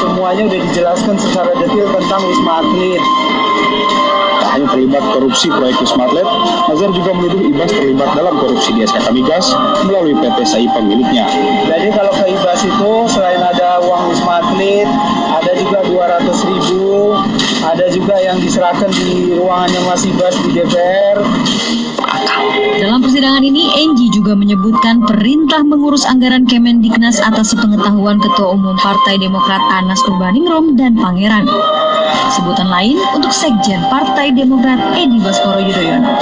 semuanya 0.00 0.48
udah 0.48 0.60
dijelaskan 0.72 1.14
secara 1.20 1.52
detail 1.60 1.92
tentang 1.92 2.20
Wisma 2.24 2.64
Atlet 2.64 3.02
Tak 4.40 4.50
hanya 4.56 4.66
terlibat 4.72 5.04
korupsi 5.12 5.52
proyek 5.52 5.76
Wisma 5.80 6.08
Atlet, 6.08 6.28
Nazar 6.68 6.90
juga 6.96 7.10
menuduh 7.12 7.40
Ibas 7.52 7.70
terlibat 7.72 8.10
dalam 8.16 8.34
korupsi 8.40 8.72
di 8.72 8.80
SKK 8.88 9.12
Migas 9.12 9.52
melalui 9.84 10.16
PT 10.16 10.38
SAIPA 10.44 10.80
miliknya. 10.84 11.26
Jadi 11.68 11.88
kalau 11.92 12.12
ke 12.16 12.24
Ibas 12.30 12.60
itu 12.64 12.92
selain 13.12 13.40
ada 13.40 13.80
uang 13.84 14.12
Wisma 14.12 14.40
Atlet, 14.44 14.88
ada 15.36 15.52
juga 15.56 15.78
200 15.88 16.48
ribu, 16.52 17.16
ada 17.64 17.84
juga 17.92 18.14
yang 18.20 18.36
diserahkan 18.40 18.88
di 18.92 19.34
ruangannya 19.34 19.80
Mas 19.88 20.04
Ibas 20.04 20.34
di 20.44 20.48
DPR. 20.52 21.16
Dalam 22.76 23.00
persidangan 23.00 23.40
ini, 23.40 23.72
Enji 23.72 24.12
juga 24.12 24.36
menyebutkan 24.36 25.00
perintah 25.08 25.64
mengurus 25.64 26.04
anggaran 26.04 26.44
Kemendiknas 26.44 27.16
atas 27.24 27.56
sepengetahuan 27.56 28.20
Ketua 28.20 28.52
Umum 28.52 28.76
Partai 28.76 29.16
Demokrat 29.16 29.64
Anas 29.72 30.00
Urbaningrum 30.04 30.76
dan 30.76 30.92
Pangeran. 30.92 31.48
Sebutan 32.36 32.68
lain 32.68 33.00
untuk 33.16 33.32
Sekjen 33.32 33.80
Partai 33.88 34.28
Demokrat 34.36 34.92
Edi 34.92 35.16
Baskoro 35.24 35.64
Yudhoyono. 35.64 36.12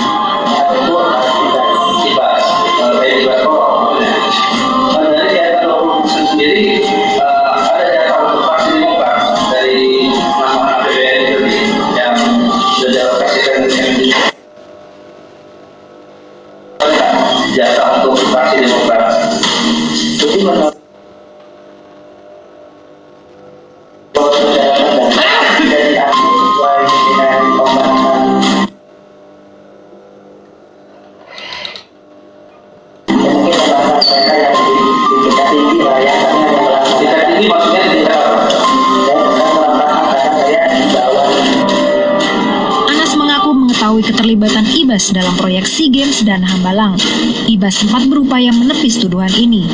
Keterlibatan 44.04 44.66
Ibas 44.68 45.12
dalam 45.16 45.34
proyek 45.40 45.64
SEA 45.64 45.88
Games 45.88 46.24
dan 46.24 46.44
Hambalang. 46.44 47.00
Ibas 47.48 47.80
sempat 47.84 48.04
berupaya 48.08 48.52
menepis 48.52 49.00
tuduhan 49.00 49.32
ini. 49.36 49.64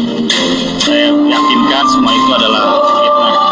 Saya 0.83 1.11
yakinkan 1.11 1.85
semua 1.91 2.13
itu 2.15 2.31
adalah 2.35 2.63
fitnah 2.99 3.50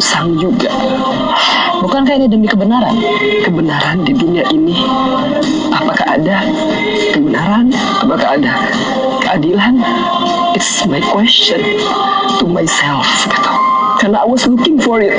usang 0.00 0.32
juga. 0.40 0.72
Bukankah 1.84 2.16
ini 2.16 2.24
demi 2.24 2.48
kebenaran? 2.48 2.96
Kebenaran 3.44 4.00
di 4.08 4.16
dunia 4.16 4.48
ini, 4.48 4.80
apakah 5.68 6.16
ada 6.16 6.40
kebenaran? 7.12 7.68
Apakah 8.00 8.40
ada 8.40 8.52
keadilan? 9.20 9.76
It's 10.56 10.88
my 10.88 11.04
question 11.04 11.60
to 12.40 12.48
myself. 12.48 13.04
Gitu. 13.28 13.52
Karena 14.00 14.24
I 14.24 14.26
was 14.26 14.48
looking 14.48 14.80
for 14.80 15.04
it 15.04 15.12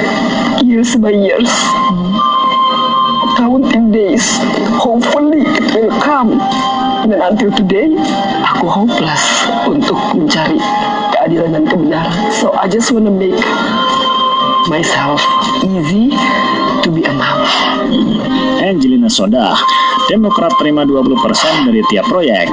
years 0.65 0.97
by 0.97 1.13
years. 1.13 1.53
Counting 3.37 3.93
days. 3.93 4.41
Hopefully 4.81 5.45
it 5.45 5.77
will 5.77 5.93
come. 6.01 6.41
Dan 7.05 7.21
until 7.21 7.53
today, 7.53 7.93
aku 8.45 8.65
hopeless 8.65 9.45
untuk 9.65 9.97
mencari 10.13 10.57
keadilan. 11.13 11.49
dan 11.53 11.63
kebenaran. 11.69 12.13
So 12.33 12.53
I 12.57 12.65
just 12.69 12.89
wanna 12.93 13.13
make 13.13 13.37
myself 14.69 15.21
easy 15.63 16.11
to 16.83 16.89
be 16.91 17.01
a 17.05 17.13
mom. 17.13 17.41
Angelina 18.61 19.09
Sondah, 19.09 19.57
Demokrat 20.11 20.51
terima 20.59 20.83
20% 20.83 21.71
dari 21.71 21.79
tiap 21.87 22.03
proyek. 22.11 22.51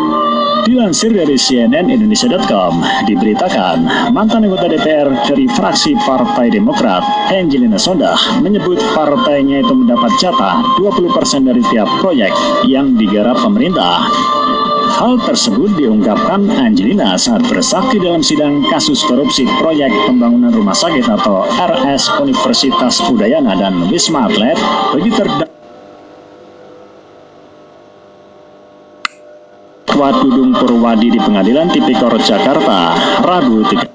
Dilansir 0.68 1.10
dari 1.10 1.35
CNN 1.35 1.89
Indonesia.com, 1.89 2.85
diberitakan 3.09 3.82
mantan 4.12 4.44
anggota 4.44 4.68
DPR 4.68 5.09
dari 5.26 5.48
fraksi 5.48 5.97
Partai 6.05 6.52
Demokrat, 6.52 7.02
Angelina 7.32 7.80
Sondah, 7.80 8.39
menyebut 8.44 8.76
partainya 8.93 9.64
itu 9.64 9.72
mendapat 9.72 10.12
jatah 10.20 10.60
20% 10.76 11.48
dari 11.48 11.62
tiap 11.72 11.89
proyek 12.05 12.30
yang 12.68 12.94
digarap 12.94 13.40
pemerintah. 13.40 14.06
Hal 14.89 15.20
tersebut 15.20 15.77
diungkapkan 15.77 16.48
Angelina 16.48 17.12
saat 17.20 17.44
bersaksi 17.44 18.01
dalam 18.01 18.24
sidang 18.24 18.65
kasus 18.73 19.05
korupsi 19.05 19.44
proyek 19.60 19.93
pembangunan 20.09 20.48
rumah 20.48 20.73
sakit 20.73 21.05
atau 21.05 21.44
RS 21.44 22.24
Universitas 22.24 23.05
Udayana 23.05 23.52
dan 23.52 23.85
Wisma 23.93 24.24
Atlet 24.24 24.56
bagi 24.97 25.12
terdakwa 25.12 25.59
Ketua 29.98 30.15
Dudung 30.23 30.55
Purwadi 30.55 31.10
di 31.10 31.19
Pengadilan 31.19 31.74
Tipikor 31.74 32.15
Jakarta, 32.23 32.94
Rabu 33.19 33.66
30 33.66 33.90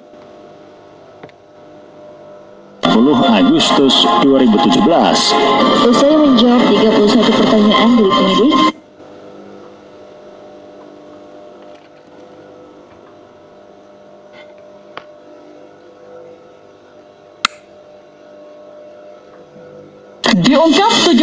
Agustus 3.23 4.03
2017. 4.19 4.83
Usai 5.87 6.15
menjawab 6.19 6.59
31 6.67 7.23
pertanyaan 7.23 7.95
dari 7.95 8.11
penyidik, 8.11 8.82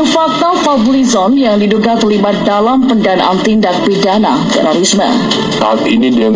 tujuh 0.00 0.16
fakta 0.16 0.56
Fadlizon 0.64 1.36
yang 1.36 1.60
diduga 1.60 1.92
terlibat 2.00 2.32
dalam 2.48 2.88
pendanaan 2.88 3.36
tindak 3.44 3.84
pidana 3.84 4.40
terorisme. 4.48 5.04
Saat 5.60 5.84
ini 5.84 6.08
dia 6.08 6.32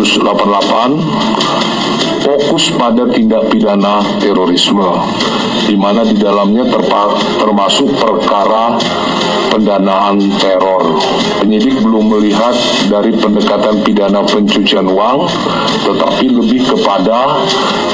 Sus 0.00 0.16
88 0.16 0.96
fokus 2.24 2.72
pada 2.72 3.04
tindak 3.12 3.52
pidana 3.52 4.00
terorisme 4.16 4.96
di 5.68 5.76
mana 5.76 6.08
di 6.08 6.16
dalamnya 6.16 6.64
termasuk 7.36 7.92
perkara 8.00 8.80
pendanaan 9.52 10.16
teror. 10.40 10.96
Penyidik 11.42 11.84
belum 11.84 12.16
melihat 12.16 12.56
dari 12.88 13.12
pendekatan 13.12 13.84
pidana 13.84 14.24
pencucian 14.24 14.88
uang 14.88 15.28
tetapi 15.84 16.26
lebih 16.32 16.64
kepada 16.64 17.44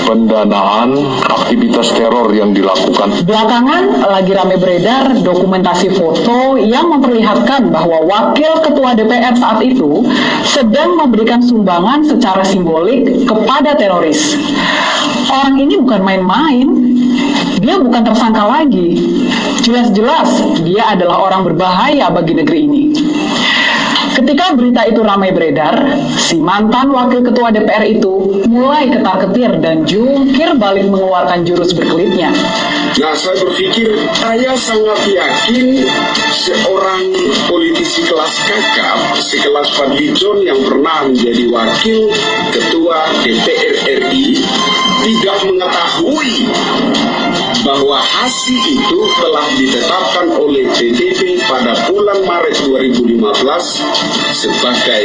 pendanaan 0.06 0.94
aktivitas 1.26 1.90
teror 1.96 2.30
yang 2.30 2.54
dilakukan. 2.54 3.26
Belakangan 3.26 3.82
lagi 4.04 4.30
rame 4.30 4.56
beredar 4.62 5.10
dokumentasi 5.26 5.90
foto 5.96 6.54
yang 6.60 6.86
memperlihatkan 6.92 7.72
bahwa 7.72 8.04
wakil 8.04 8.62
ketua 8.62 8.94
DPR 8.94 9.34
saat 9.34 9.58
itu 9.64 10.06
sedang 10.46 10.98
memberikan 10.98 11.42
sumbangan 11.42 11.95
secara 12.04 12.42
simbolik 12.44 13.06
kepada 13.24 13.78
teroris. 13.78 14.36
Orang 15.30 15.56
ini 15.56 15.80
bukan 15.80 16.02
main-main, 16.02 16.66
dia 17.62 17.78
bukan 17.80 18.02
tersangka 18.04 18.44
lagi. 18.44 19.00
Jelas-jelas 19.64 20.60
dia 20.62 20.92
adalah 20.92 21.30
orang 21.30 21.42
berbahaya 21.48 22.12
bagi 22.12 22.36
negeri 22.36 22.58
ini. 22.66 22.84
Ketika 24.26 24.58
berita 24.58 24.82
itu 24.90 25.06
ramai 25.06 25.30
beredar, 25.30 25.86
si 26.18 26.34
mantan 26.42 26.90
wakil 26.90 27.22
ketua 27.22 27.54
DPR 27.54 27.86
itu 27.86 28.42
mulai 28.50 28.90
ketar-ketir 28.90 29.62
dan 29.62 29.86
jungkir 29.86 30.50
balik 30.58 30.90
mengeluarkan 30.90 31.46
jurus 31.46 31.70
berkelitnya. 31.70 32.34
Nah, 32.98 33.14
saya 33.14 33.38
berpikir 33.38 33.86
saya 34.18 34.50
sangat 34.58 34.98
yakin 35.06 35.86
seorang 36.34 37.06
politisi 37.46 38.02
kelas 38.02 38.34
kakap, 38.50 39.14
sekelas 39.14 39.70
Fadlizon 39.78 40.42
yang 40.42 40.58
pernah 40.66 41.06
menjadi 41.06 41.46
wakil 41.46 42.10
ketua 42.50 43.06
DPR 43.22 43.74
RI 44.10 44.42
tidak 45.06 45.38
mengetahui 45.46 46.50
bahwa 47.66 47.98
hasil 47.98 48.62
itu 48.62 49.00
telah 49.18 49.46
ditetapkan 49.58 50.30
oleh 50.38 50.70
PBB 50.70 51.42
pada 51.50 51.74
bulan 51.90 52.22
Maret 52.22 52.62
2015 52.62 53.18
sebagai 54.30 55.04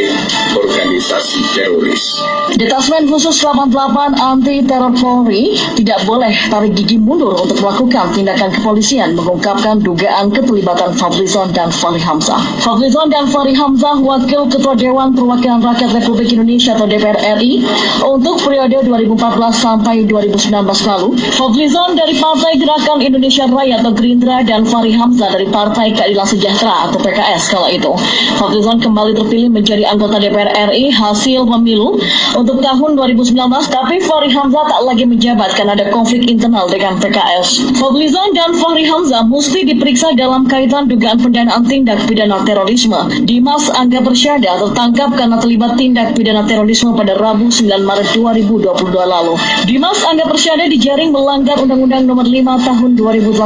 organisasi 0.54 1.42
teroris. 1.58 2.22
Detasmen 2.54 3.10
khusus 3.10 3.42
88 3.42 4.14
anti 4.14 4.62
teror 4.62 4.94
Polri 4.94 5.58
tidak 5.74 6.06
boleh 6.06 6.30
tarik 6.54 6.78
gigi 6.78 7.02
mundur 7.02 7.34
untuk 7.34 7.58
melakukan 7.58 8.14
tindakan 8.14 8.54
kepolisian 8.54 9.18
mengungkapkan 9.18 9.82
dugaan 9.82 10.30
keterlibatan 10.30 10.94
Fadlizon 10.94 11.50
dan 11.58 11.74
Fahri 11.74 11.98
Hamzah. 11.98 12.38
Fadlizon 12.62 13.10
dan 13.10 13.26
Fahri 13.26 13.58
Hamzah 13.58 13.98
wakil 14.06 14.46
ketua 14.54 14.78
Dewan 14.78 15.18
Perwakilan 15.18 15.66
Rakyat 15.66 15.98
Republik 15.98 16.30
Indonesia 16.30 16.78
atau 16.78 16.86
DPR 16.86 17.42
RI 17.42 17.66
untuk 18.06 18.38
periode 18.46 18.86
2014 18.86 19.18
sampai 19.50 20.06
2019 20.06 20.52
lalu. 20.86 21.10
Fadlizon 21.34 21.98
dari 21.98 22.14
Partai 22.20 22.51
Gerakan 22.60 23.00
Indonesia 23.00 23.48
Raya 23.48 23.80
atau 23.80 23.96
Gerindra 23.96 24.44
dan 24.44 24.68
Fahri 24.68 24.92
Hamzah 24.92 25.32
dari 25.32 25.48
Partai 25.48 25.96
Keadilan 25.96 26.28
Sejahtera 26.28 26.92
atau 26.92 27.00
PKS 27.00 27.48
kala 27.48 27.72
itu. 27.72 27.92
Fadlizon 28.36 28.84
kembali 28.84 29.16
terpilih 29.16 29.48
menjadi 29.48 29.88
anggota 29.88 30.20
DPR 30.20 30.68
RI 30.68 30.92
hasil 30.92 31.48
pemilu 31.48 31.96
untuk 32.36 32.60
tahun 32.60 33.00
2019 33.00 33.40
tapi 33.72 34.04
Fahri 34.04 34.30
Hamzah 34.36 34.68
tak 34.68 34.82
lagi 34.84 35.08
menjabat 35.08 35.56
karena 35.56 35.80
ada 35.80 35.88
konflik 35.96 36.28
internal 36.28 36.68
dengan 36.68 37.00
PKS. 37.00 37.80
Fadlizon 37.80 38.36
dan 38.36 38.52
Fahri 38.60 38.84
Hamzah 38.84 39.24
mesti 39.32 39.64
diperiksa 39.72 40.12
dalam 40.20 40.44
kaitan 40.44 40.92
dugaan 40.92 41.24
pendanaan 41.24 41.64
tindak 41.64 42.04
pidana 42.04 42.44
terorisme. 42.44 43.00
Dimas 43.24 43.72
Angga 43.72 44.04
Persyada 44.04 44.60
tertangkap 44.60 45.16
karena 45.16 45.40
terlibat 45.40 45.80
tindak 45.80 46.12
pidana 46.20 46.44
terorisme 46.44 46.92
pada 47.00 47.16
Rabu 47.16 47.48
9 47.48 47.64
Maret 47.80 48.12
2022 48.12 48.92
lalu. 48.92 49.40
Dimas 49.64 50.04
Angga 50.04 50.28
Persyada 50.28 50.68
dijaring 50.68 51.16
melanggar 51.16 51.56
Undang-Undang 51.62 52.04
Nomor 52.10 52.28
5 52.28 52.41
Tahun 52.42 52.98
2018 52.98 53.38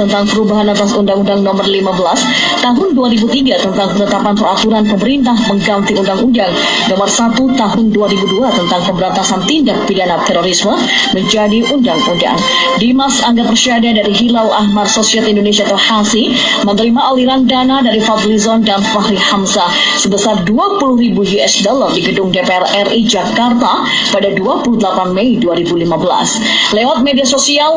tentang 0.00 0.24
perubahan 0.24 0.64
atas 0.72 0.96
Undang-Undang 0.96 1.44
Nomor 1.44 1.66
15 1.68 2.64
Tahun 2.64 2.88
2003 2.96 3.68
tentang 3.68 3.88
penetapan 3.92 4.32
peraturan 4.32 4.84
pemerintah 4.88 5.36
mengganti 5.44 5.92
Undang-Undang 5.92 6.52
Nomor 6.88 7.08
1 7.08 7.36
Tahun 7.36 7.84
2002 7.92 8.58
tentang 8.64 8.80
pemberantasan 8.88 9.40
tindak 9.44 9.84
pidana 9.84 10.16
terorisme 10.24 10.72
menjadi 11.12 11.66
undang-undang. 11.68 12.38
Dimas 12.80 13.20
Angga 13.20 13.44
Persyada 13.44 13.92
dari 13.92 14.12
Hilal 14.14 14.48
Ahmar 14.48 14.88
Sosiet 14.88 15.28
Indonesia 15.28 15.68
atau 15.68 15.76
HASI 15.76 16.32
menerima 16.64 17.00
aliran 17.12 17.44
dana 17.44 17.84
dari 17.84 18.00
Fadlizon 18.00 18.64
dan 18.64 18.80
Fahri 18.80 19.20
Hamzah 19.20 19.68
sebesar 20.00 20.46
20.000 20.48 21.12
US 21.16 21.54
dollar 21.60 21.90
di 21.92 22.00
gedung 22.06 22.32
DPR 22.32 22.88
RI 22.88 23.04
Jakarta 23.04 23.84
pada 24.08 24.28
28 24.32 24.80
Mei 25.12 25.36
2015. 25.36 26.72
Lewat 26.72 26.98
media 27.04 27.26
sosial, 27.26 27.76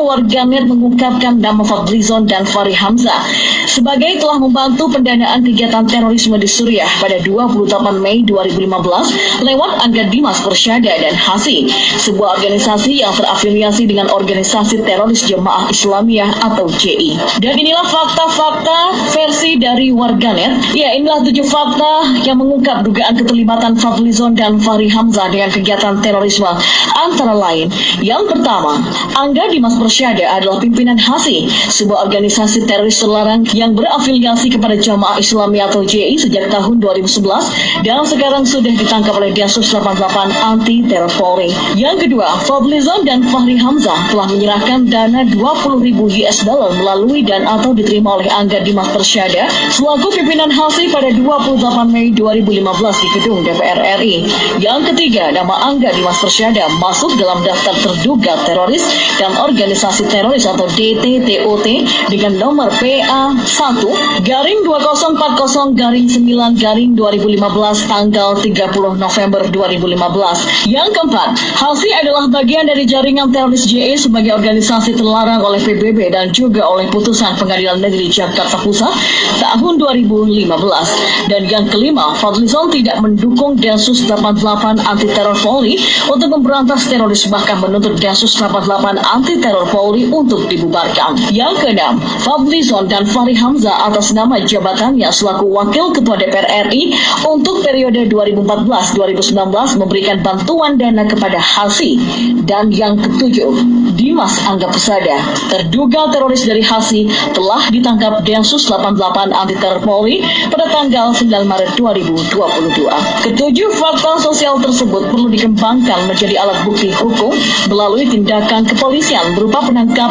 warganet 0.54 0.70
mengungkapkan 0.70 1.42
nama 1.42 1.66
Fadlizon 1.66 2.30
dan 2.30 2.46
Fahri 2.46 2.70
Hamzah 2.70 3.26
sebagai 3.66 4.22
telah 4.22 4.38
membantu 4.38 4.86
pendanaan 4.86 5.42
kegiatan 5.42 5.82
terorisme 5.82 6.38
di 6.38 6.46
Suriah 6.46 6.86
pada 7.02 7.18
28 7.26 7.74
Mei 7.98 8.22
2015 8.22 9.42
lewat 9.42 9.70
Angga 9.82 10.06
Dimas 10.14 10.38
Persyada 10.46 10.94
dan 10.94 11.10
HASI, 11.10 11.66
sebuah 12.06 12.38
organisasi 12.38 13.02
yang 13.02 13.10
terafiliasi 13.18 13.90
dengan 13.90 14.06
organisasi 14.14 14.78
teroris 14.86 15.26
Jemaah 15.26 15.74
Islamiyah 15.74 16.30
atau 16.38 16.70
JI. 16.70 17.18
Dan 17.42 17.58
inilah 17.58 17.82
fakta-fakta 17.90 19.10
versi 19.10 19.58
dari 19.58 19.90
warganet. 19.90 20.70
Ya, 20.78 20.94
inilah 20.94 21.26
tujuh 21.26 21.42
fakta 21.50 22.22
yang 22.22 22.38
mengungkap 22.38 22.86
dugaan 22.86 23.18
keterlibatan 23.18 23.74
Fadlizon 23.74 24.38
dan 24.38 24.62
Fahri 24.62 24.86
Hamzah 24.86 25.34
dengan 25.34 25.50
kegiatan 25.50 25.98
terorisme. 25.98 26.46
Antara 26.94 27.34
lain, 27.34 27.74
yang 27.98 28.22
pertama, 28.30 28.78
Angga 29.18 29.50
Dimas 29.50 29.74
Persyada 29.74 30.33
adalah 30.40 30.58
pimpinan 30.62 30.96
HASI, 30.96 31.46
sebuah 31.70 32.08
organisasi 32.08 32.64
teroris 32.64 32.98
terlarang 32.98 33.44
yang 33.52 33.76
berafiliasi 33.76 34.50
kepada 34.50 34.78
Jamaah 34.78 35.20
Islamiyah 35.20 35.68
atau 35.70 35.84
JI 35.84 36.16
sejak 36.16 36.48
tahun 36.48 36.80
2011 36.80 37.84
dan 37.84 38.00
sekarang 38.06 38.44
sudah 38.46 38.72
ditangkap 38.72 39.14
oleh 39.18 39.34
Densus 39.34 39.68
88 39.70 40.30
anti 40.40 40.80
teror 40.88 41.10
Polri. 41.14 41.50
Yang 41.74 42.08
kedua, 42.08 42.40
Fadlizon 42.48 43.04
dan 43.04 43.20
Fahri 43.28 43.58
Hamzah 43.60 44.10
telah 44.10 44.26
menyerahkan 44.30 44.88
dana 44.88 45.26
20.000 45.28 45.94
US 46.00 46.38
dollar 46.42 46.70
melalui 46.74 47.20
dan 47.22 47.44
atau 47.44 47.76
diterima 47.76 48.20
oleh 48.20 48.28
Angga 48.30 48.64
Dimas 48.64 48.88
Persyada 48.90 49.46
selaku 49.70 50.10
pimpinan 50.16 50.48
HASI 50.48 50.90
pada 50.90 51.10
28 51.12 51.92
Mei 51.92 52.10
2015 52.14 53.02
di 53.02 53.08
gedung 53.20 53.38
DPR 53.44 53.78
RI. 54.00 54.26
Yang 54.62 54.92
ketiga, 54.92 55.30
nama 55.34 55.70
Angga 55.70 55.92
Dimas 55.92 56.18
Persyada 56.20 56.66
masuk 56.80 57.14
dalam 57.20 57.44
daftar 57.44 57.74
terduga 57.84 58.38
teroris 58.48 58.84
dan 59.20 59.36
organisasi 59.36 60.08
teroris 60.08 60.23
teroris 60.24 60.48
atau 60.48 60.64
DTTOT 60.72 61.66
dengan 62.08 62.32
nomor 62.40 62.72
PA 62.80 63.36
1 63.36 64.24
garing 64.24 64.64
2040 64.64 65.76
garing 65.76 66.08
9 66.08 66.56
garing 66.56 66.96
2015 66.96 67.92
tanggal 67.92 68.32
30 68.40 68.96
November 68.96 69.44
2015. 69.52 70.64
Yang 70.64 70.88
keempat, 70.96 71.28
Halsi 71.60 71.92
adalah 71.92 72.24
bagian 72.32 72.64
dari 72.64 72.88
jaringan 72.88 73.36
teroris 73.36 73.68
JE 73.68 74.00
sebagai 74.00 74.32
organisasi 74.40 74.96
terlarang 74.96 75.44
oleh 75.44 75.60
PBB 75.60 76.08
dan 76.08 76.32
juga 76.32 76.64
oleh 76.64 76.88
putusan 76.88 77.36
Pengadilan 77.36 77.84
Negeri 77.84 78.08
Jakarta 78.08 78.56
Pusat 78.64 78.96
tahun 79.44 79.76
2015. 79.76 81.28
Dan 81.28 81.52
yang 81.52 81.68
kelima, 81.68 82.16
Fadlizon 82.16 82.72
tidak 82.72 82.96
mendukung 83.04 83.60
Densus 83.60 84.08
88 84.08 84.80
anti 84.88 85.04
teror 85.12 85.36
Polri 85.36 85.76
untuk 86.08 86.32
memberantas 86.32 86.88
teroris 86.88 87.28
bahkan 87.28 87.60
menuntut 87.60 88.00
Densus 88.00 88.40
88 88.40 89.04
anti 89.04 89.36
teror 89.36 89.68
Polri 89.68 90.13
untuk 90.14 90.46
dibubarkan. 90.46 91.18
Yang 91.34 91.66
keenam, 91.66 91.98
Fadlizon 92.22 92.86
dan 92.86 93.02
Fahri 93.10 93.34
Hamzah 93.34 93.90
atas 93.90 94.14
nama 94.14 94.38
jabatannya 94.38 95.10
selaku 95.10 95.50
Wakil 95.50 95.90
Ketua 95.90 96.14
DPR 96.14 96.70
RI 96.70 96.94
untuk 97.26 97.66
periode 97.66 98.06
2014-2019 98.06 99.82
memberikan 99.82 100.22
bantuan 100.22 100.78
dana 100.78 101.02
kepada 101.02 101.42
Hasi. 101.42 101.98
Dan 102.46 102.70
yang 102.70 102.94
ketujuh, 103.02 103.50
Dimas 103.98 104.38
Angga 104.46 104.70
Pusada, 104.70 105.18
terduga 105.50 106.06
teroris 106.14 106.46
dari 106.46 106.62
Hasi 106.62 107.10
telah 107.34 107.66
ditangkap 107.74 108.22
Densus 108.22 108.70
88 108.70 109.34
anti 109.34 109.58
teror 109.58 109.82
Polri 109.82 110.22
pada 110.46 110.70
tanggal 110.70 111.10
9 111.10 111.26
Maret 111.50 111.74
2022. 111.74 112.86
Ketujuh 113.26 113.70
fakta 113.74 114.22
sosial 114.22 114.60
tersebut 114.62 115.10
perlu 115.10 115.26
dikembangkan 115.26 116.06
menjadi 116.06 116.38
alat 116.38 116.62
bukti 116.62 116.92
hukum 116.94 117.32
melalui 117.66 118.06
tindakan 118.06 118.68
kepolisian 118.68 119.32
berupa 119.32 119.64
penangkapan 119.64 120.03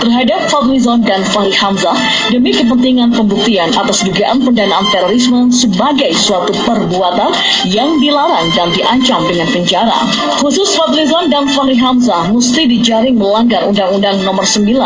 terhadap 0.00 0.50
Fadlizon 0.52 1.00
dan 1.06 1.24
Fahri 1.32 1.54
Hamzah 1.54 1.96
demi 2.28 2.52
kepentingan 2.52 3.14
pembuktian 3.16 3.72
atas 3.72 4.04
dugaan 4.04 4.44
pendanaan 4.44 4.84
terorisme 4.92 5.48
sebagai 5.48 6.12
suatu 6.12 6.52
perbuatan 6.68 7.32
yang 7.72 7.96
dilarang 8.02 8.52
dan 8.52 8.68
diancam 8.76 9.24
dengan 9.24 9.48
penjara. 9.48 10.04
Khusus 10.44 10.76
Fadlizon 10.76 11.32
dan 11.32 11.48
Fahri 11.48 11.78
Hamzah 11.78 12.28
mesti 12.28 12.68
dijaring 12.68 13.16
melanggar 13.16 13.64
Undang-Undang 13.64 14.26
Nomor 14.26 14.44
9 14.44 14.76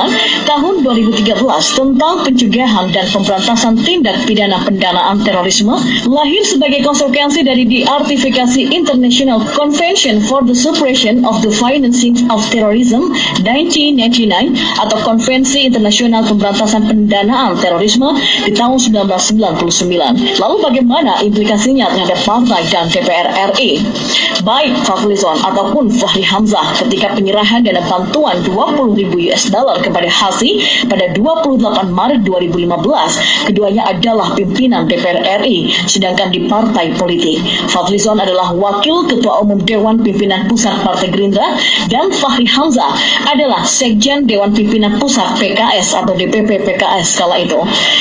Tahun 0.45 0.75
2013 0.85 1.25
tentang 1.79 2.15
pencegahan 2.23 2.87
dan 2.93 3.07
pemberantasan 3.11 3.75
tindak 3.83 4.23
pidana 4.29 4.61
pendanaan 4.63 5.19
terorisme 5.25 5.75
lahir 6.07 6.43
sebagai 6.47 6.85
konsekuensi 6.85 7.43
dari 7.43 7.65
diartifikasi 7.65 8.71
International 8.71 9.41
Convention 9.57 10.21
for 10.29 10.45
the 10.45 10.55
Suppression 10.55 11.25
of 11.25 11.41
the 11.41 11.51
Financing 11.51 12.15
of 12.29 12.45
Terrorism 12.53 13.15
1999 13.41 14.44
atau 14.53 14.99
Konvensi 15.05 15.69
Internasional 15.69 16.27
Pemberantasan 16.27 16.85
Pendanaan 16.89 17.57
Terorisme 17.57 18.13
di 18.45 18.53
tahun 18.53 18.77
1999. 18.77 20.41
Lalu 20.41 20.57
bagaimana 20.61 21.21
implikasinya 21.23 21.93
terhadap 21.93 22.19
partai 22.27 22.63
dan 22.69 22.91
DPR 22.91 23.29
RI? 23.55 23.81
Baik 24.45 24.77
Fadlizon 24.85 25.41
ataupun 25.41 25.89
Fahri 25.89 26.21
Hamzah 26.21 26.77
ketika 26.85 27.17
penyerahan 27.17 27.65
dana 27.65 27.81
bantuan 27.89 28.37
20.000 28.45 29.33
US 29.33 29.49
dollar 29.49 29.81
kepada 29.81 30.11
Hasi 30.11 30.61
pada 30.85 31.09
28 31.17 31.65
Maret 31.89 32.21
2015, 32.29 33.49
keduanya 33.49 33.89
adalah 33.89 34.37
pimpinan 34.37 34.85
DPR 34.85 35.41
RI, 35.41 35.73
sedangkan 35.89 36.29
di 36.29 36.45
partai 36.45 36.93
politik. 36.99 37.41
Fadlizon 37.73 38.21
adalah 38.21 38.53
wakil 38.53 39.09
ketua 39.09 39.41
umum 39.41 39.61
Dewan 39.65 40.01
Pimpinan 40.05 40.45
Pusat 40.51 40.85
Partai 40.85 41.09
Gerindra 41.09 41.57
dan 41.89 42.13
Fahri 42.13 42.45
Hamzah 42.45 42.93
adalah 43.31 43.65
sekjen 43.65 44.29
Dewan 44.35 44.51
Pimpinan 44.51 44.99
Pusat 44.99 45.39
PKS 45.39 46.03
atau 46.03 46.11
DPP 46.11 46.67
PKS 46.67 47.23
kala 47.23 47.39
itu. 47.39 47.55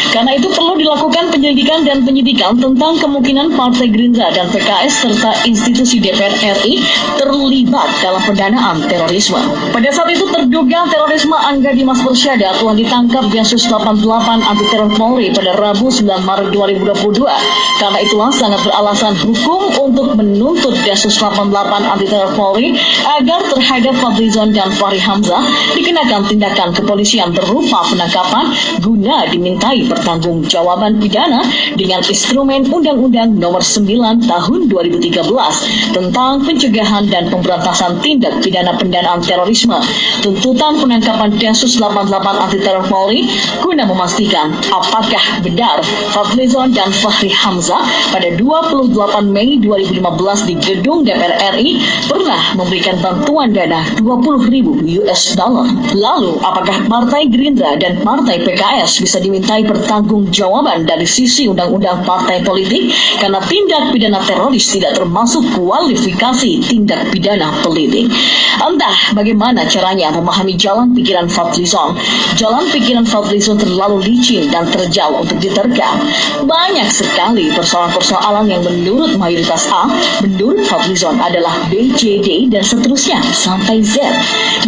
Karena 0.10 0.34
itu 0.34 0.49
perlu 0.49 0.73
dilakukan 0.81 1.30
penyelidikan 1.30 1.85
dan 1.85 2.01
penyidikan 2.01 2.57
tentang 2.57 2.97
kemungkinan 2.97 3.53
Partai 3.53 3.93
Gerindra 3.93 4.34
dan 4.34 4.49
PKS 4.49 5.05
serta 5.05 5.45
institusi 5.45 6.01
DPR 6.01 6.34
RI 6.34 6.81
terlibat 7.22 7.89
dalam 8.01 8.22
pendanaan 8.26 8.81
terorisme. 8.89 9.38
Pada 9.69 9.89
saat 9.93 10.10
itu 10.10 10.26
terduga 10.34 10.89
terorisme 10.89 11.38
Angga 11.38 11.69
Dimas 11.77 12.01
Persyada 12.01 12.57
telah 12.57 12.73
ditangkap 12.73 13.30
Densus 13.30 13.69
88 13.69 14.01
anti 14.41 14.65
teror 14.73 14.89
Polri 14.97 15.30
pada 15.30 15.53
Rabu 15.53 15.93
9 15.93 16.01
Maret 16.26 16.49
2022. 16.49 17.30
Karena 17.77 17.99
itulah 18.01 18.34
sangat 18.34 18.65
beralasan 18.65 19.14
hukum 19.22 19.69
untuk 19.77 20.18
menuntut 20.18 20.73
Densus 20.81 21.14
88 21.22 21.53
anti 21.85 22.10
teror 22.10 22.34
Polri 22.34 22.73
agar 23.22 23.45
terhadap 23.53 23.93
Fadlizon 24.01 24.49
dan 24.49 24.73
Fahri 24.73 24.97
Hamzah 24.97 25.45
dikenakan 25.77 26.23
tindakan 26.28 26.72
kepolisian 26.74 27.32
berupa 27.36 27.86
penangkapan 27.88 28.52
guna 28.80 29.28
dimintai 29.30 29.88
pertanggungjawaban 29.88 31.00
pidana 31.00 31.44
dengan 31.76 32.02
instrumen 32.06 32.66
Undang-Undang 32.68 33.38
Nomor 33.40 33.62
9 33.62 34.24
Tahun 34.24 34.60
2013 34.70 35.94
tentang 35.94 36.32
pencegahan 36.44 37.06
dan 37.12 37.28
pemberantasan 37.30 38.00
tindak 38.02 38.40
pidana 38.41 38.76
pendanaan 38.78 39.22
terorisme. 39.24 39.78
Tuntutan 40.24 40.80
penangkapan 40.80 41.36
Densus 41.38 41.78
88 41.80 42.44
anti 42.44 42.60
teror 42.62 42.86
Polri 42.88 43.28
guna 43.60 43.84
memastikan 43.88 44.54
apakah 44.72 45.44
benar 45.44 45.82
Fadlizon 46.14 46.72
dan 46.72 46.90
Fahri 46.90 47.32
Hamzah 47.32 47.84
pada 48.14 48.30
28 48.38 48.94
Mei 49.30 49.58
2015 49.60 50.50
di 50.50 50.56
gedung 50.60 51.04
DPR 51.04 51.58
RI 51.58 51.82
pernah 52.08 52.54
memberikan 52.56 52.98
bantuan 53.02 53.52
dana 53.52 53.84
20 54.00 54.54
ribu 54.54 54.80
US 55.04 55.36
dollar. 55.36 55.68
Lalu, 56.14 56.38
apakah 56.45 56.85
Partai 56.85 57.26
Gerindra 57.26 57.73
dan 57.73 57.98
Partai 58.06 58.38
PKS 58.45 59.02
bisa 59.02 59.18
dimintai 59.18 59.65
pertanggungjawaban 59.65 60.85
dari 60.85 61.10
sisi 61.10 61.49
undang-undang 61.49 62.06
partai 62.06 62.45
politik 62.45 62.94
karena 63.18 63.41
tindak 63.49 63.90
pidana 63.90 64.22
teroris 64.22 64.69
tidak 64.69 64.94
termasuk 64.94 65.41
kualifikasi 65.57 66.61
tindak 66.69 67.10
pidana 67.10 67.49
politik? 67.65 68.14
Entah 68.61 69.18
bagaimana 69.18 69.65
caranya 69.65 70.14
memahami 70.14 70.53
jalan 70.53 70.94
pikiran 70.94 71.26
Fadlizon. 71.26 71.98
Jalan 72.38 72.69
pikiran 72.69 73.10
Fadlizon 73.10 73.57
terlalu 73.57 74.14
licin 74.14 74.53
dan 74.53 74.69
terjal 74.69 75.18
untuk 75.18 75.41
diterka. 75.41 75.98
Banyak 76.45 76.94
sekali 76.94 77.49
persoalan-persoalan 77.57 78.53
yang 78.53 78.61
menurut 78.61 79.18
mayoritas 79.18 79.65
A, 79.73 79.90
menurut 80.22 80.61
Fadlizon 80.69 81.18
adalah 81.18 81.65
B, 81.73 81.90
C, 81.98 82.22
D, 82.22 82.45
dan 82.53 82.61
seterusnya 82.61 83.18
sampai 83.34 83.81
Z. 83.81 83.98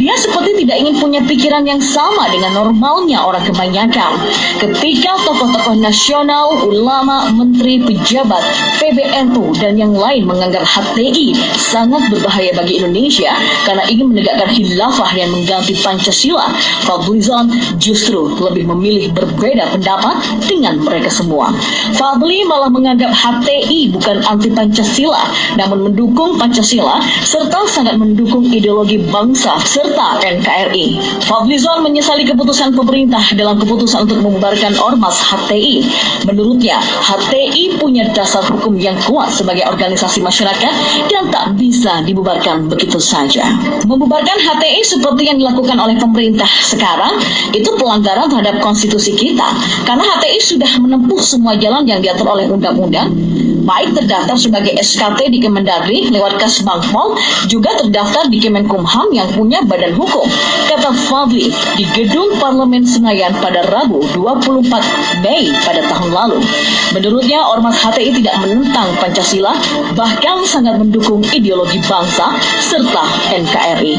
Dia 0.02 0.18
seperti 0.18 0.66
tidak 0.66 0.82
ingin 0.82 0.98
punya 0.98 1.22
pikiran 1.26 1.66
yang 1.66 1.82
sama 1.82 2.30
dengan 2.30 2.54
normalnya 2.54 3.22
orang 3.22 3.44
kebanyakan. 3.46 4.18
Ketika 4.62 5.18
tokoh-tokoh 5.26 5.78
nasional, 5.78 6.66
ulama, 6.66 7.30
menteri, 7.34 7.82
pejabat, 7.82 8.42
PBNU, 8.80 9.54
dan 9.58 9.76
yang 9.76 9.94
lain 9.94 10.26
menganggap 10.30 10.64
HTI 10.64 11.36
sangat 11.58 12.08
berbahaya 12.14 12.54
bagi 12.54 12.80
Indonesia 12.80 13.34
karena 13.66 13.84
ingin 13.90 14.14
menegakkan 14.14 14.50
khilafah 14.54 15.12
yang 15.18 15.30
mengganti 15.34 15.74
Pancasila, 15.82 16.54
Fadlizon 16.86 17.52
justru 17.82 18.30
lebih 18.40 18.70
memilih 18.70 19.12
berbeda 19.14 19.74
pendapat 19.74 20.22
dengan 20.46 20.80
mereka 20.82 21.10
semua. 21.10 21.52
Fadli 21.98 22.46
malah 22.46 22.70
menganggap 22.70 23.12
HTI 23.12 23.92
bukan 23.92 24.22
anti 24.30 24.50
Pancasila, 24.54 25.34
namun 25.58 25.92
mendukung 25.92 26.38
Pancasila 26.38 27.02
serta 27.26 27.66
sangat 27.68 27.98
mendukung 27.98 28.46
ideologi 28.50 29.02
bangsa 29.10 29.58
serta 29.66 30.22
NKRI. 30.22 31.15
Fadlizon 31.24 31.80
menyesali 31.86 32.28
keputusan 32.28 32.76
pemerintah 32.76 33.24
dalam 33.40 33.56
keputusan 33.56 34.04
untuk 34.10 34.20
membubarkan 34.20 34.76
Ormas 34.76 35.24
HTI. 35.24 35.88
Menurutnya, 36.28 36.82
HTI 36.82 37.80
punya 37.80 38.12
dasar 38.12 38.44
hukum 38.44 38.76
yang 38.76 39.00
kuat 39.08 39.32
sebagai 39.32 39.64
organisasi 39.70 40.20
masyarakat 40.20 40.74
dan 41.08 41.24
tak 41.32 41.56
bisa 41.56 42.04
dibubarkan 42.04 42.68
begitu 42.68 43.00
saja. 43.00 43.48
Membubarkan 43.88 44.36
HTI 44.36 44.82
seperti 44.84 45.32
yang 45.32 45.40
dilakukan 45.40 45.80
oleh 45.80 45.96
pemerintah 45.96 46.50
sekarang 46.66 47.16
itu 47.56 47.72
pelanggaran 47.80 48.28
terhadap 48.28 48.60
konstitusi 48.60 49.16
kita 49.16 49.48
karena 49.88 50.04
HTI 50.04 50.40
sudah 50.44 50.72
menempuh 50.84 51.22
semua 51.24 51.56
jalan 51.56 51.88
yang 51.88 52.04
diatur 52.04 52.28
oleh 52.28 52.50
undang-undang 52.52 53.14
baik 53.66 53.98
terdaftar 53.98 54.38
sebagai 54.38 54.78
SKT 54.78 55.34
di 55.34 55.42
Kemendagri 55.42 56.14
lewat 56.14 56.38
Kasbangpol, 56.38 57.18
juga 57.50 57.74
terdaftar 57.82 58.30
di 58.30 58.38
Kemenkumham 58.38 59.10
yang 59.12 59.28
punya 59.34 59.60
badan 59.66 59.98
hukum. 59.98 60.30
Kata 60.70 60.94
Fadli 61.06 61.54
di 61.78 61.86
Gedung 61.94 62.42
Parlemen 62.42 62.82
Senayan 62.82 63.38
pada 63.38 63.62
Rabu 63.70 64.02
24 64.18 65.22
Mei 65.22 65.54
pada 65.62 65.86
tahun 65.86 66.10
lalu. 66.10 66.42
Menurutnya, 66.98 67.46
Ormas 67.46 67.78
HTI 67.78 68.10
tidak 68.22 68.42
menentang 68.42 68.90
Pancasila, 68.98 69.54
bahkan 69.94 70.42
sangat 70.48 70.82
mendukung 70.82 71.22
ideologi 71.30 71.78
bangsa 71.86 72.34
serta 72.58 73.06
NKRI. 73.30 73.94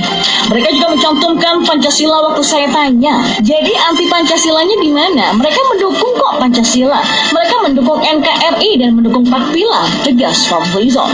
Mereka 0.50 0.68
juga 0.74 0.88
mencantumkan 0.98 1.62
Pancasila 1.62 2.26
waktu 2.26 2.42
saya 2.42 2.66
tanya, 2.74 3.22
jadi 3.38 3.72
anti 3.86 4.06
Pancasilanya 4.10 4.76
di 4.80 4.90
mana? 4.90 5.34
Mereka 5.34 5.60
mendukung 5.74 6.12
kok 6.16 6.40
Pancasila. 6.40 6.98
Mereka 7.30 7.54
mendukung 7.68 8.00
NKRI 8.00 8.70
dan 8.80 8.96
mendukung 8.96 9.26
Pakpila, 9.28 9.84
tegas 10.02 10.46
Fadlizon. 10.48 11.10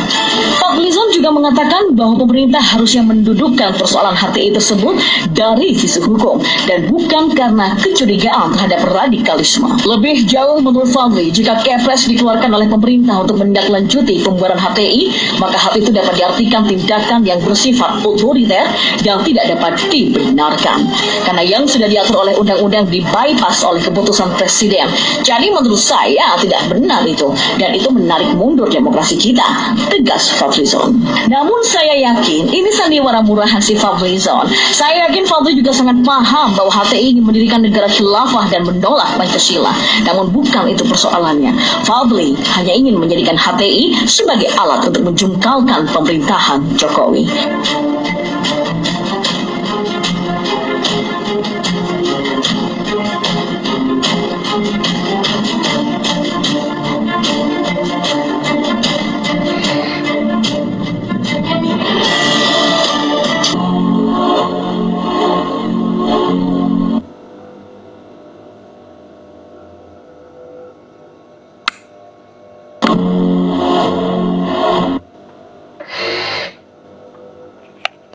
Fadlizon 0.61 1.09
juga 1.13 1.35
mengatakan 1.35 1.93
bahwa 1.93 2.15
pemerintah 2.23 2.63
harusnya 2.63 3.03
mendudukkan 3.03 3.75
persoalan 3.77 4.15
HTI 4.15 4.55
tersebut 4.55 4.95
dari 5.35 5.75
sisi 5.83 5.99
hukum 5.99 6.39
dan 6.71 6.87
bukan 6.87 7.35
karena 7.35 7.75
kecurigaan 7.83 8.55
terhadap 8.55 8.87
radikalisme. 8.95 9.67
Lebih 9.83 10.31
jauh 10.31 10.63
menurut 10.63 10.87
Fadli, 10.95 11.35
jika 11.35 11.59
Kepres 11.67 12.07
dikeluarkan 12.07 12.55
oleh 12.55 12.71
pemerintah 12.71 13.27
untuk 13.27 13.43
menindaklanjuti 13.43 14.23
pembubaran 14.23 14.61
HTI, 14.61 15.11
maka 15.43 15.59
hal 15.59 15.75
itu 15.75 15.91
dapat 15.91 16.15
diartikan 16.15 16.63
tindakan 16.63 17.27
yang 17.27 17.43
bersifat 17.43 17.99
otoriter 18.07 18.71
dan 19.03 19.19
tidak 19.27 19.45
dapat 19.59 19.73
dibenarkan. 19.91 20.87
Karena 21.27 21.43
yang 21.43 21.67
sudah 21.67 21.91
diatur 21.91 22.23
oleh 22.23 22.35
undang-undang 22.39 22.87
dibypass 22.87 23.67
oleh 23.67 23.83
keputusan 23.83 24.31
presiden. 24.39 24.87
Jadi 25.27 25.51
menurut 25.51 25.81
saya 25.81 26.39
tidak 26.39 26.71
benar 26.71 27.03
itu 27.09 27.33
dan 27.59 27.75
itu 27.75 27.91
menarik 27.91 28.31
mundur 28.39 28.71
demokrasi 28.71 29.19
kita, 29.19 29.75
tegas 29.91 30.31
Fadlizon. 30.39 31.03
Namun 31.27 31.61
saya 31.67 31.99
yakin 31.99 32.53
ini 32.53 32.71
sandiwara 32.71 33.25
murahan 33.25 33.59
si 33.59 33.75
Fadlizon. 33.75 34.47
Saya 34.71 35.09
yakin 35.09 35.25
Fadli 35.27 35.59
juga 35.59 35.72
sangat 35.73 36.05
paham 36.05 36.55
bahwa 36.55 36.71
HTI 36.71 37.17
ingin 37.17 37.25
mendirikan 37.25 37.65
negara 37.65 37.89
khilafah 37.89 38.47
dan 38.53 38.69
menolak 38.69 39.09
Pancasila. 39.17 39.73
Namun 40.05 40.31
bukan 40.31 40.69
itu 40.71 40.85
persoalannya. 40.87 41.57
Fadli 41.83 42.37
hanya 42.55 42.73
ingin 42.77 43.01
menjadikan 43.01 43.35
HTI 43.35 44.05
sebagai 44.05 44.53
alat 44.61 44.87
untuk 44.87 45.03
menjungkalkan 45.09 45.89
pemerintahan 45.91 46.61
Jokowi. 46.77 47.27